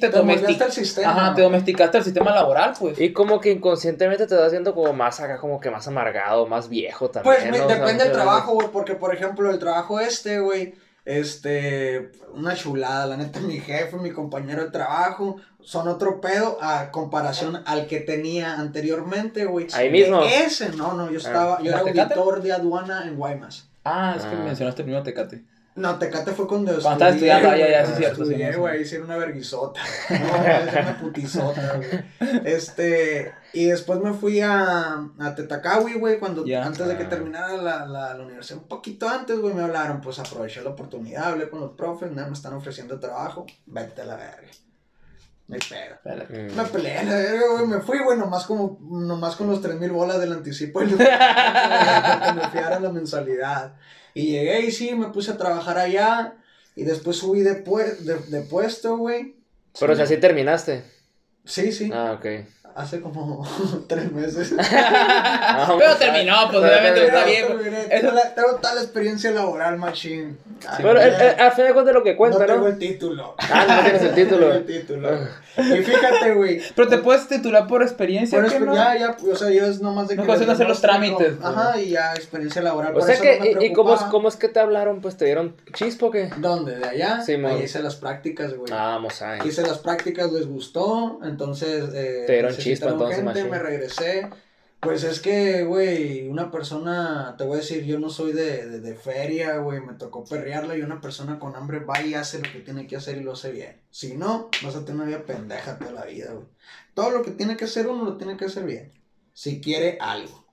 Te 0.00 0.08
domesticaste. 0.08 0.64
al 0.64 0.72
sistema. 0.72 1.10
Ajá, 1.10 1.34
te 1.34 1.42
domesticaste 1.42 1.98
al 1.98 2.04
sistema 2.04 2.32
laboral, 2.34 2.72
pues. 2.78 3.00
Y 3.00 3.12
como 3.12 3.40
que 3.40 3.50
inconscientemente 3.52 4.26
te 4.26 4.34
vas 4.34 4.44
haciendo 4.46 4.74
como 4.74 4.92
más 4.92 5.20
acá, 5.20 5.38
como 5.38 5.60
que 5.60 5.70
más 5.70 5.86
amargado, 5.88 6.46
más 6.46 6.68
viejo 6.68 7.10
también. 7.10 7.34
Pues 7.36 7.50
me- 7.50 7.58
¿no? 7.58 7.64
O 7.64 7.68
sea, 7.68 7.78
depende 7.78 8.04
del 8.04 8.12
que- 8.12 8.18
trabajo, 8.18 8.52
güey, 8.54 8.68
porque 8.72 8.94
por 8.94 9.14
ejemplo 9.14 9.50
el 9.50 9.58
trabajo 9.58 10.00
este, 10.00 10.40
güey, 10.40 10.74
este, 11.04 12.10
una 12.34 12.54
chulada, 12.54 13.06
la 13.06 13.16
neta, 13.16 13.40
mi 13.40 13.58
jefe, 13.60 13.96
mi 13.96 14.10
compañero 14.10 14.64
de 14.64 14.70
trabajo, 14.70 15.36
son 15.62 15.88
otro 15.88 16.20
pedo 16.20 16.58
a 16.62 16.90
comparación 16.90 17.62
al 17.66 17.86
que 17.86 18.00
tenía 18.00 18.54
anteriormente, 18.60 19.44
güey. 19.44 19.66
Ahí 19.74 19.86
De 19.90 19.92
mismo. 19.92 20.22
Ese, 20.22 20.70
no, 20.70 20.94
no, 20.94 21.10
yo 21.10 21.18
estaba, 21.18 21.58
yo 21.62 21.70
¿En 21.72 21.88
era 21.88 22.04
auditor 22.04 22.42
de 22.42 22.52
aduana 22.52 23.04
en 23.06 23.16
Guaymas. 23.16 23.68
Ah, 23.84 24.14
es 24.16 24.24
que 24.24 24.34
Ah. 24.34 24.42
mencionaste 24.44 24.82
primero 24.82 25.02
Tecate. 25.02 25.42
No, 25.80 25.98
Tecate 25.98 26.32
fue 26.32 26.46
cuando 26.46 26.72
Cuando 26.80 27.06
estaba 27.06 27.10
estudiando, 27.10 27.56
ya, 27.56 27.70
ya, 27.70 27.86
sí, 27.86 27.92
güey, 27.92 27.98
cierto, 27.98 28.24
sí, 28.24 28.32
Estudié, 28.32 28.56
güey, 28.56 28.82
hice 28.82 29.00
una 29.00 29.16
verguisota. 29.16 29.80
No, 30.10 30.80
una 30.80 30.98
putizota, 31.00 31.76
güey. 31.76 32.40
Este, 32.44 33.32
y 33.54 33.66
después 33.66 33.98
me 34.00 34.12
fui 34.12 34.40
a, 34.40 35.08
a 35.18 35.34
Tetacawi, 35.34 35.94
güey, 35.94 36.18
cuando, 36.18 36.44
antes 36.62 36.86
de 36.86 36.96
que 36.98 37.04
terminara 37.04 37.56
la, 37.56 37.86
la, 37.86 38.14
la 38.14 38.22
universidad, 38.22 38.58
un 38.58 38.68
poquito 38.68 39.08
antes, 39.08 39.38
güey, 39.38 39.54
me 39.54 39.62
hablaron, 39.62 40.00
pues 40.00 40.18
aproveché 40.18 40.62
la 40.62 40.70
oportunidad, 40.70 41.32
hablé 41.32 41.48
con 41.48 41.60
los 41.60 41.72
profes, 41.72 42.12
nada, 42.12 42.28
me 42.28 42.34
están 42.34 42.52
ofreciendo 42.52 43.00
trabajo, 43.00 43.46
vete 43.66 44.02
a 44.02 44.04
la 44.04 44.16
verga. 44.16 44.48
No 45.48 45.56
hay 45.56 45.60
pedo. 45.68 45.94
Espérate. 45.94 46.52
Mm. 46.52 46.56
Me 46.56 46.64
peleé 46.64 46.98
a 46.98 47.02
la 47.02 47.14
verga, 47.16 47.46
güey, 47.52 47.66
me 47.66 47.80
fui, 47.80 47.98
güey, 47.98 48.16
nomás, 48.16 48.44
como, 48.44 48.78
nomás 48.82 49.34
con 49.34 49.48
los 49.48 49.60
3 49.60 49.80
mil 49.80 49.90
bolas 49.90 50.20
del 50.20 50.32
anticipo 50.32 50.82
y 50.82 50.86
que 50.88 50.94
me 50.94 52.48
fiara 52.52 52.78
la 52.78 52.92
mensualidad. 52.92 53.74
Y 54.14 54.32
llegué 54.32 54.60
y 54.66 54.70
sí, 54.72 54.94
me 54.94 55.08
puse 55.08 55.30
a 55.32 55.36
trabajar 55.36 55.78
allá 55.78 56.34
y 56.76 56.84
después 56.84 57.16
subí 57.16 57.40
de, 57.42 57.64
pue- 57.64 57.96
de, 57.98 58.14
de 58.16 58.42
puesto, 58.42 58.96
güey. 58.96 59.36
Pero 59.78 59.92
o 59.92 59.96
sea, 59.96 60.06
sí 60.06 60.16
terminaste. 60.16 60.82
Sí, 61.44 61.72
sí, 61.72 61.90
Ah, 61.92 62.16
ok. 62.18 62.26
Hace 62.74 63.00
como 63.00 63.46
tres 63.88 64.10
meses. 64.12 64.54
Ah, 65.52 65.66
Pero 65.78 65.90
pues, 65.90 65.98
terminó, 65.98 66.34
pues 66.50 66.62
pero 66.62 66.72
obviamente 66.72 67.04
está 67.06 67.24
bien. 67.24 67.46
Tengo, 67.90 68.12
la- 68.12 68.34
tengo 68.34 68.54
tal 68.56 68.78
experiencia 68.78 69.30
laboral, 69.32 69.76
machín. 69.78 70.38
Ay, 70.66 70.78
Pero 70.82 71.00
eh, 71.00 71.08
eh, 71.18 71.36
al 71.40 71.52
final 71.52 71.68
de 71.68 71.72
cuentas 71.74 71.94
lo 71.94 72.02
que 72.02 72.12
no 72.12 72.16
cuenta, 72.16 72.46
tengo 72.46 72.60
¿no? 72.60 72.66
el 72.68 72.78
título. 72.78 73.34
Ah, 73.38 73.64
no 73.68 73.82
tienes 73.82 74.02
el 74.02 74.08
No 74.10 74.14
título. 74.14 74.38
tengo 74.46 74.52
el 74.52 74.66
título. 74.66 75.10
Y 75.58 75.82
fíjate, 75.82 76.34
güey. 76.34 76.60
Pero 76.74 76.88
te 76.88 76.98
puedes 76.98 77.26
titular 77.28 77.66
por 77.66 77.82
experiencia, 77.82 78.38
Bueno, 78.38 78.48
¿qué 78.50 78.56
es 78.56 78.60
que 78.62 78.66
no? 78.66 78.74
ya, 78.74 78.96
ya, 78.96 79.16
o 79.32 79.36
sea, 79.36 79.50
yo 79.50 79.66
es 79.66 79.80
nomás 79.80 80.08
de 80.08 80.16
No 80.16 80.24
que. 80.24 80.38
de 80.38 80.52
hacer 80.52 80.68
los 80.68 80.80
trámites, 80.80 81.34
cómo- 81.36 81.48
Ajá, 81.48 81.78
y 81.80 81.90
ya 81.90 82.14
experiencia 82.14 82.62
laboral. 82.62 82.92
O 82.92 82.98
por 82.98 83.02
sea 83.04 83.14
eso 83.14 83.22
que, 83.22 83.38
no 83.54 83.60
me 83.60 83.66
y, 83.66 83.72
cómo, 83.72 83.94
es, 83.94 84.00
cómo 84.02 84.28
es 84.28 84.36
que 84.36 84.48
te 84.48 84.60
hablaron? 84.60 85.00
Pues 85.00 85.16
te 85.16 85.24
dieron 85.24 85.56
chispo 85.74 86.10
qué? 86.10 86.30
¿Dónde? 86.38 86.76
¿De 86.78 86.86
allá? 86.88 87.20
Sí, 87.22 87.36
mon. 87.36 87.50
Ahí 87.52 87.62
hice 87.64 87.82
las 87.82 87.96
prácticas, 87.96 88.54
güey. 88.54 88.72
Ah, 88.72 88.92
vamos 88.94 89.20
a 89.22 89.44
Hice 89.44 89.62
las 89.62 89.78
prácticas, 89.78 90.30
les 90.32 90.46
gustó, 90.46 91.18
entonces... 91.24 91.84
Eh, 91.94 92.24
Te 92.26 92.32
dieron 92.34 92.56
chispa, 92.60 92.90
entonces, 92.90 93.16
gente, 93.16 93.32
machín. 93.32 93.50
me 93.50 93.58
regresé. 93.58 94.30
Pues 94.80 95.04
es 95.04 95.20
que, 95.20 95.64
güey, 95.64 96.26
una 96.28 96.50
persona, 96.50 97.34
te 97.36 97.44
voy 97.44 97.56
a 97.56 97.60
decir, 97.60 97.84
yo 97.84 97.98
no 97.98 98.08
soy 98.08 98.32
de, 98.32 98.66
de, 98.66 98.80
de 98.80 98.94
feria, 98.94 99.58
güey, 99.58 99.80
me 99.80 99.92
tocó 99.92 100.24
perrearla 100.24 100.74
y 100.74 100.80
una 100.80 101.02
persona 101.02 101.38
con 101.38 101.54
hambre 101.54 101.80
va 101.80 102.00
y 102.00 102.14
hace 102.14 102.38
lo 102.38 102.50
que 102.50 102.60
tiene 102.60 102.86
que 102.86 102.96
hacer 102.96 103.18
y 103.18 103.22
lo 103.22 103.32
hace 103.32 103.52
bien. 103.52 103.82
Si 103.90 104.16
no, 104.16 104.48
vas 104.62 104.76
a 104.76 104.84
tener 104.86 105.02
una 105.02 105.04
vida 105.04 105.26
pendeja 105.26 105.78
toda 105.78 105.92
la 105.92 106.06
vida, 106.06 106.32
güey. 106.32 106.46
Todo 106.94 107.10
lo 107.10 107.22
que 107.22 107.32
tiene 107.32 107.58
que 107.58 107.66
hacer 107.66 107.88
uno 107.88 108.04
lo 108.04 108.16
tiene 108.16 108.38
que 108.38 108.46
hacer 108.46 108.64
bien. 108.64 108.92
Si 109.34 109.60
quiere 109.60 109.98
algo. 110.00 110.46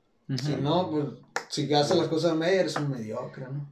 Si 0.43 0.58
no, 0.58 0.91
pues, 0.91 1.06
si 1.48 1.74
haces 1.74 1.96
las 1.96 2.10
cosas 2.10 2.32
a 2.32 2.36
media, 2.36 2.60
eres 2.60 2.76
un 2.76 2.89
mediocre, 2.89 3.46
¿no? 3.46 3.65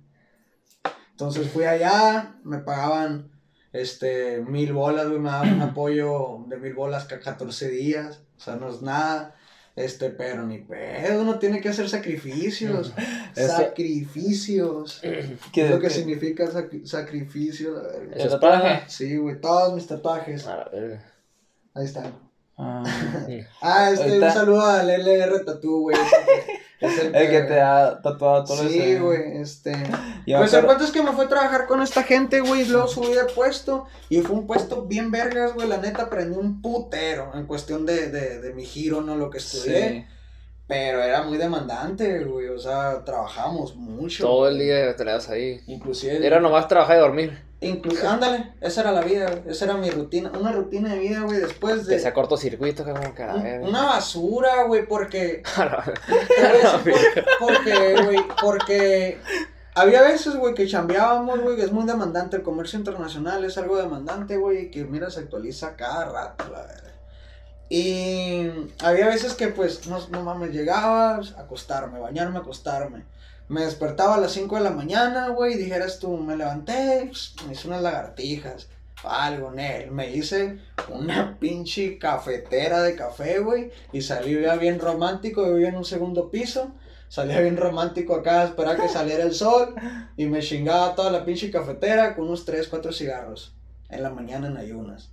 Entonces 1.11 1.49
fui 1.49 1.65
allá, 1.65 2.35
me 2.43 2.59
pagaban, 2.59 3.31
este, 3.81 4.39
mil 4.41 4.73
bolas, 4.73 5.07
güey, 5.07 5.19
me 5.19 5.29
daban 5.29 5.53
un 5.53 5.61
apoyo 5.61 6.45
de 6.47 6.57
mil 6.57 6.73
bolas 6.73 7.05
cada 7.05 7.21
14 7.21 7.69
días, 7.69 8.21
o 8.37 8.39
sea, 8.39 8.55
no 8.55 8.69
es 8.69 8.81
nada, 8.81 9.35
este, 9.75 10.09
pero 10.09 10.43
ni 10.45 10.59
pedo, 10.59 11.21
uno 11.21 11.37
tiene 11.39 11.59
que 11.61 11.69
hacer 11.69 11.89
sacrificios, 11.89 12.93
Eso- 13.35 13.57
sacrificios, 13.57 14.99
¿Qué- 15.01 15.37
¿Qué 15.53 15.65
es 15.65 15.71
lo 15.71 15.79
que 15.79 15.87
qué- 15.89 15.93
significa 15.93 16.45
sac- 16.51 16.85
sacrificio? 16.85 17.81
¿El 17.91 18.13
¿El 18.19 18.29
tatuaje? 18.29 18.83
Sí, 18.87 19.17
güey, 19.17 19.39
todos 19.41 19.73
mis 19.73 19.85
tatuajes, 19.87 20.47
A 20.47 20.65
ahí 21.73 21.85
están. 21.85 22.13
Ah, 22.57 22.83
Ah, 23.61 23.89
este, 23.91 24.03
Ahorita- 24.05 24.27
un 24.27 24.33
saludo 24.33 24.65
al 24.65 24.89
LR 24.89 25.39
Tattoo, 25.43 25.79
güey, 25.81 25.97
es 26.81 26.99
el 26.99 27.15
el 27.15 27.29
que 27.29 27.41
te 27.41 27.59
ha 27.61 28.01
tatuado 28.01 28.43
todo 28.43 28.57
Sí, 28.67 28.79
ese- 28.79 28.99
güey, 28.99 29.37
este... 29.37 29.71
Yo 30.27 30.37
Pues 30.39 30.53
el 30.53 30.65
cuento 30.65 30.83
es 30.83 30.91
que 30.91 31.01
me 31.03 31.11
fue 31.13 31.25
a 31.25 31.29
trabajar 31.29 31.67
con 31.67 31.81
esta 31.81 32.03
gente, 32.03 32.41
güey, 32.41 32.61
y 32.61 32.65
luego 32.65 32.87
subí 32.87 33.13
de 33.13 33.25
puesto, 33.25 33.85
y 34.09 34.21
fue 34.21 34.35
un 34.35 34.45
puesto 34.47 34.83
bien 34.85 35.11
vergas, 35.11 35.53
güey, 35.53 35.67
la 35.67 35.77
neta 35.77 36.03
aprendí 36.03 36.37
un 36.37 36.61
putero 36.61 37.31
en 37.35 37.45
cuestión 37.45 37.85
de, 37.85 38.09
de, 38.09 38.39
de 38.41 38.53
mi 38.53 38.65
giro, 38.65 39.01
no 39.01 39.15
lo 39.15 39.29
que 39.29 39.37
estudié, 39.37 39.89
Sí. 39.89 40.05
pero 40.67 41.01
era 41.03 41.21
muy 41.23 41.37
demandante, 41.37 42.23
güey, 42.23 42.47
o 42.49 42.57
sea, 42.59 43.03
trabajamos 43.05 43.75
mucho. 43.75 44.25
Todo 44.25 44.47
el 44.49 44.57
día 44.59 44.95
te 44.95 45.05
le 45.05 45.11
das 45.11 45.29
ahí. 45.29 45.61
Inclusive... 45.67 46.25
Era 46.25 46.39
nomás 46.39 46.67
trabajar 46.67 46.97
y 46.97 46.99
dormir. 46.99 47.41
Incluso, 47.67 48.09
ándale, 48.09 48.53
esa 48.61 48.81
era 48.81 48.91
la 48.91 49.01
vida, 49.01 49.29
güey. 49.29 49.43
Esa 49.47 49.65
era 49.65 49.75
mi 49.75 49.89
rutina. 49.89 50.31
Una 50.39 50.51
rutina 50.51 50.89
de 50.93 50.99
vida, 50.99 51.21
güey, 51.21 51.39
después 51.39 51.85
de. 51.85 51.99
sea 51.99 52.13
cortocircuito, 52.13 52.85
que 52.85 52.91
como 52.91 53.13
que 53.15 53.23
a 53.23 53.27
la 53.27 53.35
un- 53.35 53.43
verga. 53.43 53.67
Una 53.67 53.83
basura, 53.85 54.63
güey, 54.63 54.85
porque. 54.87 55.43
Porque, 57.39 57.95
güey, 58.03 58.19
porque. 58.41 59.19
Había 59.77 60.03
veces, 60.03 60.37
güey, 60.37 60.53
que 60.53 60.67
chambeábamos, 60.67 61.41
güey, 61.41 61.57
que 61.57 61.63
es 61.63 61.71
muy 61.71 61.85
demandante. 61.85 62.37
El 62.37 62.43
comercio 62.43 62.79
internacional 62.79 63.43
es 63.43 63.57
algo 63.57 63.75
demandante, 63.77 64.37
güey, 64.37 64.71
que, 64.71 64.85
mira, 64.85 65.09
se 65.09 65.19
actualiza 65.19 65.75
cada 65.75 66.05
rato, 66.05 66.45
la 66.49 66.61
verdad. 66.61 66.93
Y 67.67 68.47
había 68.83 69.07
veces 69.07 69.33
que, 69.33 69.47
pues, 69.49 69.87
no, 69.87 69.99
no 70.11 70.23
mames, 70.23 70.51
llegaba 70.51 71.15
a 71.15 71.19
acostarme, 71.41 71.99
bañarme, 71.99 72.39
acostarme. 72.39 73.03
Me 73.47 73.63
despertaba 73.63 74.15
a 74.15 74.19
las 74.19 74.31
5 74.33 74.55
de 74.55 74.63
la 74.63 74.71
mañana, 74.71 75.29
güey, 75.29 75.53
y 75.53 75.57
dijeras 75.57 75.99
tú, 75.99 76.17
me 76.17 76.35
levanté, 76.35 77.11
me 77.45 77.53
hice 77.53 77.67
unas 77.67 77.81
lagartijas, 77.83 78.69
algo, 79.03 79.51
Nel. 79.51 79.91
Me 79.91 80.15
hice 80.15 80.59
una 80.89 81.37
pinche 81.39 81.99
cafetera 81.99 82.81
de 82.81 82.95
café, 82.95 83.39
güey, 83.39 83.71
y 83.93 84.01
salí 84.01 84.41
ya 84.41 84.55
bien 84.55 84.79
romántico, 84.79 85.45
yo 85.45 85.53
vivía 85.53 85.69
en 85.69 85.77
un 85.77 85.85
segundo 85.85 86.31
piso. 86.31 86.71
Salía 87.07 87.39
bien 87.39 87.55
romántico 87.55 88.15
acá, 88.15 88.43
esperaba 88.45 88.81
que 88.81 88.89
saliera 88.89 89.23
el 89.23 89.33
sol 89.35 89.75
y 90.17 90.25
me 90.25 90.39
chingaba 90.39 90.95
toda 90.95 91.11
la 91.11 91.23
pinche 91.23 91.51
cafetera 91.51 92.15
con 92.15 92.25
unos 92.25 92.45
3, 92.45 92.67
4 92.67 92.91
cigarros 92.91 93.55
en 93.89 94.01
la 94.01 94.09
mañana 94.09 94.47
en 94.47 94.57
ayunas. 94.57 95.11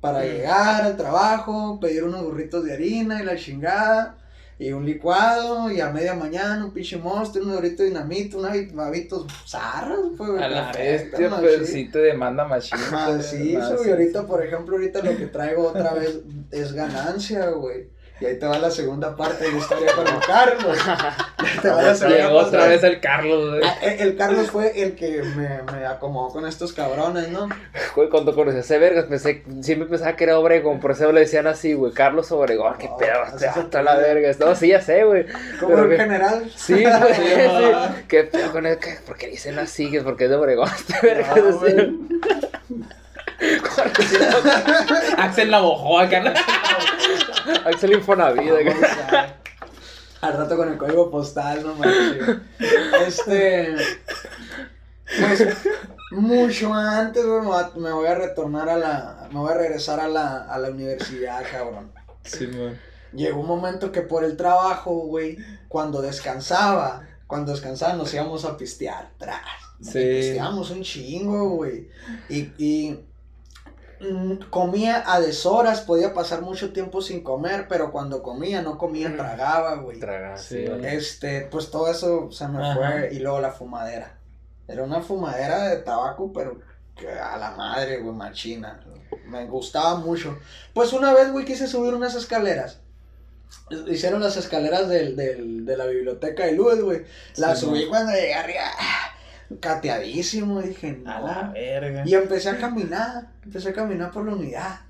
Para 0.00 0.20
Mm. 0.20 0.22
llegar 0.24 0.82
al 0.84 0.96
trabajo, 0.96 1.78
pedir 1.78 2.04
unos 2.04 2.22
burritos 2.24 2.64
de 2.64 2.72
harina 2.72 3.20
y 3.20 3.24
la 3.26 3.36
chingada, 3.36 4.17
y 4.58 4.72
un 4.72 4.84
licuado, 4.84 5.70
y 5.70 5.80
a 5.80 5.90
media 5.90 6.14
mañana 6.14 6.64
un 6.64 6.72
pinche 6.72 6.96
monstruo, 6.96 7.44
un 7.46 7.52
dorito 7.52 7.82
de 7.82 7.90
dinamita, 7.90 8.38
unos 8.38 8.72
babitos 8.74 9.26
zarras, 9.46 9.98
pues, 10.16 10.30
A 10.40 10.48
la 10.48 10.72
bestia, 10.72 11.30
machín. 11.30 11.46
pues 11.46 11.68
sí 11.70 11.88
te 11.90 11.98
demanda 12.00 12.44
machín. 12.44 12.78
pues, 12.78 12.90
Macizo, 12.92 13.58
macizo. 13.60 13.86
y 13.86 13.90
ahorita, 13.90 14.26
por 14.26 14.44
ejemplo, 14.44 14.76
ahorita 14.76 15.02
lo 15.02 15.16
que 15.16 15.26
traigo 15.26 15.68
otra 15.68 15.94
vez 15.94 16.18
es 16.50 16.72
ganancia, 16.72 17.50
güey. 17.50 17.88
Y 18.20 18.26
ahí 18.26 18.36
te 18.38 18.46
va 18.46 18.58
la 18.58 18.70
segunda 18.70 19.14
parte 19.14 19.44
de 19.44 19.52
la 19.52 19.58
historia 19.58 19.92
con 19.94 20.04
el 20.06 20.18
Carlos. 20.26 20.76
Ahí 21.38 21.58
te 21.62 21.68
va 21.70 21.82
la 21.82 21.94
segunda 21.94 22.18
Llegó 22.18 22.38
otra 22.38 22.66
vez 22.66 22.82
el 22.82 23.00
Carlos, 23.00 23.50
güey. 23.50 23.60
Ah, 23.64 23.76
El, 23.80 24.00
el 24.00 24.16
Carlos 24.16 24.50
fue 24.50 24.82
el 24.82 24.96
que 24.96 25.22
me, 25.36 25.62
me 25.72 25.86
acomodó 25.86 26.30
con 26.32 26.44
estos 26.46 26.72
cabrones, 26.72 27.28
¿no? 27.28 27.48
Güey, 27.94 28.08
cuando 28.08 28.34
conocí 28.34 28.56
a 28.56 28.60
ese 28.60 28.78
vergas, 28.78 29.04
pensé, 29.04 29.44
siempre 29.62 29.88
pensaba 29.88 30.16
que 30.16 30.24
era 30.24 30.36
Obregón, 30.38 30.80
por 30.80 30.90
eso 30.90 31.12
le 31.12 31.20
decían 31.20 31.46
así, 31.46 31.74
güey, 31.74 31.92
Carlos 31.92 32.32
Obregón, 32.32 32.74
qué 32.78 32.88
No, 32.88 32.96
pedo, 32.96 33.22
así 33.22 33.34
este 33.36 33.52
se 33.52 33.60
vato 33.60 33.78
a 33.78 33.82
la 33.82 33.96
verga. 33.98 34.30
No, 34.40 34.54
sí, 34.56 34.68
ya 34.68 34.80
sé, 34.80 35.04
güey. 35.04 35.24
Como 35.60 35.74
Pero 35.76 35.84
en 35.84 35.90
que- 35.90 35.96
general. 35.96 36.50
Sí, 36.56 36.72
güey, 36.84 37.14
Sí. 37.14 38.02
¿Qué 38.08 38.24
pedo 38.24 38.50
con 38.50 38.66
él? 38.66 38.78
¿Por 39.06 39.16
qué 39.16 39.28
dicen 39.28 39.60
así? 39.60 39.92
Que 39.92 40.00
porque 40.00 40.24
es 40.24 40.30
de 40.30 40.36
Obregón, 40.36 40.68
este 40.76 41.06
verga. 41.06 41.34
Güey. 41.34 41.98
Axel 45.16 45.50
Navajo 45.50 45.98
acá. 46.00 46.34
Axel 47.64 47.92
Infonavida. 47.92 48.54
Vamos 48.64 48.82
a- 49.12 49.34
Al 50.20 50.32
rato 50.36 50.56
con 50.56 50.68
el 50.68 50.76
código 50.78 51.10
postal, 51.10 51.62
no 51.62 51.74
manches. 51.76 52.38
Este. 53.06 53.74
Pues 55.20 55.46
mucho 56.10 56.74
antes, 56.74 57.24
güey, 57.24 57.40
me 57.40 57.46
voy 57.46 57.62
a- 57.62 57.72
me 57.76 57.92
voy 57.92 58.06
a 58.08 58.14
retornar 58.14 58.68
a 58.68 58.76
la. 58.76 59.28
Me 59.32 59.38
voy 59.38 59.52
a 59.52 59.56
regresar 59.56 60.00
a 60.00 60.08
la, 60.08 60.42
a 60.44 60.58
la 60.58 60.70
universidad, 60.70 61.42
cabrón. 61.50 61.92
Sí, 62.24 62.46
man. 62.48 62.78
Llegó 63.12 63.40
un 63.40 63.46
momento 63.46 63.90
que 63.90 64.02
por 64.02 64.24
el 64.24 64.36
trabajo, 64.36 64.92
güey, 65.06 65.38
cuando 65.68 66.02
descansaba, 66.02 67.06
cuando 67.26 67.52
descansaba 67.52 67.94
nos 67.94 68.12
íbamos 68.12 68.44
a 68.44 68.56
pistear. 68.56 69.12
Tras. 69.18 69.40
Sí. 69.80 69.98
Y 69.98 70.16
pisteábamos 70.20 70.70
un 70.70 70.82
chingo, 70.82 71.50
güey. 71.50 71.88
Y, 72.28 72.50
y 72.58 73.00
comía 74.50 75.02
a 75.06 75.20
deshoras, 75.20 75.80
podía 75.82 76.14
pasar 76.14 76.42
mucho 76.42 76.72
tiempo 76.72 77.00
sin 77.02 77.22
comer, 77.22 77.66
pero 77.68 77.90
cuando 77.92 78.22
comía, 78.22 78.62
no 78.62 78.78
comía, 78.78 79.14
tragaba, 79.16 79.76
güey. 79.76 79.98
Traga, 79.98 80.36
Sí. 80.36 80.64
Este, 80.82 81.42
pues 81.50 81.70
todo 81.70 81.90
eso 81.90 82.30
se 82.30 82.46
me 82.48 82.58
Ajá. 82.64 82.74
fue. 82.76 83.08
Y 83.12 83.18
luego 83.18 83.40
la 83.40 83.52
fumadera. 83.52 84.14
Era 84.66 84.82
una 84.84 85.00
fumadera 85.00 85.64
de 85.68 85.76
tabaco, 85.78 86.32
pero 86.32 86.60
que 86.96 87.10
a 87.10 87.36
la 87.38 87.52
madre, 87.52 87.98
güey, 87.98 88.14
machina. 88.14 88.80
Me 89.26 89.46
gustaba 89.46 89.96
mucho. 89.96 90.38
Pues 90.74 90.92
una 90.92 91.12
vez, 91.14 91.30
güey, 91.32 91.44
quise 91.44 91.66
subir 91.66 91.94
unas 91.94 92.14
escaleras. 92.14 92.80
Hicieron 93.86 94.20
las 94.22 94.36
escaleras 94.36 94.88
del, 94.88 95.16
del- 95.16 95.64
de 95.64 95.76
la 95.76 95.86
biblioteca 95.86 96.44
de 96.44 96.52
Luz, 96.52 96.80
güey. 96.82 97.04
Las 97.36 97.58
Sí, 97.60 97.66
subí 97.66 97.84
no. 97.84 97.88
cuando 97.90 98.12
llegué 98.12 98.34
arriba. 98.34 98.60
Cateadísimo, 99.60 100.60
dije, 100.60 101.02
A 101.06 101.20
la 101.20 101.50
verga. 101.54 102.02
Y 102.06 102.14
empecé 102.14 102.50
a 102.50 102.58
caminar, 102.58 103.28
empecé 103.42 103.70
a 103.70 103.72
caminar 103.72 104.10
por 104.10 104.26
la 104.26 104.34
unidad. 104.34 104.80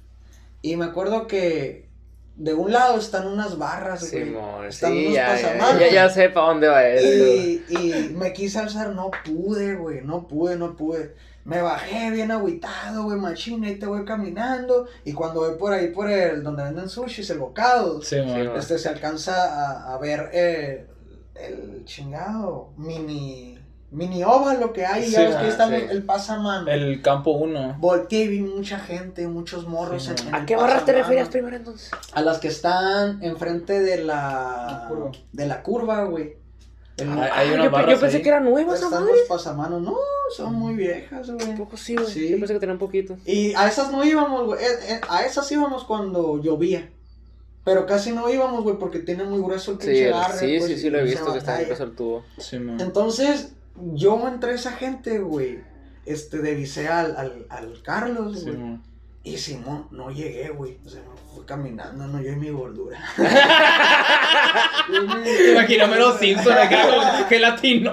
Y 0.63 0.77
me 0.77 0.87
acuerdo 0.87 1.27
que 1.27 1.89
de 2.35 2.55
un 2.55 2.73
lado 2.73 2.99
están 2.99 3.27
unas 3.27 3.59
barras, 3.59 4.11
güey. 4.11 4.25
Simón, 4.25 4.67
están 4.67 4.93
sí, 4.93 5.03
unos 5.07 5.15
ya, 5.15 5.27
pasamanos. 5.29 5.81
ya, 5.81 5.91
ya 5.91 6.09
sé 6.11 6.29
para 6.31 6.47
dónde 6.47 6.69
va 6.69 6.87
esto. 6.89 7.09
Y, 7.09 7.65
y 7.69 8.15
me 8.17 8.33
quise 8.33 8.59
alzar, 8.59 8.91
no 8.95 9.11
pude, 9.25 9.75
güey, 9.77 10.03
no 10.03 10.27
pude, 10.27 10.57
no 10.57 10.77
pude. 10.77 11.15
Me 11.45 11.63
bajé 11.63 12.11
bien 12.11 12.31
agüitado, 12.31 13.05
güey, 13.05 13.19
machina, 13.19 13.71
y 13.71 13.77
te 13.77 13.87
voy 13.87 14.05
caminando. 14.05 14.87
Y 15.05 15.15
cuando 15.15 15.41
voy 15.41 15.57
por 15.57 15.73
ahí, 15.73 15.89
por 15.89 16.11
el, 16.11 16.43
donde 16.43 16.63
venden 16.63 16.89
sushis, 16.89 17.31
el 17.31 17.39
bocado, 17.39 18.03
Sí, 18.03 18.17
este, 18.57 18.79
se 18.79 18.89
alcanza 18.89 19.45
a, 19.45 19.95
a 19.95 19.99
ver 19.99 20.31
eh, 20.33 20.87
el 21.35 21.85
chingado 21.87 22.73
mini, 22.77 23.58
mini 23.91 24.23
óvalo 24.25 24.73
que 24.73 24.85
hay. 24.85 25.05
Sí, 25.07 25.13
ya 25.13 25.21
ves 25.23 25.31
que 25.31 25.37
ahí 25.37 25.45
ah, 25.47 25.49
está 25.49 25.69
sí. 25.69 25.75
el, 25.91 26.03
pasamano. 26.05 26.71
El 26.71 27.01
campo 27.03 27.31
1. 27.33 27.77
Volteé 27.79 28.25
y 28.25 28.29
vi 28.29 28.41
mucha 28.43 28.79
gente, 28.79 29.27
muchos 29.29 29.67
morros 29.67 30.05
Sí, 30.05 30.11
en, 30.23 30.29
en 30.29 30.35
¿A 30.35 30.47
qué 30.47 30.57
barras 30.57 30.85
te 30.85 30.93
referías 30.93 31.29
primero 31.29 31.57
entonces? 31.57 31.91
A 32.13 32.21
las 32.23 32.39
que 32.39 32.49
están 32.49 33.23
enfrente 33.23 33.81
de 33.81 34.05
la, 34.05 34.83
La 34.83 34.87
curva. 34.89 35.11
de 35.33 35.47
la 35.47 35.63
curva, 35.63 36.05
güey. 36.05 36.37
El- 36.99 37.11
Hay- 37.11 37.31
hay 37.33 37.49
Ah, 37.51 37.55
unas 37.55 37.73
yo, 37.87 37.91
yo 37.93 38.01
pensé 38.01 38.17
ahí. 38.17 38.23
que 38.23 38.29
eran 38.29 38.45
nuevas, 38.45 38.83
están 38.83 39.07
los 39.07 39.21
pasamanos. 39.29 39.81
No, 39.81 39.97
son 40.37 40.55
muy 40.55 40.75
viejas, 40.75 41.31
güey. 41.31 41.55
Poco 41.57 41.77
sí, 41.77 41.95
güey. 41.95 42.09
Sí. 42.09 42.29
Yo 42.29 42.39
pensé 42.39 42.55
que 42.55 42.61
tenían 42.61 42.79
poquito. 42.79 43.17
Y 43.25 43.55
a 43.55 43.69
esas 43.69 43.93
no 43.93 44.05
íbamos, 44.05 44.47
güey. 44.47 44.61
Eh, 44.63 44.67
eh, 44.95 45.01
A 45.09 45.25
esas 45.25 45.51
íbamos 45.53 45.85
cuando 45.85 46.43
llovía. 46.43 46.91
Pero 47.65 47.87
casi 47.87 48.13
no 48.13 48.29
íbamos, 48.29 48.65
güey, 48.65 48.79
porque 48.79 48.99
tiene 49.01 49.25
muy 49.25 49.41
grueso 49.43 49.73
el 49.73 49.79
Sí, 49.81 49.87
pinche 49.87 50.07
el- 50.09 50.13
agarre, 50.15 50.39
sí, 50.39 50.57
pues, 50.59 50.71
sí, 50.73 50.79
sí, 50.79 50.91
lo 50.91 50.99
he 50.99 51.05
visto 51.05 51.33
que 51.33 51.39
está 51.39 51.53
en 51.53 51.57
batalla. 51.59 51.69
peso 51.69 51.85
el 51.85 51.95
tubo. 51.95 52.25
Sí, 52.39 52.59
man. 52.59 52.81
Entonces, 52.81 53.53
yo 53.77 54.27
entre 54.29 54.55
esa 54.55 54.73
gente, 54.73 55.19
güey, 55.19 55.63
este, 56.07 56.41
divisé 56.43 56.89
al, 56.89 57.17
al, 57.17 57.47
al 57.51 57.83
Carlos, 57.83 58.45
güey. 58.45 58.81
y 59.25 59.37
Simón, 59.39 59.89
no 59.91 60.11
llegué, 60.11 60.49
güey. 60.51 60.79
O 60.85 60.89
sea, 60.89 61.01
me 61.03 61.17
fui 61.35 61.45
caminando, 61.45 62.07
no, 62.07 62.21
yo 62.23 62.33
y 62.33 62.37
mi 62.37 62.51
gordura. 62.51 62.99
Imagíname 65.53 65.99
los 65.99 66.19
Simpsons 66.19 66.57
acá, 66.57 66.87
güey, 66.87 67.25
gelatino. 67.29 67.93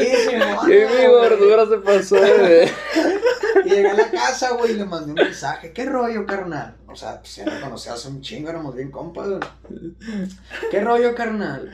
Y 0.00 0.16
Simón, 0.16 0.72
Y 0.72 0.74
mi 0.74 0.84
güey. 0.84 1.06
gordura 1.06 1.66
se 1.66 1.78
pasó 1.78 2.16
de... 2.16 2.70
Y 3.64 3.68
llegué 3.70 3.90
a 3.90 3.94
la 3.94 4.10
casa, 4.10 4.52
güey, 4.52 4.72
y 4.72 4.76
le 4.76 4.84
mandé 4.84 5.12
un 5.12 5.14
mensaje. 5.14 5.72
¿Qué 5.72 5.84
rollo, 5.84 6.26
carnal? 6.26 6.76
O 6.86 6.96
sea, 6.96 7.20
pues 7.20 7.36
ya 7.36 7.44
me 7.44 7.60
conocía 7.60 7.92
hace 7.94 8.08
un 8.08 8.20
chingo, 8.20 8.48
éramos 8.48 8.74
bien 8.74 8.90
compas, 8.90 9.28
güey. 9.28 9.40
¿Qué 10.70 10.80
rollo, 10.80 11.14
carnal? 11.14 11.70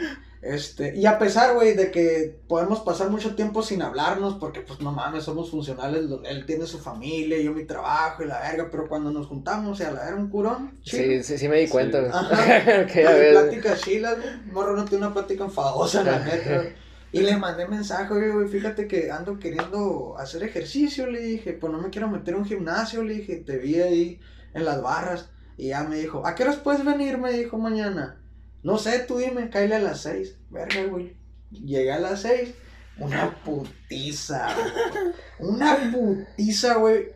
Este, 0.46 0.94
y 0.94 1.06
a 1.06 1.18
pesar, 1.18 1.54
güey, 1.54 1.74
de 1.74 1.90
que 1.90 2.38
podemos 2.48 2.80
pasar 2.80 3.08
mucho 3.08 3.34
tiempo 3.34 3.62
sin 3.62 3.80
hablarnos, 3.80 4.34
porque 4.34 4.60
pues 4.60 4.78
no 4.80 4.92
mames, 4.92 5.24
somos 5.24 5.50
funcionales, 5.50 6.02
lo- 6.04 6.22
él 6.24 6.44
tiene 6.44 6.66
su 6.66 6.78
familia, 6.78 7.40
yo 7.40 7.54
mi 7.54 7.64
trabajo 7.64 8.22
y 8.22 8.26
la 8.26 8.40
verga, 8.40 8.68
pero 8.70 8.86
cuando 8.86 9.10
nos 9.10 9.26
juntamos, 9.26 9.72
o 9.72 9.74
sea, 9.74 9.90
la 9.92 10.06
era 10.06 10.16
un 10.16 10.28
curón. 10.28 10.78
Sí, 10.84 11.22
sí, 11.22 11.38
sí 11.38 11.48
me 11.48 11.60
di 11.60 11.68
cuenta. 11.68 11.98
Ajá. 12.12 12.84
Que 12.92 13.04
pláticas 13.32 13.80
chilas, 13.80 14.16
güey. 14.18 14.52
Morro 14.52 14.76
no 14.76 14.84
tiene 14.84 15.06
una 15.06 15.14
plática 15.14 15.44
enfadosa, 15.44 16.04
la 16.04 16.18
neta. 16.18 16.64
Y 17.10 17.20
le 17.20 17.36
mandé 17.38 17.66
mensaje, 17.66 18.12
oye, 18.12 18.28
güey, 18.30 18.48
fíjate 18.48 18.86
que 18.86 19.10
ando 19.10 19.38
queriendo 19.38 20.16
hacer 20.18 20.42
ejercicio, 20.42 21.06
le 21.06 21.20
dije, 21.20 21.52
pues 21.54 21.72
no 21.72 21.78
me 21.80 21.88
quiero 21.88 22.08
meter 22.08 22.34
a 22.34 22.38
un 22.38 22.44
gimnasio, 22.44 23.02
le 23.02 23.14
dije, 23.14 23.36
te 23.36 23.56
vi 23.56 23.80
ahí 23.80 24.20
en 24.52 24.64
las 24.66 24.82
barras. 24.82 25.30
Y 25.56 25.68
ya 25.68 25.84
me 25.84 25.96
dijo, 25.96 26.26
¿a 26.26 26.34
qué 26.34 26.42
horas 26.42 26.56
puedes 26.56 26.84
venir? 26.84 27.16
Me 27.16 27.32
dijo 27.32 27.56
mañana. 27.56 28.20
No 28.64 28.78
sé, 28.78 28.98
tú 29.00 29.18
dime, 29.18 29.48
cállale 29.50 29.76
a 29.76 29.80
las 29.80 30.00
seis. 30.00 30.36
Verga, 30.50 30.82
güey. 30.90 31.14
Llegué 31.52 31.92
a 31.92 32.00
las 32.00 32.22
seis. 32.22 32.54
Una 32.98 33.30
putiza, 33.44 34.48
güey. 34.54 35.50
Una 35.50 35.92
putiza, 35.92 36.74
güey. 36.74 37.12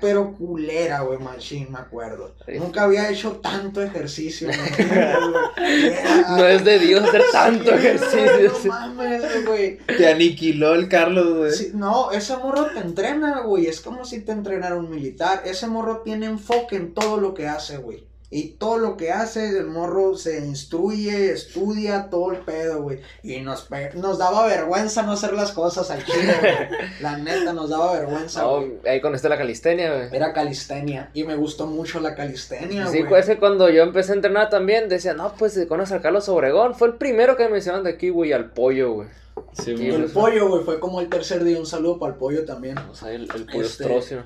Pero 0.00 0.34
culera, 0.36 1.02
güey, 1.02 1.20
machín, 1.20 1.70
me 1.70 1.78
acuerdo. 1.78 2.34
Nunca 2.58 2.82
había 2.82 3.08
hecho 3.08 3.36
tanto 3.36 3.80
ejercicio. 3.80 4.50
Era- 5.56 6.26
No 6.36 6.44
es 6.44 6.64
de 6.64 6.78
Dios 6.80 7.02
hacer 7.08 7.22
tanto 7.32 7.64
Sí, 7.70 7.70
ejercicio. 7.70 8.50
güey, 8.52 8.64
No 8.64 8.68
mames, 8.68 9.46
güey. 9.46 9.78
Te 9.86 10.08
aniquiló 10.10 10.74
el 10.74 10.88
Carlos, 10.88 11.36
güey. 11.36 11.52
Sí, 11.52 11.70
no, 11.74 12.10
ese 12.10 12.36
morro 12.36 12.66
te 12.66 12.80
entrena, 12.80 13.42
güey. 13.42 13.66
Es 13.66 13.80
como 13.80 14.04
si 14.04 14.22
te 14.22 14.32
entrenara 14.32 14.74
un 14.76 14.90
militar. 14.90 15.42
Ese 15.44 15.66
morro 15.68 16.02
tiene 16.04 16.26
enfoque 16.26 16.74
en 16.76 16.92
todo 16.92 17.18
lo 17.18 17.32
que 17.34 17.46
hace, 17.46 17.76
güey. 17.78 18.08
Y 18.32 18.50
todo 18.52 18.78
lo 18.78 18.96
que 18.96 19.10
hace, 19.10 19.48
el 19.58 19.66
morro 19.66 20.16
se 20.16 20.38
instruye, 20.38 21.32
estudia, 21.32 22.08
todo 22.10 22.30
el 22.30 22.38
pedo, 22.38 22.80
güey. 22.82 23.00
Y 23.24 23.40
nos, 23.40 23.62
pe- 23.62 23.90
nos 23.94 24.18
daba 24.18 24.46
vergüenza 24.46 25.02
no 25.02 25.12
hacer 25.12 25.32
las 25.32 25.50
cosas 25.50 25.90
al 25.90 26.04
chile, 26.04 26.34
güey. 26.40 26.54
La 27.00 27.16
neta, 27.18 27.52
nos 27.52 27.70
daba 27.70 27.92
vergüenza, 27.94 28.42
No, 28.42 28.58
güey. 28.58 28.74
ahí 28.86 29.00
con 29.00 29.12
la 29.12 29.36
calistenia, 29.36 29.92
güey. 29.94 30.08
Era 30.12 30.32
calistenia. 30.32 31.10
Y 31.12 31.24
me 31.24 31.34
gustó 31.34 31.66
mucho 31.66 31.98
la 31.98 32.14
calistenia, 32.14 32.86
Sí, 32.86 32.98
güey. 32.98 33.08
pues, 33.08 33.28
es 33.28 33.34
que 33.34 33.40
cuando 33.40 33.68
yo 33.68 33.82
empecé 33.82 34.12
a 34.12 34.14
entrenar 34.14 34.48
también, 34.48 34.88
decía, 34.88 35.12
no, 35.12 35.32
pues 35.36 35.58
conoce 35.68 35.94
a 35.96 36.00
Carlos 36.00 36.28
Obregón. 36.28 36.76
Fue 36.76 36.86
el 36.86 36.94
primero 36.94 37.36
que 37.36 37.44
me 37.44 37.50
mencionaron 37.50 37.84
de 37.84 37.90
aquí, 37.90 38.10
güey, 38.10 38.32
al 38.32 38.50
pollo, 38.50 38.92
güey. 38.92 39.08
Sí, 39.52 39.72
Y 39.78 39.88
El 39.88 40.04
pollo, 40.06 40.48
güey, 40.48 40.62
fue 40.64 40.80
como 40.80 41.00
el 41.00 41.08
tercer 41.08 41.44
día. 41.44 41.58
Un 41.58 41.66
saludo 41.66 41.98
para 41.98 42.12
el 42.12 42.18
pollo 42.18 42.44
también. 42.44 42.78
O 42.78 42.94
sea, 42.94 43.12
el, 43.12 43.22
el 43.34 43.46
pollo 43.46 43.62
Este, 43.66 43.84
estrocio. 43.84 44.24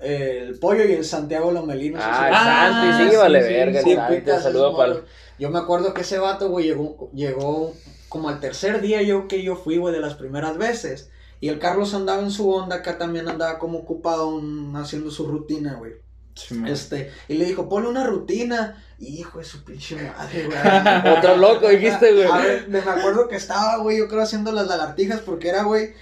El 0.00 0.58
pollo 0.58 0.84
y 0.84 0.92
el 0.92 1.04
Santiago 1.04 1.52
Lomelino. 1.52 1.98
Ah, 2.00 2.28
el 2.28 2.34
Ah, 2.34 2.92
Santi, 2.96 3.10
sí, 3.10 3.16
vale, 3.16 3.42
sí, 3.46 3.52
verga, 3.52 3.82
sí, 3.82 3.90
el 3.92 3.96
Santi. 3.96 4.30
Un 4.30 4.40
saludo 4.40 4.76
para 4.76 4.92
morros. 4.94 5.08
Yo 5.38 5.50
me 5.50 5.58
acuerdo 5.58 5.94
que 5.94 6.00
ese 6.02 6.18
vato, 6.18 6.48
güey, 6.50 6.66
llegó, 6.66 7.10
llegó 7.14 7.72
como 8.08 8.28
al 8.28 8.40
tercer 8.40 8.80
día 8.80 9.02
yo 9.02 9.28
que 9.28 9.42
yo 9.42 9.56
fui, 9.56 9.78
güey, 9.78 9.94
de 9.94 10.00
las 10.00 10.14
primeras 10.14 10.58
veces. 10.58 11.10
Y 11.40 11.48
el 11.48 11.58
Carlos 11.58 11.94
andaba 11.94 12.22
en 12.22 12.30
su 12.30 12.48
onda, 12.50 12.76
acá 12.76 12.98
también 12.98 13.28
andaba 13.28 13.58
como 13.58 13.78
ocupado 13.78 14.38
en- 14.38 14.76
haciendo 14.76 15.10
su 15.10 15.26
rutina, 15.26 15.74
güey. 15.74 15.94
Sí. 16.34 16.62
Este, 16.66 17.10
y 17.28 17.34
le 17.34 17.44
dijo, 17.44 17.68
ponle 17.68 17.88
una 17.88 18.06
rutina. 18.06 18.84
Hijo 19.04 19.38
de 19.40 19.44
su 19.44 19.64
pinche 19.64 19.96
madre, 19.96 20.46
güey. 20.46 20.58
Otro 21.18 21.36
loco, 21.36 21.68
dijiste, 21.68 22.12
güey. 22.12 22.26
A 22.26 22.36
ver, 22.38 22.68
me 22.68 22.78
acuerdo 22.78 23.26
que 23.28 23.34
estaba, 23.36 23.78
güey, 23.78 23.98
yo 23.98 24.06
creo 24.08 24.22
haciendo 24.22 24.52
las 24.52 24.68
lagartijas 24.68 25.20
porque 25.20 25.48
era, 25.48 25.64
güey, 25.64 25.92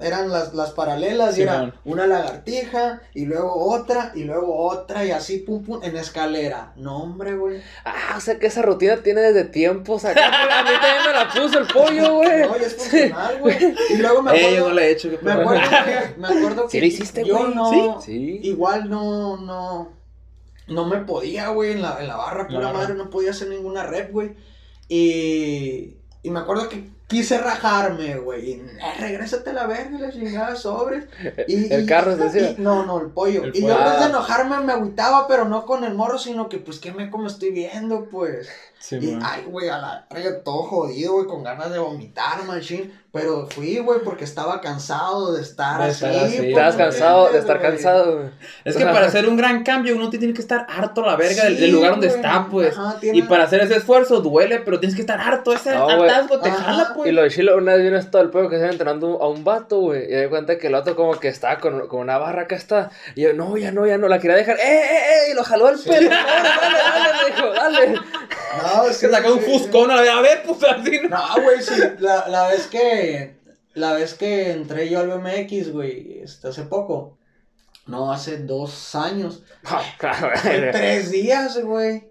eran 0.00 0.30
las, 0.30 0.54
las 0.54 0.70
paralelas 0.70 1.36
y 1.36 1.42
era 1.42 1.74
una 1.84 2.06
lagartija 2.06 3.02
y 3.12 3.24
luego 3.24 3.52
otra 3.74 4.12
y 4.14 4.22
luego 4.22 4.56
otra 4.68 5.04
y 5.04 5.10
así, 5.10 5.38
pum, 5.38 5.64
pum, 5.64 5.80
en 5.82 5.96
escalera. 5.96 6.72
No, 6.76 6.98
hombre, 7.02 7.34
güey. 7.34 7.60
Ah, 7.84 8.14
o 8.16 8.20
sea 8.20 8.38
que 8.38 8.46
esa 8.46 8.62
rutina 8.62 8.98
tiene 8.98 9.20
desde 9.20 9.42
tiempos 9.44 10.04
acá. 10.04 10.20
güey. 10.30 10.52
A 10.58 10.62
mí 10.62 10.70
también 10.80 11.02
me 11.06 11.12
la 11.12 11.28
puso 11.28 11.58
el 11.58 11.66
pollo, 11.66 12.14
güey. 12.18 12.40
No, 12.48 12.56
y 12.56 12.62
es 12.62 12.74
funcional, 12.76 13.38
güey. 13.40 13.74
Y 13.90 13.96
luego 13.96 14.22
me 14.22 14.30
Eh, 14.30 14.40
yo 14.42 14.46
acuerdo, 14.48 14.68
no 14.68 14.74
lo 14.76 14.80
he 14.80 14.90
hecho. 14.92 15.10
¿qué 15.10 15.18
me 15.22 15.32
acuerdo 15.32 15.62
que, 15.68 16.14
me 16.20 16.28
acuerdo 16.28 16.62
que 16.66 16.70
Sí 16.70 16.80
lo 16.80 16.86
hiciste, 16.86 17.24
yo 17.24 17.36
güey. 17.38 17.54
no, 17.56 18.00
Sí. 18.00 18.38
igual 18.44 18.88
no, 18.88 19.38
no, 19.38 19.97
no 20.68 20.86
me 20.86 20.98
podía, 20.98 21.48
güey, 21.48 21.72
en 21.72 21.82
la, 21.82 22.00
en 22.00 22.08
la 22.08 22.16
barra, 22.16 22.46
pura 22.46 22.60
La 22.60 22.66
barra. 22.66 22.78
madre, 22.80 22.94
no 22.94 23.10
podía 23.10 23.30
hacer 23.30 23.48
ninguna 23.48 23.84
rep, 23.84 24.12
güey. 24.12 24.34
Y, 24.88 25.96
y 26.22 26.30
me 26.30 26.40
acuerdo 26.40 26.68
que 26.68 26.88
quise 27.08 27.38
rajarme, 27.38 28.16
güey. 28.18 28.50
Y, 28.50 28.52
eh, 28.52 28.78
regrésate 29.00 29.50
a 29.50 29.52
la 29.54 29.66
verga, 29.66 29.98
la 29.98 30.12
chingada, 30.12 30.54
sobres. 30.54 31.04
Y, 31.48 31.72
El 31.72 31.82
y- 31.82 31.86
Carlos 31.86 32.18
decía. 32.18 32.50
y- 32.50 32.56
no, 32.58 32.84
no, 32.86 33.00
el 33.00 33.08
pollo. 33.08 33.42
El 33.44 33.56
y 33.56 33.62
pollo. 33.62 33.74
yo 33.74 33.78
en 33.80 33.84
vez 33.86 33.98
de 33.98 34.04
Ah. 34.04 34.08
enojarme 34.08 34.60
me 34.60 34.72
agüitaba, 34.72 35.26
pero 35.26 35.44
no 35.46 35.64
con 35.66 35.82
el 35.84 35.94
morro, 35.94 36.18
sino 36.18 36.48
que, 36.48 36.58
pues, 36.58 36.78
¿qué 36.78 36.92
me 36.92 37.10
como 37.10 37.26
estoy 37.26 37.50
viendo, 37.50 38.04
pues? 38.10 38.48
Sí, 38.80 38.96
Y, 39.02 39.10
man. 39.16 39.22
ay, 39.24 39.44
güey, 39.48 39.68
a 39.70 39.78
la 39.78 40.06
verga, 40.08 40.40
todo 40.44 40.62
jodido, 40.62 41.14
güey, 41.14 41.26
con 41.26 41.42
ganas 41.42 41.72
de 41.72 41.80
vomitar, 41.80 42.44
machine. 42.44 42.92
Pero 43.10 43.48
fui, 43.50 43.78
güey, 43.78 44.00
porque 44.04 44.22
estaba 44.22 44.60
cansado 44.60 45.32
de 45.32 45.40
estar 45.42 45.78
De 45.80 45.86
así. 45.88 46.04
estar 46.04 46.24
así. 46.26 46.36
pues, 46.36 46.48
Estabas 46.50 46.76
¿me 46.76 46.84
cansado 46.84 47.32
de 47.32 47.38
estar 47.38 47.60
cansado, 47.60 48.16
güey. 48.18 48.30
Es 48.64 48.76
que 48.76 48.84
para 48.84 49.06
hacer 49.06 49.26
un 49.26 49.36
gran 49.36 49.64
cambio 49.64 49.96
uno 49.96 50.10
tiene 50.10 50.32
que 50.34 50.40
estar 50.42 50.66
harto 50.68 51.02
a 51.02 51.06
la 51.08 51.16
verga 51.16 51.44
del, 51.44 51.54
Sí, 51.56 51.60
del 51.62 51.72
lugar 51.72 51.92
donde 51.92 52.08
güey. 52.08 52.20
está, 52.20 52.46
pues. 52.48 52.78
Ajá, 52.78 53.00
tiene- 53.00 53.18
Y 53.18 53.22
para 53.22 53.44
hacer 53.44 53.62
ese 53.62 53.76
esfuerzo 53.78 54.20
duele, 54.20 54.60
pero 54.60 54.78
tienes 54.78 54.94
que 54.94 55.00
estar 55.00 55.18
harto. 55.20 55.52
Ese 55.54 55.74
No, 55.74 55.88
hartazgo 55.88 56.38
te 56.40 56.50
Ajá. 56.50 56.62
jala, 56.64 56.92
Y 57.06 57.12
lo 57.12 57.22
de 57.22 57.30
Chile, 57.30 57.54
una 57.54 57.74
vez 57.74 57.84
vino 57.84 58.10
todo 58.10 58.22
el 58.22 58.30
pueblo 58.30 58.48
que 58.48 58.56
estaba 58.56 58.72
entrenando 58.72 59.22
a 59.22 59.28
un 59.28 59.44
vato, 59.44 59.80
güey. 59.80 60.04
Y 60.04 60.14
me 60.14 60.22
di 60.22 60.28
cuenta 60.28 60.58
que 60.58 60.66
el 60.68 60.72
vato 60.72 60.96
como 60.96 61.18
que 61.18 61.28
estaba 61.28 61.58
con, 61.58 61.86
con 61.88 62.00
una 62.00 62.18
barra 62.18 62.42
acá 62.42 62.56
está. 62.56 62.90
Y 63.14 63.22
yo, 63.22 63.32
no, 63.32 63.56
ya 63.56 63.72
no, 63.72 63.86
ya 63.86 63.98
no, 63.98 64.08
la 64.08 64.18
quería 64.18 64.36
dejar. 64.36 64.56
¡Eh, 64.56 64.62
eh, 64.62 64.98
eh! 65.28 65.30
Y 65.32 65.34
lo 65.34 65.44
jaló 65.44 65.68
al 65.68 65.78
pelo. 65.78 66.10
No, 66.10 66.16
dale, 66.16 66.78
dale, 66.78 67.08
me 67.22 67.36
dijo, 67.36 67.52
dale. 67.52 67.88
No, 67.92 68.84
Es 68.90 68.98
que 68.98 69.08
saca 69.08 69.32
un 69.32 69.40
fuscón 69.40 69.90
a 69.90 69.96
la 69.96 70.02
vez, 70.02 70.10
a 70.10 70.20
ver, 70.20 70.42
pues 70.44 70.64
así. 70.64 71.00
¿no? 71.08 71.42
Güey, 71.42 71.62
sí, 71.62 71.80
la, 71.98 72.28
la 72.28 72.48
vez 72.48 72.66
que, 72.66 73.36
la 73.74 73.92
vez 73.92 74.14
que 74.14 74.52
entré 74.52 74.88
yo 74.88 75.00
al 75.00 75.08
BMX, 75.08 75.72
güey, 75.72 76.20
este, 76.22 76.48
hace 76.48 76.64
poco, 76.64 77.18
no, 77.86 78.12
hace 78.12 78.38
dos 78.38 78.94
años, 78.94 79.42
Ah, 79.64 79.82
claro, 79.98 80.30
fui 80.36 80.50
tres 80.72 81.10
días, 81.10 81.58
güey, 81.62 82.08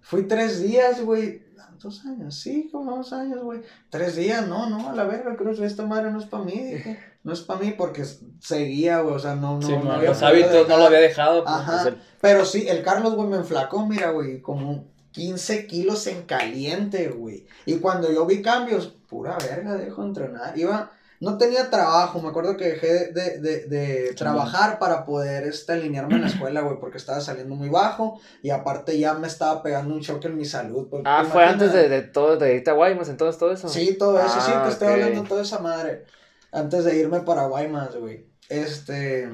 fui 0.00 0.26
tres 0.26 0.62
días, 0.62 1.00
güey, 1.00 1.42
dos 1.78 2.04
años, 2.06 2.34
sí, 2.34 2.68
como 2.72 2.96
dos 2.96 3.12
años, 3.12 3.42
güey, 3.42 3.60
tres 3.90 4.16
días, 4.16 4.46
no, 4.46 4.68
no, 4.68 4.88
a 4.90 4.94
la 4.94 5.04
verga, 5.04 5.36
que 5.36 5.64
esta 5.64 5.84
madre 5.86 6.10
no 6.10 6.18
es 6.18 6.26
para 6.26 6.44
mí, 6.44 6.52
dije, 6.52 6.98
no 7.24 7.32
es 7.32 7.40
para 7.40 7.60
mí 7.60 7.74
porque 7.76 8.04
seguía, 8.40 9.00
güey, 9.00 9.14
o 9.14 9.18
sea, 9.18 9.34
no, 9.34 9.58
no, 9.58 9.66
Sí, 9.66 9.72
no 9.72 9.92
había 9.92 10.10
los 10.10 10.22
hábitos 10.22 10.68
no 10.68 10.76
lo 10.76 10.84
había 10.84 11.00
dejado. 11.00 11.44
pues. 11.44 11.54
Ajá. 11.56 11.88
El- 11.88 11.98
Pero 12.20 12.44
sí, 12.44 12.66
el 12.68 12.82
Carlos, 12.82 13.14
güey, 13.14 13.28
me 13.28 13.36
enflacó, 13.36 13.86
mira, 13.86 14.10
güey, 14.10 14.40
como 14.40 14.86
15 15.12 15.66
kilos 15.66 16.06
en 16.06 16.22
caliente, 16.22 17.08
güey. 17.08 17.46
Y 17.66 17.76
cuando 17.78 18.12
yo 18.12 18.26
vi 18.26 18.42
cambios, 18.42 18.88
pura 19.08 19.36
verga, 19.38 19.74
dejo 19.74 20.02
de 20.02 20.08
entrenar. 20.08 20.58
Iba, 20.58 20.90
no 21.20 21.36
tenía 21.36 21.68
trabajo, 21.70 22.20
me 22.20 22.28
acuerdo 22.28 22.56
que 22.56 22.68
dejé 22.68 23.12
de, 23.12 23.38
de, 23.40 23.66
de 23.66 24.14
trabajar 24.14 24.78
para 24.78 25.04
poder 25.04 25.44
este, 25.44 25.72
alinearme 25.72 26.14
en 26.16 26.22
la 26.22 26.28
escuela, 26.28 26.60
güey, 26.60 26.78
porque 26.78 26.98
estaba 26.98 27.20
saliendo 27.20 27.54
muy 27.56 27.68
bajo 27.68 28.20
y 28.42 28.50
aparte 28.50 28.98
ya 28.98 29.14
me 29.14 29.26
estaba 29.26 29.62
pegando 29.62 29.94
un 29.94 30.00
choque 30.00 30.28
en 30.28 30.36
mi 30.36 30.44
salud. 30.44 30.88
porque 30.88 31.04
Ah, 31.08 31.24
fue 31.24 31.44
antes 31.44 31.72
de, 31.72 31.88
de 31.88 32.02
todo, 32.02 32.36
de 32.36 32.54
irte 32.54 32.70
a 32.70 32.74
Guaymas, 32.74 33.08
entonces 33.08 33.38
todo 33.38 33.52
eso. 33.52 33.68
Sí, 33.68 33.96
todo 33.98 34.18
eso, 34.18 34.40
sí, 34.40 34.52
Ah, 34.54 34.62
te 34.64 34.68
estoy 34.70 34.88
ok. 34.88 34.94
hablando 34.94 35.22
de 35.22 35.28
toda 35.28 35.42
esa 35.42 35.58
madre. 35.58 36.04
Antes 36.52 36.84
de 36.84 36.96
irme 36.98 37.20
para 37.20 37.46
Guaymas, 37.46 37.96
güey. 37.96 38.26
Este. 38.48 39.28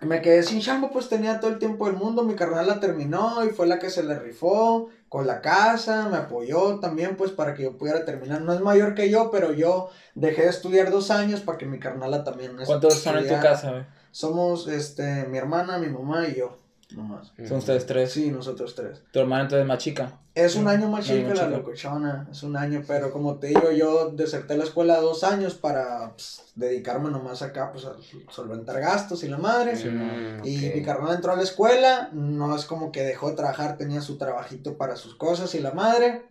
Me 0.00 0.22
quedé 0.22 0.44
sin 0.44 0.60
chambo, 0.60 0.90
pues 0.92 1.08
tenía 1.08 1.40
todo 1.40 1.50
el 1.50 1.58
tiempo 1.58 1.86
del 1.86 1.96
mundo. 1.96 2.22
Mi 2.22 2.34
carnal 2.34 2.68
la 2.68 2.78
terminó 2.78 3.44
y 3.44 3.48
fue 3.48 3.66
la 3.66 3.80
que 3.80 3.90
se 3.90 4.04
le 4.04 4.16
rifó 4.16 4.88
con 5.08 5.26
la 5.26 5.40
casa. 5.40 6.08
Me 6.08 6.18
apoyó 6.18 6.78
también, 6.78 7.16
pues 7.16 7.32
para 7.32 7.54
que 7.54 7.64
yo 7.64 7.76
pudiera 7.76 8.04
terminar. 8.04 8.42
No 8.42 8.52
es 8.52 8.60
mayor 8.60 8.94
que 8.94 9.10
yo, 9.10 9.30
pero 9.32 9.52
yo 9.52 9.90
dejé 10.14 10.42
de 10.42 10.50
estudiar 10.50 10.92
dos 10.92 11.10
años 11.10 11.40
para 11.40 11.58
que 11.58 11.66
mi 11.66 11.80
carnala 11.80 12.22
también. 12.22 12.56
¿Cuántos 12.64 12.94
son 12.94 13.16
en 13.16 13.22
tu 13.22 13.34
estudiara. 13.34 13.50
casa, 13.50 13.70
güey? 13.72 13.86
Somos 14.12 14.68
este, 14.68 15.26
mi 15.26 15.36
hermana, 15.38 15.78
mi 15.78 15.88
mamá 15.88 16.28
y 16.28 16.36
yo. 16.36 16.58
Nomás. 16.94 17.32
Son 17.46 17.58
ustedes 17.58 17.84
tres. 17.84 18.12
Sí, 18.12 18.30
nosotros 18.30 18.74
tres. 18.76 19.02
Tu 19.10 19.18
hermana 19.18 19.42
entonces 19.42 19.62
es 19.62 19.68
más 19.68 19.78
chica. 19.78 20.20
Es 20.44 20.54
un 20.54 20.68
año 20.68 20.88
más 20.88 21.08
año 21.10 21.18
chica 21.18 21.28
más 21.30 21.38
la 21.38 21.48
locochona, 21.48 22.28
es 22.30 22.42
un 22.44 22.56
año, 22.56 22.84
pero 22.86 23.10
como 23.10 23.38
te 23.40 23.48
digo, 23.48 23.72
yo 23.72 24.10
deserté 24.10 24.56
la 24.56 24.62
escuela 24.64 25.00
dos 25.00 25.24
años 25.24 25.54
para 25.54 26.12
pues, 26.12 26.52
dedicarme 26.54 27.10
nomás 27.10 27.42
acá, 27.42 27.72
pues 27.72 27.84
a 27.84 27.96
solventar 28.30 28.78
gastos 28.80 29.24
y 29.24 29.28
la 29.28 29.38
madre. 29.38 29.74
Sí, 29.74 29.88
Mm, 29.88 30.44
Y 30.46 30.70
mi 30.76 30.82
carnal 30.82 31.16
entró 31.16 31.32
a 31.32 31.36
la 31.36 31.42
escuela, 31.42 32.10
no 32.12 32.54
es 32.54 32.66
como 32.66 32.92
que 32.92 33.02
dejó 33.02 33.30
de 33.30 33.36
trabajar, 33.36 33.76
tenía 33.76 34.00
su 34.00 34.16
trabajito 34.16 34.76
para 34.76 34.94
sus 34.94 35.16
cosas 35.16 35.52
y 35.56 35.60
la 35.60 35.72
madre, 35.72 36.26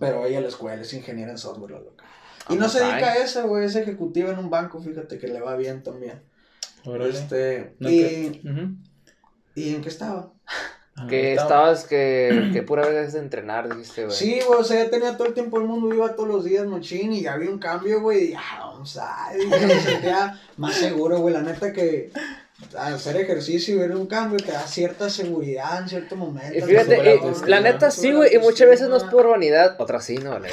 pero 0.00 0.26
ella 0.26 0.38
a 0.38 0.42
la 0.42 0.48
escuela 0.48 0.82
es 0.82 0.92
ingeniera 0.92 1.30
en 1.30 1.38
software, 1.38 1.70
la 1.70 1.78
loca. 1.78 2.04
Y 2.48 2.54
no 2.54 2.60
Vamos 2.60 2.72
se 2.72 2.80
dedica 2.80 3.12
a 3.12 3.16
eso, 3.18 3.46
güey, 3.46 3.64
es 3.66 3.76
ejecutiva 3.76 4.30
en 4.30 4.40
un 4.40 4.50
banco, 4.50 4.80
fíjate 4.80 5.18
que 5.18 5.28
le 5.28 5.40
va 5.40 5.54
bien 5.54 5.84
también. 5.84 6.20
Órale. 6.84 7.10
Este, 7.10 7.76
No, 7.78 7.90
y, 7.90 8.42
Ujú. 8.44 8.74
¿y 9.54 9.74
en 9.74 9.82
qué 9.82 9.88
estaba? 9.88 10.32
Ah, 11.02 11.06
Que 11.08 11.32
estaba- 11.32 11.72
estabas, 11.72 11.84
que, 11.86 12.50
que 12.52 12.62
pura 12.62 12.86
vez 12.86 13.12
de 13.14 13.20
entrenar, 13.20 13.68
dijiste, 13.74 14.04
güey. 14.04 14.16
Sí, 14.16 14.40
güey, 14.46 14.60
o 14.60 14.64
sea, 14.64 14.84
ya 14.84 14.90
tenía 14.90 15.16
todo 15.16 15.28
el 15.28 15.34
tiempo 15.34 15.58
del 15.58 15.66
mundo, 15.68 15.94
iba 15.94 16.14
todos 16.14 16.28
los 16.28 16.44
días, 16.44 16.66
mochín, 16.66 17.12
y 17.12 17.22
ya 17.22 17.34
había 17.34 17.50
un 17.50 17.58
cambio, 17.58 18.00
güey, 18.00 18.24
y 18.24 18.30
ya, 18.32 18.40
vamos 18.60 18.96
a, 18.98 19.28
y 19.36 19.48
ya 19.48 19.66
me 19.66 19.80
sentía 19.80 20.40
más 20.56 20.74
seguro, 20.74 21.18
güey, 21.20 21.32
la 21.34 21.42
neta 21.42 21.72
que 21.72 22.10
hacer 22.78 23.16
ejercicio 23.16 23.74
y 23.74 23.78
ver 23.78 23.92
un 23.96 24.06
cambio 24.06 24.38
te 24.44 24.52
da 24.52 24.66
cierta 24.66 25.10
seguridad 25.10 25.78
en 25.82 25.88
cierto 25.88 26.16
momento. 26.16 26.56
Y 26.56 26.62
fíjate, 26.62 26.96
la 27.02 27.14
y 27.14 27.20
la 27.46 27.60
neta 27.60 27.90
sí, 27.90 28.12
güey, 28.12 28.34
y 28.34 28.38
muchas 28.38 28.68
veces 28.68 28.88
no 28.88 28.96
es 28.96 29.04
por 29.04 29.26
vanidad, 29.28 29.76
otras 29.78 30.04
sí, 30.04 30.18
no, 30.18 30.30
vale. 30.32 30.48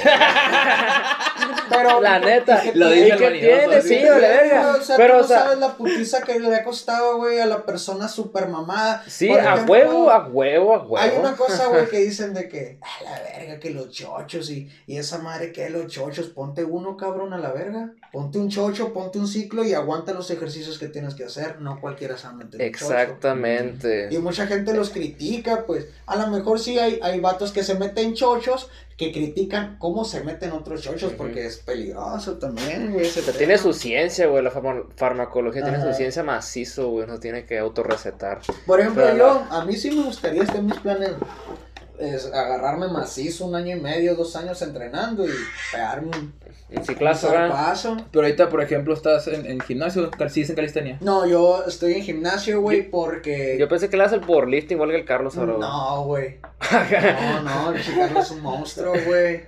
Pero, 1.68 2.00
La 2.00 2.18
neta, 2.18 2.62
Lo 2.74 2.92
¿y 2.94 3.02
dice 3.04 3.16
vanidoso, 3.24 3.56
tiene? 3.68 3.82
sí. 3.82 3.94
Vale, 4.08 4.20
verga. 4.20 4.76
O 4.78 4.82
sea, 4.82 4.96
Pero, 4.96 5.14
tú 5.14 5.18
o 5.18 5.22
no 5.22 5.28
sea, 5.28 5.38
sabes 5.40 5.58
la 5.58 5.76
putiza 5.76 6.22
que 6.22 6.40
le 6.40 6.54
ha 6.54 6.64
costado, 6.64 7.18
güey, 7.18 7.40
a 7.40 7.46
la 7.46 7.64
persona 7.64 8.08
super 8.08 8.48
mamada. 8.48 9.04
sí, 9.06 9.28
Por 9.28 9.40
a 9.40 9.42
ejemplo, 9.54 9.72
huevo, 9.72 10.10
a 10.10 10.26
huevo, 10.26 10.74
a 10.74 10.78
huevo. 10.78 10.98
Hay 10.98 11.10
una 11.18 11.36
cosa, 11.36 11.66
güey, 11.68 11.86
que 11.90 11.98
dicen 11.98 12.34
de 12.34 12.48
que, 12.48 12.78
a 12.82 13.04
la 13.04 13.20
verga, 13.38 13.60
que 13.60 13.70
los 13.70 13.90
chochos 13.90 14.50
y, 14.50 14.68
y 14.86 14.96
esa 14.96 15.18
madre 15.18 15.52
que 15.52 15.68
los 15.70 15.86
chochos, 15.86 16.28
ponte 16.28 16.64
uno, 16.64 16.96
cabrón, 16.96 17.32
a 17.32 17.38
la 17.38 17.52
verga. 17.52 17.92
Ponte 18.12 18.38
un 18.38 18.48
chocho, 18.48 18.92
ponte 18.92 19.18
un 19.18 19.28
ciclo 19.28 19.64
y 19.64 19.74
aguanta 19.74 20.12
los 20.14 20.30
ejercicios 20.30 20.78
que 20.78 20.88
tienes 20.88 21.14
que 21.14 21.24
hacer. 21.24 21.60
No 21.60 21.80
cualquiera 21.80 22.16
sabe 22.16 22.44
meter 22.44 22.60
un 22.60 22.72
chocho. 22.72 22.84
Exactamente. 22.86 24.08
Y 24.10 24.18
mucha 24.18 24.46
gente 24.46 24.74
los 24.74 24.90
critica, 24.90 25.64
pues. 25.66 25.86
A 26.06 26.16
lo 26.16 26.28
mejor 26.28 26.58
sí 26.58 26.78
hay, 26.78 26.98
hay 27.02 27.20
vatos 27.20 27.52
que 27.52 27.62
se 27.62 27.74
meten 27.74 28.14
chochos 28.14 28.68
que 28.96 29.12
critican 29.12 29.76
cómo 29.78 30.04
se 30.04 30.24
meten 30.24 30.50
otros 30.50 30.82
chochos 30.82 31.12
porque 31.12 31.46
es 31.46 31.58
peligroso 31.58 32.36
también, 32.38 32.92
güey. 32.92 33.08
tiene 33.36 33.56
su 33.56 33.72
ciencia, 33.72 34.26
güey, 34.26 34.42
la 34.42 34.50
farma- 34.50 34.86
farmacología 34.96 35.62
tiene 35.62 35.80
su 35.80 35.92
ciencia 35.92 36.24
macizo, 36.24 36.88
güey, 36.88 37.06
no 37.06 37.20
tiene 37.20 37.44
que 37.46 37.58
autorrecetar. 37.60 38.40
Por 38.66 38.80
ejemplo, 38.80 39.04
Pero 39.04 39.16
yo, 39.16 39.46
a 39.50 39.64
mí 39.64 39.76
sí 39.76 39.92
me 39.92 40.02
gustaría 40.02 40.42
estar 40.42 40.56
en 40.56 40.66
mis 40.66 40.78
planes. 40.80 41.10
Es 41.98 42.26
agarrarme 42.26 42.86
macizo 42.88 43.46
un 43.46 43.54
año 43.56 43.76
y 43.76 43.80
medio, 43.80 44.14
dos 44.14 44.36
años 44.36 44.62
entrenando 44.62 45.26
y 45.26 45.30
pegarme 45.72 46.10
un 46.16 46.32
Un 46.76 46.84
ciclazo, 46.84 47.28
zarpazo. 47.28 47.96
Pero 48.12 48.24
ahorita, 48.24 48.48
por 48.48 48.62
ejemplo, 48.62 48.94
estás 48.94 49.26
en, 49.26 49.46
en 49.46 49.58
gimnasio, 49.60 50.10
cal- 50.12 50.30
sigues 50.30 50.50
en 50.50 50.56
calistenia. 50.56 50.98
No, 51.00 51.26
yo 51.26 51.64
estoy 51.66 51.94
en 51.94 52.02
gimnasio, 52.02 52.60
güey, 52.60 52.88
porque... 52.88 53.56
Yo 53.58 53.68
pensé 53.68 53.88
que 53.90 53.96
le 53.96 54.04
das 54.04 54.12
el 54.12 54.20
powerlifting 54.20 54.76
igual 54.76 54.90
que 54.90 54.96
el 54.96 55.04
Carlos 55.04 55.36
ahora. 55.36 55.54
No, 55.58 56.04
güey. 56.04 56.38
No, 56.70 57.42
no, 57.42 57.72
el 57.72 57.82
Chicardo 57.82 58.20
es 58.20 58.30
un 58.30 58.42
monstruo, 58.42 58.92
güey. 59.06 59.42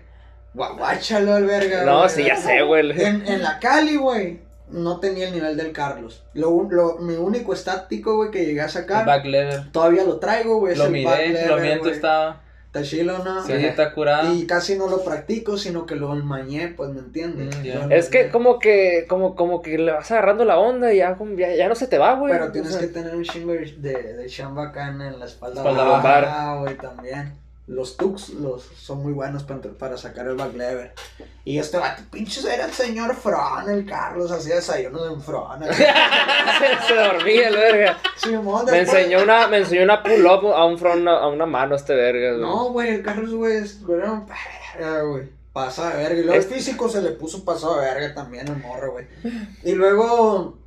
Gua- 0.53 0.76
Guáchalo 0.76 1.34
al 1.34 1.44
verga, 1.44 1.84
No, 1.84 1.98
güey. 1.98 2.11
sí, 2.11 2.24
ya 2.24 2.36
sé, 2.36 2.62
güey. 2.62 2.90
En, 3.01 3.24
en 3.28 3.42
la 3.42 3.61
Cali, 3.61 3.94
güey, 3.96 4.40
no 4.73 5.01
tenía 5.01 5.29
el 5.29 5.35
nivel 5.35 5.57
del 5.57 5.73
Carlos. 5.73 6.25
Lo, 6.35 6.51
un- 6.51 6.75
lo, 6.75 6.99
mi 6.99 7.14
único 7.14 7.53
estático, 7.53 8.16
güey, 8.16 8.31
que 8.31 8.45
llegué 8.47 8.61
a 8.61 8.64
El 8.66 8.71
sacar, 8.71 9.07
back 9.07 9.25
lever. 9.25 9.73
todavía 9.73 10.05
lo 10.05 10.18
traigo, 10.18 10.59
güey. 10.61 10.77
Lo 10.77 10.85
back 10.85 10.93
miré, 10.93 11.29
lever, 11.29 11.49
lo 11.51 11.59
miento 11.59 11.91
estaba. 11.91 12.43
Está 12.66 12.83
chilo, 12.83 13.18
¿no? 13.25 13.43
Sí, 13.45 13.53
está 13.53 13.93
curado. 13.93 14.33
Y 14.33 14.47
casi 14.47 14.79
no 14.79 14.87
lo 14.87 15.03
practico, 15.03 15.57
sino 15.59 15.87
que 15.87 15.97
lo 15.97 16.12
enmañé, 16.14 16.68
pues, 16.68 16.91
¿me 16.91 17.01
entiendes? 17.01 17.57
Mm, 17.57 17.91
Es 17.91 18.09
que 18.09 18.29
como 18.29 18.61
que, 18.61 19.07
como, 19.09 19.35
como 19.35 19.61
que 19.61 19.77
le 19.77 19.91
vas 19.91 20.09
agarrando 20.12 20.45
la 20.45 20.57
onda 20.57 20.93
y 20.93 20.99
ya, 20.99 21.18
ya, 21.37 21.53
ya 21.57 21.68
no 21.68 21.75
se 21.75 21.89
te 21.89 21.99
va, 21.99 22.14
güey. 22.14 22.33
Pero 22.33 22.53
tienes 22.53 22.71
O 22.71 22.79
sea, 22.79 22.87
que 22.87 22.93
tener 22.95 23.16
un 23.16 23.25
chingo 23.25 23.51
de, 23.55 23.73
de, 23.79 24.14
de 24.14 24.27
chamba 24.29 24.68
acá 24.68 24.87
en, 24.89 25.01
en 25.01 25.18
la 25.18 25.25
espalda, 25.27 25.62
Espalda 25.62 25.83
baja, 25.85 26.59
güey, 26.61 26.77
también. 26.77 27.33
Los 27.71 27.97
tuks 27.97 28.31
los, 28.31 28.64
son 28.64 29.01
muy 29.01 29.12
buenos 29.12 29.45
para, 29.45 29.61
para 29.61 29.97
sacar 29.97 30.27
el 30.27 30.35
back 30.35 30.55
lever. 30.55 30.93
Y 31.45 31.59
este 31.61 31.79
vato, 31.79 32.03
pinches, 32.11 32.45
era 32.45 32.64
el 32.64 32.73
señor 32.73 33.14
Fron, 33.14 33.71
el 33.71 33.87
Carlos, 33.87 34.33
hacía 34.33 34.57
desayuno 34.57 35.05
de 35.05 35.11
un 35.11 35.23
Fron. 35.23 35.62
se, 35.73 35.75
se 36.89 36.95
dormía 36.97 37.49
el 37.49 37.55
verga. 37.55 37.99
Simón, 38.16 38.64
Me 38.66 38.81
enseñó 38.81 39.23
una, 39.23 39.47
me 39.47 39.59
enseñó 39.59 39.85
una 39.85 40.03
pull 40.03 40.27
up 40.27 40.53
a 40.53 40.64
un 40.64 40.79
front, 40.79 41.07
a 41.07 41.29
una 41.29 41.47
mano 41.47 41.77
este 41.77 41.95
verga, 41.95 42.31
güey. 42.33 42.41
No, 42.41 42.71
güey, 42.73 42.89
el 42.97 43.03
Carlos, 43.05 43.33
güey, 43.35 43.59
es- 43.59 43.79
era 43.89 44.12
un- 44.12 44.27
güey, 45.12 45.29
Pasa 45.53 45.91
de 45.91 45.97
verga. 46.03 46.18
Y 46.21 46.23
luego 46.25 46.41
el 46.43 46.47
físico 46.49 46.89
se 46.89 47.03
le 47.03 47.11
puso 47.11 47.45
pasado 47.45 47.79
de 47.81 47.87
verga 47.87 48.14
también 48.14 48.49
el 48.49 48.57
morro, 48.57 48.93
güey. 48.93 49.07
Y 49.62 49.73
luego, 49.73 50.59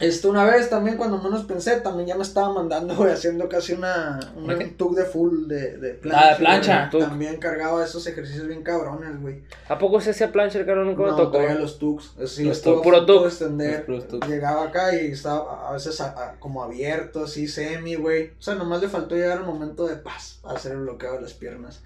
este, 0.00 0.26
una 0.26 0.44
vez 0.44 0.68
también, 0.70 0.96
cuando 0.96 1.18
menos 1.18 1.44
pensé, 1.44 1.80
también 1.80 2.08
ya 2.08 2.14
me 2.16 2.22
estaba 2.22 2.52
mandando, 2.52 2.94
güey, 2.96 3.12
haciendo 3.12 3.48
casi 3.48 3.72
una, 3.74 4.18
un 4.36 4.76
tuk 4.76 4.96
de 4.96 5.04
full 5.04 5.46
de, 5.46 5.76
de 5.78 6.00
Ah, 6.12 6.30
de 6.30 6.36
plancha. 6.36 6.88
güey. 6.92 7.04
También 7.04 7.36
cargaba 7.38 7.84
esos 7.84 8.06
ejercicios 8.06 8.46
bien 8.48 8.62
cabrones, 8.62 9.20
güey. 9.20 9.42
¿A 9.68 9.78
poco 9.78 10.00
se 10.00 10.10
hacía 10.10 10.32
plancha 10.32 10.58
el 10.58 10.66
carro? 10.66 10.84
Nunca 10.84 11.02
me 11.02 11.08
No, 11.10 11.16
tocó. 11.16 11.38
traía 11.38 11.54
los. 11.54 11.74
Eso 11.82 12.26
sí, 12.26 12.44
Los 12.44 12.66
a 12.66 12.82
puro 12.82 13.06
tuk. 13.06 13.26
extender. 13.26 13.84
Los. 13.88 14.04
Llegaba 14.28 14.64
acá 14.64 14.94
y 14.94 15.12
estaba 15.12 15.68
a 15.68 15.72
veces 15.72 16.00
a- 16.00 16.10
a- 16.30 16.40
como 16.40 16.62
abierto, 16.62 17.24
así 17.24 17.46
semi, 17.46 17.94
güey. 17.94 18.30
O 18.38 18.42
sea, 18.42 18.54
nomás 18.54 18.80
le 18.82 18.88
faltó 18.88 19.14
llegar 19.14 19.38
al 19.38 19.44
momento 19.46 19.86
de 19.86 19.96
paz, 19.96 20.40
hacer 20.44 20.72
el 20.72 20.78
bloqueo 20.78 21.14
de 21.14 21.22
las 21.22 21.32
piernas. 21.34 21.80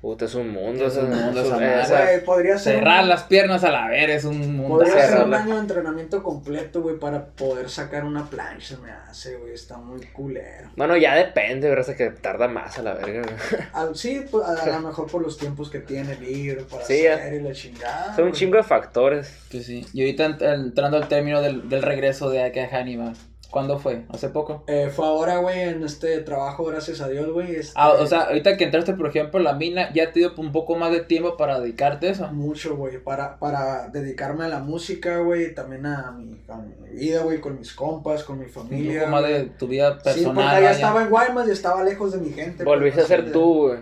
Puta, 0.00 0.24
es 0.24 0.34
un 0.34 0.48
mundo. 0.48 0.86
Es 0.86 0.96
un 0.96 1.10
mundo 1.10 1.40
esa 1.42 1.42
esa- 1.42 1.54
madre. 1.56 1.82
esa- 1.82 2.02
Güey, 2.04 2.24
podría 2.24 2.56
ser. 2.58 2.76
un- 2.76 2.78
Cerrar 2.80 3.04
las 3.04 3.24
piernas 3.24 3.64
a 3.64 3.70
la 3.70 3.86
ver 3.88 4.08
es 4.08 4.24
un 4.24 4.56
mundo. 4.56 4.78
Podría 4.78 5.06
ser 5.06 5.24
un 5.24 5.34
año 5.34 5.54
de 5.56 5.60
entrenamiento 5.60 6.22
completo, 6.22 6.80
güey, 6.80 6.98
para 6.98 7.26
poder 7.26 7.68
sacar 7.68 8.04
una 8.06 8.24
plancha, 8.30 8.78
me 8.82 8.90
hace, 8.90 9.36
güey, 9.36 9.52
está 9.52 9.76
muy 9.76 10.00
culero. 10.06 10.70
Bueno, 10.74 10.96
ya 10.96 11.14
depende, 11.14 11.68
¿verdad? 11.68 11.94
que 11.94 12.08
tarda 12.10 12.48
más 12.48 12.78
a 12.78 12.82
la 12.82 12.94
verga. 12.94 13.22
güey. 13.22 13.94
Sí, 13.94 14.24
pues, 14.30 14.42
a, 14.46 14.62
a 14.62 14.80
lo 14.80 14.88
mejor 14.88 15.06
por 15.10 15.20
los 15.20 15.36
tiempos 15.36 15.68
que 15.68 15.80
tiene 15.80 16.14
libre 16.16 16.62
para 16.62 16.82
Sí, 16.84 17.06
hacer 17.06 17.34
y 17.34 17.40
la 17.42 17.52
chingada. 17.52 18.16
Son 18.16 18.24
un 18.24 18.32
chingo 18.32 18.56
de 18.56 18.62
factores. 18.62 19.36
Que 19.50 19.62
sí. 19.62 19.84
Y 19.92 20.00
ahorita 20.00 20.26
ent- 20.28 20.54
entrando 20.54 20.96
al 20.96 21.08
término 21.08 21.42
del, 21.42 21.68
del 21.68 21.82
regreso 21.82 22.30
de 22.30 22.42
acá 22.42 22.64
a 22.64 22.68
Hannibal. 22.68 23.14
¿Cuándo 23.50 23.78
fue? 23.80 24.04
¿Hace 24.10 24.28
poco? 24.28 24.62
Eh, 24.68 24.90
fue 24.94 25.04
ahora, 25.06 25.38
güey, 25.38 25.58
en 25.60 25.82
este 25.82 26.18
trabajo, 26.20 26.64
gracias 26.66 27.00
a 27.00 27.08
Dios, 27.08 27.32
güey. 27.32 27.56
este, 27.56 27.72
Ah, 27.74 27.90
o 27.98 28.06
sea, 28.06 28.20
ahorita 28.22 28.56
que 28.56 28.64
entraste, 28.64 28.92
por 28.94 29.08
ejemplo, 29.08 29.40
a 29.40 29.42
la 29.42 29.54
mina, 29.54 29.92
ya 29.92 30.12
te 30.12 30.20
dio 30.20 30.32
un 30.36 30.52
poco 30.52 30.76
más 30.76 30.92
de 30.92 31.00
tiempo 31.00 31.36
para 31.36 31.58
dedicarte 31.58 32.06
a 32.08 32.10
eso. 32.12 32.28
Mucho, 32.32 32.76
güey, 32.76 33.02
para, 33.02 33.38
para 33.40 33.88
dedicarme 33.88 34.44
a 34.44 34.48
la 34.48 34.60
música, 34.60 35.18
güey, 35.18 35.52
también 35.52 35.84
a 35.86 36.12
mi, 36.12 36.40
a 36.48 36.56
mi 36.58 36.90
vida, 36.96 37.22
güey, 37.24 37.40
con 37.40 37.58
mis 37.58 37.72
compas, 37.74 38.22
con 38.22 38.38
mi 38.38 38.44
Un 38.44 38.50
familia. 38.52 39.00
poco 39.00 39.10
más 39.12 39.24
de 39.24 39.44
tu 39.58 39.66
vida 39.66 39.94
Sí, 39.98 40.04
personal. 40.04 40.34
porque 40.34 40.48
allá 40.48 40.54
vaya. 40.60 40.70
estaba 40.70 41.02
en 41.02 41.10
Guaymas 41.10 41.48
y 41.48 41.50
estaba 41.50 41.82
lejos 41.82 42.12
de 42.12 42.18
mi 42.18 42.30
gente. 42.30 42.62
Volviste 42.62 43.00
a 43.00 43.06
pues, 43.06 43.08
ser 43.08 43.32
tú, 43.32 43.68
güey. 43.68 43.78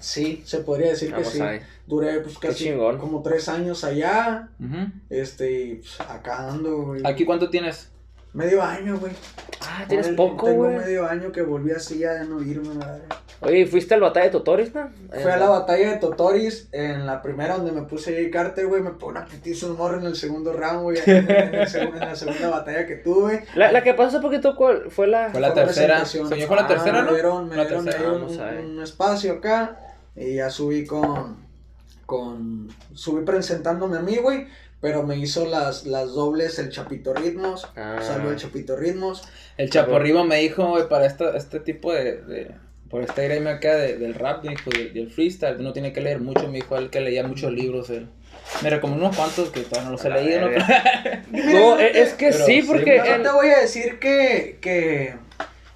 Sí, 0.00 0.42
se 0.46 0.58
podría 0.58 0.90
decir 0.90 1.12
que 1.12 1.24
sí. 1.24 1.40
ahí. 1.40 1.58
Duré 1.88 2.20
pues 2.20 2.38
casi 2.38 2.72
como 3.00 3.20
tres 3.22 3.48
años 3.48 3.82
allá, 3.82 4.48
Ujú. 4.60 4.92
este, 5.10 5.50
y 5.52 5.74
pues, 5.76 6.00
acá 6.00 6.50
ando, 6.50 6.82
güey. 6.84 7.02
¿Aquí 7.04 7.24
cuánto 7.24 7.50
tienes? 7.50 7.90
Medio 8.38 8.62
año, 8.62 8.96
güey. 8.98 9.12
Ah, 9.60 9.84
tienes 9.88 10.08
poco, 10.10 10.46
Tengo 10.46 10.64
güey. 10.66 10.76
medio 10.76 11.06
año 11.08 11.32
que 11.32 11.42
volví 11.42 11.72
así 11.72 12.04
a 12.04 12.22
no 12.22 12.40
irme, 12.40 12.72
madre. 12.74 13.02
Oye, 13.40 13.66
¿fuiste 13.66 13.94
al 13.94 14.00
batalla 14.00 14.26
de 14.26 14.32
Totoris, 14.32 14.72
no? 14.74 14.90
Fui 15.12 15.30
a 15.30 15.36
la 15.36 15.48
batalla 15.48 15.90
de 15.92 15.96
Totoris, 15.98 16.68
en 16.72 17.04
la 17.04 17.20
primera 17.20 17.56
donde 17.56 17.72
me 17.72 17.82
puse 17.82 18.26
a 18.26 18.30
Carter, 18.30 18.66
güey, 18.66 18.80
me 18.80 18.90
pegó 18.90 19.08
una 19.08 19.24
putiza 19.24 19.66
un 19.66 19.76
morro 19.76 19.98
en 19.98 20.06
el 20.06 20.14
segundo 20.14 20.52
round, 20.52 20.82
güey, 20.82 20.98
en, 21.06 21.26
la 21.98 22.14
segunda 22.16 22.48
batalla 22.48 22.86
que 22.86 22.96
tuve. 22.96 23.44
La, 23.56 23.72
la 23.72 23.82
que 23.82 23.94
pasó 23.94 24.16
hace 24.16 24.20
poquito, 24.20 24.54
¿cuál? 24.56 24.90
Fue 24.90 25.06
la... 25.08 25.30
Fue 25.30 25.40
la 25.40 25.52
Fue 25.52 25.64
tercera. 25.64 26.04
Soñó 26.04 26.46
con 26.46 26.56
la 26.56 26.62
Ah, 26.64 26.68
tercera, 26.68 27.02
¿no? 27.02 27.06
Me 27.06 27.12
dieron, 27.14 27.48
me 27.48 27.56
La 27.56 27.64
dieron 27.64 27.84
tercera. 27.84 28.08
ahí 28.10 28.16
un, 28.16 28.40
a 28.40 28.72
un 28.76 28.82
espacio 28.82 29.32
acá 29.34 29.78
y 30.16 30.34
ya 30.36 30.50
subí 30.50 30.84
con, 30.86 31.36
con, 32.06 32.68
subí 32.94 33.24
presentándome 33.24 33.98
a 33.98 34.00
mí, 34.00 34.16
güey, 34.16 34.46
pero 34.80 35.02
me 35.02 35.16
hizo 35.16 35.46
las, 35.46 35.86
las 35.86 36.12
dobles 36.12 36.58
el 36.58 36.70
Chapito 36.70 37.12
Ritmos, 37.14 37.66
Ah. 37.76 37.98
salvo 38.00 38.30
el 38.30 38.36
Chapito 38.36 38.76
Ritmos. 38.76 39.22
El 39.56 39.70
Chaporribo 39.70 40.24
me 40.24 40.36
dijo, 40.38 40.66
güey, 40.68 40.88
para 40.88 41.06
esta, 41.06 41.36
este 41.36 41.60
tipo 41.60 41.92
de, 41.92 42.22
de- 42.22 42.54
por 42.88 43.02
esta 43.02 43.20
gremio 43.22 43.50
acá 43.50 43.74
de- 43.76 43.98
del 43.98 44.14
rap, 44.14 44.44
me 44.44 44.50
dijo, 44.50 44.70
del, 44.70 44.94
del 44.94 45.10
freestyle, 45.10 45.56
uno 45.58 45.72
tiene 45.72 45.92
que 45.92 46.00
leer 46.00 46.20
mucho, 46.20 46.46
me 46.48 46.54
dijo 46.54 46.76
él 46.76 46.90
que 46.90 47.00
leía 47.00 47.26
muchos 47.26 47.52
libros, 47.52 47.90
él. 47.90 48.08
Me 48.62 48.70
recomendó 48.70 49.06
unos 49.06 49.16
cuantos 49.16 49.50
que 49.50 49.60
todavía 49.60 49.84
no 49.86 49.90
los 49.92 50.04
he 50.04 50.10
leído, 50.10 50.48
¿no? 50.50 51.78
es 51.80 52.14
que 52.14 52.30
Pero 52.30 52.46
sí, 52.46 52.62
sí, 52.62 52.66
porque... 52.66 53.02
Yo 53.06 53.22
te 53.22 53.30
voy 53.30 53.48
a 53.48 53.58
decir 53.60 53.98
que, 53.98 54.58
que, 54.62 55.16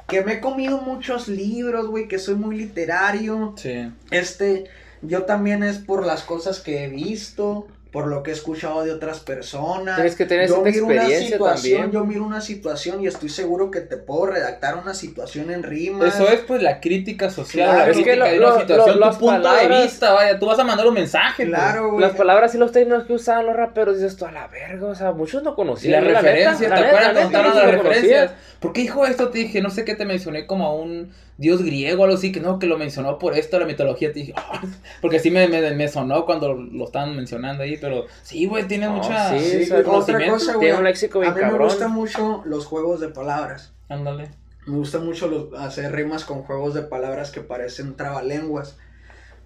que 0.09 0.22
me 0.22 0.34
he 0.34 0.40
comido 0.40 0.78
muchos 0.80 1.28
libros, 1.28 1.88
güey, 1.88 2.09
que 2.09 2.18
soy 2.18 2.36
muy 2.36 2.57
literario. 2.57 3.55
Sí. 3.59 3.90
Este, 4.11 4.64
yo 5.03 5.24
también 5.24 5.62
es 5.62 5.78
por 5.78 6.07
las 6.07 6.22
cosas 6.22 6.61
que 6.61 6.84
he 6.84 6.88
visto, 6.88 7.66
por 7.93 8.07
lo 8.07 8.22
que 8.22 8.30
he 8.30 8.34
escuchado 8.34 8.82
de 8.84 8.90
otras 8.90 9.20
personas. 9.20 9.97
Tienes 9.97 10.16
que 10.16 10.24
tener 10.24 10.49
yo 10.49 10.62
miro 10.62 10.86
una 10.86 10.95
experiencia 10.95 11.36
situación, 11.36 11.80
también. 11.82 11.90
yo 11.93 12.05
miro 12.07 12.24
una 12.24 12.40
situación 12.40 13.03
y 13.03 13.07
estoy 13.07 13.28
seguro 13.28 13.70
que 13.70 13.82
te 13.82 13.99
puedo 13.99 14.26
redactar 14.26 14.76
una 14.78 14.95
situación 14.95 15.51
en 15.51 15.62
rimas. 15.62 16.14
Eso 16.14 16.26
es 16.28 16.40
pues 16.40 16.62
la 16.62 16.80
crítica 16.80 17.28
social, 17.28 17.68
Claro, 17.68 17.78
la 17.84 17.90
es 17.90 17.97
que 17.99 18.03
crítica 18.03 18.24
lo- 18.24 18.30
de 18.32 18.38
una 18.38 18.49
lo- 18.49 18.61
situación, 18.61 19.01
lo- 19.01 19.11
tu 19.18 19.30
las 19.30 19.68
de 19.68 19.82
vista, 19.82 20.12
vaya, 20.14 20.38
tú 20.38 20.47
vas 20.47 20.59
a 20.59 20.64
mandar 20.64 20.86
un 20.86 20.95
mensaje. 20.95 21.45
pues. 21.45 21.49
Claro, 21.49 21.90
güey. 21.90 22.01
Las 22.01 22.12
palabras 22.12 22.55
y 22.55 22.59
los 22.59 22.72
términos 22.72 23.05
que 23.05 23.12
usaban 23.12 23.45
los 23.45 23.55
raperos, 23.55 23.97
dices 23.97 24.16
tú 24.16 24.24
a 24.24 24.32
la 24.32 24.47
verga, 24.49 24.86
o 24.86 24.95
sea, 24.95 25.12
muchos 25.12 25.43
no 25.43 25.51
Y 25.53 25.55
conocían. 25.55 26.03
las 26.05 26.12
la 26.14 26.20
referencias, 26.22 26.61
neta, 26.61 26.74
¿te 26.76 26.86
acuerdas? 26.88 27.22
Contaron 27.24 27.55
las 27.57 27.76
conocían. 27.76 28.30
¿Por 28.62 28.72
qué 28.72 28.82
dijo 28.82 29.04
esto? 29.04 29.28
Te 29.28 29.40
dije, 29.40 29.60
no 29.60 29.68
sé 29.70 29.84
qué 29.84 29.94
te 29.96 30.06
mencioné 30.06 30.46
como 30.46 30.66
a 30.66 30.72
un 30.74 31.10
dios 31.36 31.62
griego 31.62 32.00
o 32.02 32.04
algo 32.04 32.16
así, 32.16 32.30
que 32.32 32.40
no, 32.40 32.58
que 32.60 32.66
lo 32.66 32.78
mencionó 32.78 33.18
por 33.18 33.36
esto, 33.36 33.58
la 33.58 33.66
mitología. 33.66 34.12
Te 34.12 34.20
dije, 34.20 34.32
"Ah", 34.36 34.62
porque 35.00 35.18
sí 35.18 35.30
me, 35.32 35.48
me, 35.48 35.72
me 35.72 35.88
sonó 35.88 36.24
cuando 36.24 36.54
lo 36.54 36.84
estaban 36.84 37.16
mencionando 37.16 37.64
ahí, 37.64 37.76
pero 37.78 38.06
sí, 38.22 38.46
güey, 38.46 38.66
tiene 38.68 38.86
No, 38.86 38.92
mucha 38.94 39.36
sí, 39.38 39.64
Sí, 39.64 39.72
otra 39.72 39.84
cosa, 40.30 40.52
güey. 40.54 40.60
Tiene 40.60 40.78
un 40.78 40.84
léxico 40.84 41.18
bien 41.20 41.32
a 41.32 41.34
mí 41.36 41.42
me 41.42 41.58
gustan 41.58 41.90
mucho 41.92 42.42
los 42.46 42.64
juegos 42.66 43.00
de 43.00 43.08
palabras. 43.08 43.72
Ándale. 43.88 44.30
Me 44.66 44.76
gusta 44.76 45.00
mucho 45.00 45.26
los- 45.26 45.60
hacer 45.60 45.90
rimas 45.92 46.24
con 46.24 46.42
juegos 46.44 46.72
de 46.74 46.82
palabras 46.82 47.32
que 47.32 47.40
parecen 47.40 47.96
trabalenguas. 47.96 48.78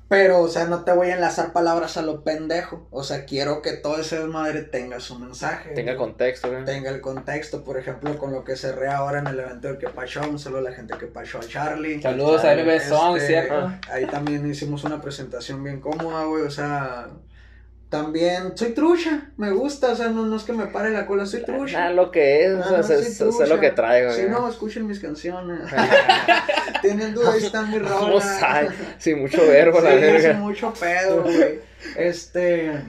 Pero, 0.08 0.40
o 0.40 0.48
sea, 0.48 0.66
no 0.66 0.84
te 0.84 0.92
voy 0.92 1.08
a 1.08 1.14
enlazar 1.14 1.52
palabras 1.52 1.96
a 1.96 2.02
lo 2.02 2.22
pendejo. 2.22 2.86
O 2.90 3.02
sea, 3.02 3.24
quiero 3.24 3.60
que 3.60 3.72
todo 3.72 4.00
ese 4.00 4.20
desmadre 4.20 4.62
tenga 4.62 5.00
su 5.00 5.18
mensaje. 5.18 5.70
Tenga 5.70 5.94
¿no? 5.94 5.98
contexto, 5.98 6.48
güey. 6.48 6.64
Tenga 6.64 6.90
el 6.90 7.00
contexto, 7.00 7.64
por 7.64 7.76
ejemplo, 7.76 8.16
con 8.16 8.32
lo 8.32 8.44
que 8.44 8.54
re 8.54 8.88
ahora 8.88 9.18
en 9.18 9.26
el 9.26 9.40
evento 9.40 9.68
del 9.68 9.78
que 9.78 9.88
pasó. 9.88 10.20
Un 10.20 10.38
saludo 10.38 10.60
a 10.60 10.70
la 10.70 10.72
gente 10.72 10.94
que 10.96 11.06
pasó 11.06 11.38
a 11.38 11.42
Charlie. 11.42 12.00
Saludos 12.00 12.44
a 12.44 12.54
MB 12.54 12.80
Song, 12.80 13.16
Este, 13.16 13.28
¿cierto? 13.28 13.72
Ahí 13.90 14.06
también 14.06 14.48
hicimos 14.48 14.84
una 14.84 15.00
presentación 15.00 15.62
bien 15.64 15.80
cómoda, 15.80 16.24
güey. 16.24 16.42
O 16.42 16.50
sea, 16.50 17.08
también 17.88 18.56
soy 18.56 18.72
trucha. 18.72 19.30
Me 19.36 19.50
gusta, 19.52 19.92
o 19.92 19.96
sea, 19.96 20.08
no, 20.08 20.26
no 20.26 20.36
es 20.36 20.42
que 20.42 20.52
me 20.52 20.66
pare 20.66 20.90
la 20.90 21.06
cola, 21.06 21.24
soy 21.26 21.44
trucha. 21.44 21.78
Nada, 21.80 21.92
lo 21.92 22.10
que 22.10 22.44
es, 22.44 22.52
o 22.54 22.62
Ah, 22.62 22.76
no, 22.78 22.82
sé 22.82 23.14
trucha. 23.16 23.46
lo 23.46 23.60
que 23.60 23.70
traigo, 23.70 24.12
Si 24.12 24.22
no, 24.24 24.48
escuchen 24.48 24.86
mis 24.86 25.00
canciones. 25.00 25.60
Tienen 26.82 27.14
dudas, 27.14 27.34
ahí 27.34 27.44
están 27.44 27.70
mis 27.70 27.80
¿Cómo 27.88 28.08
rolas. 28.08 28.40
Sin 28.98 29.20
mucho 29.20 29.46
verbo, 29.46 29.80
la 29.80 29.90
Sí, 29.90 29.96
es 29.96 30.22
verga. 30.24 30.38
mucho 30.38 30.72
pedo, 30.78 31.22
güey. 31.22 31.60
Este. 31.96 32.82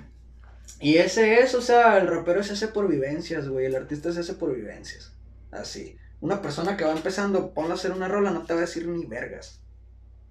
Y 0.80 0.98
ese 0.98 1.40
es, 1.42 1.56
o 1.56 1.62
sea, 1.62 1.98
el 1.98 2.08
rapero 2.08 2.44
se 2.44 2.54
hace 2.54 2.68
por 2.68 2.88
vivencias, 2.88 3.48
güey. 3.50 3.66
El 3.66 3.76
artista 3.76 4.12
se 4.12 4.20
hace 4.20 4.34
por 4.34 4.56
vivencias. 4.56 5.14
Así. 5.52 5.98
Una 6.20 6.42
persona 6.42 6.78
que 6.78 6.84
va 6.86 6.92
empezando, 6.92 7.54
ponle 7.54 7.72
a 7.72 7.76
hacer 7.76 7.92
una 7.92 8.08
rola, 8.08 8.32
no 8.32 8.44
te 8.44 8.54
va 8.54 8.60
a 8.60 8.62
decir 8.62 8.88
ni 8.88 9.06
vergas. 9.06 9.62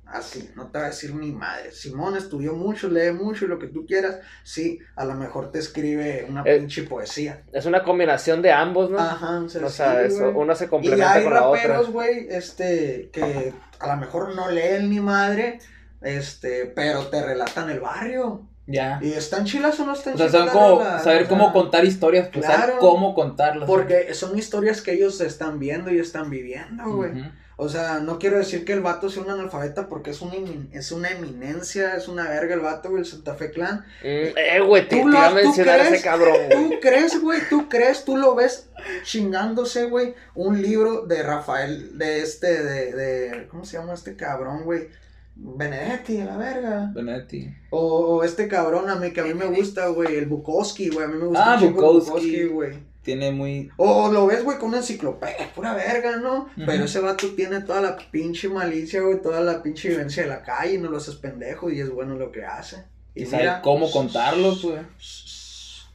Así, 0.07 0.50
no 0.54 0.68
te 0.68 0.78
va 0.78 0.84
a 0.84 0.88
decir 0.88 1.12
ni 1.14 1.32
madre. 1.32 1.72
Simón 1.72 2.16
estudió 2.16 2.54
mucho, 2.54 2.88
lee 2.88 3.11
mucho 3.12 3.44
y 3.44 3.48
lo 3.48 3.59
que 3.59 3.66
tú 3.66 3.84
quieras. 3.86 4.18
Sí, 4.44 4.78
a 4.94 5.04
lo 5.04 5.14
mejor 5.14 5.50
te 5.50 5.59
escribe 5.59 6.24
una 6.28 6.42
Eh, 6.46 6.59
pinche 6.59 6.84
poesía. 6.84 7.42
Es 7.52 7.66
una 7.66 7.82
combinación 7.82 8.40
de 8.40 8.52
ambos, 8.52 8.88
¿no? 8.90 8.98
Ajá, 9.00 9.40
o 9.40 9.48
sea, 9.48 9.66
o 9.66 9.68
sea, 9.68 10.00
sí, 10.09 10.14
eso, 10.14 10.30
una 10.30 10.54
se 10.54 10.68
complementa 10.68 11.12
hay 11.12 11.24
con 11.24 11.34
la 11.34 11.48
otra. 11.48 11.62
raperos, 11.62 11.90
güey, 11.90 12.26
este, 12.30 13.11
que 13.12 13.52
a 13.80 13.86
lo 13.88 13.96
mejor 13.96 14.34
no 14.36 14.48
leen 14.48 14.90
ni 14.90 15.00
madre, 15.00 15.59
este, 16.00 16.66
pero 16.66 17.09
te 17.09 17.24
relatan 17.24 17.68
el 17.70 17.80
barrio. 17.80 18.46
Ya. 18.68 18.98
¿Y 19.02 19.12
están 19.12 19.44
chilas 19.44 19.78
o 19.80 19.86
no 19.86 19.92
están 19.92 20.14
O 20.14 20.18
sea, 20.18 20.26
chilas? 20.28 20.32
saben 20.32 20.46
las 20.46 20.54
cómo, 20.54 20.98
saber 21.04 21.28
cómo 21.28 21.52
contar 21.52 21.84
historias, 21.84 22.28
pues 22.32 22.44
saber 22.46 22.61
claro. 22.66 22.78
cómo 22.80 23.14
contarlas. 23.14 23.68
Porque 23.68 24.12
son 24.14 24.36
historias 24.38 24.82
que 24.82 24.92
ellos 24.92 25.20
están 25.20 25.59
viendo 25.59 25.90
y 25.92 25.98
están 25.98 26.30
viviendo, 26.30 26.84
güey. 26.92 27.11
Ujú. 27.12 27.30
O 27.59 27.70
sea, 27.70 28.00
no 28.00 28.18
quiero 28.18 28.36
decir 28.36 28.66
que 28.66 28.74
el 28.74 28.80
vato 28.82 29.09
sea 29.09 29.22
un 29.22 29.30
analfabeta 29.30 29.88
porque 29.88 30.11
es 30.11 30.20
una, 30.20 30.34
emin- 30.34 30.68
es 30.72 30.92
una 30.92 31.09
eminencia, 31.09 31.96
es 31.96 32.07
una 32.07 32.28
verga 32.28 32.54
el 32.54 32.61
vato, 32.61 32.90
güey, 32.90 33.00
el 33.00 33.07
Santa 33.09 33.34
Fe 33.34 33.50
Clan. 33.50 33.78
Mm, 34.02 34.04
eh, 34.04 34.61
güey, 34.66 34.86
te, 34.86 34.96
te 34.96 35.02
¿Tú 35.02 35.09
iba 35.09 35.26
a 35.26 35.30
mencionar 35.32 35.80
a 35.80 35.88
ese 35.88 36.04
cabrón, 36.04 36.36
güey. 36.52 36.68
¿Tú 36.68 36.74
crees, 36.82 37.18
güey? 37.22 37.40
¿Tú 37.48 37.66
crees? 37.70 38.04
¿Tú 38.04 38.18
lo 38.18 38.34
ves 38.34 38.68
chingándose, 39.04 39.86
güey? 39.86 40.14
Un 40.34 40.61
libro 40.61 41.07
de 41.07 41.22
Rafael, 41.22 41.96
de 41.96 42.20
este, 42.20 42.62
de, 42.62 42.92
de 42.92 43.48
¿cómo 43.48 43.64
se 43.64 43.78
llama 43.78 43.94
este 43.94 44.16
cabrón, 44.16 44.64
güey? 44.64 44.88
Benedetti, 45.34 46.18
la 46.18 46.36
verga. 46.36 46.90
Benedetti. 46.94 47.54
O, 47.70 48.16
o 48.16 48.24
este 48.24 48.48
cabrón 48.48 48.88
a 48.90 48.96
mí 48.96 49.12
que 49.12 49.20
a 49.20 49.24
mí 49.24 49.34
me 49.34 49.46
gusta, 49.46 49.86
güey, 49.88 50.16
el 50.16 50.26
Bukowski, 50.26 50.88
güey, 50.90 51.04
a 51.04 51.09
mí 51.09 51.16
me 51.18 51.26
gusta 51.26 51.54
Ah, 51.54 51.59
un 51.62 51.72
Bukowski. 51.74 52.44
güey. 52.44 52.74
Tiene 53.07 53.30
muy. 53.30 53.70
O 53.76 54.11
lo 54.11 54.26
ves, 54.26 54.42
güey, 54.42 54.59
con 54.59 54.70
una 54.70 54.78
enciclopedia, 54.78 55.48
pura 55.54 55.74
verga, 55.74 56.16
¿no? 56.16 56.48
Pero 56.57 56.86
ese 56.86 56.98
vato 56.98 57.28
tiene 57.36 57.61
toda 57.61 57.80
la 57.80 57.96
pinche 57.96 58.48
malicia, 58.48 59.00
güey, 59.00 59.22
toda 59.22 59.42
la 59.42 59.62
pinche 59.62 59.90
vivencia 59.90 60.24
de 60.24 60.28
la 60.28 60.42
calle, 60.42 60.76
no 60.76 60.90
lo 60.90 60.96
haces 60.96 61.14
pendejo 61.14 61.70
y 61.70 61.80
es 61.80 61.88
bueno 61.88 62.16
lo 62.16 62.32
que 62.32 62.44
hace. 62.44 62.82
Y 63.14 63.22
Y 63.22 63.26
sabe 63.26 63.44
mira, 63.44 63.62
cómo 63.62 63.88
contarlo, 63.92 64.57
pues. 64.61 64.82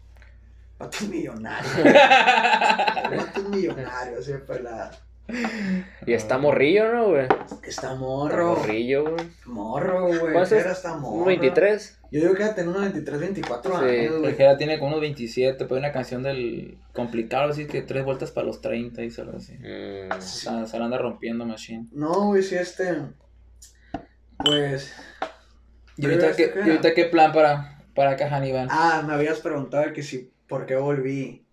Vato 0.79 0.97
es 1.01 1.09
millonario. 1.09 1.69
Vato 1.83 3.41
es 3.41 3.49
millonario, 3.49 4.19
así 4.19 4.31
de 4.31 4.39
pelada. 4.39 4.91
Y 6.05 6.13
está 6.13 6.37
morrillo, 6.37 6.93
¿no, 6.93 7.09
güey? 7.09 7.23
Está 7.23 7.57
Está 7.63 7.95
morro. 7.95 8.55
Morrillo, 8.55 9.03
güey. 9.11 9.27
Morro, 9.43 10.07
güey. 10.07 10.31
¿Cuántos? 10.31 10.53
Era 10.53 10.71
hasta 10.71 10.95
morro. 10.95 11.15
Un 11.15 11.25
23. 11.25 12.00
Yo 12.11 12.19
digo 12.19 12.33
que 12.35 12.43
va 12.43 12.49
a 12.49 12.55
tener 12.55 12.69
unos 12.69 12.81
23, 12.81 13.19
24 13.21 13.79
Sí, 13.79 13.85
años, 13.85 14.19
güey. 14.19 14.37
Ya 14.37 14.57
tiene 14.57 14.77
como 14.77 14.89
unos 14.89 15.01
27, 15.01 15.63
pues 15.65 15.79
una 15.79 15.93
canción 15.93 16.21
del 16.21 16.77
complicado, 16.91 17.49
así 17.49 17.67
que 17.67 17.81
tres 17.83 18.03
vueltas 18.03 18.31
para 18.31 18.47
los 18.47 18.59
30 18.59 19.01
y 19.01 19.09
algo 19.17 19.37
así. 19.37 19.53
Mm, 19.53 20.11
O 20.11 20.21
sea, 20.21 20.65
se 20.65 20.77
la 20.77 20.85
anda 20.85 20.97
rompiendo 20.97 21.45
Machine. 21.45 21.87
No, 21.93 22.27
güey, 22.27 22.43
sí, 22.43 22.55
este. 22.55 22.97
Pues. 24.37 24.93
¿Y 25.95 26.05
ahorita, 26.05 26.35
qué, 26.35 26.51
¿y 26.65 26.69
ahorita 26.69 26.93
qué 26.93 27.05
plan 27.05 27.31
para, 27.31 27.81
para 27.95 28.11
acá, 28.11 28.29
Hannibal? 28.29 28.67
Ah, 28.69 29.03
me 29.07 29.13
habías 29.13 29.39
preguntado 29.39 29.93
que 29.93 30.03
si. 30.03 30.33
¿Por 30.47 30.65
qué 30.65 30.75
volví? 30.75 31.45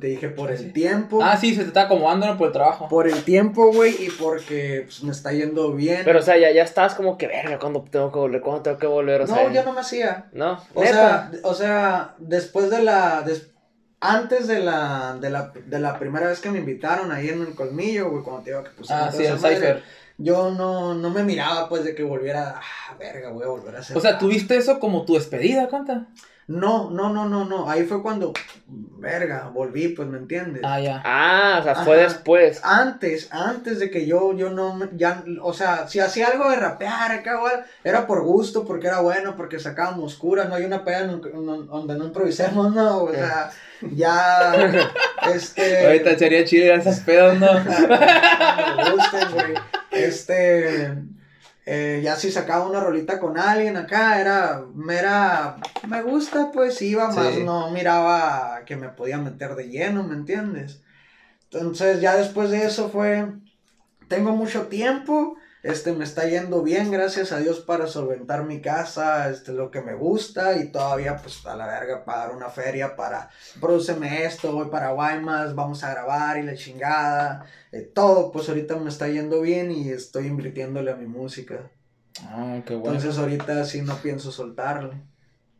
Te 0.00 0.06
dije 0.08 0.28
por 0.30 0.54
Sí. 0.56 0.64
el 0.64 0.72
tiempo. 0.72 1.20
Ah, 1.22 1.36
sí, 1.36 1.54
se 1.54 1.60
te 1.62 1.68
está 1.68 1.82
acomodando 1.82 2.36
por 2.38 2.48
el 2.48 2.52
trabajo. 2.52 2.88
Por 2.88 3.06
el 3.06 3.22
tiempo, 3.22 3.70
güey, 3.72 3.92
y 4.02 4.08
porque 4.10 4.82
pues, 4.86 5.02
me 5.04 5.12
está 5.12 5.32
yendo 5.32 5.72
bien. 5.74 6.00
Pero, 6.04 6.18
o 6.18 6.22
sea, 6.22 6.36
ya, 6.38 6.50
ya 6.50 6.62
estás 6.62 6.94
como 6.94 7.16
que, 7.18 7.26
verga, 7.28 7.58
¿cuándo 7.58 7.84
tengo 7.90 8.10
que 8.10 8.18
volver? 8.18 8.40
¿Cuándo 8.40 8.62
tengo 8.62 8.78
que 8.78 8.86
volver? 8.86 9.20
O 9.22 9.26
no, 9.26 9.34
sea, 9.34 9.52
ya 9.52 9.62
no 9.62 9.72
me 9.72 9.80
hacía. 9.80 10.26
No, 10.32 10.58
O 10.74 10.80
neta. 10.82 10.92
sea, 10.92 11.30
o 11.44 11.54
sea, 11.54 12.14
después 12.18 12.70
de 12.70 12.82
la. 12.82 13.22
des- 13.22 13.50
antes 14.00 14.46
de 14.48 14.60
la, 14.60 15.16
de 15.20 15.30
la. 15.30 15.52
de 15.66 15.78
la 15.78 15.98
primera 15.98 16.28
vez 16.28 16.40
que 16.40 16.50
me 16.50 16.58
invitaron 16.58 17.12
ahí 17.12 17.28
en 17.28 17.42
el 17.42 17.54
colmillo, 17.54 18.10
güey, 18.10 18.22
cuando 18.24 18.42
te 18.42 18.50
digo 18.50 18.64
que 18.64 18.70
pues. 18.70 18.90
ah, 18.90 19.10
sí, 19.12 19.24
el 19.24 19.38
Cypher. 19.38 19.82
Yo 20.16 20.50
no, 20.50 20.94
no 20.94 21.10
me 21.10 21.24
miraba, 21.24 21.68
pues, 21.68 21.84
de 21.84 21.94
que 21.94 22.02
volviera. 22.04 22.54
Ah, 22.56 22.94
verga, 22.98 23.30
voy 23.30 23.44
a 23.44 23.48
volver 23.48 23.76
a 23.76 23.80
hacer. 23.80 23.96
O 23.96 24.00
sea. 24.00 24.18
¿tuviste 24.18 24.56
eso 24.56 24.78
como 24.80 25.04
tu 25.04 25.14
despedida, 25.14 25.68
cuánta? 25.68 26.06
No, 26.46 26.90
no, 26.90 27.10
no, 27.10 27.26
no, 27.26 27.44
no. 27.44 27.70
Ahí 27.70 27.84
fue 27.84 28.02
cuando. 28.02 28.32
Verga, 28.66 29.50
volví, 29.52 29.88
pues, 29.88 30.08
¿me 30.08 30.18
entiendes? 30.18 30.62
Ah, 30.64 30.80
ya. 30.80 31.02
Ah, 31.04 31.58
o 31.60 31.62
sea, 31.62 31.74
fue 31.76 31.94
Ajá. 32.02 32.04
después. 32.04 32.60
Antes, 32.62 33.28
antes 33.30 33.78
de 33.78 33.90
que 33.90 34.06
yo, 34.06 34.34
yo 34.34 34.50
no, 34.50 34.74
me- 34.74 34.88
ya, 34.94 35.22
o 35.42 35.52
sea, 35.52 35.86
si 35.88 36.00
hacía 36.00 36.28
algo 36.28 36.50
de 36.50 36.56
rapear 36.56 37.12
acá, 37.12 37.38
güey, 37.38 37.52
era 37.82 38.06
por 38.06 38.22
gusto, 38.22 38.64
porque 38.64 38.86
era 38.86 39.00
bueno, 39.00 39.36
porque 39.36 39.58
sacábamos 39.58 40.16
curas, 40.16 40.48
no 40.48 40.54
hay 40.54 40.64
una 40.64 40.84
peda 40.84 41.06
donde 41.06 41.94
no 41.96 42.04
improvisemos, 42.04 42.74
no, 42.74 43.04
o 43.04 43.12
sea, 43.12 43.50
ya, 43.92 44.54
este, 45.34 45.86
Ahorita 45.86 46.16
sería 46.18 46.44
chido 46.44 46.66
ir 46.66 46.72
a 46.72 46.76
esas 46.76 47.00
pedas, 47.00 47.38
¿no? 47.38 47.52
me 47.64 48.90
gusten, 48.90 49.32
güey, 49.34 49.54
este, 49.90 50.94
eh, 51.66 52.00
ya 52.04 52.16
si 52.16 52.30
sacaba 52.30 52.66
una 52.68 52.80
rolita 52.80 53.18
con 53.18 53.38
alguien 53.38 53.76
acá, 53.76 54.20
era, 54.20 54.64
mera, 54.74 55.56
me 55.88 56.02
gusta, 56.02 56.50
pues 56.52 56.80
iba 56.82 57.10
más, 57.10 57.34
Sí. 57.34 57.42
no 57.44 57.70
miraba 57.70 58.62
que 58.66 58.76
me 58.76 58.88
podía 58.90 59.18
meter 59.18 59.54
de 59.54 59.68
lleno, 59.68 60.02
¿me 60.02 60.14
entiendes? 60.14 60.82
Entonces 61.44 62.00
ya 62.00 62.16
después 62.16 62.50
de 62.50 62.66
eso 62.66 62.90
fue, 62.90 63.28
tengo 64.08 64.32
mucho 64.32 64.66
tiempo, 64.66 65.36
este 65.64 65.92
me 65.92 66.04
está 66.04 66.28
yendo 66.28 66.62
bien, 66.62 66.92
gracias 66.92 67.32
a 67.32 67.38
Dios 67.40 67.58
para 67.60 67.88
solventar 67.88 68.44
mi 68.44 68.60
casa, 68.60 69.28
este 69.30 69.52
lo 69.52 69.70
que 69.72 69.80
me 69.80 69.94
gusta 69.94 70.56
y 70.58 70.70
todavía 70.70 71.16
pues 71.16 71.44
a 71.46 71.56
la 71.56 71.66
verga 71.66 72.04
pagar 72.04 72.30
una 72.36 72.50
feria 72.50 72.94
para 72.94 73.30
produceme 73.60 74.24
esto, 74.24 74.52
voy 74.52 74.68
para 74.68 74.92
Guaymas, 74.92 75.54
vamos 75.56 75.82
a 75.82 75.90
grabar 75.92 76.38
y 76.38 76.42
la 76.42 76.54
chingada, 76.54 77.46
eh, 77.72 77.80
todo 77.82 78.30
pues 78.30 78.48
ahorita 78.48 78.76
me 78.76 78.90
está 78.90 79.08
yendo 79.08 79.40
bien 79.40 79.72
y 79.72 79.88
estoy 79.88 80.26
invirtiéndole 80.26 80.92
a 80.92 80.96
mi 80.96 81.06
música. 81.06 81.70
Ah, 82.26 82.60
qué 82.64 82.74
bueno. 82.76 82.96
Entonces 82.96 83.18
ahorita 83.18 83.64
sí 83.64 83.82
no 83.82 83.96
pienso 83.96 84.30
soltarlo. 84.30 84.92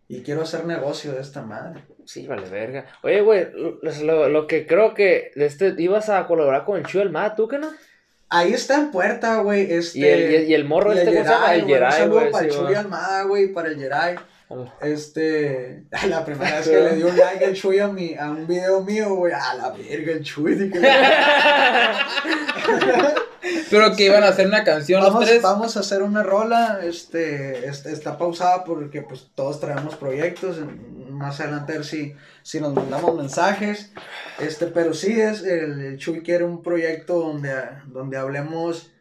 Y 0.06 0.20
quiero 0.22 0.42
hacer 0.42 0.66
negocio 0.66 1.12
de 1.12 1.22
esta 1.22 1.40
madre. 1.40 1.82
Sí, 2.04 2.26
vale, 2.26 2.46
verga. 2.50 2.84
Oye, 3.02 3.22
güey, 3.22 3.48
lo, 3.54 3.78
lo- 4.04 4.28
lo 4.28 4.46
que 4.46 4.66
creo 4.66 4.92
que 4.92 5.32
este, 5.34 5.74
ibas 5.78 6.10
a 6.10 6.26
colaborar 6.26 6.66
con 6.66 6.76
el 6.78 6.84
Chuy 6.84 7.00
Almada, 7.00 7.34
¿tú 7.34 7.48
qué 7.48 7.58
no? 7.58 7.70
Ahí 8.34 8.52
está 8.52 8.74
en 8.74 8.90
puerta, 8.90 9.36
güey. 9.38 9.72
Este, 9.72 9.98
Y 10.00 10.04
el, 10.04 10.30
y 10.30 10.34
el, 10.34 10.48
y 10.50 10.54
el 10.54 10.64
morro 10.64 10.92
y 10.92 10.98
este, 10.98 11.12
¿cómo 11.12 11.24
se 11.24 11.30
llama? 11.30 11.56
Yeray, 11.56 11.62
El 11.62 11.64
güey, 11.64 11.84
Un 11.84 11.92
saludo 11.92 12.30
para 12.32 12.44
el 12.44 12.52
sí, 12.52 12.58
Chuy. 12.58 12.74
Almada, 12.74 13.22
güey, 13.22 13.52
para 13.52 13.68
el. 13.68 13.92
Ah. 13.92 14.14
Este, 14.82 15.84
la 16.08 16.24
primera 16.24 16.56
vez 16.56 16.68
que 16.68 16.80
le 16.80 16.96
dio 16.96 17.06
un 17.08 17.16
like 17.16 17.44
el 17.44 17.54
Chuy 17.54 17.78
a, 17.78 17.88
mi, 17.88 18.14
a 18.14 18.30
un 18.30 18.46
video 18.46 18.82
mío, 18.82 19.14
güey, 19.14 19.32
a 19.32 19.54
la 19.54 19.70
verga 19.70 20.12
el 20.12 20.22
Chuy. 20.22 20.54
dije, 20.54 20.80
Pero 23.70 23.94
que 23.94 24.06
iban 24.06 24.24
a 24.24 24.28
hacer 24.28 24.46
una 24.46 24.64
canción 24.64 25.02
los 25.02 25.12
vamos, 25.12 25.28
tres. 25.28 25.42
vamos 25.42 25.76
a 25.76 25.80
hacer 25.80 26.02
una 26.02 26.22
rola, 26.22 26.80
este, 26.82 27.68
este, 27.68 27.92
está 27.92 28.16
pausada 28.18 28.64
porque 28.64 29.02
pues 29.02 29.28
todos 29.34 29.60
traemos 29.60 29.96
proyectos, 29.96 30.58
más 31.10 31.40
adelante 31.40 31.72
a 31.72 31.76
ver 31.76 31.84
si, 31.84 32.14
si 32.44 32.60
nos 32.60 32.74
mandamos 32.74 33.16
mensajes, 33.16 33.90
este, 34.38 34.66
pero 34.66 34.92
sí 34.92 35.18
es, 35.18 35.42
el, 35.42 35.80
el 35.80 35.96
Chuy 35.96 36.22
quiere 36.22 36.44
un 36.44 36.62
proyecto 36.62 37.18
donde, 37.18 37.54
donde 37.86 38.18
hablemos 38.18 38.92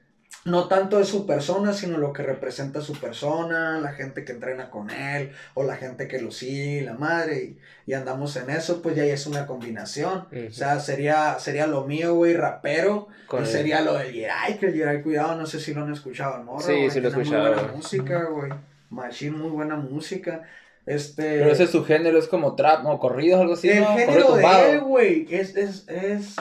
no 0.45 0.69
tanto 0.69 0.97
de 0.97 1.03
su 1.03 1.25
persona, 1.25 1.73
sino 1.73 1.97
lo 1.97 2.13
que 2.13 2.23
representa 2.23 2.79
su 2.79 2.93
persona, 2.93 3.79
la 3.79 3.91
gente 3.91 4.23
que 4.23 4.31
entrena 4.31 4.69
con 4.69 4.89
él, 4.89 5.33
o 5.55 5.63
la 5.63 5.75
gente 5.75 6.07
que 6.07 6.21
lo 6.21 6.31
sigue, 6.31 6.83
la 6.83 6.93
madre, 6.93 7.57
y, 7.85 7.91
y 7.91 7.93
andamos 7.93 8.37
en 8.37 8.49
eso, 8.49 8.81
pues 8.81 8.95
ya 8.95 9.03
es 9.03 9.27
una 9.27 9.45
combinación. 9.45 10.27
Ujú. 10.31 10.47
O 10.47 10.53
sea, 10.53 10.79
sería, 10.79 11.37
sería 11.37 11.67
lo 11.67 11.85
mío, 11.85 12.13
güey, 12.13 12.33
rapero, 12.33 13.09
Con 13.27 13.43
y 13.43 13.45
sería 13.45 13.81
lo 13.81 13.97
del 13.97 14.13
Yeray, 14.13 14.57
que 14.57 14.67
el 14.67 14.73
Yeray, 14.73 15.01
cuidado, 15.01 15.35
no 15.35 15.45
sé 15.45 15.59
si 15.59 15.73
lo 15.73 15.83
han 15.83 15.91
escuchado, 15.91 16.41
morro, 16.43 16.61
Sí, 16.61 16.89
sí 16.89 17.01
lo 17.01 17.09
he 17.09 17.11
escuchado, 17.11 17.43
Muy 17.43 17.53
buena 17.53 17.73
música, 17.73 18.23
güey, 18.25 18.51
machine, 18.89 19.37
muy 19.37 19.49
buena 19.49 19.75
música, 19.75 20.43
este... 20.85 21.39
Pero 21.39 21.51
ese 21.51 21.63
es 21.63 21.69
su 21.69 21.83
género, 21.85 22.17
es 22.19 22.27
como 22.27 22.55
trap, 22.55 22.85
o 22.85 22.99
corridos, 22.99 23.41
algo 23.41 23.53
así, 23.53 23.69
el 23.69 23.81
¿no? 23.81 23.87
Género 23.95 24.13
de 24.13 24.41
tumbado. 24.41 24.65
él, 24.67 24.81
güey, 24.81 25.27
es, 25.29 25.55
es, 25.55 25.87
es... 25.87 26.35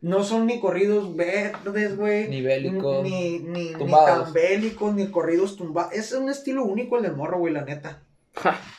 No 0.00 0.24
son 0.24 0.46
ni 0.46 0.58
corridos 0.58 1.14
verdes, 1.14 1.96
güey. 1.96 2.28
Ni 2.28 2.42
bélicos, 2.42 3.04
Ni, 3.04 3.38
ni, 3.38 3.68
ni 3.68 3.72
tumbados. 3.72 4.24
tan 4.24 4.32
bélicos, 4.32 4.94
ni 4.94 5.06
corridos 5.06 5.56
tumbados. 5.56 5.92
Es 5.92 6.12
un 6.12 6.28
estilo 6.28 6.64
único 6.64 6.96
el 6.96 7.04
del 7.04 7.14
morro, 7.14 7.38
güey, 7.38 7.52
la 7.54 7.64
neta. 7.64 8.02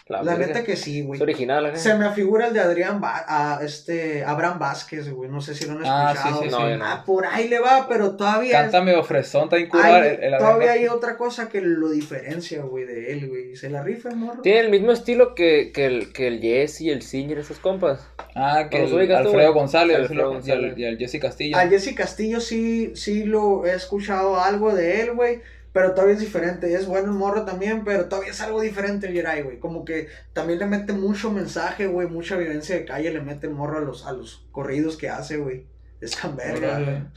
La, 0.07 0.21
La, 0.23 0.35
neta 0.35 0.63
que 0.63 0.75
sí, 0.75 1.01
güey. 1.03 1.17
Es 1.17 1.21
original, 1.21 1.65
¿eh? 1.67 1.77
Se 1.77 1.93
me 1.95 2.05
afigura 2.05 2.47
el 2.47 2.53
de 2.53 2.59
Adrián, 2.59 2.99
Va- 3.01 3.23
a, 3.27 3.63
este, 3.63 4.23
Abraham 4.25 4.59
Vázquez, 4.59 5.09
güey. 5.11 5.29
No 5.29 5.39
sé 5.41 5.53
si 5.55 5.65
lo 5.65 5.73
han 5.73 5.83
Ah, 5.85 6.11
escuchado. 6.13 6.41
sí, 6.41 6.45
sí, 6.49 6.51
No, 6.51 6.57
sí. 6.69 6.77
no. 6.77 6.85
Ah, 6.85 7.03
por 7.05 7.25
ahí 7.25 7.47
le 7.47 7.59
va, 7.59 7.87
pero 7.87 8.15
todavía... 8.17 8.63
Canta 8.63 8.81
medio 8.81 9.03
fresón, 9.03 9.43
está 9.43 9.55
hay- 9.55 10.07
el, 10.17 10.23
el 10.23 10.37
todavía 10.37 10.71
hay 10.71 10.87
otra 10.87 11.15
cosa 11.17 11.47
que 11.49 11.61
lo 11.61 11.89
diferencia, 11.89 12.63
güey, 12.63 12.85
de 12.85 13.13
él, 13.13 13.29
güey. 13.29 13.55
Se 13.55 13.69
la 13.69 13.83
rifa 13.83 14.09
el 14.09 14.15
morro. 14.17 14.41
Tiene 14.41 14.59
el 14.61 14.69
mismo 14.71 14.91
estilo 14.91 15.35
que, 15.35 15.71
que 15.71 15.85
el, 15.85 16.11
que 16.11 16.27
el 16.27 16.41
Jesse 16.41 16.81
y 16.81 16.89
el 16.89 17.01
Singer, 17.03 17.37
esos 17.37 17.59
compas. 17.59 18.05
Ah, 18.35 18.67
que 18.69 18.79
¿Los 18.81 18.89
el 18.91 18.97
ubicas 18.97 19.21
tú, 19.21 19.29
Alfredo? 19.29 19.53
González, 19.53 19.97
Alfredo 19.99 20.21
y 20.21 20.23
al- 20.25 20.33
González. 20.33 20.77
y 20.77 20.85
al 20.85 20.97
Jesse 20.97 21.19
Castillo. 21.21 21.57
A 21.57 21.67
Jesse 21.67 21.95
Castillo 21.95 22.41
sí, 22.41 22.91
sí 22.95 23.23
lo 23.23 23.65
he 23.65 23.73
escuchado 23.75 24.41
algo 24.41 24.73
de 24.73 25.01
él, 25.01 25.13
güey. 25.13 25.41
Pero 25.73 25.93
todavía 25.93 26.13
es 26.13 26.21
diferente. 26.21 26.73
Es 26.73 26.85
bueno 26.85 27.07
el 27.07 27.17
morro 27.17 27.43
también, 27.43 27.83
pero 27.83 28.05
todavía 28.05 28.31
es 28.31 28.39
algo 28.41 28.61
diferente 28.61 29.07
el 29.07 29.13
Yeray, 29.13 29.41
güey. 29.41 29.59
Como 29.59 29.83
que 29.83 30.07
también 30.31 30.59
le 30.59 30.67
mete 30.67 30.93
mucho 30.93 31.31
mensaje, 31.31 31.87
güey. 31.87 32.07
Mucha 32.07 32.37
vivencia 32.37 32.75
de 32.75 32.85
calle 32.85 33.11
le 33.11 33.21
mete 33.21 33.47
el 33.47 33.53
morro 33.53 33.79
a 33.79 33.81
los, 33.81 34.05
a 34.05 34.13
los 34.13 34.45
corridos 34.51 34.95
que 34.97 35.09
hace, 35.09 35.37
güey. 35.37 35.65
Es 35.99 36.11
tan 36.11 36.35
verga. 36.35 37.09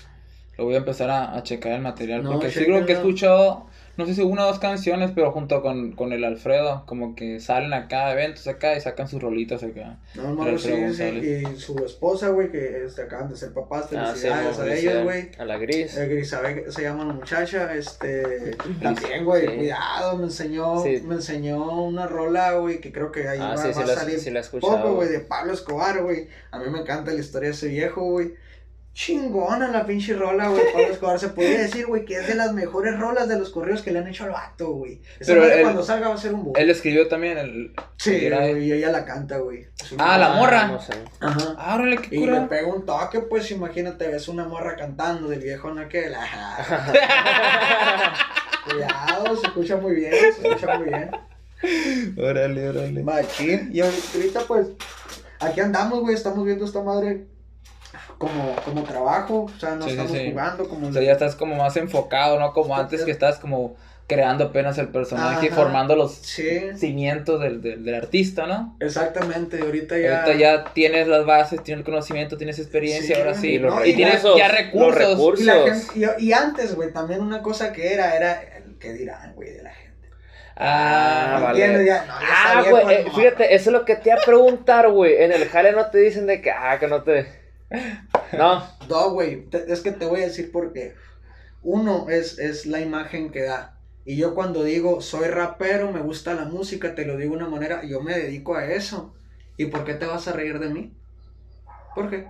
Lo 0.56 0.64
voy 0.64 0.74
a 0.74 0.78
empezar 0.78 1.10
a, 1.10 1.36
a 1.36 1.42
checar 1.42 1.72
el 1.72 1.82
material. 1.82 2.22
No, 2.22 2.32
porque 2.32 2.50
sí 2.50 2.64
creo 2.64 2.86
que 2.86 2.92
he 2.92 2.96
escuchado 2.96 3.66
no 3.96 4.06
sé 4.06 4.14
si 4.14 4.22
una 4.22 4.44
o 4.44 4.48
dos 4.48 4.58
canciones, 4.58 5.10
pero 5.14 5.32
junto 5.32 5.62
con, 5.62 5.92
con 5.92 6.12
el 6.12 6.24
Alfredo, 6.24 6.84
como 6.86 7.14
que 7.14 7.40
salen 7.40 7.72
acá 7.72 8.08
a 8.08 8.12
eventos 8.12 8.46
acá 8.46 8.76
y 8.76 8.80
sacan 8.80 9.08
sus 9.08 9.22
rolitas 9.22 9.62
acá. 9.62 9.96
No, 10.14 10.24
hermano, 10.30 10.58
sí, 10.58 10.70
sí, 10.94 11.02
y 11.04 11.56
su 11.58 11.78
esposa, 11.84 12.28
güey, 12.28 12.50
que 12.50 12.84
este, 12.84 13.02
acaban 13.02 13.28
de 13.28 13.36
ser 13.36 13.52
papás, 13.52 13.86
Ah, 13.96 14.12
sí, 14.14 14.20
felicidades 14.22 14.58
a 14.58 14.62
felicidades. 14.64 14.82
ellos, 14.84 15.04
güey. 15.04 15.30
A 15.38 15.44
la 15.44 15.58
gris. 15.58 15.96
Eh, 15.96 16.08
Grisabel 16.08 16.72
se 16.72 16.82
llama 16.82 17.04
la 17.04 17.12
muchacha, 17.12 17.74
este, 17.74 18.56
también, 18.82 19.24
güey, 19.24 19.46
Sí. 19.48 19.56
cuidado, 19.56 20.16
me 20.18 20.24
enseñó, 20.24 20.84
me 20.84 21.14
enseñó 21.14 21.82
una 21.82 22.06
rola, 22.06 22.52
güey, 22.54 22.80
que 22.80 22.92
creo 22.92 23.10
que 23.12 23.28
ahí 23.28 23.38
Ah, 23.40 23.54
va, 23.56 23.62
a 23.64 23.72
salir 23.72 24.20
poco, 24.60 24.94
güey, 24.94 25.08
de 25.08 25.20
Pablo 25.20 25.52
Escobar, 25.52 26.02
güey, 26.02 26.28
a 26.50 26.58
mí 26.58 26.68
me 26.70 26.80
encanta 26.80 27.12
la 27.12 27.20
historia 27.20 27.48
de 27.48 27.54
ese 27.54 27.68
viejo, 27.68 28.02
güey, 28.02 28.34
chingona 28.96 29.68
la 29.68 29.84
pinche 29.84 30.14
rola, 30.14 30.48
güey, 30.48 30.72
Pablo 30.72 30.88
Escobar, 30.88 31.18
se 31.18 31.28
podría 31.28 31.58
decir, 31.60 31.84
güey, 31.86 32.06
que 32.06 32.14
es 32.14 32.26
de 32.28 32.34
las 32.34 32.54
mejores 32.54 32.98
rolas 32.98 33.28
de 33.28 33.38
los 33.38 33.50
correos 33.50 33.82
que 33.82 33.90
le 33.90 33.98
han 33.98 34.06
hecho 34.08 34.24
al 34.24 34.30
vato, 34.30 34.70
güey, 34.70 35.02
Pero 35.24 35.44
él- 35.44 35.60
cuando 35.60 35.82
salga 35.82 36.08
va 36.08 36.14
a 36.14 36.18
ser 36.18 36.32
un 36.32 36.44
boom, 36.44 36.54
Él 36.56 36.70
escribió 36.70 37.06
también 37.06 37.36
el... 37.36 37.74
sí, 37.98 38.24
era- 38.24 38.38
güey, 38.48 38.64
y 38.64 38.72
ella 38.72 38.90
la 38.90 39.04
canta, 39.04 39.36
güey, 39.36 39.66
Ah, 39.98 40.16
la 40.16 40.30
morra. 40.30 40.68
No 40.68 40.80
sé. 40.80 40.94
Ajá. 41.20 41.54
Ah, 41.58 41.74
órale, 41.74 41.98
qué 41.98 42.16
Y 42.16 42.20
le 42.20 42.26
cura. 42.26 42.48
pega 42.48 42.68
un 42.68 42.86
toque, 42.86 43.20
pues 43.20 43.50
imagínate, 43.50 44.08
ves 44.08 44.28
una 44.28 44.46
morra 44.46 44.76
cantando 44.76 45.28
del 45.28 45.40
viejo 45.40 45.68
en 45.70 45.78
aquel. 45.80 46.14
Cuidado, 48.64 49.36
se 49.36 49.46
escucha 49.46 49.76
muy 49.76 49.94
bien, 49.94 50.10
se 50.12 50.48
escucha 50.48 50.78
muy 50.78 50.88
bien. 50.88 51.10
Órale, 52.18 52.68
órale. 52.70 53.02
Machín. 53.02 53.70
Y 53.72 53.80
ahorita, 53.80 54.40
pues, 54.48 54.68
aquí 55.40 55.60
andamos, 55.60 56.00
güey, 56.00 56.14
estamos 56.14 56.44
viendo 56.46 56.64
esta 56.64 56.82
madre 56.82 57.26
como, 58.18 58.54
como 58.64 58.82
trabajo, 58.84 59.44
o 59.54 59.58
sea, 59.60 59.74
no 59.74 59.84
Sí, 59.84 59.90
estamos 59.90 60.12
sí. 60.12 60.28
jugando 60.30 60.68
como... 60.68 60.88
O 60.88 60.92
sea, 60.92 61.02
ya 61.02 61.12
estás 61.12 61.34
como 61.36 61.54
más 61.56 61.76
enfocado, 61.76 62.38
¿no? 62.40 62.52
Como 62.52 62.76
antes 62.76 63.04
que 63.04 63.10
estás 63.10 63.38
como 63.38 63.76
creando 64.08 64.44
apenas 64.44 64.78
el 64.78 64.88
personaje 64.88 65.46
y 65.46 65.48
Ajá. 65.48 65.56
formando 65.56 65.96
los 65.96 66.14
Sí, 66.14 66.60
cimientos 66.76 67.40
del, 67.40 67.60
del, 67.60 67.84
del 67.84 67.94
artista, 67.96 68.46
¿no? 68.46 68.76
exactamente, 68.80 69.60
ahorita 69.60 69.98
ya... 69.98 70.22
Ahorita 70.22 70.38
ya 70.38 70.64
tienes 70.72 71.08
las 71.08 71.26
bases, 71.26 71.62
tienes 71.64 71.80
el 71.80 71.84
conocimiento, 71.84 72.36
tienes 72.36 72.58
experiencia, 72.60 73.16
Sí, 73.16 73.20
ahora 73.20 73.34
sí. 73.34 73.48
Y, 73.54 73.58
los 73.58 73.74
No, 73.74 73.84
y 73.84 73.90
y 73.90 73.94
tienes 73.96 74.22
recursos, 74.22 74.38
ya 74.38 74.48
los 74.78 74.94
recursos. 74.94 75.40
Y, 75.40 75.44
la 75.44 75.54
gente- 75.54 76.16
y- 76.22 76.26
y 76.28 76.32
antes, 76.32 76.74
güey, 76.76 76.92
también 76.92 77.20
una 77.20 77.42
cosa 77.42 77.72
que 77.72 77.92
era, 77.92 78.14
era 78.16 78.40
el 78.58 78.78
que 78.78 78.92
dirán, 78.92 79.34
güey, 79.34 79.50
de 79.54 79.62
la 79.64 79.70
gente. 79.74 80.08
Ah, 80.58 81.40
vale. 81.42 81.58
Ya, 81.58 81.72
no, 81.72 81.82
ya 81.82 82.04
Ah, 82.08 82.64
güey, 82.70 82.94
eh, 82.94 83.06
fíjate, 83.14 83.54
eso 83.54 83.70
es 83.70 83.72
lo 83.72 83.84
que 83.84 83.96
te 83.96 84.08
iba 84.10 84.18
a 84.18 84.24
preguntar, 84.24 84.88
güey. 84.90 85.22
En 85.22 85.32
el 85.32 85.46
jale 85.48 85.72
no 85.72 85.90
te 85.90 85.98
dicen 85.98 86.26
de 86.26 86.40
que, 86.40 86.50
ah, 86.50 86.78
que 86.78 86.86
no 86.86 87.02
te. 87.02 87.26
No. 88.32 88.66
No, 88.88 89.10
güey, 89.10 89.48
es 89.52 89.80
que 89.80 89.92
te 89.92 90.06
voy 90.06 90.22
a 90.22 90.26
decir 90.26 90.50
por 90.52 90.72
qué. 90.72 90.94
Uno 91.62 92.08
es, 92.08 92.38
es 92.38 92.66
la 92.66 92.80
imagen 92.80 93.30
que 93.30 93.42
da. 93.42 93.78
Y 94.04 94.16
yo 94.16 94.34
cuando 94.34 94.62
digo 94.62 95.00
soy 95.00 95.28
rapero, 95.28 95.90
me 95.92 96.00
gusta 96.00 96.34
la 96.34 96.44
música, 96.44 96.94
te 96.94 97.04
lo 97.04 97.16
digo 97.16 97.32
de 97.32 97.42
una 97.42 97.48
manera, 97.48 97.84
yo 97.84 98.00
me 98.00 98.16
dedico 98.16 98.54
a 98.54 98.66
eso. 98.66 99.14
¿Y 99.56 99.66
por 99.66 99.84
qué 99.84 99.94
te 99.94 100.06
vas 100.06 100.28
a 100.28 100.32
reír 100.32 100.58
de 100.58 100.68
mí? 100.68 100.94
¿Por 101.94 102.10
qué? 102.10 102.28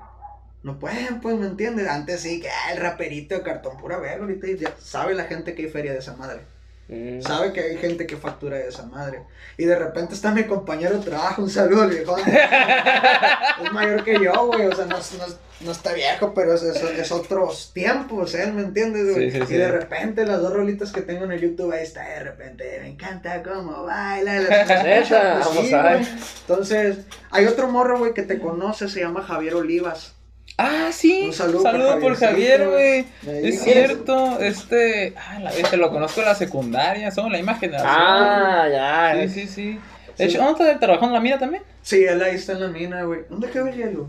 No 0.63 0.79
pueden, 0.79 1.21
pues, 1.21 1.37
¿me 1.37 1.47
entiendes? 1.47 1.89
Antes 1.89 2.23
sí, 2.23 2.41
que 2.41 2.49
el 2.73 2.79
raperito 2.79 3.35
de 3.35 3.43
cartón 3.43 3.77
pura 3.77 3.99
verga, 3.99 4.25
ahorita 4.25 4.47
ya 4.59 4.75
sabe 4.79 5.15
la 5.15 5.25
gente 5.25 5.55
que 5.55 5.65
hay 5.65 5.69
feria 5.69 5.93
de 5.93 5.99
esa 5.99 6.17
madre. 6.17 6.41
Mm. 6.89 7.21
Sabe 7.21 7.53
que 7.53 7.61
hay 7.61 7.77
gente 7.79 8.07
que 8.07 8.17
factura 8.17 8.57
de 8.59 8.69
esa 8.69 8.85
madre. 8.87 9.23
Y 9.59 9.65
de 9.65 9.77
repente 9.77 10.15
está 10.15 10.31
mi 10.31 10.45
compañero 10.45 10.99
de 10.99 11.05
trabajo, 11.05 11.43
un 11.43 11.51
saludo 11.51 11.83
al 11.83 11.91
viejón. 11.91 12.21
es 13.65 13.73
mayor 13.73 14.05
que 14.05 14.19
yo, 14.23 14.47
güey. 14.47 14.67
O 14.67 14.75
sea, 14.75 14.85
no, 14.87 14.97
no, 14.97 15.25
no 15.61 15.73
está 15.73 15.93
viejo, 15.93 16.33
pero 16.35 16.55
es, 16.55 16.63
es, 16.63 16.83
es 16.83 17.13
otros 17.13 17.73
tiempos, 17.73 18.35
¿eh? 18.35 18.53
¿Me 18.53 18.63
entiendes, 18.63 19.13
güey? 19.15 19.31
Sí, 19.31 19.41
sí, 19.47 19.55
y 19.55 19.57
de 19.57 19.69
repente 19.73 20.25
las 20.27 20.41
dos 20.41 20.53
rolitas 20.53 20.93
que 20.93 21.03
tengo 21.03 21.25
en 21.25 21.33
el 21.33 21.41
YouTube, 21.41 21.73
ahí 21.73 21.83
está, 21.83 22.03
de 22.09 22.21
repente, 22.21 22.79
me 22.83 22.89
encanta 22.91 23.43
cómo 23.43 23.85
baila. 23.85 24.41
las- 24.41 24.67
pues, 24.67 25.11
vamos 25.11 25.67
sí, 25.67 25.75
a 25.75 25.83
ver. 25.83 25.99
güey. 25.99 26.09
Entonces, 26.43 26.99
hay 27.31 27.47
otro 27.47 27.69
morro, 27.69 27.99
güey, 27.99 28.15
que 28.15 28.23
te 28.23 28.39
conoce, 28.39 28.89
se 28.89 29.01
llama 29.01 29.23
Javier 29.23 29.55
Olivas. 29.55 30.16
Ah, 30.59 30.89
sí. 30.91 31.27
Un 31.27 31.33
saludo 31.33 31.99
por. 32.01 32.17
Javier, 32.17 32.69
güey. 32.69 33.07
Es 33.27 33.63
cierto. 33.63 34.39
Este. 34.41 35.15
Ah, 35.17 35.39
la 35.41 35.53
vez, 35.53 35.69
te 35.71 35.77
lo 35.77 35.91
conozco 35.91 36.21
en 36.21 36.27
la 36.27 36.35
secundaria. 36.35 37.11
Somos 37.11 37.31
la 37.31 37.37
misma 37.39 37.57
generación. 37.57 37.93
Ah, 37.95 38.67
ya. 38.71 39.29
Sí, 39.29 39.47
sí, 39.47 39.49
sí. 39.49 39.81
De 40.17 40.25
Sí. 40.29 40.35
hecho, 40.35 40.43
¿dónde 40.43 40.65
está 40.65 40.81
trabajando 40.81 41.09
en 41.09 41.13
la 41.15 41.21
mina 41.21 41.39
también? 41.39 41.63
Sí, 41.83 42.03
él 42.05 42.23
ahí 42.23 42.37
está 42.37 42.53
en 42.53 42.61
la 42.63 42.69
mina, 42.69 43.03
güey. 43.03 43.21
¿Dónde 43.29 43.51
quedó 43.51 43.67
el 43.67 43.77
hielo? 43.77 44.09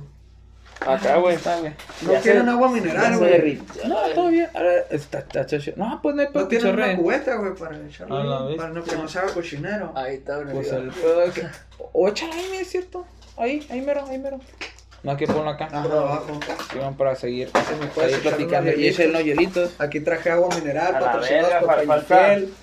Acá, 0.79 1.17
güey. 1.17 1.35
Está, 1.35 1.59
güey. 1.59 1.73
No 2.03 2.13
Ya 2.13 2.21
tienen 2.21 2.45
se- 2.45 2.49
agua 2.51 2.71
mineral, 2.71 3.17
güey. 3.17 3.61
No, 3.85 3.95
todo 4.15 4.27
bien. 4.29 4.47
Ahora 4.53 4.73
está, 4.89 5.19
está. 5.19 5.45
No, 5.75 5.99
pues 6.01 6.15
no 6.15 6.21
hay 6.21 6.27
No 6.27 6.33
pedo 6.33 6.47
que 6.47 6.57
tienen 6.59 6.75
una 6.75 6.95
cubeta, 6.95 7.35
güey, 7.35 7.55
para 7.55 7.75
echarle. 7.85 8.15
A 8.15 8.23
la 8.23 8.41
vez. 8.45 8.55
para 8.57 8.69
no, 8.69 8.83
que 8.83 8.95
no 8.95 9.07
se 9.09 9.19
haga 9.19 9.33
cochinero. 9.33 9.91
Ahí 9.95 10.15
está, 10.15 10.37
güey. 10.37 10.53
Pues 10.53 10.71
el 10.71 10.91
de. 10.91 11.49
O 11.91 12.07
échale 12.07 12.31
ahí, 12.33 12.57
es 12.61 12.69
cierto. 12.69 13.05
Ahí, 13.35 13.67
ahí 13.69 13.81
mero, 13.81 14.05
ahí 14.09 14.17
mero. 14.17 14.39
No 15.07 15.11
hay 15.13 15.17
que 15.19 15.25
ponerlo 15.27 15.51
acá. 15.51 15.69
Ajá, 15.71 15.79
abajo. 15.85 16.37
Que 16.69 16.79
van 16.79 16.97
para 16.97 17.15
seguir 17.15 17.49
Se 17.49 17.75
me 17.77 17.85
puede 17.87 18.07
ahí 18.07 18.13
echar 18.15 18.35
platicando. 18.35 18.71
Y 18.73 18.87
echen 18.87 19.13
los 19.13 19.23
hielitos. 19.23 19.71
Aquí 19.79 20.01
traje 20.01 20.29
agua 20.31 20.53
mineral, 20.53 20.87
A 20.95 20.99
la 20.99 21.05
patrocinados 21.05 21.49
verga, 21.49 21.59
por 21.65 21.69
fal- 21.77 21.85
falta- 21.87 22.17
Peñafiel. 22.17 22.53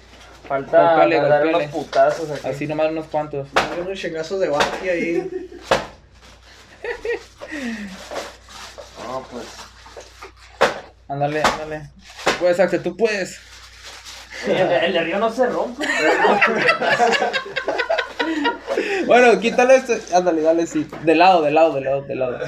Falta 0.47 0.83
Golpeale, 0.83 1.17
dar 1.17 1.43
golpeale. 1.45 1.57
unos 1.57 1.71
putazos 1.71 2.31
aquí. 2.31 2.47
Así 2.47 2.67
nomás 2.67 2.91
unos 2.91 3.07
cuantos. 3.07 3.49
Dale 3.55 3.81
unos 3.81 3.99
chingazos 3.99 4.41
de 4.41 4.49
bati 4.51 4.89
ahí. 4.91 5.51
No, 9.07 9.23
pues. 9.31 9.45
Ándale, 11.09 11.43
ándale. 11.43 11.91
Tú 12.25 12.31
puedes, 12.41 12.61
Axel, 12.61 12.83
tú 12.83 12.95
puedes. 12.97 13.39
El, 14.47 14.57
el 14.57 14.93
de 14.93 14.99
arriba 14.99 15.19
no 15.19 15.31
se 15.33 15.47
rompe. 15.47 15.87
Bueno, 19.07 19.39
quítale 19.41 19.77
esto. 19.77 19.95
Ándale, 20.15 20.43
dale, 20.43 20.67
sí. 20.67 20.87
De 21.03 21.15
lado, 21.15 21.43
de 21.43 21.51
lado, 21.51 21.75
de 21.75 21.81
lado, 21.83 22.03
de 22.03 22.15
lado. 22.15 22.39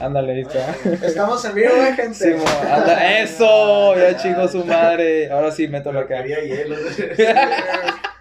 Ándale, 0.00 0.32
ahí 0.32 0.40
está. 0.42 0.74
Estamos 1.06 1.44
en 1.44 1.54
vivo, 1.54 1.74
eh, 1.74 1.94
gente. 1.94 2.14
Sí, 2.14 2.30
mo, 2.34 2.44
anda. 2.72 3.18
Eso, 3.20 3.96
ya 3.96 4.16
chingó 4.16 4.48
su 4.48 4.64
madre. 4.64 5.30
Ahora 5.30 5.50
sí, 5.50 5.68
mételo 5.68 6.00
acá. 6.00 6.22
Quería 6.22 6.40
hielo. 6.40 6.76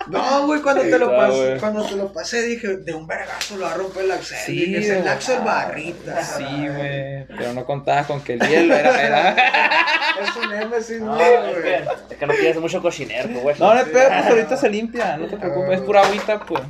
No, 0.08 0.46
güey, 0.48 0.62
cuando 0.62 0.82
te 0.82 0.98
lo 0.98 1.16
pasé, 1.16 1.58
cuando 1.60 1.86
te 1.86 1.96
lo 1.96 2.12
pasé 2.12 2.42
dije, 2.42 2.78
de 2.78 2.94
un 2.94 3.06
vergazo 3.08 3.56
lo 3.56 3.66
va 3.66 3.72
a 3.74 3.76
romper 3.76 4.06
el 4.06 4.12
Axel. 4.12 4.38
Sí, 4.46 4.66
Dije, 4.66 4.78
es 4.80 4.90
el 4.90 5.08
Axel. 5.08 5.40
Barrita. 5.42 6.24
Sí, 6.24 6.44
güey. 6.44 7.24
Pero 7.28 7.54
no 7.54 7.66
contabas 7.66 8.08
con 8.08 8.20
que 8.22 8.34
el 8.34 8.40
hielo 8.42 8.76
era. 8.76 9.02
era... 9.02 9.36
Es 10.22 10.36
un 10.36 10.50
Nemesis, 10.52 11.02
No, 11.02 11.16
güey. 11.16 11.34
es 11.34 11.58
que, 11.64 11.76
es 12.14 12.18
que 12.20 12.28
no 12.28 12.34
quieres 12.34 12.60
mucho 12.60 12.82
cochinero, 12.82 13.30
güey. 13.40 13.56
No, 13.58 13.74
no 13.74 13.80
es 13.80 13.88
pedo, 13.88 14.08
pues 14.10 14.26
ahorita 14.26 14.58
se 14.58 14.70
limpia. 14.70 15.18
No 15.18 15.28
te 15.28 15.38
preocupes, 15.38 15.80
es 15.80 15.82
pura 15.82 16.02
agüita, 16.02 16.40
pues. 16.42 16.62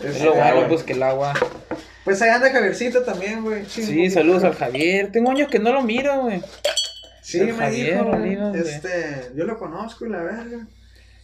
Es 0.00 0.22
lo 0.22 0.34
bueno, 0.34 0.68
pues 0.68 0.82
que 0.82 0.92
el 0.94 1.02
agua. 1.02 1.34
Pues 2.04 2.20
ahí 2.20 2.30
anda 2.30 2.50
Javiercito 2.50 3.02
también, 3.02 3.42
güey. 3.42 3.64
Sí, 3.66 4.10
saludos 4.10 4.44
al 4.44 4.54
Javier. 4.54 5.10
Tengo 5.12 5.30
años 5.30 5.48
que 5.48 5.58
no 5.58 5.72
lo 5.72 5.82
miro, 5.82 6.22
güey. 6.22 6.42
Sí, 7.22 7.38
El 7.40 7.46
me 7.46 7.52
Javier 7.54 7.94
dijo, 7.94 8.04
güey. 8.16 8.38
este, 8.60 9.30
yo 9.34 9.44
lo 9.44 9.58
conozco 9.58 10.04
y 10.04 10.10
la 10.10 10.22
verga. 10.22 10.66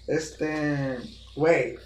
Este, 0.06 0.96
güey, 1.36 1.76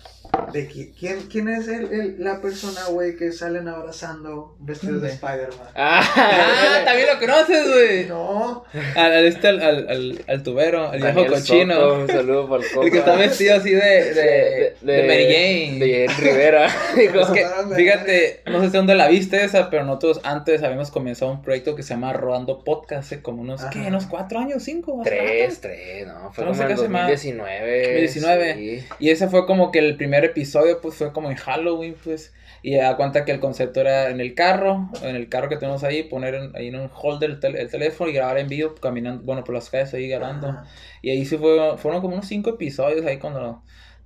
de 0.53 0.69
qui- 0.69 0.93
quién, 0.99 1.21
quién 1.31 1.49
es 1.49 1.69
el, 1.69 1.93
el- 1.93 2.17
la 2.19 2.41
persona, 2.41 2.81
güey, 2.91 3.17
que 3.17 3.33
salen 3.33 3.69
abrazando 3.69 4.57
vestidos 4.61 5.03
de. 5.03 5.09
Spider-Man? 5.11 5.69
Ah, 5.75 6.83
también 6.85 7.09
lo 7.13 7.19
conoces, 7.19 7.73
güey. 7.73 8.07
No, 8.07 8.65
Al, 8.97 9.13
al 9.13 9.27
este, 9.27 9.49
al, 9.49 9.61
al, 9.63 9.89
al, 9.89 10.25
al 10.29 10.43
tubero, 10.43 10.93
el 10.93 11.03
viejo 11.03 11.27
cochino. 11.27 11.75
Soto, 11.75 11.95
un 12.01 12.07
saludo 12.09 12.49
para 12.49 12.63
el 12.65 12.69
compa. 12.71 12.85
El 12.87 12.93
que 12.93 12.99
está 12.99 13.17
vestido 13.17 13.57
así 13.57 13.71
de, 13.71 13.81
de, 14.15 14.77
de, 14.81 15.03
Mary 15.07 15.25
Jane. 15.25 15.79
De 15.79 16.07
Jane 16.09 16.19
Rivera. 16.31 16.67
Es 16.97 17.31
que, 17.31 17.47
fíjate, 17.77 18.41
no 18.47 18.61
sé 18.61 18.71
de 18.71 18.79
dónde 18.79 18.95
la 18.95 19.09
viste 19.09 19.43
esa, 19.45 19.71
pero 19.71 19.85
nosotros 19.85 20.21
antes 20.25 20.63
habíamos 20.63 20.91
comenzado 20.91 21.31
un 21.33 21.43
proyecto 21.43 21.75
que 21.77 21.83
se 21.83 21.95
llama 21.95 22.13
Rodando 22.13 22.63
Podcast, 22.65 23.05
hace 23.07 23.23
como 23.23 23.43
unos, 23.43 23.61
Ajá. 23.63 23.71
¿qué? 23.71 23.81
Unos 23.81 24.07
cuatro 24.07 24.39
años, 24.39 24.63
cinco. 24.63 25.01
Tres, 25.05 25.61
tres, 25.61 26.07
no, 26.07 26.33
fue 26.33 26.45
No 26.45 26.51
como 26.51 26.63
en 26.63 26.69
qué 26.69 26.75
hace 26.75 26.89
más. 26.89 27.09
2019. 27.09 27.79
2019. 28.03 28.55
sí. 28.55 28.87
Y 28.99 29.11
ese 29.11 29.29
fue 29.29 29.47
como 29.47 29.71
que 29.73 29.79
el 29.81 29.97
primer 29.97 30.24
episodio, 30.25 30.81
pues 30.81 30.97
fue 30.97 31.13
como 31.13 31.31
en 31.31 31.37
Halloween, 31.37 31.97
pues. 32.03 32.33
Y 32.63 32.77
da 32.77 32.97
cuenta 32.97 33.25
que 33.25 33.33
el 33.33 33.41
concepto 33.41 33.81
era 33.81 34.09
en 34.11 34.21
el 34.21 34.35
carro, 34.35 34.89
en 35.03 35.17
el 35.17 35.29
carro 35.29 35.49
que 35.51 35.57
tenemos 35.59 35.85
ahí, 35.85 36.05
poner 36.05 36.35
en- 36.35 36.57
ahí 36.57 36.69
en 36.69 36.77
un 36.81 36.91
holder 36.93 37.31
el, 37.31 37.41
tel- 37.41 37.57
el 37.57 37.71
teléfono 37.71 38.11
y 38.11 38.15
grabar 38.15 38.39
en 38.39 38.49
vivo, 38.49 38.75
caminando, 38.81 39.23
bueno, 39.25 39.45
por 39.45 39.55
las 39.55 39.69
calles 39.71 39.93
ahí 39.95 40.09
grabando. 40.09 40.61
Y 41.03 41.11
ahí 41.11 41.25
sí 41.27 41.37
fue, 41.37 41.77
fueron 41.79 42.01
como 42.01 42.15
unos 42.15 42.27
cinco 42.27 42.51
episodios 42.51 43.05
ahí 43.07 43.19
cuando, 43.19 43.63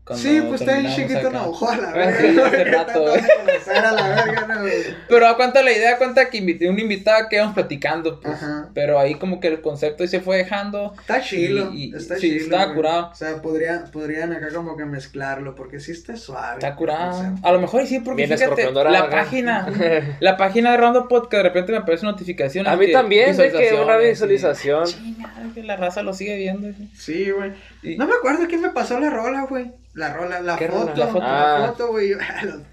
cuando 0.08 0.22
Sí, 0.28 0.40
pues 0.40 0.60
está 0.62 0.78
bien 0.78 0.92
chiquito, 0.94 1.18
acá. 1.28 1.30
no, 1.30 1.52
verga. 1.94 2.78
rato, 2.78 3.02
güey. 3.02 3.20
Conocer 3.20 3.76
a 3.84 3.92
la 3.92 4.08
verga, 4.24 4.46
no, 4.48 4.60
güey. 4.62 4.72
Pero 5.08 5.26
a 5.28 5.36
cuenta 5.36 5.62
la 5.62 5.70
idea, 5.72 5.96
cuenta 5.98 6.28
que 6.30 6.38
invité 6.38 6.68
un 6.68 6.78
invitado 6.80 7.28
que 7.28 7.36
íbamos 7.36 7.54
platicando, 7.54 8.18
pues. 8.20 8.34
Ajá. 8.34 8.70
Pero 8.74 8.98
ahí 8.98 9.14
como 9.16 9.38
que 9.38 9.48
el 9.48 9.60
concepto 9.60 10.02
ahí 10.02 10.08
se 10.08 10.20
fue 10.20 10.38
dejando. 10.38 10.94
Está 10.98 11.20
chilo, 11.20 11.70
Y- 11.72 11.92
y- 11.92 11.96
está 11.96 12.16
sí, 12.16 12.38
chilo. 12.40 12.56
güey. 12.56 12.74
curado. 12.74 13.10
O 13.12 13.14
sea, 13.14 13.40
podría, 13.42 13.84
podrían 13.92 14.32
acá 14.32 14.48
como 14.54 14.76
que 14.76 14.84
mezclarlo, 14.84 15.54
porque 15.54 15.78
sí 15.80 15.92
está 15.92 16.16
suave. 16.16 16.54
Está 16.54 16.74
curado. 16.74 17.34
A 17.42 17.52
lo 17.52 17.60
mejor 17.60 17.82
y 17.82 17.86
sí, 17.86 18.00
porque 18.00 18.26
Bien 18.26 18.38
fíjate, 18.38 18.72
la 18.72 18.98
acá. 19.00 19.10
página, 19.10 19.68
la 20.20 20.36
página 20.36 20.70
de 20.72 20.76
Rondo 20.78 21.06
Podcast, 21.08 21.42
de 21.42 21.42
repente 21.42 21.72
me 21.72 21.78
aparece 21.78 22.06
notificación. 22.06 22.66
A 22.66 22.76
mí 22.76 22.90
también, 22.90 23.36
de 23.36 23.52
que 23.52 23.74
una 23.74 23.96
visualización. 23.98 24.86
Chingada, 24.86 25.42
que 25.54 25.62
la 25.62 25.76
raza 25.76 26.02
lo 26.02 26.12
sigue 26.12 26.36
viendo. 26.36 26.68
Sí, 26.96 27.30
güey. 27.30 27.52
Y- 27.82 27.96
No 27.96 28.06
me 28.06 28.14
acuerdo 28.14 28.46
quién 28.48 28.60
me 28.60 28.70
pasó 28.70 28.98
la 28.98 29.10
rola, 29.10 29.42
güey. 29.48 29.70
La 29.94 30.12
rola, 30.12 30.40
la 30.40 30.56
¿Qué 30.56 30.68
foto, 30.68 30.80
rola? 30.92 30.94
la 30.96 31.06
foto, 31.06 31.12
foto. 31.12 31.24
la 31.24 31.54
Ah. 31.64 31.68
foto, 31.68 31.88
güey. 31.88 32.12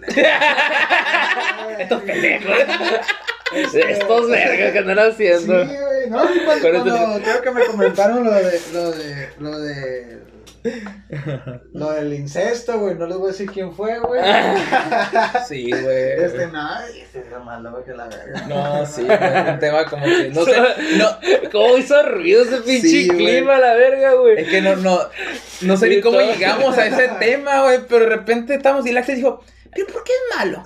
Estos 1.79 2.01
pendejos. 2.03 2.51
Estos 3.53 4.29
vergas 4.29 4.71
que 4.71 4.79
andan 4.79 4.97
Sí, 5.15 5.27
haciendo. 5.27 5.53
güey, 5.65 6.09
no, 6.09 6.17
cuando, 6.45 6.53
este- 6.53 6.71
cuando 6.71 7.19
creo 7.23 7.41
que 7.41 7.51
me 7.51 7.65
comentaron 7.65 8.23
lo 8.23 8.31
de, 8.33 8.61
lo 8.73 8.91
de, 8.91 9.29
lo 9.39 9.59
de, 9.59 10.23
lo 11.73 11.91
del 11.91 12.13
incesto, 12.13 12.79
güey, 12.79 12.95
no 12.95 13.05
les 13.07 13.17
voy 13.17 13.29
a 13.29 13.31
decir 13.31 13.49
quién 13.51 13.73
fue, 13.73 13.99
güey. 13.99 14.21
Sí, 15.47 15.69
güey. 15.69 16.11
Este, 16.23 16.47
no, 16.47 16.79
este 16.81 17.19
es 17.19 17.43
más 17.43 17.61
loco 17.61 17.83
que 17.83 17.93
la 17.93 18.07
verga. 18.07 18.47
No, 18.47 18.85
sí, 18.85 19.03
güey, 19.03 19.49
un 19.53 19.59
tema 19.59 19.85
como 19.85 20.05
que 20.05 20.29
no 20.33 20.43
sé, 20.45 20.53
no, 20.97 21.49
¿Cómo 21.51 21.77
hizo 21.77 22.01
ruido 22.03 22.43
ese 22.43 22.57
pinche 22.61 22.87
Sí, 22.87 23.07
clima, 23.09 23.57
la 23.59 23.73
verga, 23.75 24.13
güey? 24.13 24.39
es 24.41 24.47
que 24.49 24.61
no, 24.61 24.75
no, 24.77 24.99
no 25.61 25.77
sé 25.77 25.87
Sí, 25.89 25.95
ni 25.95 26.01
cómo 26.01 26.17
todo. 26.17 26.31
llegamos 26.31 26.77
a 26.77 26.85
ese 26.87 27.09
tema, 27.19 27.61
güey, 27.61 27.79
pero 27.87 28.05
de 28.05 28.15
repente 28.15 28.55
estamos 28.55 28.85
y 28.85 28.89
el 28.89 28.97
Axel 28.97 29.15
dijo, 29.17 29.43
¿pero 29.75 29.87
por 29.87 30.03
qué 30.03 30.13
es 30.13 30.37
malo? 30.37 30.63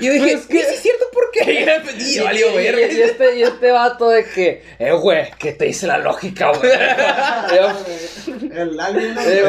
Y 0.00 0.06
yo 0.06 0.12
dije, 0.12 0.24
Pues 0.32 0.40
es 0.42 0.46
que- 0.46 0.58
sí, 0.60 0.64
sí 0.68 0.74
es 0.74 0.80
cierto, 0.80 1.04
¿por 1.12 1.30
qué? 1.32 1.66
Y 1.98 2.14
yo, 2.16 2.24
valió, 2.24 2.48
y, 2.48 2.52
güey. 2.52 2.66
y 2.96 3.02
este, 3.02 3.36
y 3.38 3.42
este 3.42 3.70
vato 3.72 4.08
de 4.08 4.24
que, 4.24 4.62
eh, 4.78 4.92
güey, 4.92 5.30
que 5.38 5.52
te 5.52 5.64
dice 5.66 5.86
la 5.86 5.98
lógica, 5.98 6.52
güey. 6.52 6.70
El 8.56 8.80
alguien 8.80 9.14
no 9.14 9.20
Eh, 9.20 9.42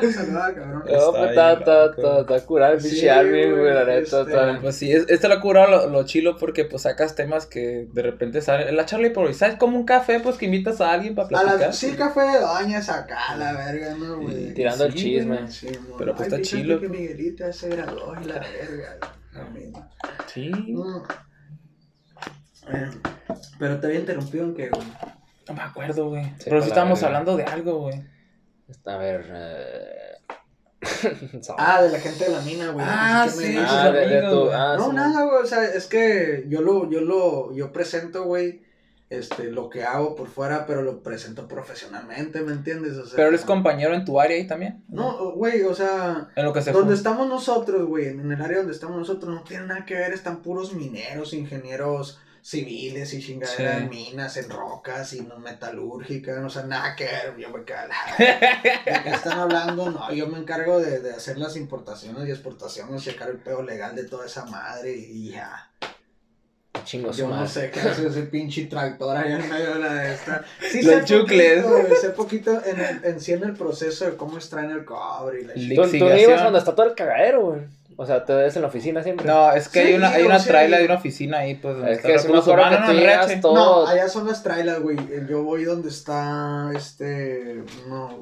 pues 0.00 0.16
está, 0.16 1.52
está, 1.52 1.86
está, 1.86 2.20
está 2.20 2.40
curado 2.46 2.74
el 2.74 2.80
Sí, 2.80 2.88
pinche 2.90 3.10
Alvin, 3.10 3.50
güey, 3.58 3.74
la 3.74 3.84
neta, 3.84 4.20
este. 4.22 4.60
Pues 4.60 4.76
sí, 4.76 4.92
es- 4.92 5.06
esto 5.08 5.28
lo 5.28 5.34
ha 5.34 5.40
curado 5.40 5.70
lo, 5.70 5.86
lo 5.88 6.04
chilo 6.04 6.36
porque 6.36 6.64
pues 6.64 6.82
sacas 6.82 7.14
temas 7.14 7.46
que 7.46 7.86
de 7.92 8.02
repente 8.02 8.40
salen. 8.40 8.74
La 8.76 8.86
charla 8.86 9.06
improvisada 9.08 9.52
es 9.52 9.58
como 9.58 9.76
un 9.76 9.84
café, 9.84 10.20
pues 10.20 10.36
que 10.36 10.46
invitas 10.46 10.80
a 10.80 10.92
alguien 10.92 11.14
para 11.14 11.26
A 11.26 11.28
platicar. 11.28 11.74
sí, 11.74 11.92
café 11.92 12.20
de 12.20 12.40
doñas 12.40 12.88
acá, 12.88 13.36
la 13.36 13.52
verga, 13.52 13.94
¿no, 13.94 14.20
güey? 14.20 14.54
Tirando 14.54 14.84
el 14.84 14.94
chisme. 14.94 15.40
Pero, 15.98 16.14
pues, 16.14 16.32
Ay, 16.32 16.40
está 16.40 16.42
chilo. 16.42 16.80
Que 17.24 17.30
Miguelita 17.30 17.52
se 17.52 17.68
graduó 17.70 18.14
y 18.20 18.24
la 18.24 18.38
verga. 18.40 18.98
misma. 19.52 19.90
Sí. 20.32 20.50
Mm. 20.50 21.02
Eh, 22.68 22.90
Pero 23.58 23.80
te 23.80 23.86
había 23.86 24.00
interrumpido 24.00 24.44
en 24.44 24.54
que, 24.54 24.68
güey. 24.70 24.86
No 25.48 25.54
me 25.54 25.62
acuerdo, 25.62 26.08
güey. 26.08 26.24
Sí, 26.24 26.44
Pero 26.46 26.56
sí 26.60 26.68
la 26.68 26.74
estábamos 26.74 27.00
verga. 27.00 27.18
hablando 27.18 27.36
de 27.36 27.44
algo, 27.44 27.78
güey. 27.80 28.02
A 28.86 28.96
ver. 28.96 29.26
eh... 29.32 30.00
Ah, 31.56 31.82
de 31.82 31.90
la 31.90 31.98
gente 31.98 32.24
de 32.24 32.30
la 32.30 32.40
mina, 32.40 32.70
güey. 32.70 32.84
Ah, 32.88 33.24
No 33.26 33.32
sí, 33.32 33.54
sus 33.54 33.64
ah, 33.68 33.90
de, 33.90 34.06
de 34.06 34.22
tu. 34.22 34.50
Ah, 34.52 34.74
no, 34.78 34.90
sí. 34.90 34.96
nada, 34.96 35.24
güey. 35.24 35.42
O 35.42 35.46
sea, 35.46 35.64
es 35.64 35.86
que 35.86 36.44
yo 36.48 36.60
lo, 36.60 36.90
yo 36.90 37.00
lo, 37.00 37.54
yo 37.54 37.72
presento, 37.72 38.24
güey, 38.24 38.62
este, 39.18 39.44
lo 39.50 39.68
que 39.70 39.84
hago 39.84 40.14
por 40.14 40.28
fuera, 40.28 40.66
pero 40.66 40.82
lo 40.82 41.02
presento 41.02 41.48
profesionalmente, 41.48 42.40
¿me 42.42 42.52
entiendes? 42.52 42.96
O 42.96 43.06
sea, 43.06 43.16
Pero 43.16 43.28
eres 43.28 43.42
compañero 43.42 43.94
en 43.94 44.04
tu 44.04 44.20
área 44.20 44.36
ahí 44.36 44.46
también. 44.46 44.84
No, 44.88 45.32
güey, 45.32 45.62
o 45.62 45.74
sea, 45.74 46.28
En 46.36 46.44
lo 46.44 46.52
que 46.52 46.62
se 46.62 46.72
donde 46.72 46.88
fue. 46.88 46.94
estamos 46.96 47.28
nosotros, 47.28 47.86
güey, 47.86 48.08
en 48.08 48.30
el 48.32 48.40
área 48.42 48.58
donde 48.58 48.72
estamos 48.72 48.96
nosotros, 48.98 49.34
no 49.34 49.42
tiene 49.44 49.66
nada 49.66 49.84
que 49.84 49.94
ver, 49.94 50.12
están 50.12 50.42
puros 50.42 50.72
mineros, 50.74 51.32
ingenieros 51.32 52.20
civiles 52.42 53.14
y 53.14 53.22
chingaderas 53.22 53.78
Sí. 53.78 53.82
en 53.84 53.88
minas, 53.88 54.36
en 54.36 54.50
rocas 54.50 55.14
y 55.14 55.22
no 55.22 55.38
metalúrgicas, 55.38 56.44
o 56.44 56.50
sea, 56.50 56.64
nada 56.64 56.94
que 56.94 57.04
ver, 57.04 57.34
yo 57.38 57.48
me 57.48 57.64
cago. 57.64 57.90
¿De 58.18 59.02
qué 59.02 59.10
están 59.10 59.38
hablando? 59.38 59.90
No, 59.90 60.12
yo 60.12 60.26
me 60.26 60.38
encargo 60.38 60.78
de, 60.78 61.00
de 61.00 61.12
hacer 61.14 61.38
las 61.38 61.56
importaciones 61.56 62.28
y 62.28 62.30
exportaciones, 62.30 63.02
checar 63.02 63.30
el 63.30 63.38
pedo 63.38 63.62
legal 63.62 63.96
de 63.96 64.04
toda 64.04 64.26
esa 64.26 64.44
madre 64.44 64.92
y 64.94 65.30
ya. 65.30 65.70
Chingo 66.84 67.12
su 67.12 67.20
Yo 67.20 67.28
no 67.28 67.46
sé 67.46 67.70
qué 67.70 67.80
hace 67.80 68.06
ese 68.06 68.22
pinche 68.22 68.66
tractor 68.66 69.16
allá 69.16 69.38
en 69.40 69.48
medio 69.50 69.74
de 69.74 69.80
la 69.80 69.94
de 69.94 70.14
esta. 70.14 70.44
Sí, 70.70 70.82
Los 70.82 70.94
sé 70.94 71.04
chucles. 71.04 71.62
poquito, 71.64 71.96
sé 72.00 72.10
poquito 72.10 72.62
en, 72.64 72.80
el, 72.80 73.04
en 73.04 73.20
sí 73.20 73.32
en 73.32 73.42
el 73.44 73.54
proceso 73.54 74.04
de 74.04 74.16
cómo 74.16 74.36
extraen 74.36 74.70
el 74.70 74.84
cobre 74.84 75.40
y 75.40 75.44
la 75.44 75.54
Tú, 75.54 75.90
tú 75.98 76.04
no 76.08 76.16
ibas 76.16 76.42
donde 76.42 76.58
está 76.58 76.74
todo 76.74 76.86
el 76.86 76.94
cagadero, 76.94 77.40
güey. 77.46 77.60
O 77.96 78.04
sea, 78.04 78.24
te 78.24 78.34
ves 78.34 78.56
en 78.56 78.62
la 78.62 78.68
oficina 78.68 79.04
siempre. 79.04 79.24
No, 79.24 79.52
es 79.52 79.68
que 79.68 79.80
Sí, 79.82 79.86
hay 79.88 79.94
una, 79.94 80.08
hay 80.10 80.24
una 80.24 80.40
sí. 80.40 80.48
traila 80.48 80.78
de 80.78 80.84
una 80.86 80.94
oficina 80.96 81.38
ahí, 81.38 81.54
pues. 81.54 81.76
donde 81.76 81.92
Es 81.92 82.00
que 82.00 82.08
recursos 82.08 82.48
acuerdo 82.48 82.86
que 82.88 82.92
llegas 82.94 83.40
todo- 83.40 83.54
No, 83.54 83.86
allá 83.86 84.08
son 84.08 84.26
las 84.26 84.42
trailers, 84.42 84.80
güey. 84.80 84.96
Yo 85.28 85.44
voy 85.44 85.62
donde 85.64 85.90
está 85.90 86.72
este. 86.74 87.62
No, 87.88 88.18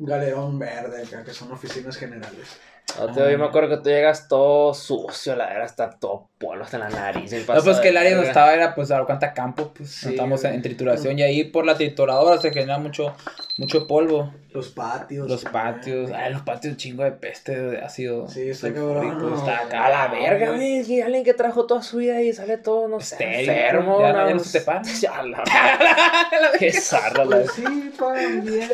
galerón 0.00 0.58
verde 0.58 1.04
acá, 1.04 1.22
que 1.22 1.32
son 1.32 1.52
oficinas 1.52 1.96
generales. 1.96 2.56
No, 2.98 3.12
tío, 3.12 3.28
yo 3.30 3.38
me 3.38 3.46
acuerdo 3.46 3.70
que 3.70 3.76
tú 3.78 3.88
llegas 3.88 4.28
todo 4.28 4.72
sucio, 4.72 5.34
la 5.34 5.50
era 5.52 5.64
hasta 5.64 5.90
todo 5.90 6.28
polvo 6.38 6.62
hasta 6.62 6.76
en 6.76 6.82
la 6.84 6.90
nariz. 6.90 7.32
el 7.32 7.44
No, 7.46 7.62
pues 7.64 7.78
que 7.80 7.88
el 7.88 7.96
área 7.96 8.12
donde 8.14 8.28
estaba 8.28 8.54
era 8.54 8.74
pues 8.74 8.90
a 8.90 9.02
cuenta 9.04 9.32
campo, 9.32 9.72
pues 9.74 9.90
Sí, 9.90 10.10
estamos 10.10 10.44
en, 10.44 10.62
trituración 10.62 11.18
y 11.18 11.22
ahí 11.22 11.44
por 11.44 11.66
la 11.66 11.74
trituradora 11.76 12.40
se 12.40 12.52
genera 12.52 12.78
mucho, 12.78 13.14
mucho 13.58 13.86
polvo. 13.86 14.32
Los 14.52 14.68
patios. 14.68 15.28
Los 15.28 15.44
patios, 15.44 16.12
ay, 16.14 16.32
los 16.32 16.42
patios 16.42 16.76
chingo 16.76 17.02
de 17.02 17.10
peste 17.10 17.58
de 17.58 17.78
ácido. 17.78 18.28
Sí, 18.28 18.50
está 18.50 18.72
cabrón. 18.72 19.34
está 19.36 19.58
acá 19.64 19.86
A 19.86 19.90
la 19.90 20.08
verga, 20.08 20.52
güey. 20.52 20.84
que 20.84 21.02
alguien 21.02 21.24
que 21.24 21.34
trajo 21.34 21.66
toda 21.66 21.82
su 21.82 21.96
vida 21.96 22.22
y 22.22 22.32
sale 22.32 22.58
todo, 22.58 22.86
no 22.86 23.00
sé, 23.00 23.16
enfermo. 23.40 24.00
ya 24.00 24.12
no- 24.12 24.28
ya 24.28 24.34
no 24.34 24.38
se 24.38 24.60
te 24.60 24.64
para. 24.64 24.82
Ya 25.00 25.22
la 25.24 25.42
Qué 26.58 26.72
zarra 26.72 27.24
la 27.24 27.38
Pues 27.38 27.50
sí, 27.52 27.64
pagan 27.98 28.44
bien. 28.44 28.70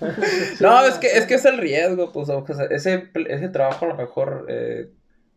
No, 0.60 0.84
es 0.84 0.94
que 0.96 1.06
es 1.06 1.24
que 1.26 1.34
es 1.34 1.44
el 1.46 1.56
riesgo, 1.58 2.12
pues 2.12 2.28
o 2.28 2.44
sea, 2.46 2.66
ese, 2.70 3.08
ese 3.28 3.48
trabajo 3.52 3.84
a 3.84 3.88
lo 3.88 3.94
mejor 3.94 4.46
eh, 4.48 4.88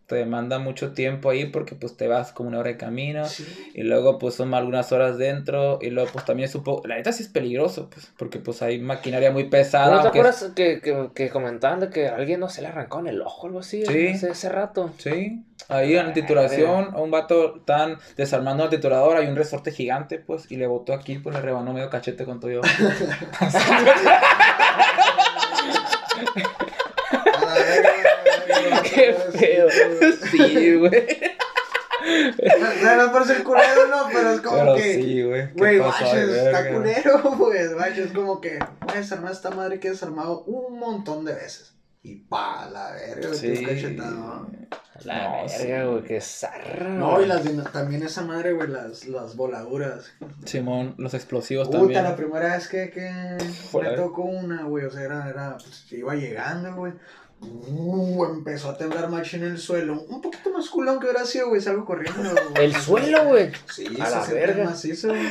te 0.08 0.14
demanda 0.18 0.60
mucho 0.60 0.94
tiempo 0.94 1.32
ahí 1.32 1.48
porque 1.48 1.74
pues 1.74 1.98
te 1.98 2.08
vas 2.08 2.32
como 2.32 2.50
una 2.50 2.60
hora 2.60 2.70
de 2.70 2.78
camino 2.78 3.26
Sí. 3.26 3.44
y 3.74 3.82
luego 3.82 4.20
pues 4.20 4.36
son 4.36 4.54
algunas 4.54 4.92
horas 4.92 5.18
dentro 5.18 5.80
y 5.82 5.90
luego 5.90 6.12
pues 6.14 6.26
también 6.26 6.48
supo, 6.48 6.84
la 6.86 6.96
neta 6.98 7.12
sí 7.12 7.24
es 7.24 7.30
peligroso 7.30 7.90
pues 7.90 8.12
porque 8.16 8.38
pues 8.38 8.62
hay 8.62 8.78
maquinaria 8.80 9.32
muy 9.32 9.46
pesada. 9.46 9.96
¿No 9.96 10.02
te 10.04 10.10
acuerdas 10.10 10.52
que, 10.56 10.80
que, 10.80 11.10
que 11.16 11.30
comentaban 11.32 11.80
de 11.80 11.90
que 11.90 12.08
alguien 12.08 12.40
no 12.40 12.50
se 12.50 12.62
le 12.62 12.68
arrancó 12.68 13.00
en 13.00 13.08
el 13.08 13.20
ojo 13.20 13.44
o 13.44 13.48
algo 13.48 13.60
así? 13.62 13.84
Sí. 13.84 14.06
Ese, 14.06 14.30
ese 14.30 14.50
rato. 14.50 14.92
Sí, 15.00 15.44
ahí 15.70 15.96
en 15.96 16.06
la 16.06 16.14
titulación, 16.14 16.92
a 16.94 17.02
un 17.02 17.10
vato 17.10 17.62
tan 17.66 17.98
desarmando 18.16 18.62
una 18.62 18.70
trituradora, 18.70 19.22
hay 19.22 19.28
un 19.28 19.36
resorte 19.36 19.72
gigante, 19.72 20.20
pues, 20.20 20.52
y 20.52 20.58
le 20.58 20.68
botó 20.68 20.94
aquí, 20.94 21.18
pues 21.18 21.36
le 21.36 21.42
rebanó 21.42 21.74
medio 21.74 21.90
cachete 21.90 22.26
con 22.26 22.40
todo 22.40 22.52
yo. 22.52 22.62
A 27.12 27.46
la 27.46 27.54
verga, 27.56 27.90
güey. 28.48 28.55
Qué 28.84 29.14
feo. 29.14 29.68
sí, 30.32 30.76
güey. 30.76 31.08
O 32.06 32.82
sea, 32.82 32.98
no 32.98 33.12
por 33.12 33.26
ser 33.26 33.44
culero, 33.44 33.88
no, 33.90 34.08
pero 34.14 34.32
es 34.32 34.42
como 34.42 34.58
Pero 34.58 34.76
que. 34.76 34.94
sí, 34.96 35.24
güey. 35.24 35.48
qué 35.48 35.54
Güey, 35.58 35.80
está 35.80 36.72
culero, 36.72 37.22
güey. 37.38 37.74
Baches, 37.74 38.12
como 38.12 38.40
que 38.42 38.60
voy 38.82 38.94
a 38.96 38.98
desarmar 38.98 39.32
esta 39.32 39.50
madre 39.52 39.80
que 39.80 39.88
he 39.88 39.92
desarmado 39.92 40.44
un 40.44 40.78
montón 40.80 41.26
de 41.26 41.34
veces. 41.34 41.74
Y 42.04 42.18
pa, 42.18 42.70
la 42.72 42.92
verga, 42.92 43.34
Sí. 43.34 43.56
sí. 43.56 43.66
cachetado. 43.66 44.48
La 45.06 45.24
No, 45.30 45.32
verga, 45.48 45.48
sí. 45.82 45.88
güey, 45.90 46.04
qué 46.04 46.22
zarra. 46.22 46.90
No, 46.90 47.20
y 47.20 47.26
las 47.26 47.44
también 47.72 48.04
esa 48.04 48.22
madre, 48.22 48.54
güey, 48.54 48.68
las, 48.68 49.06
las 49.08 49.36
voladuras. 49.36 50.12
Simón, 50.46 50.94
los 51.00 51.16
explosivos 51.16 51.68
Puta, 51.68 51.80
también. 51.80 52.04
la 52.04 52.16
primera 52.16 52.54
vez 52.56 52.68
que, 52.68 52.92
que 52.92 53.12
me 53.82 53.90
tocó 53.96 54.22
una, 54.22 54.64
güey, 54.66 54.86
o 54.86 54.92
sea, 54.92 55.02
era, 55.02 55.28
era, 55.28 55.58
pues, 55.58 55.92
iba 55.94 56.14
llegando, 56.14 56.76
güey. 56.76 56.94
Uh, 57.68 58.26
empezó 58.26 58.70
a 58.70 58.78
temblar 58.78 59.10
machín 59.10 59.44
en 59.44 59.52
el 59.54 59.58
suelo. 59.58 60.02
Un 60.10 60.22
poquito 60.22 60.52
más 60.52 60.70
culón 60.70 61.00
que 61.00 61.06
hubiera 61.08 61.26
sido, 61.26 61.50
güey, 61.50 61.62
salgo 61.62 61.86
corriendo. 61.86 62.22
güey. 62.52 62.66
El 62.66 62.76
suelo, 62.76 63.26
güey. 63.26 63.52
Sí, 63.74 63.86
A 64.00 64.06
se 64.24 64.34
la 64.34 64.40
verga. 64.40 64.64
macizo, 64.66 65.10
güey. 65.10 65.22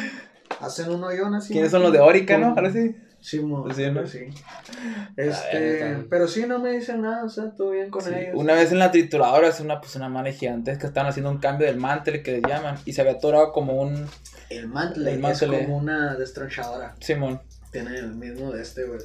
Hacen 0.61 0.91
un 0.91 1.03
hoyón 1.05 1.35
así. 1.35 1.53
¿Quiénes 1.53 1.71
son 1.71 1.83
los 1.83 1.93
de 1.93 2.01
Orica, 2.01 2.39
no? 2.39 2.49
Ahora 2.49 2.71
sí. 2.73 2.95
Sí, 3.21 3.41
mo, 3.41 3.67
Sí, 3.73 3.91
¿no? 3.91 4.07
sí. 4.07 4.19
verga, 4.19 5.13
Este, 5.17 6.07
pero 6.11 6.29
sí, 6.29 6.45
no 6.47 6.59
me 6.59 6.73
dicen 6.73 7.01
nada, 7.01 7.25
o 7.25 7.29
sea, 7.31 7.53
todo 7.57 7.71
bien 7.71 7.89
con 7.91 8.03
Sí, 8.03 8.11
ellos. 8.15 8.35
Una 8.35 8.53
vez 8.53 8.71
en 8.71 8.79
la 8.79 8.91
trituradora 8.91 9.49
es 9.49 9.61
una, 9.61 9.81
pues, 9.81 9.97
una 9.97 10.11
madre 10.11 10.35
gigantesca, 10.35 10.87
estaban 10.89 11.09
haciendo 11.09 11.31
un 11.31 11.39
cambio 11.39 11.67
del 11.67 11.79
mantel 11.79 12.23
que 12.23 12.33
les 12.33 12.43
llaman, 12.43 12.77
y 12.85 12.93
se 12.93 13.01
había 13.01 13.15
atorado 13.15 13.51
como 13.53 13.81
un 13.81 14.07
El 14.51 14.69
mantle 14.69 15.11
El 15.13 15.17
es 15.17 15.23
mantle. 15.23 15.65
como 15.65 15.79
una 15.79 16.17
destronchadora. 16.17 16.95
Simón. 17.01 17.41
Tiene 17.73 17.97
el 17.99 18.15
mismo 18.15 18.53
de 18.53 18.61
este, 18.61 18.85
güey. 18.85 19.01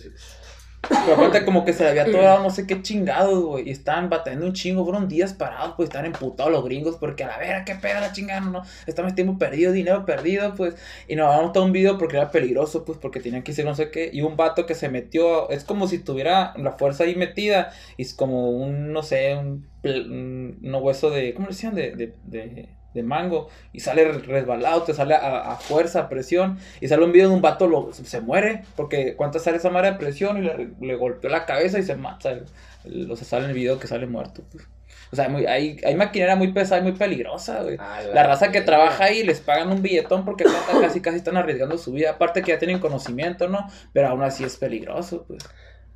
Pero 0.81 1.15
aparte 1.15 1.43
como 1.43 1.65
que 1.65 1.73
se 1.73 1.83
le 1.83 1.89
había 1.89 2.03
atorado 2.03 2.41
no 2.41 2.49
sé 2.49 2.65
qué 2.65 2.81
chingados, 2.81 3.43
güey. 3.43 3.67
Y 3.67 3.71
estaban 3.71 4.09
batallando 4.09 4.45
un 4.45 4.53
chingo. 4.53 4.83
Fueron 4.85 5.07
días 5.07 5.33
parados, 5.33 5.73
pues 5.75 5.89
estaban 5.89 6.05
emputados 6.05 6.51
los 6.51 6.63
gringos. 6.63 6.95
Porque 6.95 7.23
a 7.23 7.27
la 7.27 7.37
vera, 7.37 7.65
qué 7.65 7.75
pega 7.75 7.99
la 7.99 8.13
chingada, 8.13 8.41
no. 8.41 8.63
Estamos 8.87 9.13
tiempo 9.13 9.37
perdido, 9.37 9.71
dinero 9.71 10.05
perdido, 10.05 10.55
pues. 10.55 10.75
Y 11.07 11.15
nos 11.15 11.27
habíamos 11.27 11.53
todo 11.53 11.65
un 11.65 11.73
video 11.73 11.97
porque 11.97 12.17
era 12.17 12.31
peligroso, 12.31 12.85
pues. 12.85 12.97
Porque 12.97 13.19
tenían 13.19 13.43
que 13.43 13.51
hacer 13.51 13.65
no 13.65 13.75
sé 13.75 13.91
qué. 13.91 14.09
Y 14.13 14.21
un 14.21 14.37
vato 14.37 14.65
que 14.65 14.75
se 14.75 14.89
metió. 14.89 15.49
Es 15.49 15.63
como 15.63 15.87
si 15.87 15.99
tuviera 15.99 16.53
la 16.57 16.71
fuerza 16.71 17.03
ahí 17.03 17.15
metida. 17.15 17.71
Y 17.97 18.03
es 18.03 18.13
como 18.13 18.49
un, 18.51 18.93
no 18.93 19.03
sé, 19.03 19.35
un, 19.35 19.67
un, 19.83 20.75
hueso 20.81 21.09
de. 21.09 21.33
¿Cómo 21.33 21.47
le 21.47 21.53
decían? 21.53 21.75
De, 21.75 21.91
de, 21.91 22.15
de, 22.25 22.69
de 22.93 23.03
mango. 23.03 23.49
Y 23.73 23.79
sale 23.81 24.11
resbalado, 24.11 24.83
te 24.83 24.93
sale 24.93 25.15
a, 25.15 25.51
a 25.51 25.55
fuerza, 25.57 26.01
a 26.01 26.09
presión. 26.09 26.57
Y 26.81 26.87
sale 26.87 27.03
un 27.05 27.11
video 27.11 27.29
de 27.29 27.35
un 27.35 27.41
vato, 27.41 27.67
lo, 27.67 27.91
se 27.93 28.21
muere. 28.21 28.63
Porque 28.75 29.15
cuánto 29.15 29.39
sale 29.39 29.57
esa 29.57 29.69
madre 29.69 29.91
de 29.91 29.97
presión 29.97 30.37
y 30.37 30.41
le, 30.41 30.69
le 30.79 30.95
golpeó 30.95 31.29
la 31.29 31.45
cabeza 31.45 31.79
y 31.79 31.83
se 31.83 31.95
mata. 31.95 32.31
El- 32.31 32.45
el- 32.85 33.11
o 33.11 33.15
sea, 33.15 33.25
sale 33.25 33.43
en 33.45 33.49
el 33.51 33.55
video 33.55 33.79
que 33.79 33.87
sale 33.87 34.05
muerto. 34.07 34.43
pues. 34.51 34.63
O 35.11 35.15
sea, 35.15 35.27
muy, 35.27 35.47
hay, 35.47 35.79
hay 35.83 35.95
maquinaria 35.95 36.35
muy 36.35 36.51
pesada 36.53 36.81
y 36.81 36.83
muy 36.83 36.91
peligrosa, 36.91 37.63
güey. 37.63 37.77
La 38.13 38.23
raza 38.27 38.51
que 38.51 38.61
trabaja 38.61 39.05
ahí 39.05 39.23
les 39.23 39.39
pagan 39.39 39.69
un 39.71 39.81
billetón 39.81 40.23
porque 40.23 40.45
casi 40.81 41.01
casi 41.01 41.17
están 41.17 41.35
arriesgando 41.35 41.79
su 41.79 41.91
vida. 41.93 42.11
Aparte 42.11 42.43
que 42.43 42.51
ya 42.51 42.59
tienen 42.59 42.77
conocimiento, 42.79 43.47
¿no? 43.47 43.67
Pero 43.91 44.09
aún 44.09 44.21
así 44.23 44.43
es 44.43 44.55
peligroso, 44.57 45.25
pues. 45.27 45.43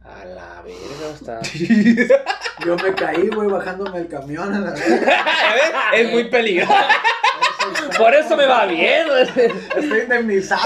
A 0.04 0.26
la 0.26 0.62
verga, 0.64 1.10
está. 1.14 1.42
Yo 2.66 2.76
me 2.76 2.94
caí, 2.94 3.30
güey, 3.30 3.48
bajándome 3.48 4.00
el 4.00 4.08
camión 4.08 4.54
a 4.54 4.60
la 4.60 4.72
verga. 4.72 5.24
es 5.94 6.12
muy 6.12 6.26
peligroso. 6.26 6.74
Por 7.98 8.14
eso 8.14 8.36
me 8.36 8.46
va 8.46 8.66
bien. 8.66 9.08
Estoy 9.76 10.00
indemnizado. 10.02 10.62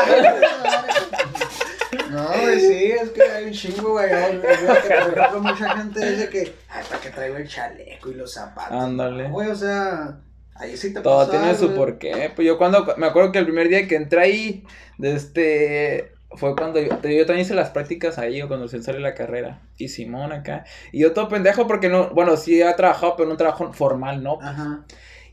No, 2.10 2.28
güey, 2.42 2.60
sí, 2.60 2.92
es 2.92 3.10
que 3.12 3.22
hay 3.22 3.46
un 3.46 3.52
chingo, 3.52 3.92
güey. 3.92 4.10
Por 4.42 4.52
ejemplo, 4.52 5.40
mucha 5.42 5.78
gente 5.78 6.10
dice 6.10 6.30
que, 6.30 6.56
ay, 6.70 6.84
¿para 6.90 7.02
qué 7.02 7.10
traigo 7.12 7.38
el 7.38 7.48
chaleco 7.48 8.10
y 8.10 8.16
los 8.16 8.34
zapatos? 8.34 8.72
Ándale. 8.72 9.30
Güey, 9.30 9.50
o 9.50 9.56
sea, 9.56 10.18
ahí 10.56 10.76
sí 10.78 10.94
te 10.94 11.02
Todo 11.02 11.30
tiene 11.30 11.54
su 11.56 11.66
güey. 11.66 11.78
porqué. 11.78 12.32
Pues 12.36 12.46
yo 12.46 12.58
cuando, 12.58 12.94
me 12.98 13.08
acuerdo 13.08 13.32
que 13.32 13.40
el 13.40 13.46
primer 13.46 13.70
día 13.70 13.88
que 13.88 13.96
entré 13.96 14.22
ahí, 14.22 14.64
de 14.98 15.16
este, 15.16 16.14
fue 16.38 16.56
cuando 16.56 16.80
yo, 16.80 16.90
yo 16.90 17.26
también 17.26 17.40
hice 17.40 17.56
las 17.56 17.72
prácticas 17.72 18.18
ahí, 18.18 18.42
o 18.42 18.48
cuando 18.48 18.68
se 18.68 18.82
sale 18.82 19.00
la 19.00 19.14
carrera. 19.14 19.62
Y 19.78 19.90
Simón 19.90 20.32
acá. 20.32 20.66
Y 20.92 21.00
yo 21.00 21.14
todo 21.14 21.28
pendejo 21.28 21.68
porque 21.68 21.90
no, 21.90 22.10
bueno, 22.12 22.38
sí 22.38 22.62
he 22.62 22.74
trabajado, 22.74 23.16
pero 23.16 23.28
en 23.28 23.32
un 23.32 23.38
trabajo 23.38 23.74
formal, 23.74 24.24
¿no? 24.24 24.40
Ajá. 24.42 24.86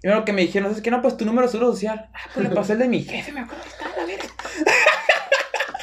Y 0.03 0.09
lo 0.09 0.25
que 0.25 0.33
me 0.33 0.43
dijeron, 0.43 0.71
es 0.71 0.83
que 0.83 0.91
no, 0.91 1.01
pues 1.01 1.17
tu 1.17 1.25
número 1.25 1.47
de 1.47 1.53
seguro 1.53 1.73
social. 1.73 2.09
Ah, 2.13 2.19
pues 2.35 2.49
le 2.49 2.55
pasé 2.55 2.75
el 2.75 2.81
de 2.81 2.89
mi 2.89 3.03
jefe, 3.03 3.33
me 3.33 3.41
acuerdo 3.41 3.63
que 3.63 3.71
estaba 3.71 3.97
la 3.97 4.05
verga. 4.05 4.29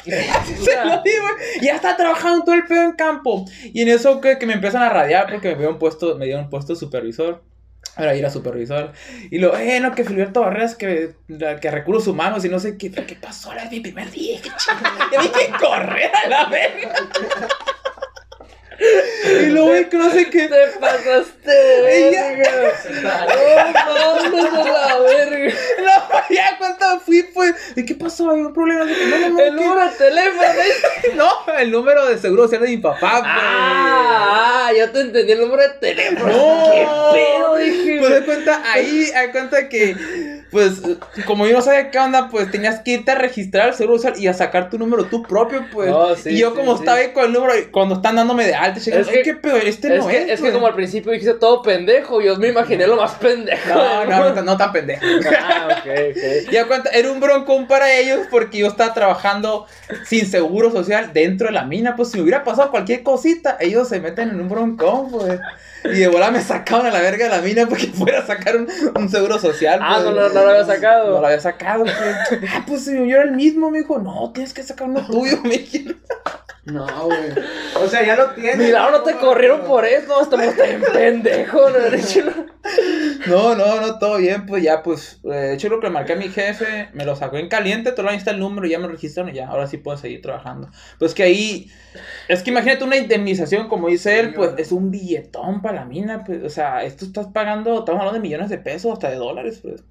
Se 0.04 0.84
lo 0.84 1.02
di, 1.02 1.10
güey. 1.10 1.34
Y 1.60 1.64
ya 1.66 1.76
está 1.76 1.96
trabajando 1.96 2.44
todo 2.44 2.54
el 2.54 2.64
pedo 2.64 2.82
en 2.82 2.92
campo. 2.92 3.44
Y 3.64 3.82
en 3.82 3.88
eso 3.88 4.20
que, 4.20 4.38
que 4.38 4.46
me 4.46 4.54
empiezan 4.54 4.82
a 4.82 4.88
radiar 4.88 5.30
porque 5.30 5.50
me 5.50 5.58
dieron 5.58 5.78
puesto, 5.78 6.16
me 6.16 6.26
dieron 6.26 6.50
puesto 6.50 6.74
supervisor. 6.74 7.42
Ahora 7.96 8.16
ir 8.16 8.24
a 8.24 8.30
supervisor. 8.30 8.92
Y 9.30 9.38
lo, 9.38 9.56
eh, 9.56 9.78
no, 9.80 9.94
que 9.94 10.04
Filiberto 10.04 10.40
Barreras, 10.40 10.74
que, 10.74 11.14
que 11.60 11.70
recursos 11.70 12.08
humanos 12.08 12.44
y 12.44 12.48
no 12.48 12.58
sé 12.58 12.78
qué. 12.78 12.90
¿Qué 12.90 13.16
pasó? 13.16 13.52
Era 13.52 13.68
mi 13.68 13.80
primer 13.80 14.10
día. 14.10 14.40
Qué. 14.40 14.50
Ya 15.12 15.20
vi 15.20 15.28
que 15.28 15.50
correr 15.58 16.10
a 16.24 16.28
la 16.28 16.46
verga. 16.46 16.94
Y 19.42 19.46
luego, 19.46 19.88
que 19.88 19.96
no 19.96 20.10
sé 20.10 20.28
qué. 20.30 20.48
Te 20.48 20.66
pasaste, 20.80 21.82
verga. 21.82 22.72
No 23.86 24.30
mames 24.30 24.52
a 24.54 24.88
la 24.88 24.98
verga. 24.98 25.54
No, 25.78 26.34
ya 26.34 26.58
cuando 26.58 27.00
fui, 27.00 27.22
pues. 27.22 27.54
¿Y 27.76 27.84
qué 27.84 27.94
pasó? 27.94 28.30
¿Hay 28.30 28.40
un 28.40 28.52
problema? 28.52 28.84
No, 28.84 29.18
no, 29.18 29.28
no. 29.30 29.40
El 29.40 29.56
número 29.56 29.84
de 29.84 29.96
teléfono. 29.96 30.48
No, 31.14 31.52
el 31.58 31.70
número 31.70 32.06
de 32.06 32.18
seguro 32.18 32.44
social 32.44 32.62
de 32.62 32.68
mi 32.68 32.78
papá, 32.78 33.20
pues. 33.20 33.24
Ah, 33.24 34.66
ah, 34.66 34.72
yo 34.76 34.90
te 34.90 35.00
entendí 35.00 35.32
el 35.32 35.40
número 35.40 35.62
de 35.62 35.68
teléfono. 35.80 36.32
No. 36.32 36.70
¿Qué 36.72 36.86
pedo? 37.12 37.56
Dije. 37.56 37.98
Pues 38.00 38.10
de 38.10 38.24
cuenta, 38.24 38.62
ahí, 38.64 39.10
hay 39.14 39.30
cuenta 39.30 39.68
que, 39.68 39.94
pues, 40.52 40.80
como 41.26 41.46
yo 41.46 41.54
no 41.54 41.62
sabía 41.62 41.90
qué 41.90 41.98
onda, 41.98 42.28
pues 42.30 42.50
tenías 42.50 42.80
que 42.80 42.92
irte 42.92 43.10
a 43.10 43.14
registrar 43.16 43.70
el 43.70 43.74
seguro 43.74 43.98
social 43.98 44.14
y 44.20 44.28
a 44.28 44.34
sacar 44.34 44.70
tu 44.70 44.78
número 44.78 45.06
tú 45.06 45.22
propio, 45.22 45.64
pues. 45.72 45.90
Sí, 46.22 46.30
y 46.30 46.38
yo 46.38 46.50
sí, 46.50 46.56
como 46.56 46.74
sí. 46.76 46.80
estaba 46.82 46.98
ahí 46.98 47.08
con 47.12 47.24
el 47.24 47.32
número, 47.32 47.54
cuando 47.72 47.94
están 47.96 48.14
dándome 48.16 48.44
de 48.46 48.54
alta, 48.54 48.78
Es 48.78 48.86
"Ay, 48.88 49.04
que- 49.14 49.22
qué 49.22 49.34
pedo, 49.34 49.56
este 49.56 49.96
es, 49.96 50.00
no 50.04 50.08
que, 50.08 50.16
es, 50.18 50.28
es 50.28 50.34
que 50.36 50.42
pues". 50.42 50.52
como 50.52 50.66
al 50.68 50.74
principio 50.74 51.10
dijiste 51.10 51.34
todo 51.34 51.62
pendejo, 51.62 52.20
yo 52.20 52.36
me 52.36 52.48
imaginé 52.48 52.86
lo 52.86 52.96
más 52.96 53.12
pendejo. 53.14 53.68
No, 53.74 54.04
no, 54.04 54.18
no, 54.28 54.34
tan- 54.34 54.44
no 54.44 54.56
tan 54.56 54.72
pendejo. 54.72 55.02
Ah, 55.44 55.68
ok, 55.70 55.90
ok. 56.10 56.52
Ya 56.52 56.66
cuenta, 56.68 56.90
era 56.90 57.10
un 57.10 57.18
broncón 57.18 57.66
para 57.66 57.90
ellos 57.92 58.20
porque 58.30 58.58
yo 58.58 58.66
estaba 58.68 58.92
trabajando 58.94 59.66
sin 60.06 60.26
seguro 60.26 60.70
social 60.70 61.10
dentro 61.14 61.46
de 61.48 61.52
la 61.54 61.64
mina. 61.64 61.96
Pues 61.96 62.10
si 62.10 62.18
me 62.18 62.24
hubiera 62.24 62.44
pasado 62.44 62.70
cualquier 62.70 63.02
cosita, 63.02 63.56
ellos 63.58 63.88
se 63.88 64.00
meten 64.00 64.28
en 64.30 64.40
un 64.40 64.48
broncón, 64.48 65.10
pues. 65.10 65.40
Y 65.84 65.98
de 65.98 66.08
volada 66.08 66.30
me 66.32 66.40
sacaban 66.40 66.86
a 66.86 66.90
la 66.90 67.00
verga 67.00 67.24
de 67.24 67.30
la 67.30 67.42
mina 67.42 67.66
porque 67.66 67.86
fuera 67.94 68.20
a 68.20 68.26
sacar 68.26 68.56
un, 68.56 68.68
un 68.96 69.08
seguro 69.08 69.38
social. 69.38 69.80
Ah, 69.82 70.00
pues. 70.02 70.04
no, 70.04 70.12
no, 70.12 70.28
no 70.28 70.42
lo 70.44 70.50
había 70.50 70.64
sacado. 70.64 71.14
No 71.14 71.20
lo 71.20 71.26
había 71.26 71.40
sacado, 71.40 71.84
pues. 71.84 72.42
Ah, 72.54 72.64
pues 72.66 72.86
yo 72.86 73.04
era 73.04 73.22
el 73.22 73.32
mismo, 73.32 73.70
me 73.70 73.78
dijo, 73.78 73.98
no, 73.98 74.30
tienes 74.32 74.52
que 74.52 74.62
sacar 74.62 74.88
uno 74.88 75.06
tuyo, 75.06 75.38
me 75.42 75.58
dijeron. 75.58 76.00
No, 76.64 76.86
güey. 77.06 77.32
O 77.82 77.88
sea, 77.88 78.04
ya 78.04 78.14
lo 78.14 78.30
tienes. 78.30 78.58
Mira, 78.58 78.88
no 78.90 79.02
te 79.02 79.16
corrieron 79.16 79.62
por 79.62 79.84
eso, 79.84 80.22
estamos 80.22 80.56
tan 80.56 80.80
pendejo. 80.92 81.70
¿no? 81.70 82.52
No, 83.26 83.54
no, 83.56 83.80
no, 83.80 83.98
todo 83.98 84.18
bien, 84.18 84.46
pues 84.46 84.62
ya, 84.62 84.82
pues, 84.82 85.20
eh, 85.24 85.28
de 85.28 85.54
hecho 85.54 85.68
lo 85.68 85.80
que 85.80 85.86
le 85.86 85.92
marqué 85.92 86.12
a 86.12 86.16
mi 86.16 86.28
jefe, 86.28 86.88
me 86.92 87.04
lo 87.04 87.16
sacó 87.16 87.36
en 87.36 87.48
caliente, 87.48 87.92
todo 87.92 88.08
ahí 88.08 88.16
está 88.16 88.30
el 88.30 88.38
número, 88.38 88.66
ya 88.66 88.78
me 88.78 88.88
registraron 88.88 89.32
y 89.32 89.36
ya, 89.36 89.48
ahora 89.48 89.66
sí 89.66 89.78
puedo 89.78 89.96
seguir 89.96 90.22
trabajando. 90.22 90.70
Pues 90.98 91.14
que 91.14 91.24
ahí, 91.24 91.70
es 92.28 92.42
que 92.42 92.50
imagínate 92.50 92.84
una 92.84 92.96
indemnización, 92.96 93.68
como 93.68 93.88
dice 93.88 94.20
él, 94.20 94.34
pues 94.34 94.52
es 94.58 94.70
un 94.70 94.90
billetón 94.90 95.62
para 95.62 95.71
la 95.72 95.84
mina, 95.84 96.24
pues, 96.24 96.42
o 96.44 96.48
sea, 96.50 96.82
esto 96.84 97.04
estás 97.04 97.26
pagando, 97.28 97.80
estamos 97.80 98.00
hablando 98.00 98.14
de 98.14 98.20
millones 98.20 98.50
de 98.50 98.58
pesos, 98.58 98.92
hasta 98.92 99.10
de 99.10 99.16
dólares, 99.16 99.60
pues. 99.62 99.82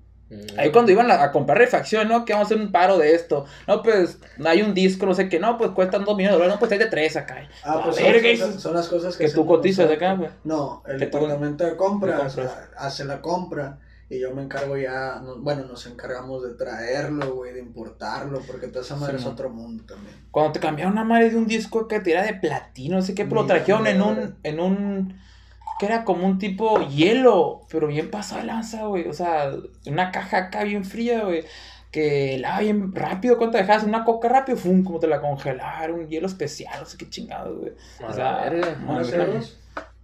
Ahí 0.57 0.71
cuando 0.71 0.93
iban 0.93 1.11
a, 1.11 1.21
a 1.23 1.31
comprar 1.33 1.57
refacción, 1.57 2.07
¿no? 2.07 2.23
Que 2.23 2.31
vamos 2.31 2.45
a 2.49 2.53
hacer 2.53 2.65
un 2.65 2.71
paro 2.71 2.97
de 2.97 3.13
esto. 3.13 3.45
No, 3.67 3.83
pues, 3.83 4.17
hay 4.45 4.61
un 4.61 4.73
disco, 4.73 5.05
no 5.05 5.13
sé 5.13 5.27
qué, 5.27 5.39
no, 5.39 5.57
pues 5.57 5.71
cuestan 5.71 6.05
dos 6.05 6.15
millones 6.15 6.37
de 6.37 6.43
dólares, 6.43 6.55
no, 6.55 6.59
pues 6.59 6.71
hay 6.71 6.77
de 6.77 6.85
tres 6.85 7.17
acá. 7.17 7.49
Ah, 7.65 7.81
pues 7.83 7.99
A 7.99 8.03
ver, 8.03 8.37
son, 8.37 8.73
las 8.73 8.87
cosas 8.87 9.17
que, 9.17 9.25
Que 9.25 9.31
tú 9.31 9.45
cotizas 9.45 9.87
nosotros. 9.87 10.09
acá, 10.09 10.15
güey. 10.17 10.29
No, 10.45 10.83
el 10.87 10.99
departamento 10.99 11.65
de 11.65 11.71
de 11.71 12.13
ah, 12.13 12.69
hace 12.77 13.03
la 13.03 13.21
compra 13.21 13.79
y 14.11 14.19
yo 14.19 14.33
me 14.35 14.41
encargo 14.41 14.77
ya, 14.77 15.21
no- 15.23 15.37
bueno, 15.37 15.63
nos 15.65 15.85
encargamos 15.87 16.43
de 16.43 16.53
traerlo, 16.55 17.33
güey, 17.35 17.53
de 17.53 17.61
importarlo, 17.61 18.41
porque 18.45 18.67
toda 18.67 18.83
esa 18.83 18.97
madre 18.97 19.17
Sí, 19.17 19.23
es 19.23 19.25
otro 19.25 19.49
mundo 19.49 19.85
también. 19.85 20.15
Cuando 20.31 20.51
te 20.51 20.59
cambiaron 20.59 20.93
una 20.93 21.05
madre 21.05 21.29
de 21.29 21.37
un 21.37 21.47
disco 21.47 21.87
que 21.87 22.01
te 22.01 22.11
era 22.11 22.23
de 22.23 22.33
platino, 22.33 22.97
no 22.97 23.01
sé 23.01 23.15
qué, 23.15 23.23
pero 23.23 23.41
lo 23.41 23.47
trajeron 23.47 23.87
en 23.87 24.01
un, 24.01 24.35
en 24.43 24.59
un, 24.59 25.17
que 25.81 25.87
era 25.87 26.05
como 26.05 26.27
un 26.27 26.37
tipo 26.37 26.79
hielo, 26.89 27.65
pero 27.67 27.87
bien 27.87 28.11
pasado 28.11 28.41
de 28.41 28.45
lanza, 28.45 28.85
güey, 28.85 29.07
o 29.07 29.13
sea, 29.13 29.51
una 29.87 30.11
caja 30.11 30.37
acá 30.37 30.63
bien 30.63 30.85
fría, 30.85 31.23
güey, 31.23 31.43
que 31.89 32.35
helaba 32.35 32.59
bien 32.59 32.93
rápido, 32.93 33.35
cuando 33.39 33.53
te 33.53 33.63
dejabas 33.63 33.85
una 33.85 34.05
coca 34.05 34.29
rápido, 34.29 34.59
fum, 34.59 34.83
como 34.83 34.99
te 34.99 35.07
la 35.07 35.19
congelaron, 35.19 36.01
un 36.01 36.07
hielo 36.07 36.27
especial, 36.27 36.81
no 36.81 36.85
sé 36.85 36.99
qué 36.99 37.09
chingado, 37.09 37.57
güey. 37.57 37.71
O 38.07 38.13
sea, 38.13 38.31
la 38.31 38.49
verga. 38.51 38.75
no, 38.75 38.91
¿Una 38.91 39.01
no, 39.01 39.07
CO2? 39.07 39.53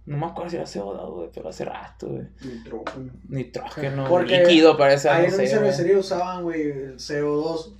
no 0.06 0.16
me 0.16 0.26
acuerdo 0.26 0.50
si 0.50 0.56
era 0.56 0.64
CO2, 0.64 1.14
güey, 1.14 1.30
pero 1.32 1.48
hace 1.48 1.64
rato, 1.64 2.08
güey. 2.08 2.26
Nitrógeno. 2.40 3.12
Nitrógeno, 3.28 4.08
Porque 4.08 4.40
líquido 4.40 4.76
parece, 4.76 5.08
Ahí 5.08 5.28
no 5.28 5.34
en 5.34 5.40
mi 5.42 5.46
cervecería 5.46 5.96
usaban, 5.96 6.42
güey, 6.42 6.62
el 6.62 6.96
CO2. 6.96 7.72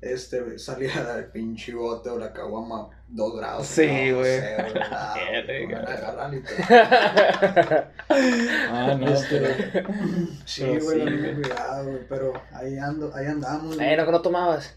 Este, 0.00 0.58
salía 0.58 1.04
del 1.04 1.26
pinche 1.26 1.74
bote 1.74 2.08
o 2.08 2.18
la 2.18 2.32
caguama 2.32 2.88
2 3.14 3.36
grados. 3.36 3.66
Sí, 3.66 3.86
no, 4.10 4.18
güey. 4.18 4.40
Ah, 8.08 8.96
no, 8.98 9.08
Este, 9.08 9.38
pero... 9.72 9.88
Sí, 10.44 10.64
güey, 10.64 10.80
sí, 10.80 11.18
güey. 11.18 11.42
cuidado, 11.42 11.84
güey, 11.84 11.98
pero 12.08 12.32
ahí 12.52 12.78
ando, 12.78 13.14
ahí 13.14 13.26
andamos. 13.26 13.76
güey. 13.76 13.92
Eh, 13.92 13.96
no, 13.96 14.04
que 14.06 14.12
no 14.12 14.22
tomabas. 14.22 14.74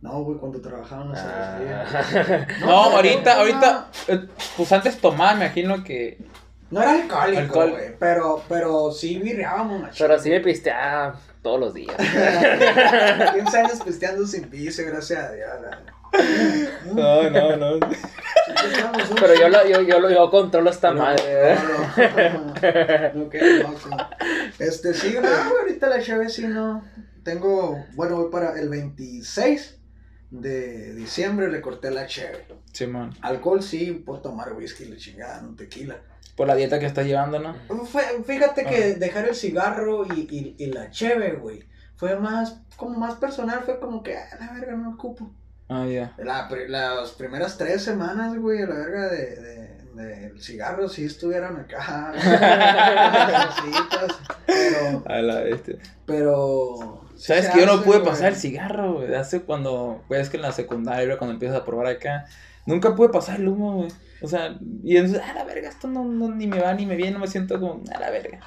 No, 0.00 0.22
güey, 0.22 0.38
cuando 0.38 0.60
trabajaba 0.60 1.02
en 1.04 1.12
la 1.12 1.16
cervecería. 1.16 1.84
Ah. 1.86 2.46
No, 2.60 2.66
pero 2.84 2.96
ahorita, 2.96 3.34
no, 3.34 3.40
ahorita, 3.40 3.88
eh, 4.08 4.26
pues 4.56 4.72
antes 4.72 4.98
tomaba, 4.98 5.34
me 5.34 5.46
imagino 5.46 5.82
que... 5.84 6.18
No 6.70 6.82
era 6.82 6.92
alcohólico, 6.92 7.40
Alcohol. 7.40 7.70
güey, 7.70 7.96
pero, 7.98 8.42
pero 8.48 8.92
sí 8.92 9.18
virreábamos 9.18 9.80
machín. 9.80 10.06
Pero 10.06 10.18
sí 10.20 10.28
me 10.28 10.40
pisteaba 10.40 11.18
todos 11.42 11.58
los 11.58 11.72
días. 11.74 11.96
15 11.96 13.58
años 13.58 13.80
pisteando 13.84 14.26
sin 14.26 14.48
piso, 14.50 14.82
gracias 14.86 15.18
a 15.24 15.32
Dios. 15.32 15.48
La- 16.12 16.94
No, 16.94 17.30
no, 17.30 17.56
no. 17.78 17.86
Sí 17.92 19.14
Pero 19.20 19.34
yo, 19.34 19.48
lo, 19.48 19.66
yo, 19.68 19.80
yo, 19.82 20.00
lo- 20.00 20.10
yo 20.10 20.30
controlo 20.30 20.70
esta 20.70 20.92
madre. 20.92 21.22
¿eh? 21.26 21.56
No, 21.56 23.14
no, 23.18 23.24
no, 23.24 23.30
qué 23.30 23.58
loco. 23.62 23.78
Este, 24.58 24.94
sí, 24.94 25.16
ahorita 25.60 25.88
la 25.88 26.02
chave 26.02 26.28
sí 26.28 26.46
no. 26.46 26.82
Tengo, 27.22 27.84
bueno, 27.94 28.16
voy 28.16 28.30
para 28.30 28.58
el 28.58 28.68
26 28.68 29.76
de 30.30 30.94
diciembre, 30.94 31.50
le 31.50 31.60
corté 31.60 31.90
la 31.90 32.06
cheve. 32.06 32.46
Simón. 32.72 33.14
Alcohol 33.22 33.62
sí, 33.62 33.92
puedo 34.04 34.20
tomar 34.20 34.52
whisky, 34.54 34.86
le 34.86 34.96
chingada, 34.96 35.40
no 35.42 35.54
tequila. 35.54 35.96
Por 36.36 36.46
la 36.46 36.54
dieta 36.54 36.78
que 36.78 36.86
estás 36.86 37.06
llevando, 37.06 37.38
¿no? 37.38 37.54
Fue- 37.84 38.22
fíjate 38.24 38.64
que 38.64 38.92
Ah. 38.94 38.98
dejar 38.98 39.28
el 39.28 39.34
cigarro 39.34 40.06
y, 40.06 40.20
y, 40.58 40.62
y 40.62 40.66
la 40.66 40.90
cheve, 40.90 41.32
güey, 41.32 41.64
fue 41.96 42.16
más, 42.16 42.60
como 42.76 42.98
más 42.98 43.14
personal, 43.16 43.60
fue 43.64 43.78
como 43.80 44.02
que, 44.02 44.16
ah, 44.16 44.36
la 44.40 44.52
verga, 44.52 44.72
no 44.76 44.90
ocupo. 44.90 45.30
Ah, 45.68 45.86
ya. 45.86 46.14
La, 46.18 46.48
las 46.68 47.10
primeras 47.12 47.58
tres 47.58 47.82
semanas, 47.82 48.36
güey, 48.38 48.62
a 48.62 48.66
la 48.66 48.74
verga 48.74 49.08
de, 49.08 49.36
de, 49.36 49.68
del 49.94 50.42
cigarro, 50.42 50.88
sí 50.88 51.04
estuvieron 51.04 51.56
acá. 51.60 52.12
pero, 54.46 55.02
A 55.06 55.18
la 55.20 55.40
bestia. 55.40 55.76
pero. 56.06 57.04
¿Sabes 57.16 57.48
que 57.48 57.60
yo 57.60 57.66
no 57.66 57.82
pude 57.82 57.98
güey. 57.98 58.08
pasar 58.10 58.28
el 58.28 58.36
cigarro, 58.36 58.94
güey? 58.94 59.14
Hace 59.14 59.42
cuando, 59.42 60.02
pues 60.08 60.20
es 60.22 60.30
que 60.30 60.36
en 60.36 60.42
la 60.42 60.52
secundaria, 60.52 61.18
cuando 61.18 61.34
empiezas 61.34 61.58
a 61.60 61.64
probar 61.64 61.88
acá, 61.88 62.26
nunca 62.64 62.94
pude 62.94 63.08
pasar 63.08 63.40
el 63.40 63.48
humo, 63.48 63.74
güey. 63.78 63.90
O 64.22 64.28
sea, 64.28 64.56
y 64.82 64.96
entonces, 64.96 65.22
a 65.22 65.34
la 65.34 65.44
verga, 65.44 65.68
esto 65.68 65.88
no, 65.88 66.04
no- 66.04 66.34
ni 66.34 66.46
me 66.46 66.60
va 66.60 66.72
ni 66.74 66.86
me 66.86 66.96
viene, 66.96 67.12
no 67.12 67.18
me 67.18 67.26
siento 67.26 67.60
como, 67.60 67.82
a 67.94 67.98
la 68.00 68.10
verga. 68.10 68.38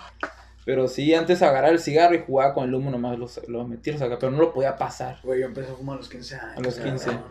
Pero 0.65 0.88
sí, 0.88 1.13
antes 1.13 1.41
agarrar 1.41 1.71
el 1.71 1.79
cigarro 1.79 2.15
y 2.15 2.23
jugaba 2.25 2.53
con 2.53 2.65
el 2.67 2.73
humo 2.73 2.91
nomás, 2.91 3.17
los, 3.17 3.41
los 3.47 3.67
metí, 3.67 3.91
los 3.91 4.01
acá, 4.01 4.17
pero 4.19 4.31
no 4.31 4.38
lo 4.38 4.53
podía 4.53 4.77
pasar. 4.77 5.19
Güey, 5.23 5.41
yo 5.41 5.47
empecé 5.47 5.71
a 5.71 5.75
fumar 5.75 5.95
a 5.95 5.97
los 5.99 6.09
15 6.09 6.35
años. 6.35 6.57
A 6.57 6.61
los 6.61 6.79
15. 6.79 7.05
cabrón. 7.05 7.23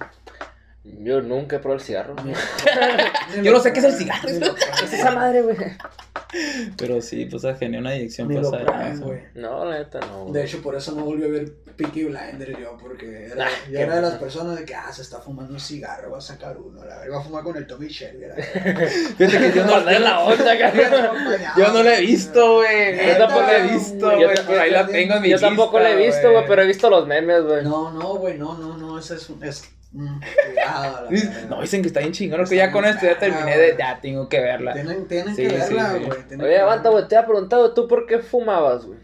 Yo 0.99 1.23
nunca 1.23 1.57
he 1.57 1.59
probado 1.59 1.81
el 1.81 1.85
cigarro. 1.85 2.17
Yo 3.43 3.53
no 3.53 3.61
sé 3.61 3.73
qué 3.73 3.79
es 3.79 3.85
el 3.85 3.93
cigarro. 3.93 4.29
Ni 4.29 4.39
lo 4.39 4.55
¿Qué 4.55 4.65
es 4.85 4.93
esa 4.93 5.11
madre, 5.13 5.43
güey? 5.43 5.57
Pero 6.77 7.01
sí, 7.01 7.27
pues 7.27 7.43
genera 7.59 7.81
una 7.81 7.91
adicción 7.91 8.29
Ni 8.29 8.37
lo 8.37 8.51
güey. 8.51 9.21
No, 9.35 9.65
la 9.65 9.79
neta 9.79 10.01
no. 10.01 10.25
güey. 10.25 10.33
De 10.35 10.45
hecho, 10.45 10.63
por 10.63 10.77
eso 10.77 10.93
no 10.93 11.05
volví 11.05 11.25
a 11.25 11.29
ver 11.29 11.53
Peaky 11.77 12.05
Blinders 12.05 12.59
yo, 12.59 12.77
porque 12.81 13.27
era, 13.27 13.47
Ah, 13.47 13.51
yo 13.67 13.73
qué 13.73 13.81
era 13.81 13.97
de 13.97 14.03
las 14.03 14.15
personas 14.15 14.59
de 14.59 14.65
que, 14.65 14.75
ah, 14.75 14.93
se 14.93 15.03
está 15.03 15.19
fumando 15.19 15.55
un 15.55 15.61
cigarro, 15.61 16.11
va 16.11 16.19
a 16.19 16.21
sacar 16.21 16.59
uno, 16.59 16.85
la 16.85 16.99
verga, 16.99 17.17
va 17.17 17.21
a 17.21 17.25
fumar 17.25 17.43
con 17.43 17.57
el 17.57 17.67
Tommy 17.67 17.89
Shelby, 17.89 18.27
la 18.27 18.35
verga. 18.35 18.87
Fíjate 19.19 19.39
que 19.39 19.53
yo 19.57 19.65
no, 19.65 19.71
Guardé 19.73 19.99
la 19.99 20.21
onda, 20.21 20.59
cabrón. 20.59 21.17
yo 21.57 21.73
no 21.73 21.83
lo 21.83 21.91
he 21.91 22.01
visto, 22.01 22.55
güey. 22.57 23.09
Yo 23.09 23.17
tampoco 23.17 23.41
lo 23.41 23.53
he 23.53 23.63
visto, 23.63 24.17
güey. 24.17 24.47
Por 24.47 24.59
ahí 24.59 24.71
la 24.71 24.87
tengo 24.87 25.15
en 25.15 25.23
mi 25.23 25.31
Yo 25.31 25.41
tampoco 25.41 25.79
lista, 25.79 25.95
la 25.95 26.01
he 26.01 26.07
visto, 26.07 26.31
güey, 26.31 26.45
pero 26.47 26.63
he 26.63 26.67
visto 26.67 26.91
los 26.91 27.07
memes, 27.07 27.43
güey. 27.45 27.65
No, 27.65 27.91
no, 27.93 28.15
güey, 28.17 28.37
no, 28.39 28.57
no, 28.59 28.77
no, 28.77 28.99
ese 28.99 29.15
es 29.15 29.31
un, 29.31 29.43
es, 29.43 29.65
cuidado. 29.93 31.09
No, 31.49 31.61
dicen 31.61 31.83
que 31.83 31.89
está 31.89 32.01
bien 32.01 32.13
chingón, 32.13 32.45
que 32.47 32.57
ya 32.57 32.71
con 32.73 32.85
esto 32.85 33.07
ya 33.07 33.19
terminé 33.19 33.57
de, 33.59 33.77
ya 33.79 34.01
tengo 34.01 34.29
que 34.29 34.41
verla. 34.41 34.73
Tienen, 34.73 35.07
tienen 35.09 35.35
Sí, 35.35 35.43
que 35.43 35.51
sí, 35.51 35.57
verla, 35.57 35.93
sí. 35.99 36.05
güey. 36.05 36.23
tienen 36.29 36.47
Oye, 36.47 36.59
aguanta, 36.59 36.89
güey, 36.91 37.09
te 37.09 37.17
había 37.17 37.27
preguntado, 37.29 37.75
¿tú 37.75 37.89
por 37.89 38.07
qué 38.07 38.19
fumabas, 38.21 38.85
güey? 38.87 38.99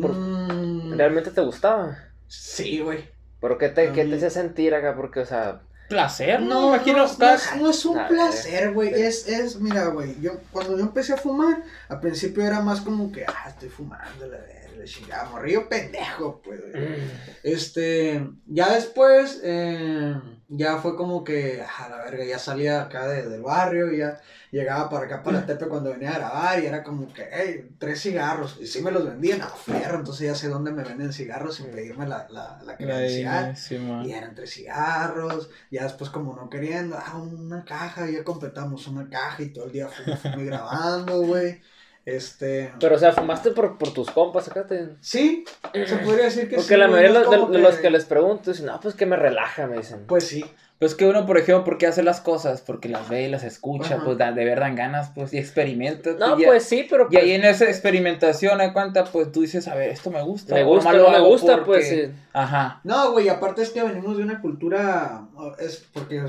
por- 0.00 0.12
Mm, 0.14 0.96
¿Realmente 0.96 1.30
te 1.30 1.40
gustaba? 1.40 1.96
Sí, 2.26 2.80
güey. 2.80 3.08
¿Pero 3.40 3.56
qué 3.58 3.68
te, 3.68 3.92
qué 3.92 4.04
te 4.04 4.16
hacía 4.16 4.30
sentir 4.30 4.74
acá? 4.74 4.94
Porque, 4.96 5.20
o 5.20 5.26
sea, 5.26 5.60
Placer, 5.88 6.40
¿no? 6.42 6.62
No, 6.62 6.74
Imagino 6.74 6.98
no, 6.98 7.04
no, 7.06 7.36
no 7.60 7.70
es 7.70 7.84
un 7.86 8.06
placer, 8.08 8.72
güey. 8.72 8.92
Es, 8.92 9.28
es, 9.28 9.60
mira, 9.60 9.86
güey, 9.86 10.20
yo 10.20 10.32
cuando 10.50 10.76
yo 10.76 10.82
empecé 10.82 11.12
a 11.12 11.16
fumar, 11.16 11.62
al 11.88 12.00
principio 12.00 12.44
era 12.44 12.60
más 12.60 12.80
como 12.80 13.12
que, 13.12 13.24
ah, 13.24 13.44
estoy 13.48 13.68
fumando, 13.68 14.26
la 14.26 14.36
verga, 14.38 14.65
chingada, 14.84 15.28
morrillo 15.30 15.68
pendejo, 15.68 16.40
pues, 16.42 16.60
mm, 16.74 17.36
Este, 17.42 18.28
ya 18.46 18.74
después, 18.74 19.40
eh, 19.44 20.14
ya 20.48 20.78
fue 20.78 20.96
como 20.96 21.24
que, 21.24 21.62
a 21.62 21.88
la 21.88 21.96
verga, 21.98 22.24
ya 22.24 22.38
salía 22.38 22.82
acá 22.82 23.06
de- 23.08 23.28
del 23.28 23.42
barrio 23.42 23.92
y 23.92 23.98
ya 23.98 24.20
llegaba 24.52 24.88
para 24.88 25.06
acá 25.06 25.22
para 25.22 25.44
Tepe 25.44 25.66
cuando 25.66 25.90
venía 25.90 26.10
a 26.12 26.18
grabar 26.18 26.62
y 26.62 26.66
era 26.66 26.82
como 26.82 27.12
que, 27.12 27.26
hey, 27.30 27.68
tres 27.78 28.00
cigarros. 28.00 28.56
Y 28.60 28.66
sí 28.66 28.80
me 28.80 28.90
los 28.90 29.04
vendían 29.04 29.42
a 29.42 29.48
fierro, 29.48 29.98
entonces 29.98 30.26
ya 30.26 30.34
sé 30.34 30.48
dónde 30.48 30.70
me 30.72 30.82
venden 30.84 31.12
cigarros 31.12 31.56
sin 31.56 31.66
pedirme 31.66 32.06
la, 32.06 32.26
la, 32.30 32.60
la 32.64 32.76
credencial. 32.76 33.56
Sí. 33.56 33.76
Y 34.04 34.12
eran 34.12 34.34
tres 34.34 34.50
cigarros, 34.54 35.50
ya 35.70 35.82
después 35.84 36.10
como 36.10 36.34
no 36.36 36.48
queriendo, 36.48 36.96
ah, 36.98 37.16
una 37.18 37.64
caja, 37.64 38.08
ya 38.08 38.24
completamos 38.24 38.86
una 38.88 39.08
caja 39.08 39.42
y 39.42 39.50
todo 39.52 39.66
el 39.66 39.72
día 39.72 39.88
fumo 39.88 40.40
y 40.40 40.44
grabando, 40.46 41.22
güey. 41.22 41.60
Este... 42.06 42.72
Pero, 42.78 42.94
o 42.94 42.98
sea, 42.98 43.12
fumaste 43.12 43.50
por, 43.50 43.76
por 43.78 43.92
tus 43.92 44.10
compas, 44.12 44.48
acá 44.48 44.64
te... 44.64 44.90
Sí, 45.00 45.44
se 45.74 45.96
podría 45.96 46.26
decir 46.26 46.48
que 46.48 46.54
Porque 46.54 46.74
sí. 46.74 46.76
la 46.80 46.86
güey, 46.86 47.02
mayoría 47.02 47.28
de 47.48 47.58
los 47.58 47.76
que 47.78 47.90
les 47.90 48.04
pregunto 48.04 48.52
dicen, 48.52 48.66
no, 48.66 48.80
pues 48.80 48.94
que 48.94 49.06
me 49.06 49.16
relaja, 49.16 49.66
me 49.66 49.78
dicen. 49.78 50.04
Pues 50.06 50.24
sí, 50.24 50.44
Pues 50.78 50.94
que 50.94 51.06
uno, 51.06 51.24
por 51.24 51.38
ejemplo, 51.38 51.64
¿por 51.64 51.78
qué 51.78 51.86
hace 51.86 52.02
las 52.02 52.20
cosas? 52.20 52.60
Porque 52.60 52.90
las 52.90 53.08
ve 53.08 53.22
y 53.22 53.28
las 53.30 53.44
escucha, 53.44 53.94
Ajá. 53.94 54.04
pues 54.04 54.18
da- 54.18 54.32
de 54.32 54.44
verdad 54.44 54.66
dan 54.66 54.76
ganas, 54.76 55.10
pues 55.14 55.32
y 55.32 55.38
experimenta. 55.38 56.10
No, 56.18 56.36
y 56.38 56.42
ya- 56.42 56.48
pues 56.48 56.64
sí, 56.64 56.86
pero... 56.90 57.04
Y 57.08 57.14
pues, 57.14 57.24
ahí 57.24 57.32
en 57.32 57.44
esa 57.44 57.64
experimentación, 57.64 58.60
¿a 58.60 58.74
cuenta? 58.74 59.04
Pues 59.04 59.32
tú 59.32 59.40
dices, 59.40 59.66
a 59.68 59.74
ver, 59.74 59.88
esto 59.88 60.10
me 60.10 60.20
gusta. 60.22 60.54
me 60.54 60.64
gusta, 60.64 60.92
no 60.92 61.08
me 61.10 61.20
gusta, 61.20 61.56
porque- 61.56 61.64
pues 61.64 61.88
sí. 61.88 62.10
Ajá. 62.34 62.80
No, 62.84 63.12
güey, 63.12 63.30
aparte 63.30 63.62
es 63.62 63.70
que 63.70 63.82
venimos 63.82 64.18
de 64.18 64.22
una 64.24 64.38
cultura, 64.42 65.22
es 65.58 65.86
porque 65.94 66.22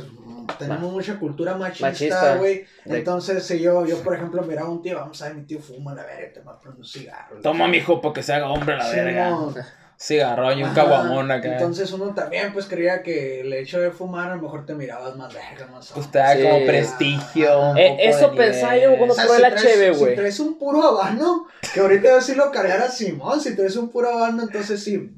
tenemos 0.57 0.93
mucha 0.93 1.19
cultura 1.19 1.57
Machista. 1.57 1.87
machista, 1.87 2.35
güey. 2.37 2.63
De- 2.85 2.99
Entonces, 2.99 3.43
si 3.43 3.59
yo, 3.59 3.85
yo, 3.85 3.97
por 4.01 4.15
ejemplo, 4.15 4.41
miraba 4.43 4.69
a 4.69 4.71
un 4.71 4.81
tío, 4.81 4.95
vamos 4.95 5.21
a 5.21 5.25
ver, 5.25 5.35
mi 5.35 5.43
tío 5.43 5.59
fuma 5.59 5.93
la 5.93 6.05
verga, 6.05 6.31
te 6.33 6.39
va 6.39 6.53
a 6.53 6.59
prender 6.59 6.79
un 6.79 6.85
cigarro. 6.87 7.41
Toma, 7.41 7.67
mijo, 7.67 7.99
porque 7.99 8.23
se 8.23 8.31
haga 8.33 8.49
hombre 8.49 8.75
a 8.75 8.77
la 8.77 8.85
Sí, 8.89 8.95
verga. 8.95 9.29
no. 9.29 9.53
Cigarro 9.99 10.53
y 10.53 10.61
un 10.63 10.73
caguamón 10.75 11.31
acá. 11.31 11.53
Entonces 11.53 11.91
uno 11.91 12.13
también, 12.13 12.53
pues, 12.53 12.67
creía 12.67 13.01
que 13.01 13.41
el 13.41 13.51
hecho 13.53 13.79
de 13.81 13.89
fumar, 13.89 14.29
a 14.31 14.35
lo 14.35 14.41
mejor 14.43 14.63
te 14.65 14.75
mirabas 14.75 15.15
más 15.15 15.33
verga, 15.33 15.65
más 15.71 15.91
pues 15.91 16.11
te 16.11 16.19
da 16.19 16.35
Sí. 16.35 16.43
como 16.43 16.65
prestigio. 16.67 17.59
un 17.71 17.77
Eh, 17.79 17.89
poco 17.89 18.01
eso 18.03 18.29
de 18.29 18.37
pensaba 18.37 18.77
yo 18.77 18.95
cuando- 18.95 19.13
O 19.13 19.15
sea, 19.15 19.25
probé 19.25 19.37
si 19.37 19.41
la 19.43 19.55
cheve, 19.55 19.93
Si 19.95 19.99
güey. 19.99 20.15
traes 20.15 20.39
un 20.39 20.59
puro 20.59 20.83
habano, 20.83 21.47
que 21.73 21.79
ahorita 21.79 22.09
yo 22.09 22.21
sí 22.21 22.35
lo 22.35 22.51
cargara 22.51 22.87
Simón, 22.89 23.41
si 23.41 23.55
traes 23.55 23.75
un 23.75 23.89
puro 23.89 24.09
habano, 24.09 24.43
entonces 24.43 24.83
sí, 24.83 25.09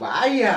vaya. 0.00 0.54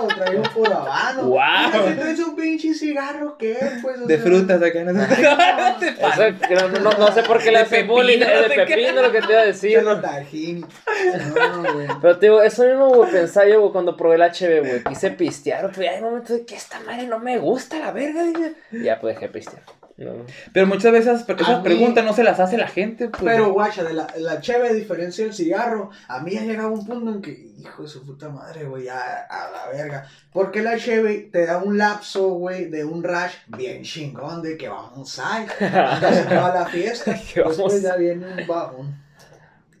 wow, 0.00 0.08
trae 0.08 0.36
un 0.36 0.42
puro 0.42 0.74
habano. 0.74 1.26
Guau. 1.26 1.70
Mira, 1.72 1.88
Si 1.88 1.94
traes 1.94 2.18
un 2.20 2.36
pinche 2.36 2.74
cigarro, 2.74 3.36
¿qué? 3.38 3.56
Pues, 3.82 3.98
o 4.00 4.06
De 4.06 4.16
sea, 4.16 4.24
frutas 4.24 4.60
acá. 4.62 4.84
No 4.84 4.92
no, 6.68 6.68
no, 6.80 6.90
no 6.98 7.12
sé 7.12 7.22
por 7.22 7.38
qué 7.38 7.46
le 7.50 7.58
De 7.58 7.64
hace 7.64 7.82
bullying, 7.84 8.18
no 8.20 8.26
de 8.26 8.50
pepino 8.66 9.02
lo 9.02 9.12
que 9.12 9.20
te 9.22 9.32
iba 9.32 9.40
a 9.40 9.44
decir, 9.44 9.82
pinche 9.82 10.66
¿no? 11.04 11.74
güey. 11.74 11.88
Pero 12.00 12.18
te 12.18 12.26
digo, 12.26 12.42
eso 12.42 12.64
mismo, 12.64 12.88
güey, 12.88 13.10
pensaba 13.10 13.46
yo, 13.48 13.60
güey, 13.60 13.72
cuando 13.72 13.96
probé 13.96 14.16
el 14.16 14.22
HB, 14.22 14.60
güey, 14.66 14.84
quise 14.84 15.10
pistear, 15.10 15.70
pero 15.74 15.90
hay 15.90 16.00
momentos 16.00 16.36
de 16.38 16.44
que 16.44 16.54
esta 16.56 16.80
madre 16.80 17.06
no 17.06 17.18
me 17.18 17.38
gusta, 17.38 17.78
la 17.78 17.92
verga. 17.92 18.24
Y 18.70 18.82
ya, 18.82 19.00
pues 19.00 19.14
dejé 19.16 19.28
pistear. 19.28 19.62
No. 19.98 20.24
Pero 20.52 20.66
muchas 20.66 20.92
veces 20.92 21.22
esas, 21.22 21.28
mí- 21.28 21.62
preguntas 21.62 22.04
no 22.04 22.12
se 22.12 22.24
las 22.24 22.40
hace 22.40 22.56
la 22.56 22.66
gente. 22.66 23.08
Pues. 23.08 23.22
Pero, 23.22 23.52
guacha, 23.52 23.84
de 23.84 23.92
la, 23.92 24.06
la 24.16 24.40
cheve, 24.40 24.68
a 24.68 24.72
diferencia 24.72 25.24
del 25.24 25.34
cigarro, 25.34 25.90
a 26.08 26.20
mí 26.20 26.32
ya 26.32 26.42
llegaba 26.42 26.70
un 26.70 26.84
punto 26.86 27.10
en 27.10 27.22
que, 27.22 27.52
hijo 27.58 27.82
de 27.82 27.88
su 27.88 28.04
puta 28.04 28.28
madre, 28.28 28.64
güey, 28.64 28.84
ya 28.84 29.26
a 29.28 29.50
la 29.50 29.68
verga. 29.70 30.08
Porque 30.32 30.62
la 30.62 30.78
cheve 30.78 31.28
te 31.30 31.46
da 31.46 31.58
un 31.58 31.78
lapso, 31.78 32.28
güey, 32.30 32.66
de 32.70 32.84
un 32.84 33.04
rush 33.04 33.32
bien 33.46 33.82
chingón 33.82 34.42
de 34.42 34.56
que 34.56 34.68
vamos 34.68 35.18
a 35.18 35.44
ya 35.60 36.12
se 36.12 36.20
acaba 36.20 36.54
la 36.54 36.66
fiesta. 36.66 37.14
Que 37.32 37.40
vamos 37.40 37.58
Después 37.58 37.82
ya 37.82 37.96
viene 37.96 38.26
un 38.26 38.46
bajón. 38.46 39.01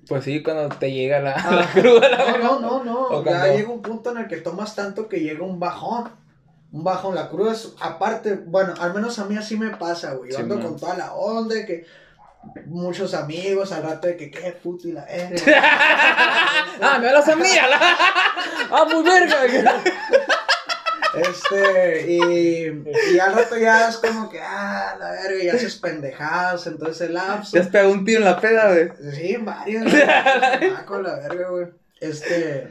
Pues 0.08 0.24
sí, 0.24 0.42
cuando 0.42 0.68
te 0.76 0.90
llega 0.92 1.20
la, 1.20 1.32
Ah, 1.34 1.50
la 1.74 1.80
cruda. 1.80 2.08
La... 2.08 2.38
No, 2.38 2.58
no, 2.58 2.60
no, 2.60 2.84
no. 2.84 3.00
O 3.08 3.24
Ya 3.24 3.30
cuando- 3.30 3.56
llega 3.56 3.68
un 3.70 3.82
punto 3.82 4.10
en 4.10 4.18
el 4.18 4.28
que 4.28 4.36
tomas 4.38 4.74
tanto 4.74 5.08
que 5.08 5.20
llega 5.20 5.44
un 5.44 5.58
bajón. 5.60 6.10
Un 6.72 6.84
bajón, 6.84 7.14
la 7.14 7.28
cruda 7.28 7.52
es 7.52 7.74
aparte, 7.80 8.34
bueno, 8.46 8.72
al 8.80 8.94
menos 8.94 9.18
a 9.18 9.26
mí 9.26 9.36
así 9.36 9.56
me 9.58 9.70
pasa, 9.76 10.14
güey. 10.14 10.30
Yo 10.30 10.36
Sí, 10.36 10.42
ando 10.42 10.54
man. 10.56 10.64
con 10.64 10.76
toda 10.80 10.96
la 10.96 11.12
onda 11.12 11.54
de 11.54 11.66
que 11.66 11.86
muchos 12.66 13.14
amigos 13.14 13.70
al 13.72 13.84
rato 13.84 14.08
de 14.08 14.16
que 14.16 14.30
qué 14.30 14.50
puto 14.52 14.88
y 14.88 14.92
la 14.92 15.06
ah, 16.82 16.98
me 16.98 17.08
hablas 17.08 17.28
a 17.28 17.36
mí. 17.36 17.44
¡Ah, 18.70 18.84
muy 18.90 19.02
verga! 19.04 19.82
Este, 21.14 22.10
y, 22.12 22.84
y 23.14 23.18
al 23.18 23.34
rato 23.34 23.56
ya 23.58 23.88
es 23.88 23.98
como 23.98 24.30
que, 24.30 24.40
ah, 24.40 24.96
la 24.98 25.10
verga, 25.10 25.44
ya 25.44 25.54
haces 25.54 25.76
pendejadas, 25.76 26.66
entonces 26.66 27.08
el 27.08 27.14
lapso. 27.14 27.52
Te 27.52 27.60
has 27.60 27.68
pegado 27.68 27.92
un 27.92 28.04
tiro 28.04 28.18
en 28.20 28.24
la 28.24 28.40
peda, 28.40 28.68
güey. 28.72 28.90
Sí, 29.14 29.36
varios. 29.36 29.84
güey, 30.58 30.84
con 30.86 31.02
la 31.02 31.16
verga, 31.16 31.48
güey. 31.50 31.66
Este. 32.00 32.68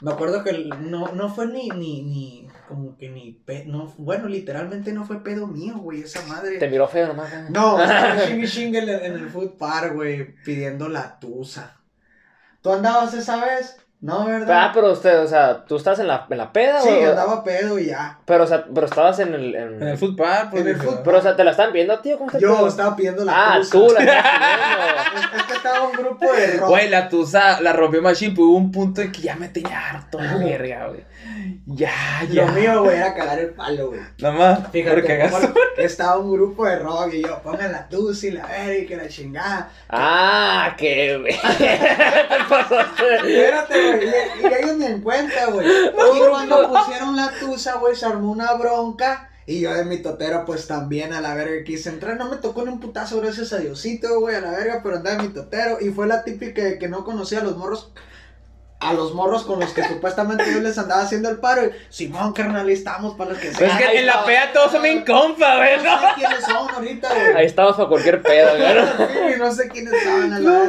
Me 0.00 0.10
acuerdo 0.12 0.42
que 0.42 0.52
no, 0.80 1.12
no 1.12 1.32
fue 1.32 1.46
ni, 1.46 1.68
ni, 1.70 2.02
ni, 2.02 2.48
como 2.68 2.96
que 2.98 3.08
ni, 3.08 3.32
pe- 3.32 3.64
no, 3.66 3.94
bueno, 3.98 4.26
literalmente 4.26 4.92
no 4.92 5.04
fue 5.04 5.22
pedo 5.22 5.46
mío, 5.46 5.78
güey, 5.78 6.02
esa 6.02 6.22
madre. 6.26 6.58
Te 6.58 6.68
miró 6.68 6.88
feo 6.88 7.06
nomás. 7.06 7.30
güey. 7.30 7.50
No, 7.52 7.80
estaba 7.82 8.26
chingue 8.26 8.48
chingue 8.48 8.78
en 8.80 8.88
el, 8.88 9.02
en 9.04 9.12
el 9.14 9.30
food 9.30 9.56
park, 9.56 9.94
güey, 9.94 10.34
pidiendo 10.44 10.88
la 10.88 11.18
tusa. 11.20 11.78
¿Tú 12.62 12.72
andabas 12.72 13.14
esa 13.14 13.44
vez? 13.44 13.76
No, 14.02 14.22
Ah, 14.22 14.26
¿verdad? 14.26 14.70
pero 14.74 14.90
usted, 14.92 15.20
o 15.20 15.28
sea, 15.28 15.64
¿tú 15.64 15.76
estás 15.76 15.98
en 16.00 16.08
la, 16.08 16.26
en 16.28 16.36
la 16.36 16.52
peda, 16.52 16.80
Sí, 16.82 16.88
o- 16.88 17.10
andaba 17.10 17.44
pedo 17.44 17.78
y 17.78 17.86
ya. 17.86 18.18
Pero, 18.24 18.42
o 18.42 18.46
sea, 18.48 18.64
pero 18.74 18.86
estabas 18.86 19.18
en 19.20 19.32
el... 19.32 19.54
En, 19.54 19.80
En 19.80 19.88
el 19.90 19.96
football, 19.96 20.48
pues. 20.50 20.62
En 20.62 20.68
el 20.68 20.76
foot- 20.76 21.02
Pero, 21.04 21.18
o 21.18 21.22
sea, 21.22 21.36
¿te 21.36 21.44
la 21.44 21.52
están 21.52 21.72
viendo, 21.72 21.96
tío? 22.00 22.18
¿Cómo 22.18 22.28
el 22.32 22.40
Yo 22.40 22.56
pedo? 22.56 22.66
estaba 22.66 22.96
pidiendo 22.96 23.24
la 23.24 23.32
Ah, 23.54 23.58
tusa. 23.58 23.70
tú 23.70 23.86
la 23.94 24.00
viendo. 24.02 24.12
Es, 25.36 25.42
que 25.44 25.54
estaba 25.54 25.86
un 25.86 25.92
grupo 25.92 26.32
de 26.32 26.46
rock. 26.58 26.68
Güey, 26.70 26.88
la 26.88 27.08
tusa 27.08 27.60
la 27.60 27.72
rompió 27.72 28.02
Machine, 28.02 28.34
pues 28.34 28.44
hubo 28.44 28.56
un 28.56 28.72
punto 28.72 29.00
en 29.02 29.12
que 29.12 29.22
ya 29.22 29.36
me 29.36 29.48
tenía 29.50 29.78
harto 29.90 30.20
la 30.20 30.36
verga, 30.36 30.88
güey. 30.88 31.04
Ya, 31.66 31.90
ya. 32.30 32.46
Lo 32.46 32.52
mío, 32.52 32.82
güey, 32.84 32.96
era 32.96 33.14
cagar 33.14 33.38
el 33.38 33.50
palo, 33.50 33.88
güey. 33.88 34.00
Nada 34.18 34.34
más. 34.34 34.70
Fíjate, 34.72 35.12
hagas- 35.12 35.32
como 35.32 35.54
estaba 35.78 36.18
un 36.18 36.32
grupo 36.32 36.66
de 36.66 36.78
rock 36.78 37.14
y 37.14 37.22
yo, 37.22 37.40
pongan 37.42 37.72
la 37.72 37.88
tusa 37.88 38.26
y 38.26 38.30
la 38.32 38.46
verga 38.46 38.78
y 38.78 38.86
que 38.86 38.96
la 38.96 39.08
chingada. 39.08 39.70
Ah, 39.88 40.74
qué, 40.76 41.16
güey. 41.18 41.34
te 41.40 42.44
pasaste. 42.48 43.14
Espérate, 43.16 43.92
güey, 43.92 44.08
y, 44.08 44.46
y 44.46 44.46
ellos 44.62 44.76
ni 44.76 44.86
en 44.86 45.00
cuenta, 45.02 45.46
güey. 45.46 45.66
y 45.68 46.28
cuando 46.28 46.68
pusieron 46.68 47.16
la 47.16 47.30
tusa, 47.38 47.74
güey, 47.76 47.94
se 47.96 48.06
armó 48.06 48.32
una 48.32 48.52
bronca. 48.54 49.28
Y 49.44 49.60
yo 49.60 49.74
de 49.74 49.84
mi 49.84 49.98
totero, 49.98 50.44
pues 50.44 50.68
también 50.68 51.12
a 51.12 51.20
la 51.20 51.34
verga 51.34 51.64
quise 51.64 51.88
entrar. 51.88 52.16
No 52.16 52.28
me 52.30 52.36
tocó 52.36 52.62
ni 52.64 52.68
un 52.70 52.78
putazo, 52.78 53.20
gracias 53.20 53.52
a 53.52 53.58
Diosito, 53.58 54.20
güey, 54.20 54.36
a 54.36 54.40
la 54.40 54.52
verga, 54.52 54.80
pero 54.84 54.96
andaba 54.96 55.16
en 55.16 55.28
mi 55.28 55.32
totero. 55.34 55.78
Y 55.80 55.90
fue 55.90 56.06
la 56.06 56.22
típica 56.22 56.62
de 56.62 56.78
que 56.78 56.88
no 56.88 57.04
conocía 57.04 57.40
a 57.40 57.44
los 57.44 57.56
morros. 57.56 57.92
A 58.82 58.92
los 58.94 59.14
morros 59.14 59.44
con 59.44 59.60
los 59.60 59.72
que 59.72 59.84
supuestamente 59.84 60.44
yo 60.52 60.60
les 60.60 60.76
andaba 60.76 61.02
haciendo 61.02 61.28
el 61.28 61.38
paro. 61.38 61.66
Y, 61.66 61.70
Simón, 61.88 62.32
carnal, 62.32 62.66
ahí 62.66 62.72
estamos 62.72 63.14
para 63.14 63.30
los 63.30 63.38
que 63.38 63.50
Pues 63.50 63.70
es 63.70 63.76
que 63.76 63.98
en 63.98 64.06
la 64.06 64.24
peda 64.24 64.52
todos 64.52 64.72
son 64.72 64.82
bien 64.82 65.04
compa, 65.04 65.56
güey. 65.56 65.76
No 65.76 65.84
¿no? 65.84 66.00
sé 66.00 66.06
quiénes 66.16 66.44
son 66.44 66.70
ahorita, 66.70 67.08
güey. 67.14 67.36
Ahí 67.36 67.46
estamos 67.46 67.76
para 67.76 67.88
cualquier 67.88 68.22
pedo, 68.22 68.50
güey. 68.56 69.08
Sí, 69.08 69.38
no 69.38 69.52
sé 69.52 69.68
quiénes 69.68 69.92
estaban 69.92 70.32
a 70.32 70.40
la 70.40 70.60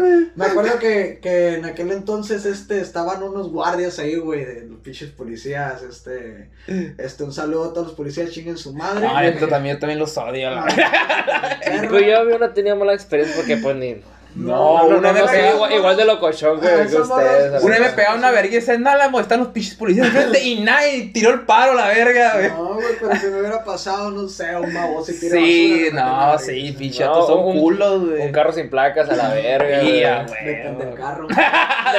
güey. 0.00 0.26
Me 0.34 0.46
acuerdo 0.46 0.78
que, 0.78 1.18
que 1.20 1.54
en 1.56 1.66
aquel 1.66 1.92
entonces 1.92 2.46
este, 2.46 2.80
estaban 2.80 3.22
unos 3.22 3.50
guardias 3.50 3.98
ahí, 3.98 4.16
güey, 4.16 4.44
de 4.44 4.62
los 4.62 4.80
pinches 4.80 5.10
policías. 5.10 5.82
Este, 5.82 6.50
este, 6.66 7.24
un 7.24 7.32
saludo 7.32 7.66
a 7.66 7.72
todos 7.74 7.88
los 7.88 7.96
policías, 7.96 8.30
chinguen 8.30 8.56
su 8.56 8.72
madre. 8.72 9.06
Ay, 9.10 9.28
esto 9.28 9.46
también, 9.46 9.76
yo 9.76 9.80
también 9.80 9.98
los 9.98 10.16
odio, 10.16 10.50
la 10.50 10.64
verdad. 10.64 11.90
Yo, 11.90 12.30
yo 12.30 12.38
no 12.38 12.50
tenía 12.50 12.74
mala 12.74 12.94
experiencia 12.94 13.36
porque 13.36 13.58
pues 13.58 13.76
ni... 13.76 14.00
No, 14.34 14.84
No, 14.84 14.90
no, 14.90 14.98
una 14.98 15.12
no, 15.12 15.54
igual, 15.54 15.72
igual 15.72 15.96
de 15.96 16.04
locochón 16.04 16.60
que, 16.60 16.68
que 16.68 16.96
ustedes. 16.96 17.62
Una 17.62 17.76
pegaba 17.94 18.16
una 18.16 18.30
verga 18.30 18.52
y 18.52 18.56
dice, 18.56 18.78
no, 18.78 18.94
la 18.96 19.10
están 19.20 19.40
los 19.40 19.48
pinches 19.48 19.74
policías 19.74 20.06
enfrente 20.06 20.42
y 20.44 20.60
nadie 20.60 21.10
tiró 21.12 21.30
el 21.30 21.40
paro, 21.40 21.74
la 21.74 21.88
verga, 21.88 22.34
güey. 22.34 22.48
No, 22.50 22.74
güey, 22.74 22.86
pero 23.00 23.16
si 23.16 23.26
me 23.26 23.40
hubiera 23.40 23.64
pasado, 23.64 24.10
no 24.10 24.28
sé, 24.28 24.54
un 24.56 24.72
baboso 24.72 25.12
y 25.12 25.18
tira 25.18 25.36
Sí, 25.36 25.84
basura, 25.90 26.04
no, 26.32 26.38
sí, 26.38 26.72
a 26.74 26.78
pinche 26.78 27.04
son 27.04 27.38
un- 27.40 27.58
culos, 27.58 28.06
güey. 28.10 28.26
Un 28.26 28.32
carro 28.32 28.52
sin 28.52 28.70
placas 28.70 29.08
a 29.08 29.16
la 29.16 29.28
verga. 29.30 29.80
Güey. 29.80 30.04
a. 30.04 30.22
Depende 30.24 30.84
del 30.84 30.94
carro. 30.94 31.28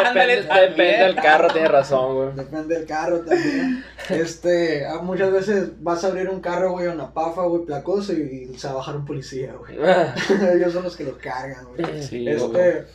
Depende, 0.04 0.36
depende 0.44 0.98
del 1.04 1.16
carro, 1.16 1.48
tienes 1.50 1.72
razón, 1.72 2.16
güey. 2.16 2.36
Depende 2.36 2.76
del 2.76 2.86
carro 2.86 3.20
también. 3.22 3.84
Este, 4.10 4.86
ah, 4.86 5.00
muchas 5.02 5.32
veces 5.32 5.70
vas 5.82 6.04
a 6.04 6.08
abrir 6.08 6.30
un 6.30 6.42
carro, 6.42 6.72
güey, 6.72 6.88
una 6.88 7.12
pafa, 7.14 7.42
güey, 7.44 7.66
placoso 7.66 8.14
y, 8.14 8.50
y 8.54 8.58
se 8.58 8.68
va 8.68 8.74
a 8.74 8.78
bajar 8.78 8.96
un 8.96 9.06
policía, 9.06 9.54
güey. 9.58 9.78
Ellos 10.56 10.74
son 10.74 10.84
los 10.84 10.96
que 10.96 11.04
los 11.04 11.18
cargan, 11.18 11.66
güey. 11.76 12.04
Sí, 12.04 12.29
Este, 12.32 12.86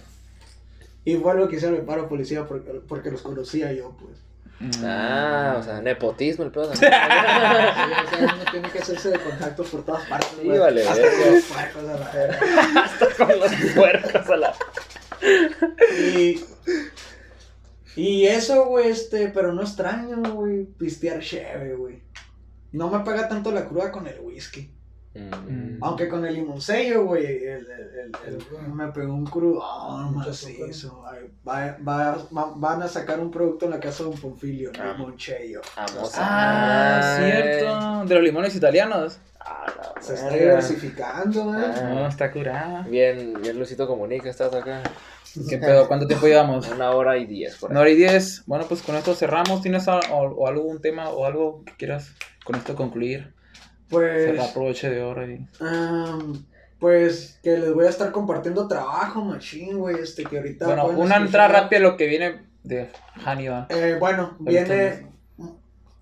y 1.04 1.16
fue 1.16 1.34
lo 1.34 1.48
que 1.48 1.56
hicieron 1.56 1.76
el 1.76 1.84
paro 1.84 2.08
policía 2.08 2.46
porque, 2.46 2.80
porque 2.88 3.10
los 3.10 3.22
conocía 3.22 3.72
yo, 3.72 3.96
pues. 3.98 4.18
Ah, 4.82 5.56
o 5.58 5.62
sea, 5.62 5.80
nepotismo 5.80 6.44
el 6.44 6.50
pedo. 6.50 6.72
Sí, 6.74 6.84
o 6.84 6.88
sea, 6.88 8.34
uno 8.34 8.44
tiene 8.50 8.70
que 8.70 8.78
hacerse 8.78 9.10
de 9.10 9.18
contactos 9.18 9.68
por 9.68 9.84
todas 9.84 10.08
partes, 10.08 10.30
Sí, 10.40 10.48
vale, 10.48 10.86
Hasta 10.86 11.02
con 11.10 11.30
los 11.34 11.44
puercos 11.44 11.88
a 11.88 11.98
la 11.98 12.10
verga. 12.12 12.38
con 13.18 13.40
los 13.40 13.52
puercos 13.74 14.30
a 14.30 14.36
la... 14.36 14.54
Y, 15.98 16.44
y 17.96 18.26
eso, 18.26 18.66
güey, 18.66 18.88
este, 18.88 19.28
pero 19.28 19.52
no 19.52 19.62
extraño, 19.62 20.22
güey, 20.32 20.64
pistear 20.64 21.20
cheve, 21.20 21.74
güey. 21.74 22.02
No 22.72 22.90
me 22.90 23.00
pega 23.04 23.28
tanto 23.28 23.52
la 23.52 23.66
cruda 23.66 23.92
con 23.92 24.06
el 24.06 24.18
whisky. 24.20 24.70
Mm. 25.14 25.78
Aunque 25.82 26.08
con 26.08 26.24
el 26.26 26.34
limoncello, 26.34 27.04
güey, 27.04 27.24
el, 27.24 27.66
el, 27.66 27.66
el- 27.68 28.12
el- 28.26 28.72
me 28.72 28.88
pegó 28.88 29.14
un 29.14 29.24
crudón 29.26 30.14
macizo. 30.16 31.04
Ay, 31.06 31.30
Va, 31.46 31.76
va- 31.86 32.18
va- 32.36 32.52
van 32.56 32.82
a 32.82 32.88
sacar 32.88 33.20
un 33.20 33.30
producto 33.30 33.66
en 33.66 33.70
la 33.72 33.80
casa 33.80 34.02
de 34.02 34.08
un 34.10 34.18
Ponfilio, 34.18 34.72
Ah. 34.78 34.94
limoncello. 34.96 35.60
Vamos 35.76 36.12
Ah, 36.18 37.16
Ay. 37.18 37.30
cierto. 37.32 38.04
De 38.06 38.14
los 38.14 38.24
limones 38.24 38.56
italianos. 38.56 39.18
Ah, 39.40 39.66
la 39.94 40.02
Se 40.02 40.14
está 40.14 40.30
diversificando, 40.30 41.54
eh. 41.58 41.64
Ah. 41.76 41.80
No, 41.94 42.08
está 42.08 42.32
curada. 42.32 42.82
Bien, 42.88 43.34
bien 43.40 43.56
Luisito 43.56 43.86
Comunica, 43.86 44.30
estás 44.30 44.52
acá. 44.54 44.82
¿Qué 45.48 45.58
pedo? 45.58 45.86
¿Cuánto 45.88 46.06
tiempo 46.06 46.26
llevamos? 46.26 46.68
Una 46.70 46.90
hora 46.92 47.18
y 47.18 47.26
diez 47.26 47.56
por 47.58 47.70
ahí. 47.70 47.72
Una 47.72 47.80
hora 47.80 47.90
y 47.90 47.96
diez. 47.96 48.42
Bueno, 48.46 48.64
pues 48.68 48.82
con 48.82 48.94
esto 48.96 49.14
cerramos. 49.14 49.62
¿Tienes 49.62 49.86
a- 49.88 49.98
o, 50.12 50.28
o 50.30 50.46
algún 50.48 50.80
tema 50.80 51.10
o 51.10 51.26
algo 51.26 51.62
que 51.64 51.72
quieras 51.76 52.12
con 52.44 52.54
esto 52.54 52.74
concluir? 52.76 53.33
Se 53.94 54.32
Pues, 54.34 54.50
aproveche 54.50 54.90
de 54.90 55.02
hora 55.02 55.26
y... 55.26 55.46
am, 55.60 56.44
pues 56.78 57.38
que 57.42 57.56
les 57.56 57.72
voy 57.72 57.86
a 57.86 57.90
estar 57.90 58.12
compartiendo 58.12 58.68
trabajo, 58.68 59.24
machín, 59.24 59.78
güey, 59.78 59.96
este, 60.00 60.24
que 60.24 60.38
ahorita... 60.38 60.66
Bueno, 60.66 60.86
una 60.88 61.16
entrada 61.16 61.48
rápida 61.48 61.80
lo 61.80 61.96
que 61.96 62.06
viene 62.06 62.42
de 62.62 62.90
Hannibal. 63.24 63.66
Eh, 63.70 63.96
bueno, 63.98 64.36
viene. 64.40 65.06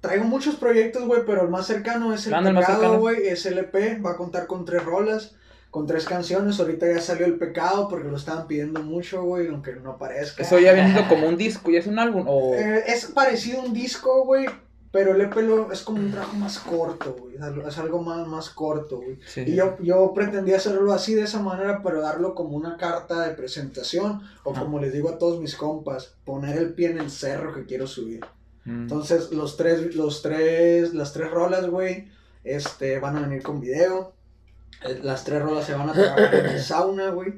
Traigo 0.00 0.24
muchos 0.24 0.56
proyectos, 0.56 1.06
güey, 1.06 1.22
pero 1.24 1.42
el 1.42 1.48
más 1.48 1.66
cercano 1.66 2.12
es 2.12 2.26
el 2.26 2.32
pecado, 2.32 2.98
güey. 2.98 3.28
Es 3.28 3.46
LP, 3.46 4.00
va 4.00 4.12
a 4.12 4.16
contar 4.16 4.48
con 4.48 4.64
tres 4.64 4.84
rolas, 4.84 5.36
con 5.70 5.86
tres 5.86 6.06
canciones. 6.06 6.58
Ahorita 6.58 6.86
ya 6.92 7.00
salió 7.00 7.24
el 7.26 7.38
pecado 7.38 7.88
porque 7.88 8.08
lo 8.08 8.16
estaban 8.16 8.48
pidiendo 8.48 8.82
mucho, 8.82 9.22
güey, 9.22 9.46
aunque 9.46 9.74
no 9.76 9.98
parezca. 9.98 10.42
Eso 10.42 10.58
ya 10.58 10.72
viene 10.72 11.06
como 11.08 11.28
un 11.28 11.36
disco, 11.36 11.70
ya 11.70 11.78
es 11.78 11.86
un 11.86 12.00
álbum 12.00 12.24
o... 12.26 12.54
Eh, 12.54 12.82
es 12.88 13.06
parecido 13.06 13.60
a 13.60 13.64
un 13.64 13.72
disco, 13.72 14.24
güey, 14.24 14.46
pero 14.92 15.14
el 15.14 15.20
EP 15.22 15.34
lo- 15.42 15.72
es 15.72 15.82
como 15.82 15.98
un 16.00 16.10
trabajo 16.12 16.36
más 16.36 16.58
corto, 16.58 17.16
güey. 17.18 17.36
Es 17.66 17.78
algo- 17.78 18.02
más, 18.02 18.28
más 18.28 18.50
corto, 18.50 18.98
güey. 18.98 19.18
Sí. 19.26 19.40
Y 19.46 19.54
yo, 19.56 19.76
yo 19.80 20.12
pretendía 20.14 20.58
hacerlo 20.58 20.92
así 20.92 21.14
de 21.14 21.22
esa 21.22 21.40
manera, 21.40 21.80
pero 21.82 22.00
darlo 22.02 22.34
como 22.34 22.56
una 22.56 22.76
carta 22.76 23.26
de 23.26 23.34
presentación, 23.34 24.20
o 24.44 24.52
Ajá. 24.52 24.60
como 24.62 24.78
les 24.78 24.92
digo 24.92 25.08
a 25.08 25.18
todos 25.18 25.40
mis 25.40 25.56
compas, 25.56 26.14
poner 26.24 26.56
el 26.58 26.74
pie 26.74 26.90
en 26.90 26.98
el 26.98 27.10
cerro 27.10 27.54
que 27.54 27.64
quiero 27.66 27.86
subir. 27.86 28.20
Mm. 28.64 28.82
Entonces, 28.82 29.32
los 29.32 29.56
tres, 29.56 29.96
los 29.96 30.22
tres, 30.22 30.94
las 30.94 31.12
tres 31.12 31.30
rolas, 31.30 31.66
güey, 31.68 32.08
este, 32.44 32.98
van 33.00 33.16
a 33.16 33.22
venir 33.22 33.42
con 33.42 33.60
video. 33.60 34.12
Eh, 34.84 35.00
Las 35.02 35.24
tres 35.24 35.40
rolas 35.42 35.64
se 35.64 35.74
van 35.74 35.88
a 35.88 35.92
trabajar 35.92 36.34
en 36.34 36.46
el 36.46 36.60
sauna, 36.62 37.10
güey. 37.10 37.34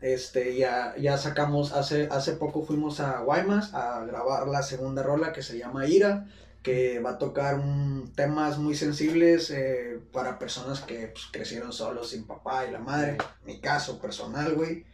Este, 0.00 0.56
ya, 0.56 0.94
ya 0.98 1.16
sacamos, 1.18 1.72
hace, 1.72 2.08
hace 2.10 2.32
poco 2.32 2.62
fuimos 2.64 3.00
a 3.00 3.20
Guaymas 3.20 3.72
a 3.74 4.04
grabar 4.04 4.46
la 4.46 4.62
segunda 4.62 5.02
rola 5.02 5.32
que 5.32 5.42
se 5.42 5.58
llama 5.58 5.86
Ira, 5.86 6.26
que 6.66 6.98
va 6.98 7.10
a 7.10 7.18
tocar 7.18 7.54
un, 7.60 8.12
temas 8.16 8.58
muy 8.58 8.74
sensibles 8.74 9.50
eh, 9.52 10.00
para 10.12 10.36
personas 10.36 10.80
que 10.80 11.06
pues, 11.12 11.26
crecieron 11.30 11.72
solos 11.72 12.10
sin 12.10 12.26
papá 12.26 12.66
y 12.66 12.72
la 12.72 12.80
madre. 12.80 13.18
Mi 13.44 13.60
caso 13.60 14.00
personal, 14.00 14.52
güey. 14.56 14.84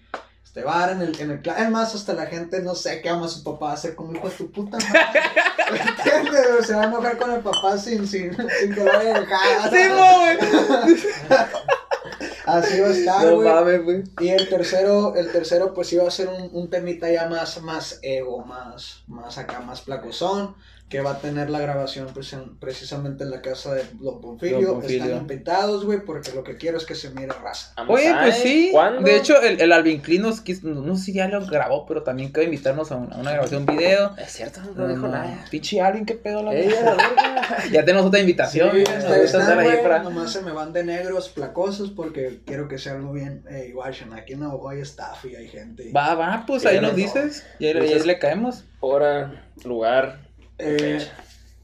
Este 0.45 0.63
bar 0.65 0.91
en 0.91 1.01
el, 1.01 1.19
en 1.19 1.31
el 1.31 1.41
cla- 1.43 1.57
Es 1.59 1.71
más, 1.71 1.95
hasta 1.95 2.13
la 2.13 2.27
gente 2.27 2.61
no 2.61 2.75
sé 2.75 3.01
qué 3.01 3.09
ama 3.09 3.25
a 3.25 3.29
su 3.31 3.43
papá, 3.43 3.73
hacer 3.73 3.95
como 3.95 4.13
hijo 4.13 4.29
de 4.29 4.35
tu 4.35 4.53
puta 4.53 4.77
madre. 4.77 5.01
¿Me 5.73 5.79
entiendes? 5.81 6.67
Se 6.67 6.75
va 6.75 6.83
a 6.83 6.85
enojar 6.89 7.17
con 7.17 7.31
el 7.33 7.41
papá 7.41 7.79
sin, 7.79 8.07
sin, 8.07 8.37
sin 8.37 8.75
que 8.75 8.85
lo 8.85 8.93
vaya 8.93 9.17
a 9.17 9.21
dejar. 9.21 9.71
Sí. 9.71 11.09
Así 12.45 12.81
va 12.81 12.89
a 12.89 12.91
estar, 12.91 13.25
No 13.25 13.37
güey. 13.37 13.49
mames, 13.49 13.85
güey. 13.85 14.03
y 14.21 14.29
el 14.29 14.49
tercero, 14.49 15.15
el 15.15 15.31
tercero 15.33 15.73
pues 15.73 15.93
iba 15.93 16.07
a 16.07 16.11
ser 16.11 16.29
un, 16.29 16.51
un 16.53 16.69
temita 16.69 17.11
ya 17.11 17.29
más, 17.29 17.63
más 17.63 17.99
ego, 18.03 18.45
más, 18.45 19.05
más 19.07 19.39
acá, 19.39 19.61
más 19.61 19.81
placozón, 19.81 20.55
que 20.93 21.01
va 21.01 21.13
a 21.13 21.19
tener 21.21 21.49
la 21.49 21.59
grabación 21.59 22.09
pues, 22.13 22.35
en- 22.35 22.59
precisamente 22.59 23.25
en 23.25 23.31
la 23.31 23.41
casa 23.41 23.73
de 23.73 23.83
Don 23.95 24.21
Ponfilio. 24.21 24.79
Están 24.83 25.17
invitados, 25.17 25.87
güey, 25.87 26.05
porque 26.05 26.33
lo 26.33 26.45
que 26.45 26.59
quiero 26.59 26.77
es 26.77 26.85
que 26.85 26.95
se 26.95 27.09
mire 27.11 27.29
raza. 27.29 27.73
Vamos 27.79 27.99
Oye, 27.99 28.09
a- 28.11 28.21
pues 28.21 28.37
sí. 28.37 28.69
¿Cuándo? 28.73 29.01
De 29.01 29.17
hecho, 29.17 29.41
el, 29.41 29.59
el 29.59 29.73
Alvin 29.73 30.03
Klein 30.03 30.21
nos 30.21 30.43
quiso, 30.43 30.67
no, 30.69 30.83
no 30.83 30.95
sé 30.97 31.05
si 31.05 31.13
ya 31.15 31.29
lo 31.29 31.47
grabó, 31.47 31.87
pero 31.87 32.03
también 32.03 32.31
quiere 32.31 32.45
invitarnos 32.45 32.93
a 32.93 32.97
una, 32.97 33.17
a 33.17 33.21
una 33.21 33.33
grabación 33.33 33.65
video. 33.65 34.15
Es 34.19 34.33
cierto, 34.33 34.61
no 34.77 34.87
dijo 34.87 35.09
nada. 35.09 35.47
Pinche 35.51 35.81
Alvin, 35.81 36.05
qué 36.05 36.13
pedo 36.15 36.43
la 36.43 36.55
Ey, 36.55 36.71
a 36.75 36.83
la 36.85 36.91
verga. 36.95 37.57
Ya 37.73 37.85
tenemos 37.87 38.05
otra 38.07 38.21
invitación. 38.21 38.71
Sí, 38.73 38.83
estar 38.83 39.59
ahí 39.59 39.79
para- 39.83 40.03
nomás 40.03 40.31
se 40.31 40.43
me 40.43 40.53
van 40.53 40.75
de 40.75 40.85
negros 40.85 41.31
placosos 41.31 41.91
porque 41.91 42.41
quiero 42.45 42.69
que 42.69 42.77
sea 42.77 42.93
algo 42.97 43.15
bien. 43.15 43.45
Eh, 43.49 43.69
igual, 43.71 43.95
aquí 44.13 44.35
en 44.35 44.41
Navajo 44.41 44.69
hay 44.69 44.81
staff 44.83 45.25
y 45.25 45.37
hay 45.37 45.49
gente. 45.49 45.91
Va, 45.91 46.15
va, 46.15 46.45
pues 46.47 46.67
ahí 46.67 46.77
no, 46.77 46.83
nos 46.83 46.91
no. 46.93 46.97
dices. 46.99 47.47
Y 47.59 47.65
ahí 47.65 47.99
le 48.05 48.19
caemos. 48.19 48.65
Hora, 48.81 49.47
lugar. 49.65 50.19
Eh, 50.59 51.07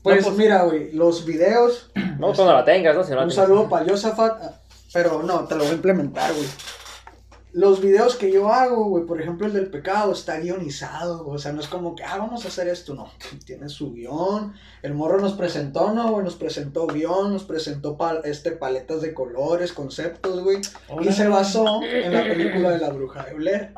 pues, 0.03 0.23
No, 0.23 0.29
pues- 0.29 0.39
mira, 0.39 0.63
güey, 0.65 0.93
los 0.93 1.25
videos. 1.25 1.91
No, 2.19 2.33
cuando 2.33 2.53
la 2.53 2.65
tengas, 2.65 2.95
¿no? 2.97 3.05
Si 3.05 3.13
no 3.13 3.23
Un 3.23 3.31
saludo 3.31 3.69
para 3.69 3.87
Josafat, 3.89 4.41
pero 4.93 5.23
no, 5.23 5.45
te 5.45 5.55
lo 5.55 5.63
voy 5.65 5.73
a 5.73 5.75
implementar, 5.77 6.33
güey. 6.33 6.47
Los 7.53 7.81
videos 7.81 8.15
que 8.17 8.31
yo 8.31 8.53
hago, 8.53 8.85
güey, 8.85 9.05
por 9.07 9.21
ejemplo 9.23 9.47
el 9.47 9.55
del 9.55 9.71
pecado, 9.71 10.13
está 10.13 10.39
guionizado, 10.39 11.25
güey, 11.25 11.37
o 11.37 11.39
sea, 11.39 11.53
no 11.53 11.61
es 11.61 11.67
como 11.67 11.95
que, 11.97 12.05
ah, 12.05 12.19
vamos 12.19 12.45
a 12.45 12.49
hacer 12.49 12.69
esto, 12.69 12.95
no, 12.95 13.11
tiene 13.47 13.69
su 13.71 13.93
guion. 13.95 14.53
El 14.83 14.95
morro 14.95 15.19
nos 15.19 15.33
presentó, 15.33 15.93
¿no, 15.93 16.13
güey? 16.13 16.25
Nos 16.25 16.37
presentó 16.37 16.87
guion, 16.87 17.33
nos 17.33 17.45
presentó 17.45 17.97
pal- 17.97 18.21
este, 18.25 18.53
paletas 18.53 19.01
de 19.01 19.15
colores, 19.15 19.73
conceptos, 19.73 20.43
güey. 20.45 20.59
Y 21.01 21.13
se 21.13 21.27
basó 21.27 21.81
en 21.83 22.13
la 22.13 22.23
película 22.23 22.71
de 22.71 22.79
la 22.79 22.91
bruja 22.91 23.25
de 23.25 23.35
Blair. 23.35 23.71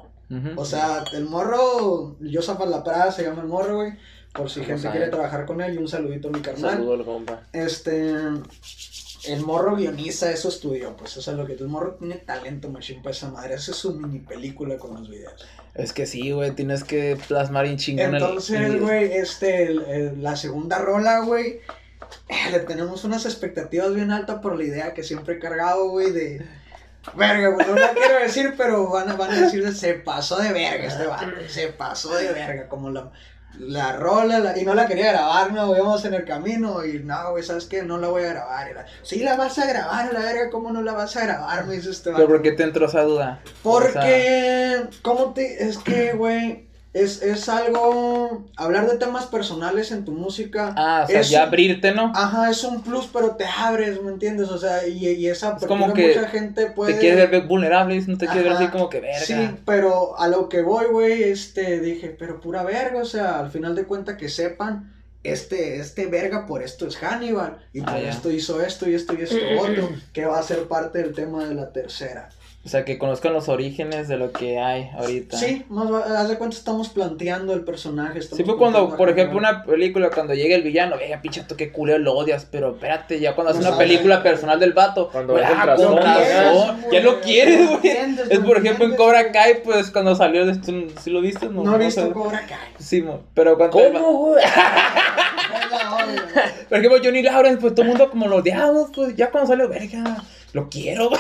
O 0.57 0.65
sea, 0.65 1.03
el 1.13 1.25
morro, 1.25 2.17
Josafat 2.33 2.69
La 2.69 2.85
Prada 2.85 3.11
se 3.13 3.23
llama 3.25 3.43
el 3.43 3.49
morro, 3.49 3.77
güey. 3.77 3.93
Por 4.33 4.49
si 4.49 4.65
gente 4.65 4.89
quiere 4.91 5.09
trabajar 5.09 5.45
con 5.47 5.61
él, 5.61 5.75
y 5.75 5.79
un 5.79 5.89
saludito 5.89 6.29
a 6.29 6.31
mi 6.33 6.41
carnal. 6.41 6.71
Saludo 6.73 6.95
al 6.95 7.05
compa. 7.05 7.43
Este. 7.53 8.15
El 9.25 9.41
morro 9.43 9.77
guioniza, 9.77 10.31
eso 10.31 10.49
estudió, 10.49 10.97
pues 10.97 11.17
eso 11.17 11.31
es 11.31 11.37
lo 11.37 11.45
que. 11.45 11.53
El 11.53 11.69
morro 11.69 11.95
tiene 11.97 12.15
talento, 12.17 12.71
machine, 12.71 13.03
para 13.03 13.11
esa 13.15 13.29
madre. 13.31 13.55
Hace 13.55 13.75
su 13.75 13.93
mini 13.95 14.21
película 14.21 14.79
con 14.79 14.95
los 14.95 15.11
videos. 15.11 15.47
Es 15.75 15.93
que 15.93 16.07
sí, 16.07 16.31
güey, 16.31 16.53
tienes 16.53 16.85
que 16.85 17.19
plasmar 17.29 17.67
en 17.67 17.77
chingón 17.77 18.15
el- 18.15 18.23
Entonces, 18.23 18.81
güey, 18.81 19.13
este, 19.13 19.65
el- 19.65 19.83
el- 19.83 20.23
la 20.23 20.37
segunda 20.37 20.79
rola, 20.79 21.21
güey. 21.21 21.61
eh, 22.29 22.51
Le 22.51 22.61
tenemos 22.61 23.05
unas 23.05 23.27
expectativas 23.27 23.95
bien 23.95 24.11
altas 24.11 24.41
por 24.41 24.57
la 24.57 24.65
idea 24.65 24.95
que 24.95 25.03
siempre 25.03 25.35
he 25.35 25.39
cargado, 25.39 25.91
güey, 25.91 26.13
de. 26.13 26.47
Verga, 27.15 27.55
pues 27.55 27.67
no 27.67 27.75
la 27.77 27.93
quiero 27.93 28.19
decir, 28.21 28.55
pero 28.59 28.89
van 28.91 29.09
a, 29.11 29.17
van 29.17 29.31
a 29.31 29.41
decir 29.41 29.65
de, 29.65 29.73
se 29.73 29.95
pasó 29.95 30.37
de 30.39 30.53
verga 30.53 30.85
este 30.87 31.07
vato, 31.07 31.27
se 31.49 31.69
pasó 31.69 32.15
de 32.15 32.31
verga, 32.33 32.69
como 32.69 32.91
la, 32.91 33.11
la 33.59 33.93
rola, 33.97 34.39
la- 34.39 34.59
y 34.59 34.65
no 34.65 34.75
la 34.75 34.87
quería 34.87 35.13
grabar, 35.13 35.53
no, 35.53 35.75
íbamos 35.77 36.05
en 36.05 36.15
el 36.15 36.25
camino, 36.25 36.85
y 36.85 37.01
no, 37.01 37.33
güey, 37.33 37.43
¿sabes 37.43 37.67
qué? 37.67 37.83
No 37.83 37.99
la 37.99 38.09
voy 38.09 38.23
a 38.25 38.29
grabar, 38.31 38.73
la, 38.75 38.87
sí 39.03 39.21
la 39.23 39.37
vas 39.37 39.59
a 39.59 39.67
grabar, 39.67 40.13
la 40.13 40.21
verga, 40.21 40.51
¿cómo 40.51 40.71
no 40.73 40.83
la 40.83 40.93
vas 40.93 41.17
a 41.17 41.25
grabar? 41.25 41.67
Me 41.67 41.75
dice 41.75 41.91
este 41.91 42.13
Pero. 42.13 42.27
¿por 42.29 42.43
qué 42.43 42.53
te 42.53 42.63
entró 42.63 42.87
esa 42.87 43.03
duda? 43.03 43.41
O 43.63 43.81
sea, 43.81 43.93
Porque, 43.93 44.83
¿cómo 45.03 45.35
te.? 45.35 45.69
Es 45.69 45.79
que, 45.79 46.13
güey. 46.13 46.70
Es, 46.93 47.23
es 47.23 47.49
algo, 47.49 48.47
hablar 48.57 48.91
de 48.91 48.97
temas 48.99 49.27
personales 49.27 49.93
en 49.93 50.05
tu 50.05 50.11
música. 50.11 50.75
Ah, 50.77 51.03
o 51.05 51.11
sea, 51.11 51.21
es 51.21 51.31
ya 51.31 51.45
abrirte, 51.45 51.95
¿no? 51.95 52.11
Ajá, 52.17 52.51
es 52.51 52.65
un 52.65 52.83
plus, 52.83 53.09
pero 53.13 53.37
te 53.37 53.45
abres, 53.45 54.03
¿me 54.03 54.11
entiendes? 54.11 54.49
O 54.49 54.59
sea, 54.59 54.87
y, 54.89 55.07
y 55.07 55.29
esa 55.29 55.57
Es 55.61 55.67
como 55.67 55.93
que 55.93 56.09
mucha 56.09 56.29
gente 56.29 56.67
puede... 56.67 56.95
Te 56.95 56.99
quieres 56.99 57.31
ver 57.31 57.47
vulnerable, 57.47 58.01
no 58.09 58.19
te 58.19 58.27
quieres 58.27 58.45
ver 58.45 58.53
así 58.55 58.69
como 58.69 58.89
que 58.89 59.01
verga. 59.01 59.21
Sí, 59.25 59.51
pero 59.65 60.19
a 60.19 60.27
lo 60.27 60.49
que 60.49 60.63
voy, 60.63 60.87
güey, 60.87 61.23
este, 61.23 61.79
dije, 61.79 62.09
pero 62.19 62.41
pura 62.41 62.65
verga, 62.65 63.01
o 63.03 63.05
sea, 63.05 63.39
al 63.39 63.51
final 63.53 63.77
de 63.77 63.85
cuentas 63.85 64.17
que 64.17 64.29
sepan, 64.29 64.93
este, 65.23 65.77
este 65.77 66.07
verga 66.07 66.47
por 66.47 66.61
esto 66.63 66.89
es 66.89 66.97
Hannibal, 66.97 67.59
y 67.73 67.83
por 67.83 67.91
Ah, 67.91 68.01
ya. 68.01 68.11
esto 68.11 68.33
hizo 68.33 68.61
esto 68.63 68.89
y 68.89 68.95
esto 68.95 69.15
y 69.15 69.23
esto 69.23 69.37
otro, 69.61 69.91
que 70.13 70.25
va 70.27 70.41
a 70.41 70.43
ser 70.43 70.65
parte 70.67 70.99
del 70.99 71.15
tema 71.15 71.45
de 71.45 71.55
la 71.55 71.73
tercera. 71.73 72.31
O 72.63 72.69
sea, 72.69 72.85
que 72.85 72.99
conozcan 72.99 73.33
los 73.33 73.49
orígenes 73.49 74.07
de 74.07 74.19
lo 74.19 74.33
que 74.33 74.59
hay 74.59 74.91
ahorita. 74.95 75.39
Sí, 75.39 75.65
más 75.71 75.91
haz 75.91 76.29
de 76.29 76.37
cuenta 76.37 76.59
estamos 76.59 76.91
planteando 76.91 77.55
el 77.55 77.63
personaje. 77.63 78.21
Sí, 78.21 78.45
fue 78.45 78.59
cuando, 78.59 78.99
por 78.99 79.09
ejemplo, 79.09 79.39
una 79.39 79.65
película, 79.65 80.11
cuando 80.11 80.35
llega 80.35 80.57
el 80.57 80.63
villano, 80.63 80.99
venga, 80.99 81.23
pinche, 81.23 81.43
tú 81.45 81.57
qué 81.57 81.73
culero 81.73 81.99
lo 81.99 82.13
odias, 82.13 82.47
pero 82.51 82.73
espérate, 82.73 83.19
ya 83.19 83.35
cuando 83.35 83.53
haces 83.53 83.63
No 83.63 83.71
una 83.71 83.79
película 83.79 84.23
personal 84.23 84.61
del 84.61 84.75
vato, 84.75 85.09
Cuando 85.11 85.35
ves 85.35 85.49
el 85.49 85.57
ah, 85.57 85.65
razón, 85.65 86.01
ya 86.93 87.01
lo 87.01 87.23
quieres, 87.23 87.67
güey. 87.67 87.77
entiendes, 87.77 88.31
Es 88.31 88.41
por 88.41 88.59
ejemplo 88.59 88.85
en 88.85 88.95
Cobra. 88.95 89.33
Kai, 89.33 89.63
pues 89.63 89.91
cuando 89.91 90.15
salió 90.15 90.45
de 90.45 90.53
esto, 90.53 90.73
¿sí 91.01 91.11
lo 91.11 91.23
viste? 91.23 91.49
No 91.49 91.77
he 91.77 91.79
visto. 91.79 92.13
Cobra 92.13 92.41
Kai. 92.41 92.75
Sí, 92.79 93.01
mo, 93.01 93.23
pero 93.33 93.57
cuando... 93.57 93.79
¿Cómo, 93.79 94.13
güey? 94.19 94.45
Es 95.51 95.71
la 95.71 95.95
odio, 95.97 96.23
güey. 96.33 96.45
Por 96.69 96.79
ejemplo, 96.79 97.01
Johnny 97.03 97.23
Lawrence, 97.23 97.61
pues 97.61 97.75
todo 97.75 97.83
el 97.83 97.89
mundo 97.89 98.11
como 98.11 98.29
lo 98.29 98.37
odiamos, 98.37 98.91
pues 98.95 99.17
ya 99.17 99.31
cuando 99.31 99.49
salió, 99.49 99.69
verga, 99.69 100.23
lo 100.53 100.69
quiero. 100.69 101.11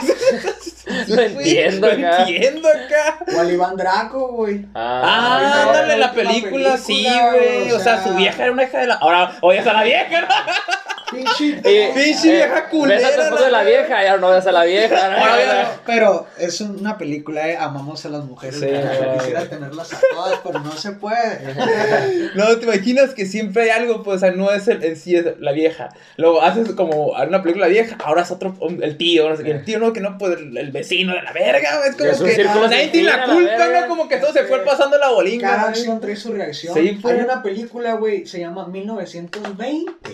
No 1.08 1.20
entiendo 1.22 1.86
Lo 1.86 1.92
acá. 1.92 2.22
entiendo 2.22 2.68
acá. 2.68 3.18
O 3.36 3.40
al 3.40 3.52
Iván 3.52 3.76
Draco, 3.76 4.28
güey. 4.32 4.66
Ah, 4.74 5.38
ahorita 5.38 5.62
ándale, 5.82 5.96
la 5.98 6.12
película, 6.12 6.76
sí, 6.76 7.06
güey. 7.30 7.70
o 7.72 7.76
O 7.76 7.80
sea, 7.80 7.96
sea- 8.02 8.04
su 8.04 8.14
vieja 8.16 8.42
era 8.42 8.52
una 8.52 8.64
hija 8.64 8.78
de 8.78 8.86
la. 8.88 8.94
Ahora 8.94 9.36
odias 9.40 9.66
a 9.66 9.72
la 9.72 9.82
vieja, 9.84 10.20
¿no? 10.22 10.26
Pinche. 11.12 11.60
Y- 11.64 11.92
Pinche 11.92 12.30
vieja 12.32 12.68
culera, 12.68 13.00
Ves 13.08 13.18
a 13.18 13.30
la 13.30 13.40
de 13.44 13.50
la 13.50 13.62
vieja, 13.64 14.04
ya 14.04 14.16
no 14.18 14.30
ves 14.30 14.46
a 14.46 14.52
la 14.52 14.62
vieja. 14.64 15.08
¿no? 15.10 15.16
Pero, 15.24 15.68
pero 15.84 16.26
es 16.38 16.60
una 16.60 16.96
película, 16.98 17.48
eh, 17.48 17.56
amamos 17.56 18.04
a 18.06 18.10
las 18.10 18.24
mujeres. 18.24 18.60
Sí, 18.60 18.66
quisiera 19.18 19.44
tenerlas 19.48 19.92
a 19.92 19.98
todas, 20.14 20.38
pero 20.44 20.60
no 20.60 20.70
se 20.72 20.92
puede. 20.92 21.40
No, 22.36 22.56
te 22.58 22.64
imaginas 22.64 23.12
que 23.14 23.26
siempre 23.26 23.64
hay 23.64 23.70
algo, 23.70 24.04
pues, 24.04 24.18
o 24.18 24.20
sea, 24.20 24.30
no 24.30 24.52
es 24.52 24.68
el, 24.68 24.84
en 24.84 24.96
sí 24.96 25.16
es 25.16 25.24
la 25.40 25.50
vieja. 25.50 25.88
Luego 26.16 26.42
haces 26.42 26.70
como 26.74 27.06
una 27.12 27.42
película 27.42 27.66
vieja, 27.66 27.96
ahora 28.04 28.22
es 28.22 28.30
otro, 28.30 28.54
el 28.80 28.96
tío, 28.96 29.19
no 29.28 29.36
sé 29.36 29.44
qué, 29.44 29.50
el 29.50 29.64
tío 29.64 29.78
no, 29.78 29.92
que 29.92 30.00
no, 30.00 30.16
pues, 30.18 30.38
el, 30.38 30.70
vecino 30.70 31.14
de 31.14 31.22
la 31.22 31.32
verga, 31.32 31.86
es 31.86 31.96
como 31.96 32.08
Es 32.08 32.36
que 32.36 32.44
nadie 32.44 32.88
tiene 32.88 33.08
la 33.08 33.24
culpa. 33.26 33.68
¿no? 33.80 33.88
Como 33.88 34.08
que 34.08 34.16
todo 34.16 34.32
se 34.32 34.44
fue 34.44 34.64
pasando 34.64 34.98
la 34.98 35.10
bolinga. 35.10 35.48
Cada 35.48 35.62
¿no? 35.62 35.68
acción 35.68 36.00
trae 36.00 36.16
su 36.16 36.32
reacción. 36.32 36.74
Sí, 36.74 36.98
pues. 37.00 37.14
Hay 37.14 37.24
una 37.24 37.42
película, 37.42 37.94
güey, 37.94 38.26
se 38.26 38.40
llama 38.40 38.66
1920. 38.66 40.10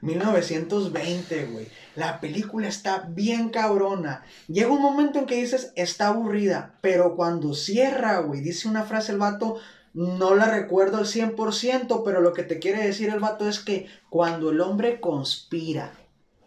1920, 0.00 1.46
güey. 1.46 1.66
La 1.96 2.20
película 2.20 2.68
está 2.68 3.08
bien 3.08 3.48
cabrona. 3.48 4.22
Llega 4.46 4.70
un 4.70 4.82
momento 4.82 5.18
en 5.18 5.26
que 5.26 5.36
dices, 5.36 5.72
está 5.74 6.08
aburrida, 6.08 6.78
pero 6.80 7.16
cuando 7.16 7.54
cierra, 7.54 8.18
güey, 8.18 8.40
dice 8.40 8.68
una 8.68 8.84
frase 8.84 9.12
el 9.12 9.18
vato, 9.18 9.58
no 9.94 10.34
la 10.34 10.46
recuerdo 10.46 10.98
al 10.98 11.06
100%, 11.06 12.02
pero 12.04 12.20
lo 12.20 12.32
que 12.32 12.44
te 12.44 12.58
quiere 12.58 12.86
decir 12.86 13.08
el 13.08 13.20
vato 13.20 13.48
es 13.48 13.58
que 13.58 13.86
cuando 14.10 14.50
el 14.50 14.60
hombre 14.60 15.00
conspira 15.00 15.92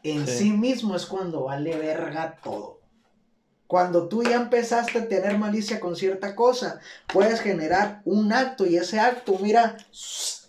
en 0.03 0.26
Sí. 0.28 0.38
sí 0.38 0.52
mismo 0.52 0.95
es 0.95 1.06
cuando 1.06 1.44
vale 1.44 1.78
verga 1.78 2.38
todo. 2.44 2.80
Cuando 3.68 4.10
tú 4.10 4.22
ya 4.23 4.36
empezaste 4.36 4.99
a 4.99 5.07
tener 5.07 5.38
malicia 5.38 5.80
con 5.80 5.95
cierta 5.95 6.36
cosa, 6.36 6.80
puedes 7.07 7.40
generar 7.40 8.02
un 8.03 8.34
acto 8.34 8.65
y 8.65 8.76
ese 8.76 8.99
acto, 8.99 9.38
mira. 9.40 9.78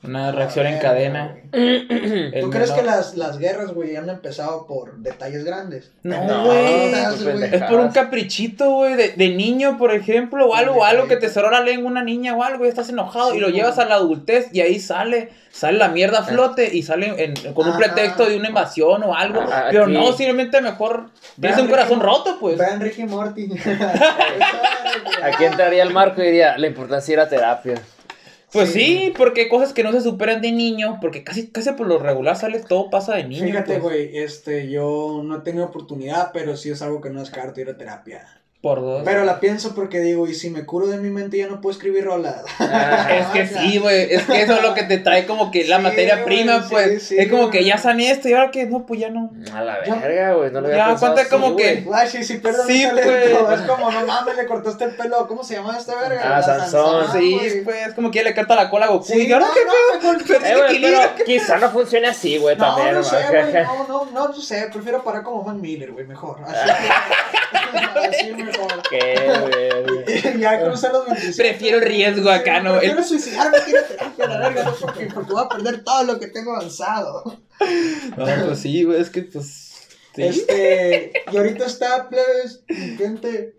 Una 0.04 0.32
reacción 0.32 0.66
en 0.66 0.74
verga, 0.74 0.88
cadena. 0.88 1.36
güey. 1.52 2.40
¿Tú 2.40 2.50
crees 2.50 2.70
menor- 2.70 2.74
que 2.76 2.82
las, 2.82 3.14
las 3.16 3.38
guerras, 3.38 3.72
güey, 3.72 3.94
han 3.94 4.08
empezado 4.10 4.66
por 4.66 4.96
detalles 4.98 5.44
grandes? 5.44 5.92
No, 6.02 6.24
No, 6.24 6.46
güey. 6.46 6.90
Pues, 6.90 7.22
güey. 7.38 7.54
Es 7.54 7.62
por 7.62 7.78
un 7.78 7.90
caprichito, 7.90 8.70
güey, 8.72 8.94
de, 8.96 9.10
de 9.10 9.28
niño, 9.28 9.78
por 9.78 9.94
ejemplo, 9.94 10.48
o 10.48 10.54
algo, 10.56 10.76
o 10.80 10.84
algo 10.84 11.06
que 11.06 11.16
te 11.16 11.28
cerró 11.28 11.50
la 11.52 11.60
lengua 11.60 11.88
una 11.90 12.02
niña 12.02 12.34
o 12.34 12.42
algo, 12.42 12.64
y 12.64 12.68
estás 12.68 12.88
enojado 12.88 13.30
Sí, 13.30 13.36
y 13.36 13.40
lo 13.40 13.46
güey. 13.48 13.56
llevas 13.60 13.78
a 13.78 13.84
la 13.84 13.94
adultez 13.94 14.48
y 14.52 14.60
ahí 14.60 14.80
sale, 14.80 15.28
sale 15.52 15.78
la 15.78 15.88
mierda 15.88 16.18
a 16.20 16.24
flote 16.24 16.74
y 16.74 16.82
sale 16.82 17.22
en- 17.22 17.34
con 17.54 17.66
un 17.66 17.70
Ajá. 17.70 17.78
pretexto 17.78 18.26
de 18.26 18.36
una 18.36 18.48
invasión 18.48 19.04
o 19.04 19.14
algo, 19.14 19.40
Ah, 19.52 19.66
pero 19.70 19.84
aquí- 19.84 19.92
no, 19.92 20.06
simplemente 20.08 20.60
mejor 20.60 21.10
tienes 21.40 21.60
un 21.60 21.68
corazón 21.68 22.00
Ricky- 22.00 22.06
roto, 22.06 22.36
pues. 22.40 22.58
Vean 22.58 22.80
Ricky 22.80 23.04
Morty. 23.04 23.48
Aquí 25.22 25.44
entraría 25.44 25.82
el 25.84 25.90
marco 25.92 26.20
y 26.22 26.26
diría, 26.26 26.58
la 26.58 26.66
importancia 26.66 27.12
era 27.12 27.28
terapia. 27.28 27.74
Pues 28.52 28.70
Sí. 28.70 28.80
sí, 28.80 29.12
porque 29.16 29.48
cosas 29.48 29.72
que 29.72 29.82
no 29.82 29.92
se 29.92 30.02
superan 30.02 30.42
de 30.42 30.52
niño, 30.52 30.98
porque 31.00 31.24
casi, 31.24 31.48
casi 31.48 31.72
por 31.72 31.86
lo 31.86 31.98
regular 31.98 32.36
sale 32.36 32.60
todo 32.60 32.90
pasa 32.90 33.14
de 33.14 33.24
niño. 33.24 33.44
Fíjate, 33.46 33.72
pues. 33.78 33.82
güey, 33.82 34.18
este, 34.18 34.68
yo 34.70 35.22
no 35.24 35.36
he 35.38 35.40
tenido 35.40 35.64
oportunidad, 35.64 36.32
pero 36.32 36.56
sí 36.56 36.70
es 36.70 36.82
algo 36.82 37.00
que 37.00 37.10
no 37.10 37.20
descarto 37.20 37.60
ir 37.60 37.70
a 37.70 37.76
terapia. 37.78 38.41
Por 38.62 38.80
dos. 38.80 39.02
Pero 39.04 39.24
la 39.24 39.40
pienso 39.40 39.74
porque 39.74 39.98
digo, 39.98 40.28
y 40.28 40.34
si 40.34 40.48
me 40.48 40.64
curo 40.64 40.86
de 40.86 40.96
mi 40.96 41.10
mente 41.10 41.36
ya 41.36 41.48
no 41.48 41.60
puedo 41.60 41.72
escribir 41.74 42.04
rolas. 42.04 42.42
Es 43.10 43.26
que 43.32 43.46
sí, 43.48 43.78
güey, 43.78 44.14
es 44.14 44.22
que 44.22 44.40
eso 44.42 44.54
es 44.54 44.62
lo 44.62 44.72
que 44.72 44.84
te 44.84 44.98
trae 44.98 45.26
como 45.26 45.50
que 45.50 45.64
la 45.64 45.78
Sí, 45.78 45.82
materia 45.82 46.24
prima, 46.24 46.62
sí, 46.62 46.68
pues. 46.70 47.02
sí, 47.02 47.16
es 47.18 47.28
como 47.28 47.50
que 47.50 47.64
ya 47.64 47.76
sané 47.76 48.12
esto 48.12 48.28
y 48.28 48.34
ahora 48.34 48.52
que 48.52 48.66
no, 48.66 48.86
pues 48.86 49.00
ya 49.00 49.10
no. 49.10 49.32
A 49.52 49.62
la 49.62 49.84
Ya- 49.84 49.96
verga, 49.96 50.34
güey. 50.34 50.52
No 50.52 50.60
lo 50.60 50.68
había 50.68 50.78
Ya, 50.78 50.86
pensado 50.90 51.12
cuenta 51.14 51.22
así, 51.22 51.30
como 51.42 51.56
que-. 51.56 51.80
Guay, 51.80 52.08
sí, 52.08 52.22
sí, 52.22 52.36
perdón, 52.38 52.66
pues. 52.68 52.82
Es 53.60 53.60
como, 53.68 53.90
no 53.90 54.06
mames, 54.06 54.36
le 54.36 54.46
cortaste 54.46 54.84
el 54.84 54.94
pelo. 54.94 55.26
¿Cómo 55.26 55.42
se 55.42 55.54
llama 55.54 55.76
este 55.76 55.92
verga? 55.96 56.36
Ah, 56.38 56.40
Sansón. 56.42 57.06
sí, 57.12 57.62
pues, 57.64 57.88
es 57.88 57.94
como 57.94 58.12
que 58.12 58.18
ya 58.20 58.24
le 58.24 58.32
carta 58.34 58.54
la 58.54 58.70
cola 58.70 58.86
a 58.86 58.90
Goku 58.90 59.04
Sí, 59.06 59.26
y 59.26 59.32
ahora 59.32 59.46
no, 59.46 59.52
qué 59.54 59.60
no, 60.06 60.18
Perdí 60.28 60.44
Eh, 60.46 60.52
el 60.52 60.58
güey, 60.58 60.70
equilibrio. 60.70 61.00
pero 61.16 61.24
quizá 61.24 61.58
no 61.58 61.68
funcione 61.70 62.06
así, 62.06 62.38
güey, 62.38 62.56
No, 62.56 62.76
también. 62.76 62.94
no 62.94 63.02
sé, 63.02 63.16
güey. 63.28 63.64
no, 63.64 63.88
no, 63.88 64.04
no, 64.12 64.28
no 64.28 64.34
sé, 64.34 64.68
prefiero 64.72 65.02
parar 65.02 65.24
como 65.24 65.42
Van 65.42 65.60
Miller, 65.60 65.90
güey, 65.90 66.06
mejor. 66.06 66.36
Así, 66.46 66.54
mejor. 66.64 67.41
Qué, 68.90 69.42
güey. 70.22 70.40
ya 70.40 70.60
crucé 70.64 70.88
los 70.90 71.06
27. 71.06 71.36
Prefiero 71.42 71.78
el 71.78 71.84
riesgo 71.84 72.30
acá, 72.30 72.60
¿no? 72.60 72.72
Prefiero 72.72 72.98
El- 72.98 73.04
suicidarme 73.04 73.58
que 73.64 73.70
ir 73.70 73.78
a 73.78 73.82
terapia, 73.86 74.26
la 74.26 74.38
verga, 74.38 74.64
no 74.64 74.74
porque, 74.74 75.06
porque 75.12 75.32
voy 75.32 75.42
a 75.44 75.48
perder 75.48 75.84
todo 75.84 76.04
lo 76.04 76.20
que 76.20 76.26
tengo 76.28 76.54
avanzado. 76.54 77.38
No, 78.16 78.24
pues 78.46 78.58
sí, 78.58 78.82
güey, 78.84 79.00
es 79.00 79.10
que 79.10 79.22
pues. 79.22 79.68
Sí. 80.14 80.22
Este, 80.22 81.12
y 81.32 81.36
ahorita 81.36 81.64
está, 81.64 82.08
plebes, 82.08 82.62
mi 82.68 82.96
gente, 82.96 83.54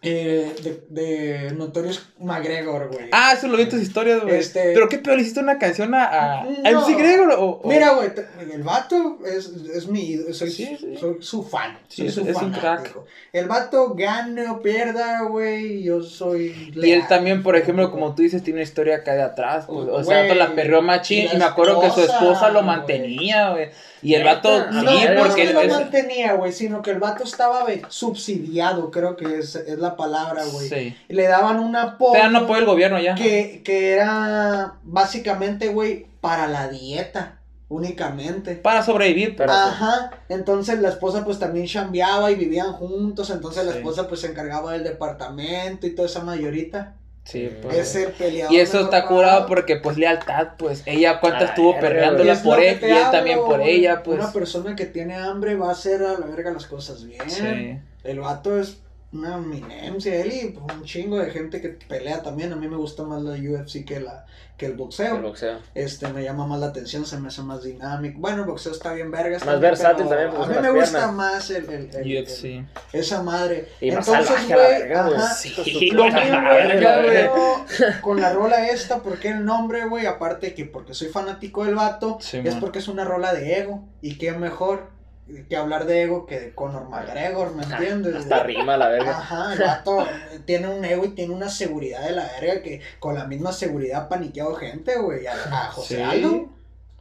eh, 0.00 0.54
de, 0.62 0.84
de 0.90 1.50
Notorious 1.56 2.06
McGregor, 2.20 2.86
güey. 2.92 3.08
Ah, 3.10 3.32
eso 3.36 3.48
lo 3.48 3.56
vi 3.56 3.64
en 3.64 3.68
tus 3.68 3.80
historias, 3.80 4.22
güey. 4.22 4.36
Este- 4.36 4.72
Pero 4.72 4.88
qué 4.88 4.98
peor, 4.98 5.16
¿le 5.16 5.22
hiciste 5.22 5.40
una 5.40 5.58
canción 5.58 5.92
a, 5.92 6.40
a, 6.40 6.44
No. 6.44 6.80
MC 6.80 6.96
Gregor 6.96 7.30
o, 7.32 7.44
o- 7.62 7.68
Mira, 7.68 7.94
güey, 7.94 8.10
el 8.52 8.62
vato 8.62 9.18
es, 9.26 9.48
es 9.74 9.88
mi 9.88 10.16
soy, 10.32 10.50
Sí, 10.52 10.76
sí. 10.78 10.96
soy 11.00 11.16
su 11.20 11.42
fan, 11.42 11.78
Sí, 11.88 11.96
soy 11.96 12.06
es- 12.08 12.14
su 12.14 12.20
es 12.28 12.36
un 12.36 12.54
fanático. 12.54 13.06
El 13.32 13.48
vato 13.48 13.94
gane 13.94 14.48
o 14.48 14.62
pierda, 14.62 15.22
güey, 15.22 15.82
yo 15.82 16.00
soy 16.02 16.72
Y 16.76 16.92
él 16.92 17.02
también, 17.08 17.42
por 17.42 17.56
ejemplo, 17.56 17.90
como 17.90 18.14
tú 18.14 18.22
dices, 18.22 18.44
tiene 18.44 18.58
una 18.60 18.64
historia 18.64 18.96
acá 18.98 19.14
de 19.14 19.22
atrás. 19.22 19.64
Pues, 19.66 19.88
o 19.90 20.04
sea, 20.04 20.24
Güey, 20.26 20.38
la 20.38 20.54
perreó 20.54 20.80
machín. 20.80 21.28
y 21.32 21.36
me 21.36 21.44
acuerdo 21.44 21.80
que 21.80 21.90
su 21.90 22.02
esposa, 22.02 22.50
lo 22.50 22.62
mantenía, 22.62 23.50
güey. 23.50 23.70
Y 24.02 24.14
el 24.14 24.24
vato, 24.24 24.48
sí, 24.48 24.64
No, 24.72 24.82
no 24.82 25.20
porque 25.22 25.42
es 25.42 25.48
que 25.48 25.54
lo 25.54 25.60
es- 25.62 25.72
mantenía, 25.72 26.34
güey, 26.34 26.52
sino 26.52 26.82
que 26.82 26.90
el 26.90 26.98
vato 26.98 27.24
estaba 27.24 27.64
subsidiado, 27.88 28.90
creo 28.90 29.16
que 29.16 29.38
es, 29.38 29.54
es 29.56 29.78
la 29.78 29.96
palabra, 29.96 30.44
güey. 30.52 30.68
Sí. 30.68 30.96
Y 31.08 31.14
Le 31.14 31.24
daban 31.26 31.58
un 31.60 31.74
apoyo. 31.76 32.12
Te 32.12 32.18
dan 32.18 32.36
apoyo 32.36 32.60
el 32.60 32.66
gobierno 32.66 32.98
ya. 33.00 33.14
que, 33.14 33.62
que 33.64 33.92
era 33.94 34.74
básicamente, 34.84 35.68
güey, 35.68 36.06
para 36.20 36.46
la 36.48 36.68
dieta, 36.68 37.40
únicamente. 37.68 38.54
Para 38.56 38.82
sobrevivir. 38.82 39.36
Pero- 39.36 39.52
Ajá, 39.52 40.10
entonces 40.28 40.80
la 40.80 40.88
esposa 40.88 41.24
pues 41.24 41.38
también 41.38 41.66
chambeaba 41.66 42.30
y 42.30 42.34
vivían 42.34 42.72
juntos, 42.72 43.30
entonces 43.30 43.64
la 43.64 43.72
Sí. 43.72 43.78
esposa 43.78 44.08
pues 44.08 44.20
se 44.20 44.28
encargaba 44.28 44.72
del 44.72 44.84
departamento 44.84 45.86
y 45.86 45.94
toda 45.94 46.08
esa 46.08 46.22
mayorita. 46.22 46.94
Sí, 47.28 47.50
pues. 47.60 47.76
Es 47.76 47.88
ser 47.88 48.14
peleador. 48.14 48.54
Y 48.54 48.58
eso 48.58 48.80
está 48.80 49.04
curado 49.06 49.44
porque, 49.44 49.76
pues, 49.76 49.98
lealtad, 49.98 50.52
pues, 50.56 50.82
ella 50.86 51.20
cuánto 51.20 51.44
Ah, 51.44 51.48
estuvo 51.48 51.78
perreándola 51.78 52.32
es 52.32 52.38
por 52.38 52.58
él 52.58 52.78
y 52.80 52.86
él 52.86 53.10
también 53.12 53.40
por 53.40 53.60
ella, 53.60 54.02
pues. 54.02 54.18
Una 54.18 54.32
persona 54.32 54.74
que 54.74 54.86
tiene 54.86 55.14
hambre 55.14 55.54
va 55.54 55.68
a 55.68 55.72
hacer 55.72 56.02
a 56.02 56.18
la 56.18 56.24
verga 56.24 56.50
las 56.52 56.64
cosas 56.64 57.04
bien. 57.04 57.28
Sí. 57.28 57.78
El 58.02 58.20
vato 58.20 58.58
es 58.58 58.78
una 59.10 59.36
eminencia, 59.36 60.14
él 60.16 60.32
y 60.32 60.48
pues, 60.50 60.76
un 60.76 60.84
chingo 60.84 61.18
de 61.18 61.30
gente 61.30 61.60
que 61.62 61.70
pelea 61.70 62.22
también. 62.22 62.52
A 62.52 62.56
mí 62.56 62.68
me 62.68 62.76
gusta 62.76 63.04
más 63.04 63.22
la 63.22 63.32
UFC 63.32 63.84
que, 63.86 64.00
la, 64.00 64.26
que 64.58 64.66
el 64.66 64.74
boxeo. 64.74 65.16
El 65.16 65.22
boxeo. 65.22 65.58
Este, 65.74 66.08
me 66.08 66.22
llama 66.22 66.46
más 66.46 66.60
la 66.60 66.66
atención, 66.66 67.06
se 67.06 67.18
me 67.18 67.28
hace 67.28 67.40
más 67.42 67.62
dinámico. 67.62 68.20
Bueno, 68.20 68.42
el 68.42 68.44
boxeo 68.48 68.70
está 68.72 68.92
bien 68.92 69.10
vergas. 69.10 69.40
Más 69.46 69.54
también, 69.54 69.70
versátil 69.70 70.06
pero 70.08 70.08
también, 70.10 70.30
porque 70.36 70.58
A 70.58 70.60
mí 70.60 70.68
me 70.68 70.78
gusta 70.80 71.10
más 71.12 71.48
el, 71.50 71.64
el, 71.70 71.90
el- 71.94 72.12
el- 72.16 72.22
UFC. 72.22 72.66
esa 72.92 73.22
madre. 73.22 73.68
Y 73.80 73.88
Entonces, 73.88 74.46
güey, 74.46 74.92
ajá, 74.92 75.34
Sí, 75.34 75.90
lo 75.92 76.04
veo 76.04 77.64
con 78.02 78.20
la 78.20 78.32
rola 78.32 78.68
esta, 78.68 79.02
porque 79.02 79.28
el 79.28 79.44
nombre, 79.44 79.86
güey, 79.86 80.04
aparte 80.06 80.52
que 80.54 80.64
porque 80.66 80.92
soy 80.92 81.08
fanático 81.08 81.64
del 81.64 81.74
vato, 81.76 82.18
Sí, 82.20 82.38
es 82.38 82.44
man. 82.52 82.60
porque 82.60 82.78
es 82.80 82.88
una 82.88 83.04
rola 83.04 83.32
de 83.32 83.58
ego. 83.58 83.84
Y 84.02 84.18
qué 84.18 84.32
mejor 84.32 84.90
que 85.48 85.56
hablar 85.56 85.86
de 85.86 86.02
ego 86.02 86.26
que 86.26 86.40
de 86.40 86.54
Conor 86.54 86.88
McGregor, 86.88 87.54
¿me 87.54 87.62
entiendes? 87.64 88.14
Hasta 88.16 88.42
rima 88.42 88.76
la 88.76 88.88
verga. 88.88 89.10
Ajá, 89.18 89.52
el 89.54 89.58
vato 89.60 90.06
tiene 90.44 90.68
un 90.68 90.84
ego 90.84 91.04
y 91.04 91.10
tiene 91.10 91.34
una 91.34 91.48
seguridad 91.48 92.02
de 92.02 92.12
la 92.12 92.28
verga 92.40 92.62
que 92.62 92.80
con 92.98 93.14
la 93.14 93.24
misma 93.26 93.52
seguridad 93.52 94.02
ha 94.02 94.08
paniqueado 94.08 94.54
gente, 94.54 94.96
güey. 94.98 95.26
A, 95.26 95.32
a 95.32 95.70
José 95.70 95.96
Sí. 95.96 96.02
Aldo, 96.02 96.46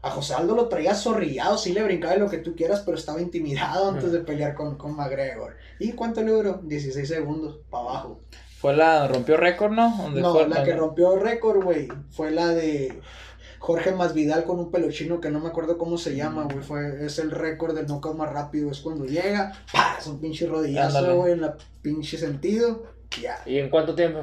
a 0.02 0.12
José 0.12 0.34
Aldo 0.36 0.56
lo 0.56 0.68
traía 0.70 0.94
zorrillado, 0.94 1.58
sí 1.58 1.74
le 1.74 1.84
brincaba 1.84 2.14
de 2.14 2.20
lo 2.20 2.30
que 2.30 2.38
tú 2.38 2.56
quieras, 2.56 2.82
pero 2.86 2.98
estaba 2.98 3.20
intimidado 3.22 3.90
antes 3.90 4.12
de 4.12 4.20
pelear 4.20 4.54
con, 4.54 4.78
con 4.78 4.96
McGregor. 4.96 5.56
¿Y 5.80 5.94
cuánto 5.94 6.22
le 6.22 6.32
duró? 6.32 6.60
16 6.64 7.08
segundos, 7.08 7.60
para 7.70 7.84
abajo. 7.84 8.20
Fue 8.60 8.76
la, 8.76 9.08
rompió 9.08 9.38
récord, 9.38 9.72
¿no? 9.72 9.96
¿Dónde 10.02 10.20
No, 10.22 10.34
fue? 10.34 10.48
la 10.48 10.64
que 10.64 10.74
rompió 10.76 11.16
récord, 11.18 11.64
güey, 11.64 11.88
fue 12.10 12.32
la 12.32 12.48
de 12.48 13.00
Jorge 13.68 13.92
Masvidal 13.92 14.46
con 14.46 14.60
un 14.60 14.72
peluchino 14.72 15.20
que 15.20 15.30
no 15.30 15.42
me 15.42 15.50
acuerdo 15.50 15.78
cómo 15.78 15.98
se 15.98 16.16
llama, 16.16 16.44
güey. 16.46 16.60
Fue, 16.60 17.06
es 17.06 17.20
el 17.20 17.32
récord 17.32 17.76
del 17.76 17.86
knockout 17.86 18.16
más 18.18 18.32
rápido. 18.32 18.72
Es 18.72 18.80
cuando 18.80 19.04
llega, 19.06 19.52
¡pah! 19.74 19.98
Es 20.00 20.08
un 20.08 20.22
pinche 20.22 20.48
rodillazo, 20.48 21.00
güey, 21.18 21.34
en 21.34 21.42
la 21.42 21.58
pinche 21.82 22.18
sentido. 22.18 22.84
Ya, 23.22 23.42
¿Y 23.46 23.58
en 23.60 23.70
cuánto 23.70 23.94
tiempo? 23.94 24.22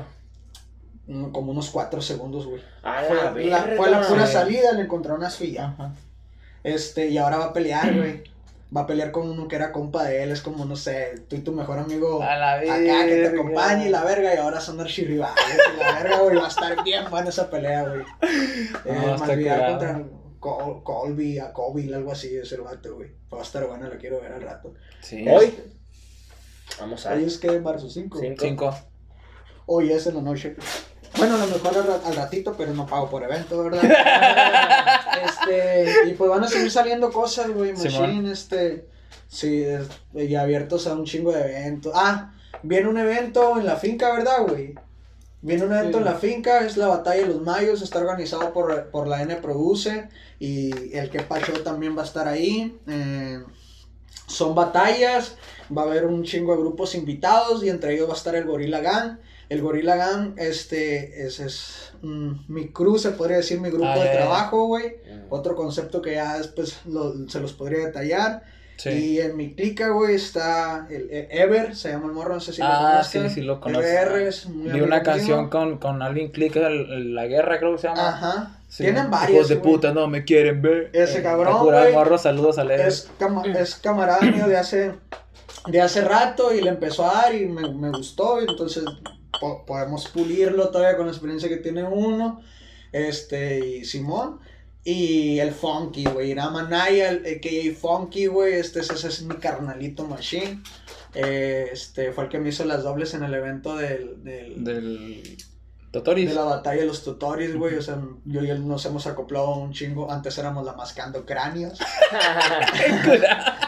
un- 1.06 1.30
como 1.30 1.52
unos 1.52 1.68
4 1.68 2.00
segundos, 2.00 2.46
güey. 2.46 2.62
Fue, 3.06 3.16
la 3.50 3.58
fue 3.76 3.90
la 3.90 3.98
pura 4.08 4.26
salida, 4.32 4.72
le 4.72 4.82
encontró 4.82 5.14
una. 5.14 5.26
Ajá. 5.28 5.92
Este, 6.62 7.08
y 7.10 7.18
ahora 7.18 7.36
va 7.36 7.44
a 7.46 7.52
pelear, 7.52 7.94
güey. 7.94 8.24
Va 8.76 8.82
a 8.82 8.86
pelear 8.86 9.12
con 9.12 9.28
uno 9.30 9.46
que 9.48 9.56
era 9.56 9.72
compa 9.72 10.04
de 10.04 10.22
él. 10.22 10.30
Es 10.32 10.40
como, 10.42 10.64
no 10.64 10.74
sé, 10.76 11.24
tú 11.28 11.36
y 11.36 11.40
tu 11.40 11.52
mejor 11.52 11.78
amigo. 11.78 12.22
A 12.22 12.36
la 12.36 12.52
Acá 12.54 13.06
que 13.06 13.16
te 13.22 13.26
acompañe 13.28 13.86
y 13.86 13.90
la 13.90 14.02
verga, 14.04 14.34
y 14.34 14.38
ahora 14.38 14.60
son 14.60 14.80
archirrivales. 14.80 15.36
y 15.76 15.80
la 15.80 15.92
verga, 16.02 16.18
güey, 16.20 16.36
va 16.36 16.44
a 16.46 16.48
estar 16.48 16.82
bien 16.84 17.04
buena 17.10 17.28
esa 17.28 17.48
pelea, 17.50 17.82
güey. 17.84 18.02
Eh, 18.84 18.92
No, 19.06 19.16
Masvidal 19.18 19.58
curado. 19.58 19.78
contra 19.78 20.02
Col- 20.40 20.82
Colby, 20.82 21.38
a 21.38 21.52
Kobe, 21.52 21.94
algo 21.94 22.12
así, 22.12 22.36
es 22.36 22.50
el 22.52 22.60
vato, 22.62 22.96
güey. 22.96 23.10
Va 23.32 23.38
a 23.38 23.42
estar 23.42 23.66
buena, 23.66 23.88
lo 23.88 23.96
quiero 23.98 24.20
ver 24.20 24.32
al 24.32 24.42
rato. 24.42 24.74
Sí. 25.00 25.24
Hoy. 25.28 25.54
Vamos 26.80 27.06
a 27.06 27.12
Hoy 27.12 27.18
ver. 27.20 27.28
es 27.28 27.38
que 27.38 27.60
marzo 27.60 27.88
5. 27.88 28.18
Cinco. 28.20 28.44
Cinco. 28.44 28.74
Hoy 29.66 29.92
es 29.92 30.06
en 30.06 30.16
la 30.16 30.20
noche. 30.22 30.56
Bueno, 31.16 31.36
a 31.36 31.38
lo 31.38 31.46
mejor 31.46 32.00
al 32.04 32.16
ratito, 32.16 32.54
pero 32.58 32.74
no 32.74 32.86
pago 32.86 33.08
por 33.08 33.22
evento, 33.22 33.62
¿verdad? 33.62 33.82
este, 35.24 36.08
y 36.08 36.14
pues 36.14 36.30
van 36.30 36.44
a 36.44 36.48
seguir 36.48 36.70
saliendo 36.70 37.10
cosas, 37.12 37.50
güey. 37.50 37.72
Machine, 37.72 38.30
este, 38.32 38.86
sí, 39.28 39.64
y 40.14 40.34
abiertos 40.34 40.86
a 40.86 40.94
un 40.94 41.04
chingo 41.04 41.32
de 41.32 41.40
eventos. 41.40 41.92
Ah, 41.94 42.32
viene 42.62 42.88
un 42.88 42.98
evento 42.98 43.58
en 43.58 43.66
la 43.66 43.76
finca, 43.76 44.12
¿verdad, 44.14 44.46
güey? 44.48 44.74
Viene 45.42 45.64
un 45.64 45.72
evento 45.72 45.98
Sí. 45.98 46.04
en 46.04 46.04
la 46.04 46.14
finca, 46.18 46.60
es 46.64 46.76
la 46.78 46.86
Batalla 46.88 47.20
de 47.22 47.28
los 47.28 47.42
Mayos, 47.42 47.82
está 47.82 47.98
organizado 47.98 48.52
por, 48.54 48.90
por 48.90 49.06
la 49.06 49.20
N 49.22 49.36
Produce 49.36 50.08
y 50.38 50.96
el 50.96 51.10
que 51.10 51.20
Pacho 51.20 51.52
también 51.62 51.96
va 51.96 52.02
a 52.02 52.06
estar 52.06 52.26
ahí. 52.26 52.78
eh, 52.88 53.42
son 54.26 54.54
batallas, 54.54 55.36
va 55.76 55.82
a 55.82 55.84
haber 55.84 56.06
un 56.06 56.24
chingo 56.24 56.54
de 56.54 56.62
grupos 56.62 56.94
invitados 56.94 57.62
y 57.62 57.68
entre 57.68 57.92
ellos 57.94 58.08
va 58.08 58.14
a 58.14 58.16
estar 58.16 58.34
el 58.34 58.44
Gorilla 58.46 58.80
Gang. 58.80 59.18
El 59.48 59.60
Gorilla 59.62 59.96
Gang, 59.96 60.34
este, 60.38 61.26
es, 61.26 61.38
es 61.40 61.92
mm, 62.02 62.32
mi 62.48 62.68
crew, 62.72 62.98
se 62.98 63.10
podría 63.10 63.36
decir 63.38 63.60
mi 63.60 63.68
grupo 63.70 63.86
Ah, 63.88 63.98
de 63.98 64.04
ya. 64.04 64.12
trabajo, 64.12 64.66
güey. 64.66 64.96
Mm. 65.06 65.20
Otro 65.30 65.54
concepto 65.54 66.00
que 66.02 66.12
ya 66.14 66.38
después 66.38 66.78
lo- 66.86 67.28
se 67.28 67.40
los 67.40 67.52
podría 67.52 67.86
detallar. 67.86 68.42
Sí. 68.76 68.90
Y 68.90 69.20
en 69.20 69.36
mi 69.36 69.54
clica, 69.54 69.90
güey, 69.90 70.16
está 70.16 70.88
el, 70.90 71.08
el 71.10 71.28
Ever, 71.30 71.76
se 71.76 71.90
llama 71.90 72.06
el 72.06 72.12
morro, 72.12 72.34
no 72.34 72.40
sé 72.40 72.52
si 72.52 72.60
lo 72.60 72.66
Ah, 72.66 73.04
sí, 73.04 73.20
sí 73.28 73.40
lo 73.42 73.60
conozco. 73.60 73.86
EBR 73.86 74.26
es 74.26 74.46
muy 74.48 74.72
Vi 74.72 74.80
una 74.80 75.02
canción 75.04 75.48
con, 75.48 75.78
con 75.78 76.02
el- 76.02 76.90
el- 76.92 77.14
La 77.14 77.26
Guerra, 77.26 77.58
creo 77.60 77.72
que 77.76 77.78
se 77.82 77.86
llama. 77.88 78.08
Ajá. 78.08 78.58
Sí. 78.68 78.82
Tienen 78.82 79.02
Hijos 79.04 79.10
varios. 79.20 79.48
de 79.48 79.54
güey. 79.56 79.72
puta, 79.74 79.92
no 79.94 80.08
me 80.08 80.24
quieren 80.24 80.60
ver. 80.60 80.90
Ese 80.92 81.18
Está 81.18 81.22
cabrón, 81.30 81.62
güey. 81.64 81.92
morro, 81.92 82.18
saludos 82.18 82.58
a 82.58 82.64
Leder. 82.64 82.88
Es, 82.88 83.08
cama- 83.18 83.44
es 83.46 83.76
camarada 83.76 84.20
mío 84.22 84.48
de 84.48 84.56
hace, 84.56 84.94
de 85.68 85.80
hace 85.80 86.00
rato 86.00 86.52
y 86.52 86.60
le 86.60 86.70
empezó 86.70 87.08
a 87.08 87.14
dar 87.22 87.34
y 87.36 87.46
me, 87.46 87.72
me 87.72 87.90
gustó. 87.90 88.40
Y 88.42 88.46
entonces 88.50 88.82
po- 89.44 89.66
podemos 89.66 90.08
pulirlo 90.08 90.70
todavía 90.70 90.96
con 90.96 91.06
la 91.06 91.12
experiencia 91.12 91.48
que 91.48 91.58
tiene 91.58 91.84
uno. 91.84 92.40
Este, 92.92 93.58
y 93.66 93.84
Simón. 93.84 94.40
Y 94.84 95.38
el 95.38 95.52
Funky, 95.52 96.04
güey. 96.04 96.30
Irama 96.30 96.62
Naya, 96.62 97.10
el 97.10 97.18
AKA 97.26 97.78
Funky, 97.78 98.26
güey. 98.26 98.54
Este, 98.54 98.80
ese, 98.80 98.94
ese 98.94 99.08
es 99.08 99.22
mi 99.22 99.36
carnalito 99.36 100.04
Machine. 100.06 100.62
Eh, 101.14 101.68
este, 101.72 102.12
fue 102.12 102.24
el 102.24 102.30
que 102.30 102.38
me 102.38 102.48
hizo 102.50 102.64
las 102.64 102.82
dobles 102.82 103.14
en 103.14 103.22
el 103.22 103.34
evento 103.34 103.76
del, 103.76 104.22
Del. 104.24 105.36
Totoris. 105.94 106.28
de 106.28 106.34
la 106.34 106.42
batalla 106.44 106.80
de 106.80 106.86
los 106.86 107.04
tutorials, 107.04 107.56
güey. 107.56 107.76
O 107.76 107.82
sea, 107.82 107.98
yo 108.24 108.42
y 108.42 108.50
él 108.50 108.66
nos 108.66 108.84
hemos 108.86 109.06
acoplado 109.06 109.56
un 109.58 109.72
chingo. 109.72 110.10
Antes 110.10 110.36
éramos 110.38 110.64
la 110.64 110.72
mascando 110.74 111.24
cráneos. 111.24 111.78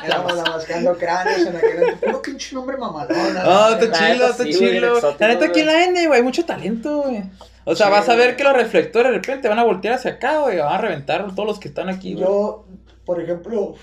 Éramos 0.05 0.35
la 0.37 0.43
mascando 0.45 0.97
cráneos 0.97 1.47
en 1.47 1.57
aquel 1.57 1.71
entonces. 1.79 1.99
Puro 2.01 2.23
pinche 2.23 2.55
nombre 2.55 2.77
mamalón. 2.77 3.37
Ah, 3.39 3.77
la 3.79 3.85
está 3.85 4.13
chilo, 4.13 4.27
está 4.27 4.45
chilo. 4.45 5.01
La 5.19 5.29
neta 5.29 5.47
aquí 5.47 5.61
en 5.61 5.67
la 5.67 5.85
N, 5.85 6.07
güey, 6.07 6.19
hay 6.19 6.25
mucho 6.25 6.45
talento, 6.45 7.03
güey. 7.03 7.23
O 7.65 7.75
sea, 7.75 7.87
Sí, 7.87 7.93
vas 7.93 8.09
a 8.09 8.15
ver 8.17 8.27
güey. 8.29 8.37
que 8.37 8.45
los 8.45 8.53
reflectores 8.53 9.13
de 9.13 9.19
repente 9.19 9.49
van 9.49 9.59
a 9.59 9.65
voltear 9.65 9.95
hacia 9.95 10.13
acá, 10.13 10.41
güey. 10.41 10.59
Van 10.59 10.73
a 10.73 10.79
reventar 10.79 11.35
todos 11.35 11.47
los 11.47 11.59
que 11.59 11.69
están 11.69 11.89
aquí, 11.89 12.15
güey. 12.15 12.25
Yo, 12.25 12.67
por 13.05 13.21
ejemplo, 13.21 13.75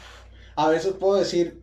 a 0.56 0.70
veces 0.70 0.94
puedo 0.94 1.16
decir 1.16 1.62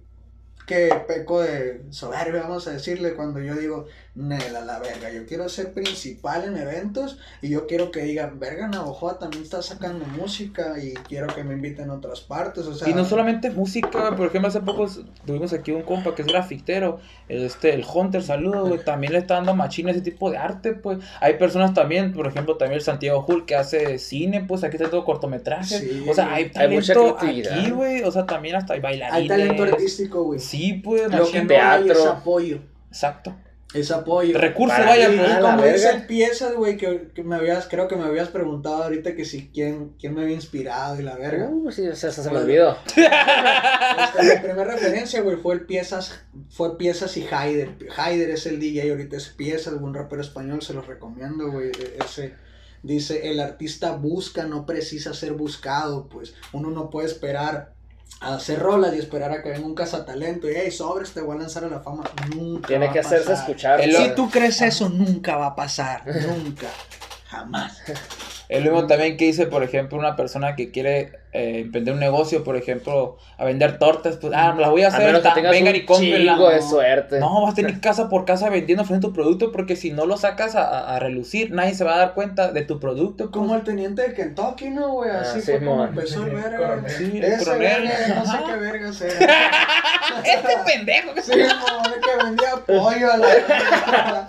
que 0.66 0.88
peco 1.08 1.40
de 1.40 1.82
soberbia, 1.90 2.42
vamos 2.42 2.68
a 2.68 2.72
decirle, 2.72 3.14
cuando 3.14 3.40
yo 3.40 3.54
digo, 3.56 3.86
Nela, 4.12 4.62
la 4.62 4.80
verga, 4.80 5.10
yo 5.12 5.24
quiero 5.24 5.48
ser 5.48 5.72
principal 5.72 6.44
en 6.44 6.56
eventos 6.56 7.18
y 7.40 7.48
yo 7.48 7.68
quiero 7.68 7.92
que 7.92 8.02
digan, 8.02 8.40
verga, 8.40 8.66
Navajoa 8.66 9.20
también 9.20 9.44
está 9.44 9.62
sacando 9.62 10.04
música 10.04 10.74
y 10.82 10.94
quiero 10.94 11.28
que 11.28 11.44
me 11.44 11.54
inviten 11.54 11.90
a 11.90 11.94
otras 11.94 12.20
partes, 12.20 12.66
o 12.66 12.74
sea... 12.74 12.88
Y 12.88 12.92
no 12.92 13.04
solamente 13.04 13.50
música, 13.50 14.16
por 14.16 14.26
ejemplo, 14.26 14.48
hace 14.48 14.60
poco 14.62 14.88
tuvimos 15.24 15.52
aquí 15.52 15.70
un 15.70 15.82
compa 15.82 16.14
que 16.16 16.22
es 16.22 16.28
grafitero, 16.28 16.98
este, 17.28 17.72
el 17.72 17.84
Hunter, 17.84 18.20
saludo, 18.22 18.66
güey, 18.66 18.84
también 18.84 19.12
le 19.12 19.20
está 19.20 19.34
dando 19.34 19.54
machina 19.54 19.92
ese 19.92 20.00
tipo 20.00 20.28
de 20.28 20.38
arte, 20.38 20.72
pues. 20.72 20.98
Hay 21.20 21.34
personas 21.34 21.72
también, 21.72 22.12
por 22.12 22.26
ejemplo, 22.26 22.56
también 22.56 22.78
el 22.78 22.84
Santiago 22.84 23.24
Hull 23.26 23.46
que 23.46 23.54
hace 23.54 23.98
cine, 23.98 24.44
pues 24.46 24.64
aquí 24.64 24.76
está 24.76 24.90
todo 24.90 25.04
cortometraje. 25.04 25.78
Sí. 25.78 26.06
o 26.08 26.14
sea, 26.14 26.34
hay 26.34 26.50
Hay 26.56 26.68
mucha 26.68 26.94
talento 26.94 27.16
creatividad. 27.16 27.58
aquí, 27.60 27.70
güey, 27.70 28.02
o 28.02 28.10
sea, 28.10 28.26
también 28.26 28.56
hasta 28.56 28.74
hay 28.74 28.80
bailarines. 28.80 29.22
Hay 29.22 29.28
talento 29.28 29.62
artístico, 29.62 30.24
güey. 30.24 30.40
Sí, 30.40 30.80
pues, 30.84 31.12
Lo 31.12 31.30
que 31.30 31.42
teatro. 31.42 31.84
hay 31.84 31.90
es 31.90 32.06
apoyo. 32.06 32.58
Exacto. 32.88 33.36
Es 33.72 33.90
apoyo. 33.92 34.36
Recurso, 34.36 34.74
Para 34.74 34.86
vaya, 34.90 35.06
pues. 35.06 35.20
Y 35.20 35.32
la 35.32 35.40
como 35.40 35.64
dicen 35.64 36.06
piezas, 36.08 36.54
güey, 36.54 36.76
que, 36.76 37.08
que 37.14 37.22
me 37.22 37.36
habías, 37.36 37.68
creo 37.68 37.86
que 37.86 37.94
me 37.94 38.04
habías 38.04 38.28
preguntado 38.28 38.82
ahorita 38.82 39.14
que 39.14 39.24
si 39.24 39.48
quién, 39.54 39.92
quién 39.98 40.14
me 40.14 40.22
había 40.22 40.34
inspirado 40.34 40.98
y 40.98 41.02
la 41.04 41.16
verga. 41.16 41.48
Uh, 41.50 41.70
sí, 41.70 41.86
o 41.86 41.94
sea, 41.94 42.10
se 42.10 42.28
me 42.30 42.38
olvidó. 42.38 42.76
Mi 42.96 44.36
primera 44.42 44.64
referencia, 44.64 45.20
güey, 45.22 45.36
fue 45.36 45.54
el 45.54 45.66
piezas, 45.66 46.20
fue 46.48 46.76
piezas 46.78 47.16
y 47.16 47.26
Haider. 47.30 47.76
Haider 47.96 48.30
es 48.30 48.46
el 48.46 48.58
DJ, 48.58 48.90
ahorita 48.90 49.16
es 49.16 49.28
piezas, 49.28 49.74
un 49.74 49.94
rapero 49.94 50.22
español, 50.22 50.62
se 50.62 50.74
los 50.74 50.86
recomiendo, 50.86 51.50
güey. 51.50 51.68
e- 51.68 51.98
Ese 52.04 52.34
dice, 52.82 53.30
el 53.30 53.40
artista 53.40 53.92
busca, 53.92 54.44
no 54.46 54.66
precisa 54.66 55.14
ser 55.14 55.34
buscado, 55.34 56.08
pues 56.08 56.34
uno 56.52 56.70
no 56.70 56.90
puede 56.90 57.06
esperar 57.08 57.74
a 58.20 58.34
hacer 58.34 58.58
rolas 58.58 58.94
y 58.94 58.98
esperar 58.98 59.32
a 59.32 59.42
que 59.42 59.48
venga 59.48 59.66
un 59.66 59.74
cazatalento 59.74 60.48
y 60.48 60.54
hey, 60.54 60.70
sobres, 60.70 61.12
te 61.12 61.22
voy 61.22 61.36
a 61.36 61.40
lanzar 61.40 61.64
a 61.64 61.68
la 61.68 61.80
fama. 61.80 62.04
Nunca. 62.34 62.68
Tiene 62.68 62.86
va 62.86 62.92
que 62.92 62.98
a 62.98 63.02
hacerse 63.02 63.30
pasar. 63.30 63.44
escuchar. 63.48 63.80
El-. 63.80 63.96
Si 63.96 64.14
tú 64.14 64.30
crees 64.30 64.60
eso, 64.60 64.88
nunca 64.88 65.36
va 65.36 65.46
a 65.46 65.56
pasar. 65.56 66.02
Nunca. 66.06 66.68
Jamás. 67.28 67.80
El 68.48 68.64
mismo 68.64 68.86
también 68.86 69.16
que 69.16 69.26
dice, 69.26 69.46
por 69.46 69.62
ejemplo, 69.62 69.96
una 69.98 70.16
persona 70.16 70.56
que 70.56 70.70
quiere 70.72 71.20
eh, 71.32 71.60
emprender 71.60 71.94
un 71.94 72.00
negocio, 72.00 72.42
por 72.42 72.56
ejemplo, 72.56 73.16
a 73.38 73.44
vender 73.44 73.78
tortas, 73.78 74.16
pues, 74.16 74.32
ah, 74.34 74.54
las 74.58 74.70
voy 74.70 74.82
a 74.82 74.86
A 74.86 74.88
hacer, 74.88 75.22
que 75.34 75.40
vengan 75.42 75.74
un 75.74 75.80
y 75.80 75.84
cómprenla. 75.84 76.36
de 76.50 76.62
suerte. 76.62 77.20
No, 77.20 77.42
vas 77.42 77.52
a 77.52 77.54
tener 77.54 77.80
casa 77.80 78.08
por 78.08 78.24
casa 78.24 78.48
vendiendo 78.50 78.82
ofreciendo 78.82 79.08
tu 79.08 79.14
producto 79.14 79.52
porque 79.52 79.76
si 79.76 79.90
no 79.92 80.06
lo 80.06 80.16
sacas 80.16 80.56
a, 80.56 80.66
a- 80.68 80.96
a 80.96 80.98
relucir, 80.98 81.52
nadie 81.52 81.74
se 81.74 81.84
va 81.84 81.94
a 81.94 81.98
dar 81.98 82.14
cuenta 82.14 82.50
de 82.52 82.62
tu 82.62 82.80
producto. 82.80 83.30
Como 83.30 83.54
el 83.54 83.62
teniente 83.62 84.02
de 84.02 84.14
Kentucky, 84.14 84.70
¿no, 84.70 84.92
güey? 84.94 85.10
Así 85.10 85.38
Ah, 85.38 85.42
fue 85.44 85.58
como 85.64 85.84
empezó 85.84 86.24
el 86.26 86.34
verga. 86.34 86.82
Sí, 86.88 87.20
el 87.22 87.38
coronel. 87.38 87.84
no 88.14 88.26
sé 88.26 88.38
qué 88.46 88.56
verga 88.56 88.90
era. 89.24 89.50
Este 90.24 90.56
pendejo 90.66 91.14
que 91.14 91.22
Sí, 91.22 91.32
mon, 91.32 91.92
el 91.94 92.00
que 92.00 92.24
vendía 92.24 92.50
pollo 92.66 93.12
a 93.12 93.16
la. 93.16 94.26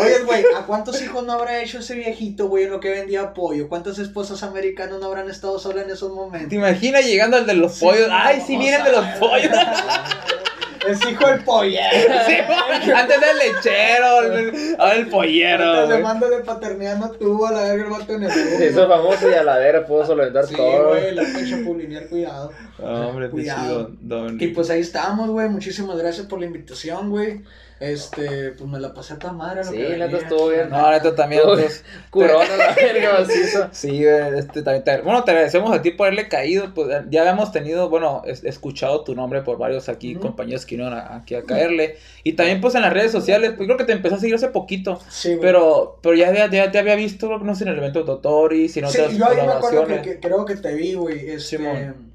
Oye, 0.00 0.20
güey, 0.24 0.44
¿a 0.56 0.62
cuántos 0.66 1.00
hijos 1.02 1.24
no 1.24 1.32
habrá 1.32 1.60
hecho 1.60 1.78
ese 1.80 1.94
viejito, 1.94 2.48
güey, 2.48 2.64
en 2.64 2.70
lo 2.70 2.80
que 2.80 2.90
vendía 2.90 3.34
pollo? 3.34 3.68
¿Cuántas 3.68 3.98
esposas 3.98 4.42
americanas 4.42 4.98
no 5.00 5.06
habrán 5.06 5.28
estado 5.30 5.58
solas 5.58 5.84
en 5.84 5.90
esos 5.90 6.12
¿Te 6.48 6.54
imaginas 6.56 7.04
llegando 7.04 7.36
al 7.36 7.46
de 7.46 7.54
los 7.54 7.74
Sí, 7.74 7.84
pollos? 7.84 8.08
Ay, 8.12 8.42
sí 8.46 8.56
vienen 8.56 8.84
de 8.84 8.92
los 8.92 9.04
pollos. 9.18 9.52
Es 10.88 11.04
hijo 11.06 11.26
del 11.26 11.42
pollero. 11.44 11.86
Sí, 12.26 12.90
antes 12.92 13.20
del 13.20 13.36
lechero, 13.36 14.22
el- 14.32 14.76
ahora 14.78 14.94
el 14.94 15.06
pollero. 15.08 15.64
Antes 15.64 15.80
de 15.88 15.94
güey. 15.94 16.02
mando 16.02 16.30
de 16.30 16.38
paternidad 16.44 16.96
no 16.96 17.10
tuvo 17.10 17.46
a 17.48 17.52
la 17.52 17.62
verga 17.64 17.84
el 17.84 17.90
vato 17.90 18.12
en 18.14 18.22
el 18.22 18.30
Se 18.30 18.68
hizo 18.70 18.88
famoso 18.88 19.28
y 19.28 19.34
a 19.34 19.42
la 19.42 19.58
vera 19.58 19.84
pudo 19.84 20.06
solventar 20.06 20.46
Sí, 20.46 20.54
todo. 20.56 20.90
güey, 20.90 21.14
la 21.14 21.24
fecha 21.24 21.56
publinear, 21.64 22.06
cuidado. 22.06 22.52
Hombre, 22.78 23.28
Cuidado. 23.30 23.90
don- 24.00 24.40
Y 24.40 24.48
pues 24.48 24.70
ahí 24.70 24.80
estamos, 24.80 25.28
güey. 25.30 25.48
Muchísimas 25.48 25.98
gracias 25.98 26.26
por 26.26 26.38
la 26.40 26.46
invitación, 26.46 27.10
güey. 27.10 27.42
Este, 27.80 28.50
pues 28.58 28.68
me 28.68 28.80
la 28.80 28.92
pasé 28.92 29.14
a 29.14 29.18
tan 29.20 29.36
madre. 29.36 29.62
lo 29.64 29.70
Sí, 29.70 29.76
que 29.76 29.96
neta 29.96 30.16
estuvo 30.16 30.48
bien. 30.48 30.68
No, 30.68 30.90
neta 30.90 31.14
también. 31.14 31.42
Uy. 31.46 31.54
pues, 31.58 31.84
Curón 32.10 32.42
a 32.50 32.56
la 32.56 32.74
verga. 32.74 33.24
Sí, 33.72 34.02
güey, 34.02 34.38
este, 34.38 34.62
también 34.62 34.82
te- 34.82 35.00
bueno, 35.02 35.22
te 35.22 35.30
agradecemos 35.30 35.70
a 35.72 35.80
ti 35.80 35.92
por 35.92 36.08
haberle 36.08 36.28
caído, 36.28 36.74
pues 36.74 36.88
ya 37.08 37.20
habíamos 37.20 37.52
tenido, 37.52 37.88
bueno, 37.88 38.22
es- 38.26 38.42
escuchado 38.42 39.04
tu 39.04 39.14
nombre 39.14 39.42
por 39.42 39.58
varios 39.58 39.88
aquí, 39.88 40.16
compañeros 40.16 40.66
que 40.66 40.74
vinieron 40.76 40.98
a- 40.98 41.16
aquí 41.18 41.36
a 41.36 41.42
caerle, 41.44 41.96
y 42.24 42.32
también 42.32 42.60
pues 42.60 42.74
en 42.74 42.82
las 42.82 42.92
redes 42.92 43.12
sociales, 43.12 43.52
pues 43.56 43.68
creo 43.68 43.78
que 43.78 43.84
te 43.84 43.92
empezó 43.92 44.16
a 44.16 44.18
seguir 44.18 44.34
hace 44.34 44.48
poquito, 44.48 44.98
Sí, 45.08 45.28
güey. 45.30 45.40
pero, 45.40 46.00
pero 46.02 46.16
ya, 46.16 46.32
ya, 46.34 46.50
ya 46.50 46.72
te 46.72 46.78
había 46.80 46.96
visto, 46.96 47.28
creo 47.28 47.38
que 47.38 47.44
no 47.44 47.54
sé, 47.54 47.62
en 47.62 47.70
el 47.70 47.78
evento 47.78 48.00
de 48.00 48.06
Totori, 48.06 48.68
si 48.68 48.80
no 48.80 48.88
Sí, 48.90 48.98
otras 48.98 49.16
yo 49.16 49.24
ahí 49.28 49.36
me 49.46 49.52
acuerdo 49.52 49.86
que- 50.02 50.18
creo 50.18 50.44
que 50.44 50.56
te 50.56 50.74
vi, 50.74 50.94
güey. 50.94 51.18
Este, 51.30 51.40
Simón. 51.58 52.08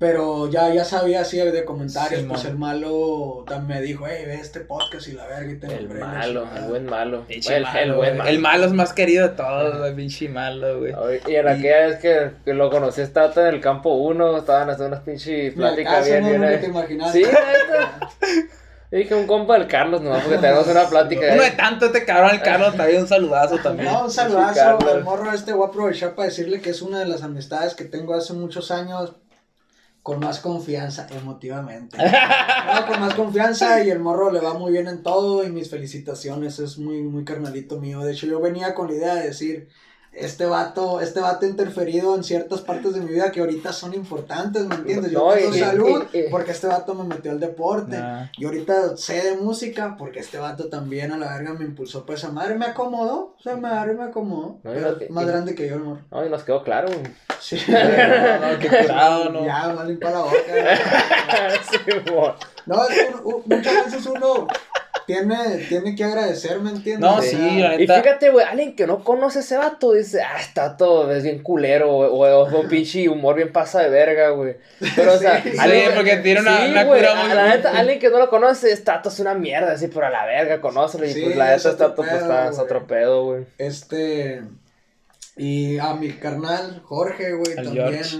Pero 0.00 0.50
ya, 0.50 0.72
ya 0.72 0.82
sabía 0.82 1.20
así 1.20 1.36
de 1.36 1.62
comentarios, 1.66 2.22
Simón. 2.22 2.34
pues 2.34 2.46
el 2.46 2.56
malo 2.56 3.44
también 3.46 3.80
me 3.80 3.84
dijo, 3.84 4.06
hey, 4.08 4.24
ve 4.24 4.36
este 4.36 4.60
podcast 4.60 5.06
y 5.08 5.12
la 5.12 5.26
verga 5.26 5.52
y 5.52 5.58
te 5.58 5.66
El 5.66 5.88
malo, 5.90 6.40
chingada". 6.44 6.64
el 6.64 6.70
buen 6.70 6.86
malo. 6.86 7.24
Pinche 7.28 7.54
El, 7.54 7.64
malo, 7.64 7.80
el 7.80 7.92
buen 7.92 8.16
malo. 8.16 8.30
El 8.30 8.38
malo 8.38 8.64
es 8.64 8.72
más 8.72 8.94
querido 8.94 9.28
de 9.28 9.34
todos, 9.34 9.76
güey, 9.76 9.94
pinche 9.94 10.30
malo, 10.30 10.78
güey. 10.78 10.94
Y 11.28 11.34
en 11.34 11.48
aquella 11.48 11.86
vez 11.88 11.98
que, 11.98 12.30
que 12.46 12.54
lo 12.54 12.70
conocí, 12.70 13.02
estaba 13.02 13.30
en 13.46 13.54
el 13.54 13.60
campo 13.60 13.90
1, 13.92 14.38
estaban 14.38 14.70
haciendo 14.70 14.86
unas 14.96 15.04
pinches 15.04 15.52
pláticas 15.52 16.06
bien, 16.06 16.40
no, 16.40 16.48
te 16.48 16.66
imaginaste. 16.66 17.18
Sí, 17.22 17.24
neta. 17.26 18.08
Y 18.92 18.96
dije 18.96 19.14
un 19.14 19.26
compa 19.28 19.56
del 19.56 19.68
Carlos 19.68 20.00
nomás 20.00 20.24
porque 20.24 20.38
tenemos 20.38 20.66
una 20.66 20.84
plática. 20.88 21.26
Uno 21.32 21.44
de 21.44 21.52
tanto 21.52 21.86
este 21.86 22.04
cabrón, 22.04 22.32
el 22.32 22.42
Carlos, 22.42 22.74
también 22.74 23.02
un 23.02 23.06
saludazo 23.06 23.58
también. 23.58 23.88
No, 23.88 24.04
un 24.06 24.10
saludazo 24.10 24.54
Carlos. 24.54 24.92
al 24.92 25.04
morro 25.04 25.32
este. 25.32 25.52
Voy 25.52 25.66
a 25.66 25.68
aprovechar 25.68 26.16
para 26.16 26.26
decirle 26.26 26.60
que 26.60 26.70
es 26.70 26.82
una 26.82 26.98
de 26.98 27.06
las 27.06 27.22
amistades 27.22 27.74
que 27.76 27.84
tengo 27.84 28.14
hace 28.14 28.32
muchos 28.32 28.72
años 28.72 29.14
con 30.02 30.20
más 30.20 30.40
confianza 30.40 31.06
emotivamente. 31.10 31.96
No, 32.70 32.86
con 32.86 33.00
más 33.00 33.14
confianza 33.14 33.82
y 33.82 33.90
el 33.90 33.98
morro 33.98 34.30
le 34.30 34.40
va 34.40 34.54
muy 34.54 34.70
bien 34.72 34.86
en 34.86 35.02
todo 35.02 35.44
y 35.44 35.50
mis 35.50 35.70
felicitaciones. 35.70 36.58
Es 36.60 36.78
muy, 36.78 37.02
muy 37.02 37.24
carnalito 37.24 37.80
mío. 37.80 38.00
De 38.00 38.12
hecho, 38.12 38.26
yo 38.26 38.40
venía 38.40 38.74
con 38.74 38.88
la 38.88 38.94
idea 38.94 39.14
de 39.16 39.26
decir. 39.28 39.68
Este 40.12 40.44
vato, 40.44 41.00
este 41.00 41.20
vato 41.20 41.46
ha 41.46 41.48
interferido 41.48 42.16
en 42.16 42.24
ciertas 42.24 42.60
partes 42.62 42.94
de 42.94 43.00
mi 43.00 43.12
vida 43.12 43.30
que 43.30 43.40
ahorita 43.40 43.72
son 43.72 43.94
importantes, 43.94 44.66
¿me 44.66 44.74
entiendes? 44.74 45.12
Yo 45.12 45.20
No, 45.28 45.32
tengo 45.34 45.54
salud 45.54 46.04
porque 46.32 46.50
este 46.50 46.66
vato 46.66 46.94
me 46.94 47.04
metió 47.04 47.30
al 47.30 47.38
deporte. 47.38 47.96
Nah. 47.96 48.26
Y 48.36 48.44
ahorita 48.44 48.96
sé 48.96 49.22
de 49.22 49.36
música 49.36 49.94
porque 49.96 50.18
este 50.18 50.38
vato 50.38 50.68
también 50.68 51.12
a 51.12 51.16
la 51.16 51.30
verga 51.36 51.54
me 51.54 51.64
impulsó 51.64 52.04
para 52.04 52.18
esa 52.18 52.30
madre. 52.32 52.56
Me 52.56 52.66
acomodó, 52.66 53.36
o 53.38 53.40
sea, 53.40 53.54
me 53.54 53.62
madre 53.62 53.94
me 53.94 54.02
acomodó. 54.04 54.58
No, 54.64 54.72
y 54.72 54.74
Pero 54.74 54.90
lo 54.90 54.98
que- 54.98 55.08
más 55.10 55.24
y- 55.24 55.26
grande 55.28 55.54
que 55.54 55.68
yo, 55.68 55.78
morro. 55.78 56.00
No, 56.10 56.26
y 56.26 56.28
nos 56.28 56.42
quedó 56.42 56.64
claro. 56.64 56.88
güey. 56.88 57.00
Sí. 57.40 57.56
No, 57.68 58.58
qué 58.58 58.68
curado, 58.68 59.30
¿no? 59.30 59.44
Ya, 59.46 59.68
más 59.68 59.86
limpia 59.86 60.10
la 60.10 60.18
boca. 60.22 60.34
Sí. 61.70 61.78
No, 62.66 62.84
es 62.88 62.98
que 62.98 63.14
uno- 63.24 63.42
muchas 63.46 63.84
veces 63.86 64.06
uno 64.06 64.46
tiene, 65.12 65.56
tiene 65.68 65.94
que 65.94 66.04
agradecer, 66.04 66.60
¿me 66.60 66.70
entiendes? 66.70 67.00
No, 67.00 67.20
sí, 67.20 67.36
la 67.58 67.74
Y 67.74 67.86
fíjate, 67.86 68.30
güey, 68.30 68.46
alguien 68.46 68.76
que 68.76 68.86
no 68.86 69.02
conoce 69.02 69.40
ese 69.40 69.56
vato 69.56 69.92
dice, 69.92 70.22
ah, 70.22 70.40
está 70.40 70.76
todo, 70.76 71.12
es 71.12 71.22
bien 71.24 71.42
culero, 71.42 72.10
güey, 72.10 72.32
o, 72.32 72.46
pinche 72.68 73.08
humor 73.08 73.36
bien 73.36 73.52
pasa 73.52 73.80
de 73.82 73.90
verga, 73.90 74.30
güey. 74.30 74.56
Pero, 74.96 75.14
o 75.14 75.18
sea, 75.18 75.42
Sí, 75.42 75.50
sí, 75.52 75.58
porque 75.94 76.16
tiene 76.18 76.40
una- 76.40 76.58
sí, 76.64 76.70
una 76.70 76.84
güey, 76.84 77.00
cura 77.00 77.20
a 77.20 77.24
muy- 77.26 77.34
La 77.34 77.48
neta, 77.56 77.70
alguien 77.78 77.98
que 77.98 78.10
no 78.10 78.18
lo 78.18 78.30
conoce, 78.30 78.70
está 78.70 79.02
todo 79.02 79.12
es 79.12 79.20
una 79.20 79.34
mierda, 79.34 79.72
así, 79.72 79.88
pero 79.88 80.06
a 80.06 80.10
la 80.10 80.24
verga, 80.26 80.60
conócelo. 80.60 81.04
Y 81.06 81.12
Sí, 81.12 81.22
pues 81.22 81.36
la 81.36 81.44
neta, 81.56 81.70
está 81.70 81.94
todo, 81.94 82.06
pues 82.06 82.12
está 82.12 82.44
es 82.48 82.50
güey. 82.56 82.64
otro 82.64 82.86
pedo, 82.86 83.24
güey. 83.24 83.44
Este. 83.58 84.42
Y 85.36 85.78
a 85.78 85.94
mi 85.94 86.10
carnal, 86.12 86.82
Jorge, 86.84 87.32
güey, 87.32 87.54
también 87.54 87.94
es 87.94 88.14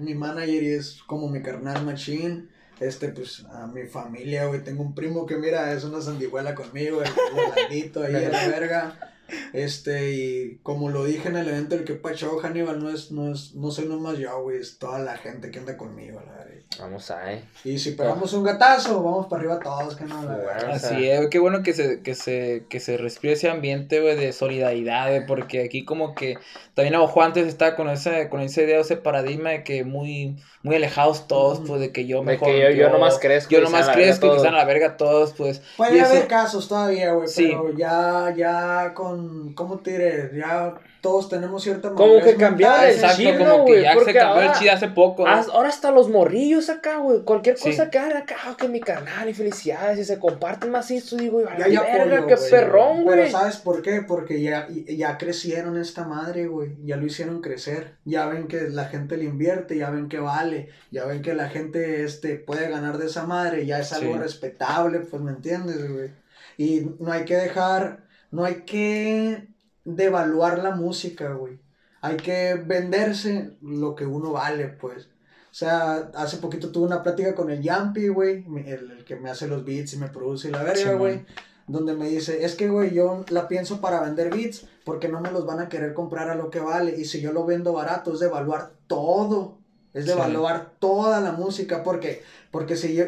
mi 0.00 0.14
manager 0.14 0.62
y 0.62 0.72
es 0.74 1.00
como 1.06 1.28
mi 1.28 1.40
carnal 1.42 1.82
machine. 1.84 2.44
Este, 2.80 3.08
pues, 3.08 3.44
a 3.50 3.66
mi 3.66 3.86
familia, 3.86 4.46
güey, 4.46 4.62
tengo 4.62 4.82
un 4.82 4.94
primo 4.94 5.24
que, 5.24 5.36
mira, 5.36 5.72
es 5.72 5.84
una 5.84 6.00
sanguijuela 6.00 6.54
conmigo, 6.54 7.02
el 7.02 7.10
Rolandito 7.34 8.02
ahí 8.02 8.14
a 8.14 8.28
la 8.28 8.48
verga. 8.48 9.12
Este, 9.52 10.12
y 10.12 10.56
como 10.62 10.90
lo 10.90 11.04
dije 11.04 11.28
en 11.28 11.36
el 11.36 11.48
evento 11.48 11.74
del 11.74 11.84
que 11.84 11.94
pachó 11.94 12.38
Hannibal, 12.38 12.82
no 12.82 12.90
es, 12.90 13.10
no 13.10 13.32
es, 13.32 13.54
no 13.54 13.70
soy 13.70 13.86
nomás 13.86 14.18
yo, 14.18 14.42
güey, 14.42 14.58
es 14.58 14.78
toda 14.78 14.98
la 15.00 15.16
gente 15.16 15.50
que 15.50 15.58
anda 15.58 15.76
conmigo, 15.76 16.20
la 16.24 16.44
verga. 16.44 16.56
Vamos 16.78 17.10
a, 17.10 17.32
eh. 17.32 17.44
Y 17.64 17.78
si 17.78 17.92
pegamos 17.92 18.32
un 18.34 18.44
gatazo, 18.44 19.02
vamos 19.02 19.26
para 19.26 19.40
arriba 19.40 19.60
todos, 19.60 19.96
que 19.96 20.04
no, 20.04 20.22
la 20.22 20.60
sea, 20.60 20.72
Así 20.74 21.08
es, 21.08 21.28
qué 21.28 21.38
bueno 21.38 21.62
que 21.62 21.72
se, 21.72 22.02
que 22.02 22.14
se, 22.14 22.66
que 22.68 22.80
se 22.80 22.96
respire 22.96 23.34
ese 23.34 23.48
ambiente, 23.48 24.00
güey, 24.00 24.16
de 24.16 24.32
solidaridad, 24.32 25.08
güey, 25.08 25.26
porque 25.26 25.64
aquí 25.64 25.84
como 25.84 26.14
que 26.14 26.38
también 26.74 26.94
Abajo 26.94 27.22
antes 27.22 27.46
estaba 27.46 27.76
con 27.76 27.88
esa, 27.88 28.28
con 28.28 28.40
esa 28.40 28.62
idea, 28.62 28.80
ese 28.80 28.96
paradigma 28.96 29.50
de 29.50 29.64
que 29.64 29.84
muy, 29.84 30.36
muy 30.66 30.74
alejados 30.76 31.28
todos, 31.28 31.60
pues, 31.66 31.80
de 31.80 31.92
que 31.92 32.06
yo 32.06 32.18
De 32.18 32.24
mejor. 32.26 32.48
que 32.48 32.60
yo- 32.60 32.70
yo 32.70 32.90
nomás 32.90 33.18
crezco 33.20 33.50
Yo 33.50 33.60
nomás 33.60 33.88
crezco 33.88 34.26
y 34.26 34.30
que 34.30 34.36
están 34.36 34.54
a 34.54 34.58
la 34.58 34.64
verga 34.64 34.96
todos, 34.96 35.32
pues. 35.32 35.62
Puede 35.76 35.96
eso- 36.00 36.06
haber 36.10 36.26
casos 36.26 36.66
todavía, 36.66 37.12
güey, 37.12 37.28
Sí. 37.28 37.46
pero 37.52 37.72
ya, 37.78 38.34
ya 38.36 38.92
con, 38.92 39.54
¿cómo 39.54 39.78
te 39.78 39.92
diré? 39.92 40.30
Ya 40.36 40.74
todos 41.06 41.28
tenemos 41.28 41.62
cierta 41.62 41.90
Como 41.90 42.14
madurez 42.14 42.36
que 42.36 42.44
mental, 42.44 42.84
el 42.88 42.94
Exacto, 42.94 43.16
chip, 43.16 43.38
como 43.38 43.58
¿no, 43.58 43.64
que 43.64 43.82
ya 43.82 43.94
se 43.94 44.12
cambió 44.12 44.42
el 44.42 44.52
chid 44.58 44.68
hace 44.68 44.88
poco. 44.88 45.24
¿no? 45.24 45.30
Ah, 45.30 45.44
Ahora 45.52 45.68
hasta 45.68 45.92
los 45.92 46.08
morrillos 46.08 46.68
acá, 46.68 46.96
güey. 46.98 47.22
Cualquier 47.22 47.56
Sí. 47.56 47.70
cosa 47.70 47.90
que 47.90 47.98
hagan 47.98 48.16
acá, 48.16 48.34
oh, 48.50 48.56
que 48.56 48.68
mi 48.68 48.80
canal 48.80 49.28
y 49.28 49.34
felicidades 49.34 49.98
y 50.00 50.04
se 50.04 50.18
comparten 50.18 50.70
más 50.72 50.90
esto, 50.90 51.14
digo, 51.16 51.42
Ya 51.58 51.80
verga, 51.82 52.02
apoyo, 52.02 52.26
qué 52.26 52.34
güey. 52.34 52.50
perrón, 52.50 52.96
Pero 53.04 53.16
güey. 53.22 53.30
¿sabes 53.30 53.56
por 53.58 53.82
qué? 53.82 54.02
Porque 54.02 54.40
ya, 54.42 54.66
ya 54.88 55.16
crecieron 55.18 55.76
esta 55.78 56.04
madre, 56.04 56.48
güey. 56.48 56.76
Ya 56.84 56.96
lo 56.96 57.06
hicieron 57.06 57.40
crecer. 57.40 57.96
Ya 58.04 58.26
ven 58.26 58.48
que 58.48 58.62
la 58.62 58.86
gente 58.86 59.16
le 59.16 59.24
invierte, 59.24 59.76
ya 59.78 59.90
ven 59.90 60.08
que 60.08 60.18
vale. 60.18 60.70
Ya 60.90 61.04
ven 61.04 61.22
que 61.22 61.34
la 61.34 61.48
gente 61.48 62.02
este, 62.02 62.34
puede 62.36 62.68
ganar 62.68 62.98
de 62.98 63.06
esa 63.06 63.24
madre. 63.26 63.64
Ya 63.66 63.78
es 63.78 63.92
algo 63.92 64.14
Sí. 64.14 64.18
respetable, 64.18 64.98
pues, 65.00 65.22
¿me 65.22 65.30
entiendes, 65.30 65.88
güey? 65.88 66.10
Y 66.58 66.90
no 66.98 67.12
hay 67.12 67.24
que 67.24 67.36
dejar, 67.36 68.04
no 68.30 68.44
hay 68.44 68.62
que 68.64 69.48
devaluar 69.86 70.58
la 70.58 70.72
música, 70.72 71.32
güey. 71.32 71.58
Hay 72.02 72.16
que 72.18 72.54
venderse 72.54 73.56
lo 73.62 73.94
que 73.94 74.04
uno 74.04 74.32
vale, 74.32 74.66
pues. 74.68 75.06
O 75.06 75.58
sea, 75.58 76.10
hace 76.14 76.36
poquito 76.36 76.70
tuve 76.70 76.86
una 76.86 77.02
plática 77.02 77.34
con 77.34 77.50
el 77.50 77.62
Yampi, 77.62 78.08
güey, 78.08 78.44
el, 78.66 78.90
el 78.90 79.04
que 79.04 79.16
me 79.16 79.30
hace 79.30 79.48
los 79.48 79.64
beats 79.64 79.94
y 79.94 79.96
me 79.96 80.08
produce 80.08 80.48
y 80.48 80.50
la 80.52 80.62
verga, 80.62 80.92
güey. 80.94 81.24
Donde 81.66 81.94
me 81.94 82.08
dice, 82.08 82.44
es 82.44 82.54
que, 82.54 82.68
güey, 82.68 82.92
yo 82.94 83.24
la 83.30 83.48
pienso 83.48 83.80
para 83.80 84.00
vender 84.00 84.30
beats 84.30 84.66
porque 84.84 85.08
no 85.08 85.20
me 85.20 85.32
los 85.32 85.46
van 85.46 85.60
a 85.60 85.68
querer 85.68 85.94
comprar 85.94 86.28
a 86.28 86.34
lo 86.34 86.50
que 86.50 86.60
vale. 86.60 86.94
Y 87.00 87.06
si 87.06 87.20
yo 87.20 87.32
lo 87.32 87.44
vendo 87.46 87.72
barato, 87.72 88.12
es 88.12 88.20
de 88.20 88.26
evaluar 88.26 88.72
todo. 88.86 89.58
Es 89.94 90.04
de 90.04 90.12
Sí. 90.12 90.18
evaluar 90.18 90.72
toda 90.78 91.20
la 91.20 91.32
música. 91.32 91.82
Porque, 91.82 92.22
porque 92.50 92.76
si 92.76 92.94
yo, 92.94 93.04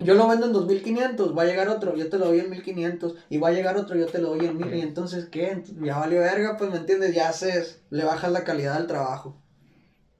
yo 0.00 0.14
lo 0.14 0.28
vendo 0.28 0.46
en 0.46 0.52
2500, 0.52 1.36
va 1.36 1.42
a 1.42 1.46
llegar 1.46 1.68
otro, 1.68 1.96
yo 1.96 2.08
te 2.08 2.18
lo 2.18 2.26
doy 2.26 2.40
en 2.40 2.50
1500. 2.50 3.14
Y 3.28 3.38
va 3.38 3.48
a 3.48 3.52
llegar 3.52 3.76
otro, 3.76 3.96
yo 3.96 4.06
te 4.06 4.18
lo 4.18 4.30
doy 4.30 4.46
en 4.46 4.56
1000. 4.56 4.74
Y 4.74 4.80
entonces, 4.80 5.26
¿qué? 5.26 5.62
Ya 5.80 5.98
valió 5.98 6.20
verga, 6.20 6.56
pues, 6.56 6.70
¿me 6.70 6.76
entiendes? 6.76 7.14
Ya 7.14 7.28
haces, 7.28 7.80
le 7.90 8.04
bajas 8.04 8.30
la 8.30 8.44
calidad 8.44 8.78
del 8.78 8.86
trabajo. 8.86 9.36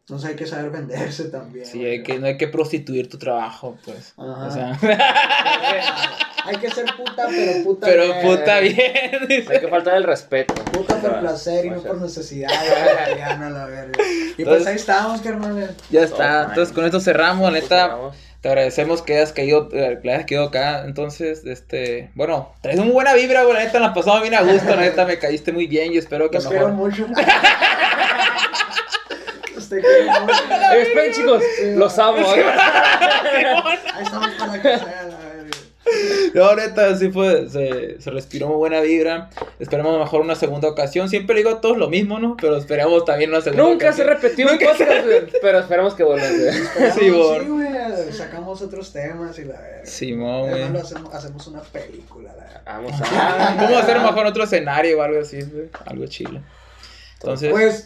Entonces 0.00 0.30
hay 0.30 0.36
que 0.36 0.46
saber 0.46 0.70
venderse 0.70 1.24
también. 1.24 1.66
Sí, 1.66 1.84
hay 1.84 2.02
que, 2.02 2.18
no 2.18 2.26
hay 2.26 2.36
que 2.38 2.48
prostituir 2.48 3.08
tu 3.08 3.18
trabajo, 3.18 3.76
pues. 3.84 4.14
Ajá. 4.16 4.46
O 4.46 4.50
sea, 4.50 4.78
Hay 6.44 6.56
que 6.56 6.70
ser 6.70 6.84
puta, 6.96 7.26
pero 7.28 7.64
puta 7.64 7.86
pero 7.86 8.04
bien. 8.04 8.22
puta 8.26 8.60
bien. 8.60 8.92
No 9.28 9.50
hay 9.50 9.60
que 9.60 9.68
faltar 9.68 9.96
el 9.96 10.04
respeto. 10.04 10.54
Puta 10.72 10.96
por 10.96 11.14
Ah, 11.14 11.20
placer 11.20 11.66
y 11.66 11.70
no 11.70 11.82
por 11.82 12.00
necesidad. 12.00 12.48
la 12.50 12.94
Mariana, 13.10 13.50
la 13.58 13.66
verga. 13.66 13.92
Y 14.36 14.44
pues 14.44 14.66
ahí 14.66 14.76
estamos, 14.76 15.20
carnal. 15.20 15.74
Ya 15.90 16.02
está. 16.02 16.44
Entonces 16.48 16.74
con 16.74 16.84
esto 16.84 17.00
cerramos, 17.00 17.52
la 17.52 17.58
neta. 17.60 17.96
Te 18.40 18.48
agradecemos 18.48 19.02
que 19.02 19.16
hayas 19.16 19.32
caído, 19.32 19.68
eh, 19.72 19.98
que 20.00 20.12
hayas 20.12 20.24
quedado 20.26 20.46
acá. 20.46 20.84
Entonces, 20.84 21.44
este, 21.44 22.10
bueno, 22.14 22.52
traes 22.62 22.78
muy 22.78 22.92
buena 22.92 23.12
vibra, 23.14 23.42
güey. 23.42 23.54
La 23.54 23.64
neta, 23.64 23.80
la 23.80 23.92
pasamos 23.92 24.22
bien 24.22 24.34
a 24.34 24.42
gusto. 24.42 24.70
La 24.76 24.82
neta, 24.82 25.04
me 25.04 25.18
caíste 25.18 25.50
muy 25.50 25.66
bien. 25.66 25.92
Y 25.92 25.98
espero 25.98 26.30
que 26.30 26.36
Los 26.38 26.48
mejor. 26.48 26.70
mucho. 26.72 27.04
Quiero 29.68 30.20
mucho. 30.22 30.42
Eh, 30.72 30.82
esperen, 30.82 31.12
chicos, 31.12 31.42
Sí, 31.58 31.74
los 31.74 31.98
amo. 31.98 32.26
Ahí 32.30 32.42
estamos 34.02 34.28
para 34.38 34.52
que 34.62 34.62
sea, 34.62 34.78
la 34.78 34.84
verga. 35.18 35.27
No, 36.34 36.54
neta, 36.54 36.96
sí 36.96 37.10
fue, 37.10 37.48
se, 37.48 38.00
se 38.00 38.10
respiró 38.10 38.48
muy 38.48 38.56
buena 38.56 38.80
vibra. 38.80 39.30
Esperemos 39.58 39.98
mejor 39.98 40.20
una 40.20 40.34
segunda 40.34 40.68
ocasión. 40.68 41.08
Siempre 41.08 41.34
le 41.34 41.40
digo 41.42 41.56
a 41.56 41.60
todos 41.60 41.76
lo 41.78 41.88
mismo, 41.88 42.18
¿no? 42.18 42.36
Pero 42.40 42.56
esperamos 42.56 43.04
también 43.04 43.30
una 43.30 43.40
segunda 43.40 43.64
Nunca 43.64 43.92
se 43.92 44.02
ocasión. 44.02 44.22
repetió 44.22 44.52
un 44.52 44.58
podcast, 44.58 45.04
güey, 45.06 45.26
pero 45.42 45.58
esperemos 45.60 45.94
que 45.94 46.04
vuelva. 46.04 46.26
güey. 46.28 46.52
Sí, 46.92 47.10
por- 47.10 47.40
sí, 47.42 47.48
güey. 47.48 48.12
Sacamos 48.12 48.60
otros 48.62 48.92
temas 48.92 49.38
y 49.38 49.44
la 49.44 49.60
verga. 49.60 49.86
Simón, 49.86 50.50
Además, 50.50 50.60
lo 50.60 50.70
güey. 50.78 50.82
hacemos, 50.82 51.14
hacemos 51.14 51.46
una 51.46 51.60
película, 51.62 52.32
la 52.36 52.44
verga. 52.44 52.62
Vamos 52.66 52.92
a. 53.00 53.54
Vamos 53.58 53.76
a 53.76 53.80
hacer 53.80 53.98
mejor 54.00 54.26
otro 54.26 54.44
escenario 54.44 54.98
o 54.98 55.02
algo 55.02 55.20
así, 55.20 55.40
güey. 55.42 55.68
Algo 55.86 56.06
chilo. 56.06 56.40
Entonces, 57.14 57.50
Pues, 57.50 57.84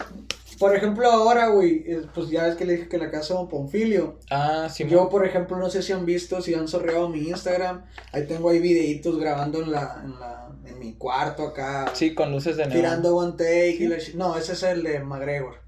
por 0.59 0.77
ejemplo, 0.77 1.11
ahora, 1.11 1.49
güey, 1.49 1.85
eh, 1.87 2.03
pues 2.15 2.29
ya 2.31 2.45
ves 2.45 2.57
que 2.57 2.65
le 2.65 2.74
dije 2.74 2.89
que 2.89 2.99
la 2.99 3.11
casa 3.11 3.39
de 3.39 3.47
Ponfilio. 3.47 4.19
ah, 4.31 4.69
sí, 4.73 4.87
Yo, 4.89 5.09
por 5.09 5.27
ejemplo, 5.27 5.57
no 5.57 5.70
sé 5.70 5.83
si 5.83 5.93
han 5.93 6.07
visto, 6.07 6.41
si 6.41 6.55
han 6.55 6.69
sorreado 6.69 7.09
mi 7.09 7.29
Instagram. 7.29 7.85
Ahí 8.12 8.27
tengo 8.27 8.51
ahí 8.51 8.59
videitos 8.59 9.19
grabando 9.19 9.62
en 9.62 9.70
la, 9.73 10.01
en 10.05 10.19
la, 10.20 10.49
en 10.65 10.79
mi 10.79 10.95
cuarto 10.95 11.49
acá. 11.49 11.91
sí, 11.95 12.15
con 12.15 12.31
luces 12.33 12.57
de 12.57 12.66
neón. 12.66 12.77
Tirando 12.77 13.16
one 13.16 13.33
take 13.33 13.77
y 13.81 13.89
la 13.89 13.97
No, 14.15 14.37
ese 14.37 14.53
es 14.53 14.62
el 14.62 14.83
de 14.83 15.01
McGregor. 15.01 15.61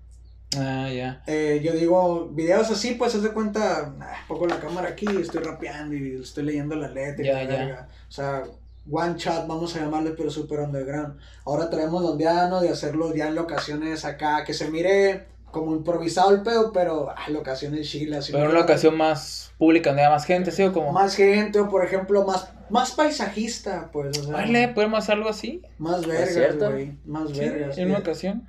Ah, 0.56 0.88
ya. 0.88 1.22
Eh, 1.26 1.60
yo 1.64 1.72
digo, 1.72 2.28
videos 2.28 2.70
así, 2.70 2.94
pues 2.94 3.14
haz 3.14 3.22
de 3.22 3.32
cuenta, 3.32 3.94
ah, 4.00 4.24
pongo 4.28 4.46
la 4.46 4.60
cámara 4.60 4.90
aquí, 4.90 5.06
estoy 5.20 5.42
rapeando 5.42 5.96
y 5.96 6.20
estoy 6.22 6.44
leyendo 6.44 6.76
la 6.76 6.88
letra 6.88 7.24
y 7.24 7.26
Ya, 7.26 7.44
la 7.44 7.68
ya. 7.68 7.88
O 8.08 8.12
sea, 8.12 8.44
one 8.90 9.14
shot, 9.16 9.46
vamos 9.46 9.74
a 9.76 9.80
llamarle, 9.80 10.10
pero 10.10 10.30
super 10.30 10.60
underground. 10.60 11.18
Ahora 11.44 11.70
traemos 11.70 12.02
la 12.02 12.10
ondeada, 12.10 12.48
¿no? 12.48 12.60
De 12.60 12.68
hacerlo 12.68 13.14
ya 13.14 13.28
en 13.28 13.34
locaciones 13.34 14.04
acá, 14.04 14.44
que 14.44 14.54
se 14.54 14.70
mire 14.70 15.26
como 15.50 15.74
improvisado 15.74 16.34
el 16.34 16.42
pedo, 16.42 16.72
pero 16.72 17.10
ah, 17.10 17.30
locaciones 17.30 17.88
chilas. 17.88 18.28
Pero 18.30 18.50
una 18.50 18.60
ocasión 18.60 18.96
más 18.96 19.52
pública, 19.56 19.90
donde 19.90 20.02
haya 20.02 20.10
más 20.10 20.24
gente, 20.24 20.50
¿sí? 20.50 20.64
O 20.64 20.72
como... 20.72 20.92
Más 20.92 21.14
gente, 21.14 21.60
o 21.60 21.68
por 21.68 21.84
ejemplo, 21.84 22.24
más, 22.26 22.48
más 22.70 22.90
paisajista, 22.92 23.90
pues, 23.92 24.18
o 24.18 24.24
sea. 24.24 24.32
Vale, 24.32 24.68
podemos 24.68 24.98
hacer 24.98 25.14
algo 25.14 25.28
así. 25.28 25.62
Más 25.78 26.04
vergas, 26.06 26.56
güey. 26.58 26.98
Más 27.04 27.30
Sí, 27.30 27.38
vergas. 27.38 27.78
en 27.78 27.90
una 27.90 27.98
ocasión. 28.00 28.48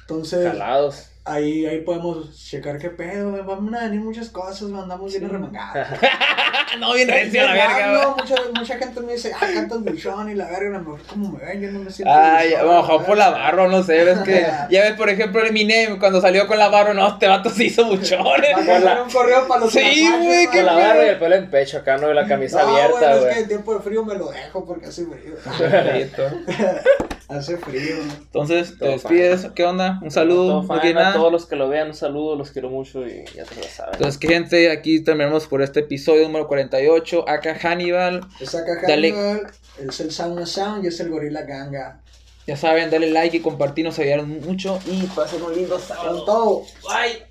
Entonces, 0.00 0.48
Jalados. 0.48 1.10
Ahí, 1.26 1.66
ahí 1.66 1.80
podemos 1.80 2.34
checar 2.48 2.78
qué 2.78 2.90
pedo, 2.90 3.30
güey. 3.30 3.42
Van 3.42 3.74
a 3.74 3.84
venir 3.84 4.00
muchas 4.00 4.30
cosas, 4.30 4.62
andamos 4.62 5.12
bien 5.12 5.28
remangados. 5.28 5.88
no, 6.78 6.94
bien 6.94 7.08
recio 7.08 7.42
la 7.42 7.52
verga, 7.52 7.90
güey. 7.90 8.02
No, 8.02 8.16
mucha, 8.16 8.34
mucha 8.54 8.78
gente 8.78 9.00
me 9.00 9.12
dice, 9.12 9.32
ah, 9.34 9.46
cantas 9.52 9.82
buchón 9.82 10.30
y 10.30 10.34
la 10.34 10.46
verga, 10.46 10.76
a 10.76 10.80
lo 10.80 10.90
mejor 10.90 11.00
como 11.02 11.32
me 11.32 11.44
ven, 11.44 11.60
yo 11.60 11.72
no 11.72 11.80
me 11.80 11.90
siento. 11.90 12.14
Ay, 12.14 12.50
buchón, 12.50 12.60
a 12.60 12.64
lo 12.64 12.82
mejor 12.82 13.00
la 13.00 13.06
por 13.06 13.18
la 13.18 13.30
barro, 13.30 13.68
no 13.68 13.82
sé, 13.82 14.10
es 14.10 14.18
que 14.20 14.46
ya 14.70 14.82
ves, 14.82 14.92
por 14.92 15.10
ejemplo, 15.10 15.40
el 15.42 15.48
Eminem 15.48 15.98
cuando 15.98 16.20
salió 16.20 16.46
con 16.46 16.58
la 16.58 16.68
barro, 16.68 16.94
no, 16.94 17.08
este 17.08 17.26
vato 17.26 17.50
se 17.50 17.64
hizo 17.64 17.84
buchones. 17.84 18.50
Va 18.56 18.74
a 18.74 18.76
hacer 18.78 19.00
un 19.02 19.10
correo 19.10 19.48
para 19.48 19.60
los 19.60 19.72
Sí, 19.72 20.08
güey, 20.08 20.46
¿no? 20.46 20.50
qué 20.52 20.58
Con 20.58 20.66
la 20.66 20.74
barra 20.74 21.04
y 21.04 21.08
el 21.08 21.18
pelo 21.18 21.34
en 21.34 21.50
pecho 21.50 21.78
acá, 21.78 21.96
¿no? 21.98 22.10
Y 22.10 22.14
la 22.14 22.26
camisa 22.26 22.62
No, 22.62 22.68
abierta, 22.68 22.98
bueno, 22.98 23.14
es 23.14 23.20
güey. 23.22 23.34
que 23.34 23.40
en 23.40 23.48
tiempo 23.48 23.74
de 23.74 23.80
frío 23.80 24.04
me 24.04 24.14
lo 24.14 24.30
dejo 24.30 24.64
porque 24.64 24.86
hace 24.86 25.04
frío. 25.06 25.34
hace 27.28 27.56
frío. 27.56 27.96
Entonces, 28.02 28.78
te 28.78 28.88
despides, 28.88 29.48
¿qué 29.54 29.64
onda? 29.64 29.98
Un 30.02 30.10
saludo, 30.10 30.62
no 30.62 30.80
tiene 30.80 31.00
nada. 31.00 31.15
Todos 31.16 31.32
los 31.32 31.46
que 31.46 31.56
lo 31.56 31.68
vean, 31.68 31.88
un 31.88 31.94
saludo, 31.94 32.36
los 32.36 32.50
quiero 32.50 32.70
mucho 32.70 33.06
y 33.06 33.24
ya 33.34 33.44
te 33.44 33.56
lo 33.56 33.62
saben. 33.62 33.94
Entonces, 33.94 34.18
que 34.18 34.28
gente, 34.28 34.70
aquí 34.70 35.02
terminamos 35.02 35.46
por 35.46 35.62
este 35.62 35.80
episodio 35.80 36.22
número 36.24 36.46
48. 36.46 37.28
Acá 37.28 37.56
Hannibal. 37.60 38.26
Esa 38.40 38.64
caja 38.64 38.86
Dale. 38.86 39.42
es 39.78 40.00
el 40.00 40.10
Sauna 40.12 40.46
Sound 40.46 40.84
y 40.84 40.88
es 40.88 41.00
el 41.00 41.10
Gorila 41.10 41.42
Ganga. 41.42 42.02
Ya 42.46 42.56
saben, 42.56 42.90
dale 42.90 43.10
like 43.10 43.38
y 43.38 43.40
compartir, 43.40 43.84
nos 43.84 43.98
ayudaron 43.98 44.40
mucho. 44.40 44.78
Y 44.86 45.02
pasen 45.06 45.42
un 45.42 45.54
lindo 45.54 45.78
sábado. 45.80 46.62
Bye. 46.82 47.26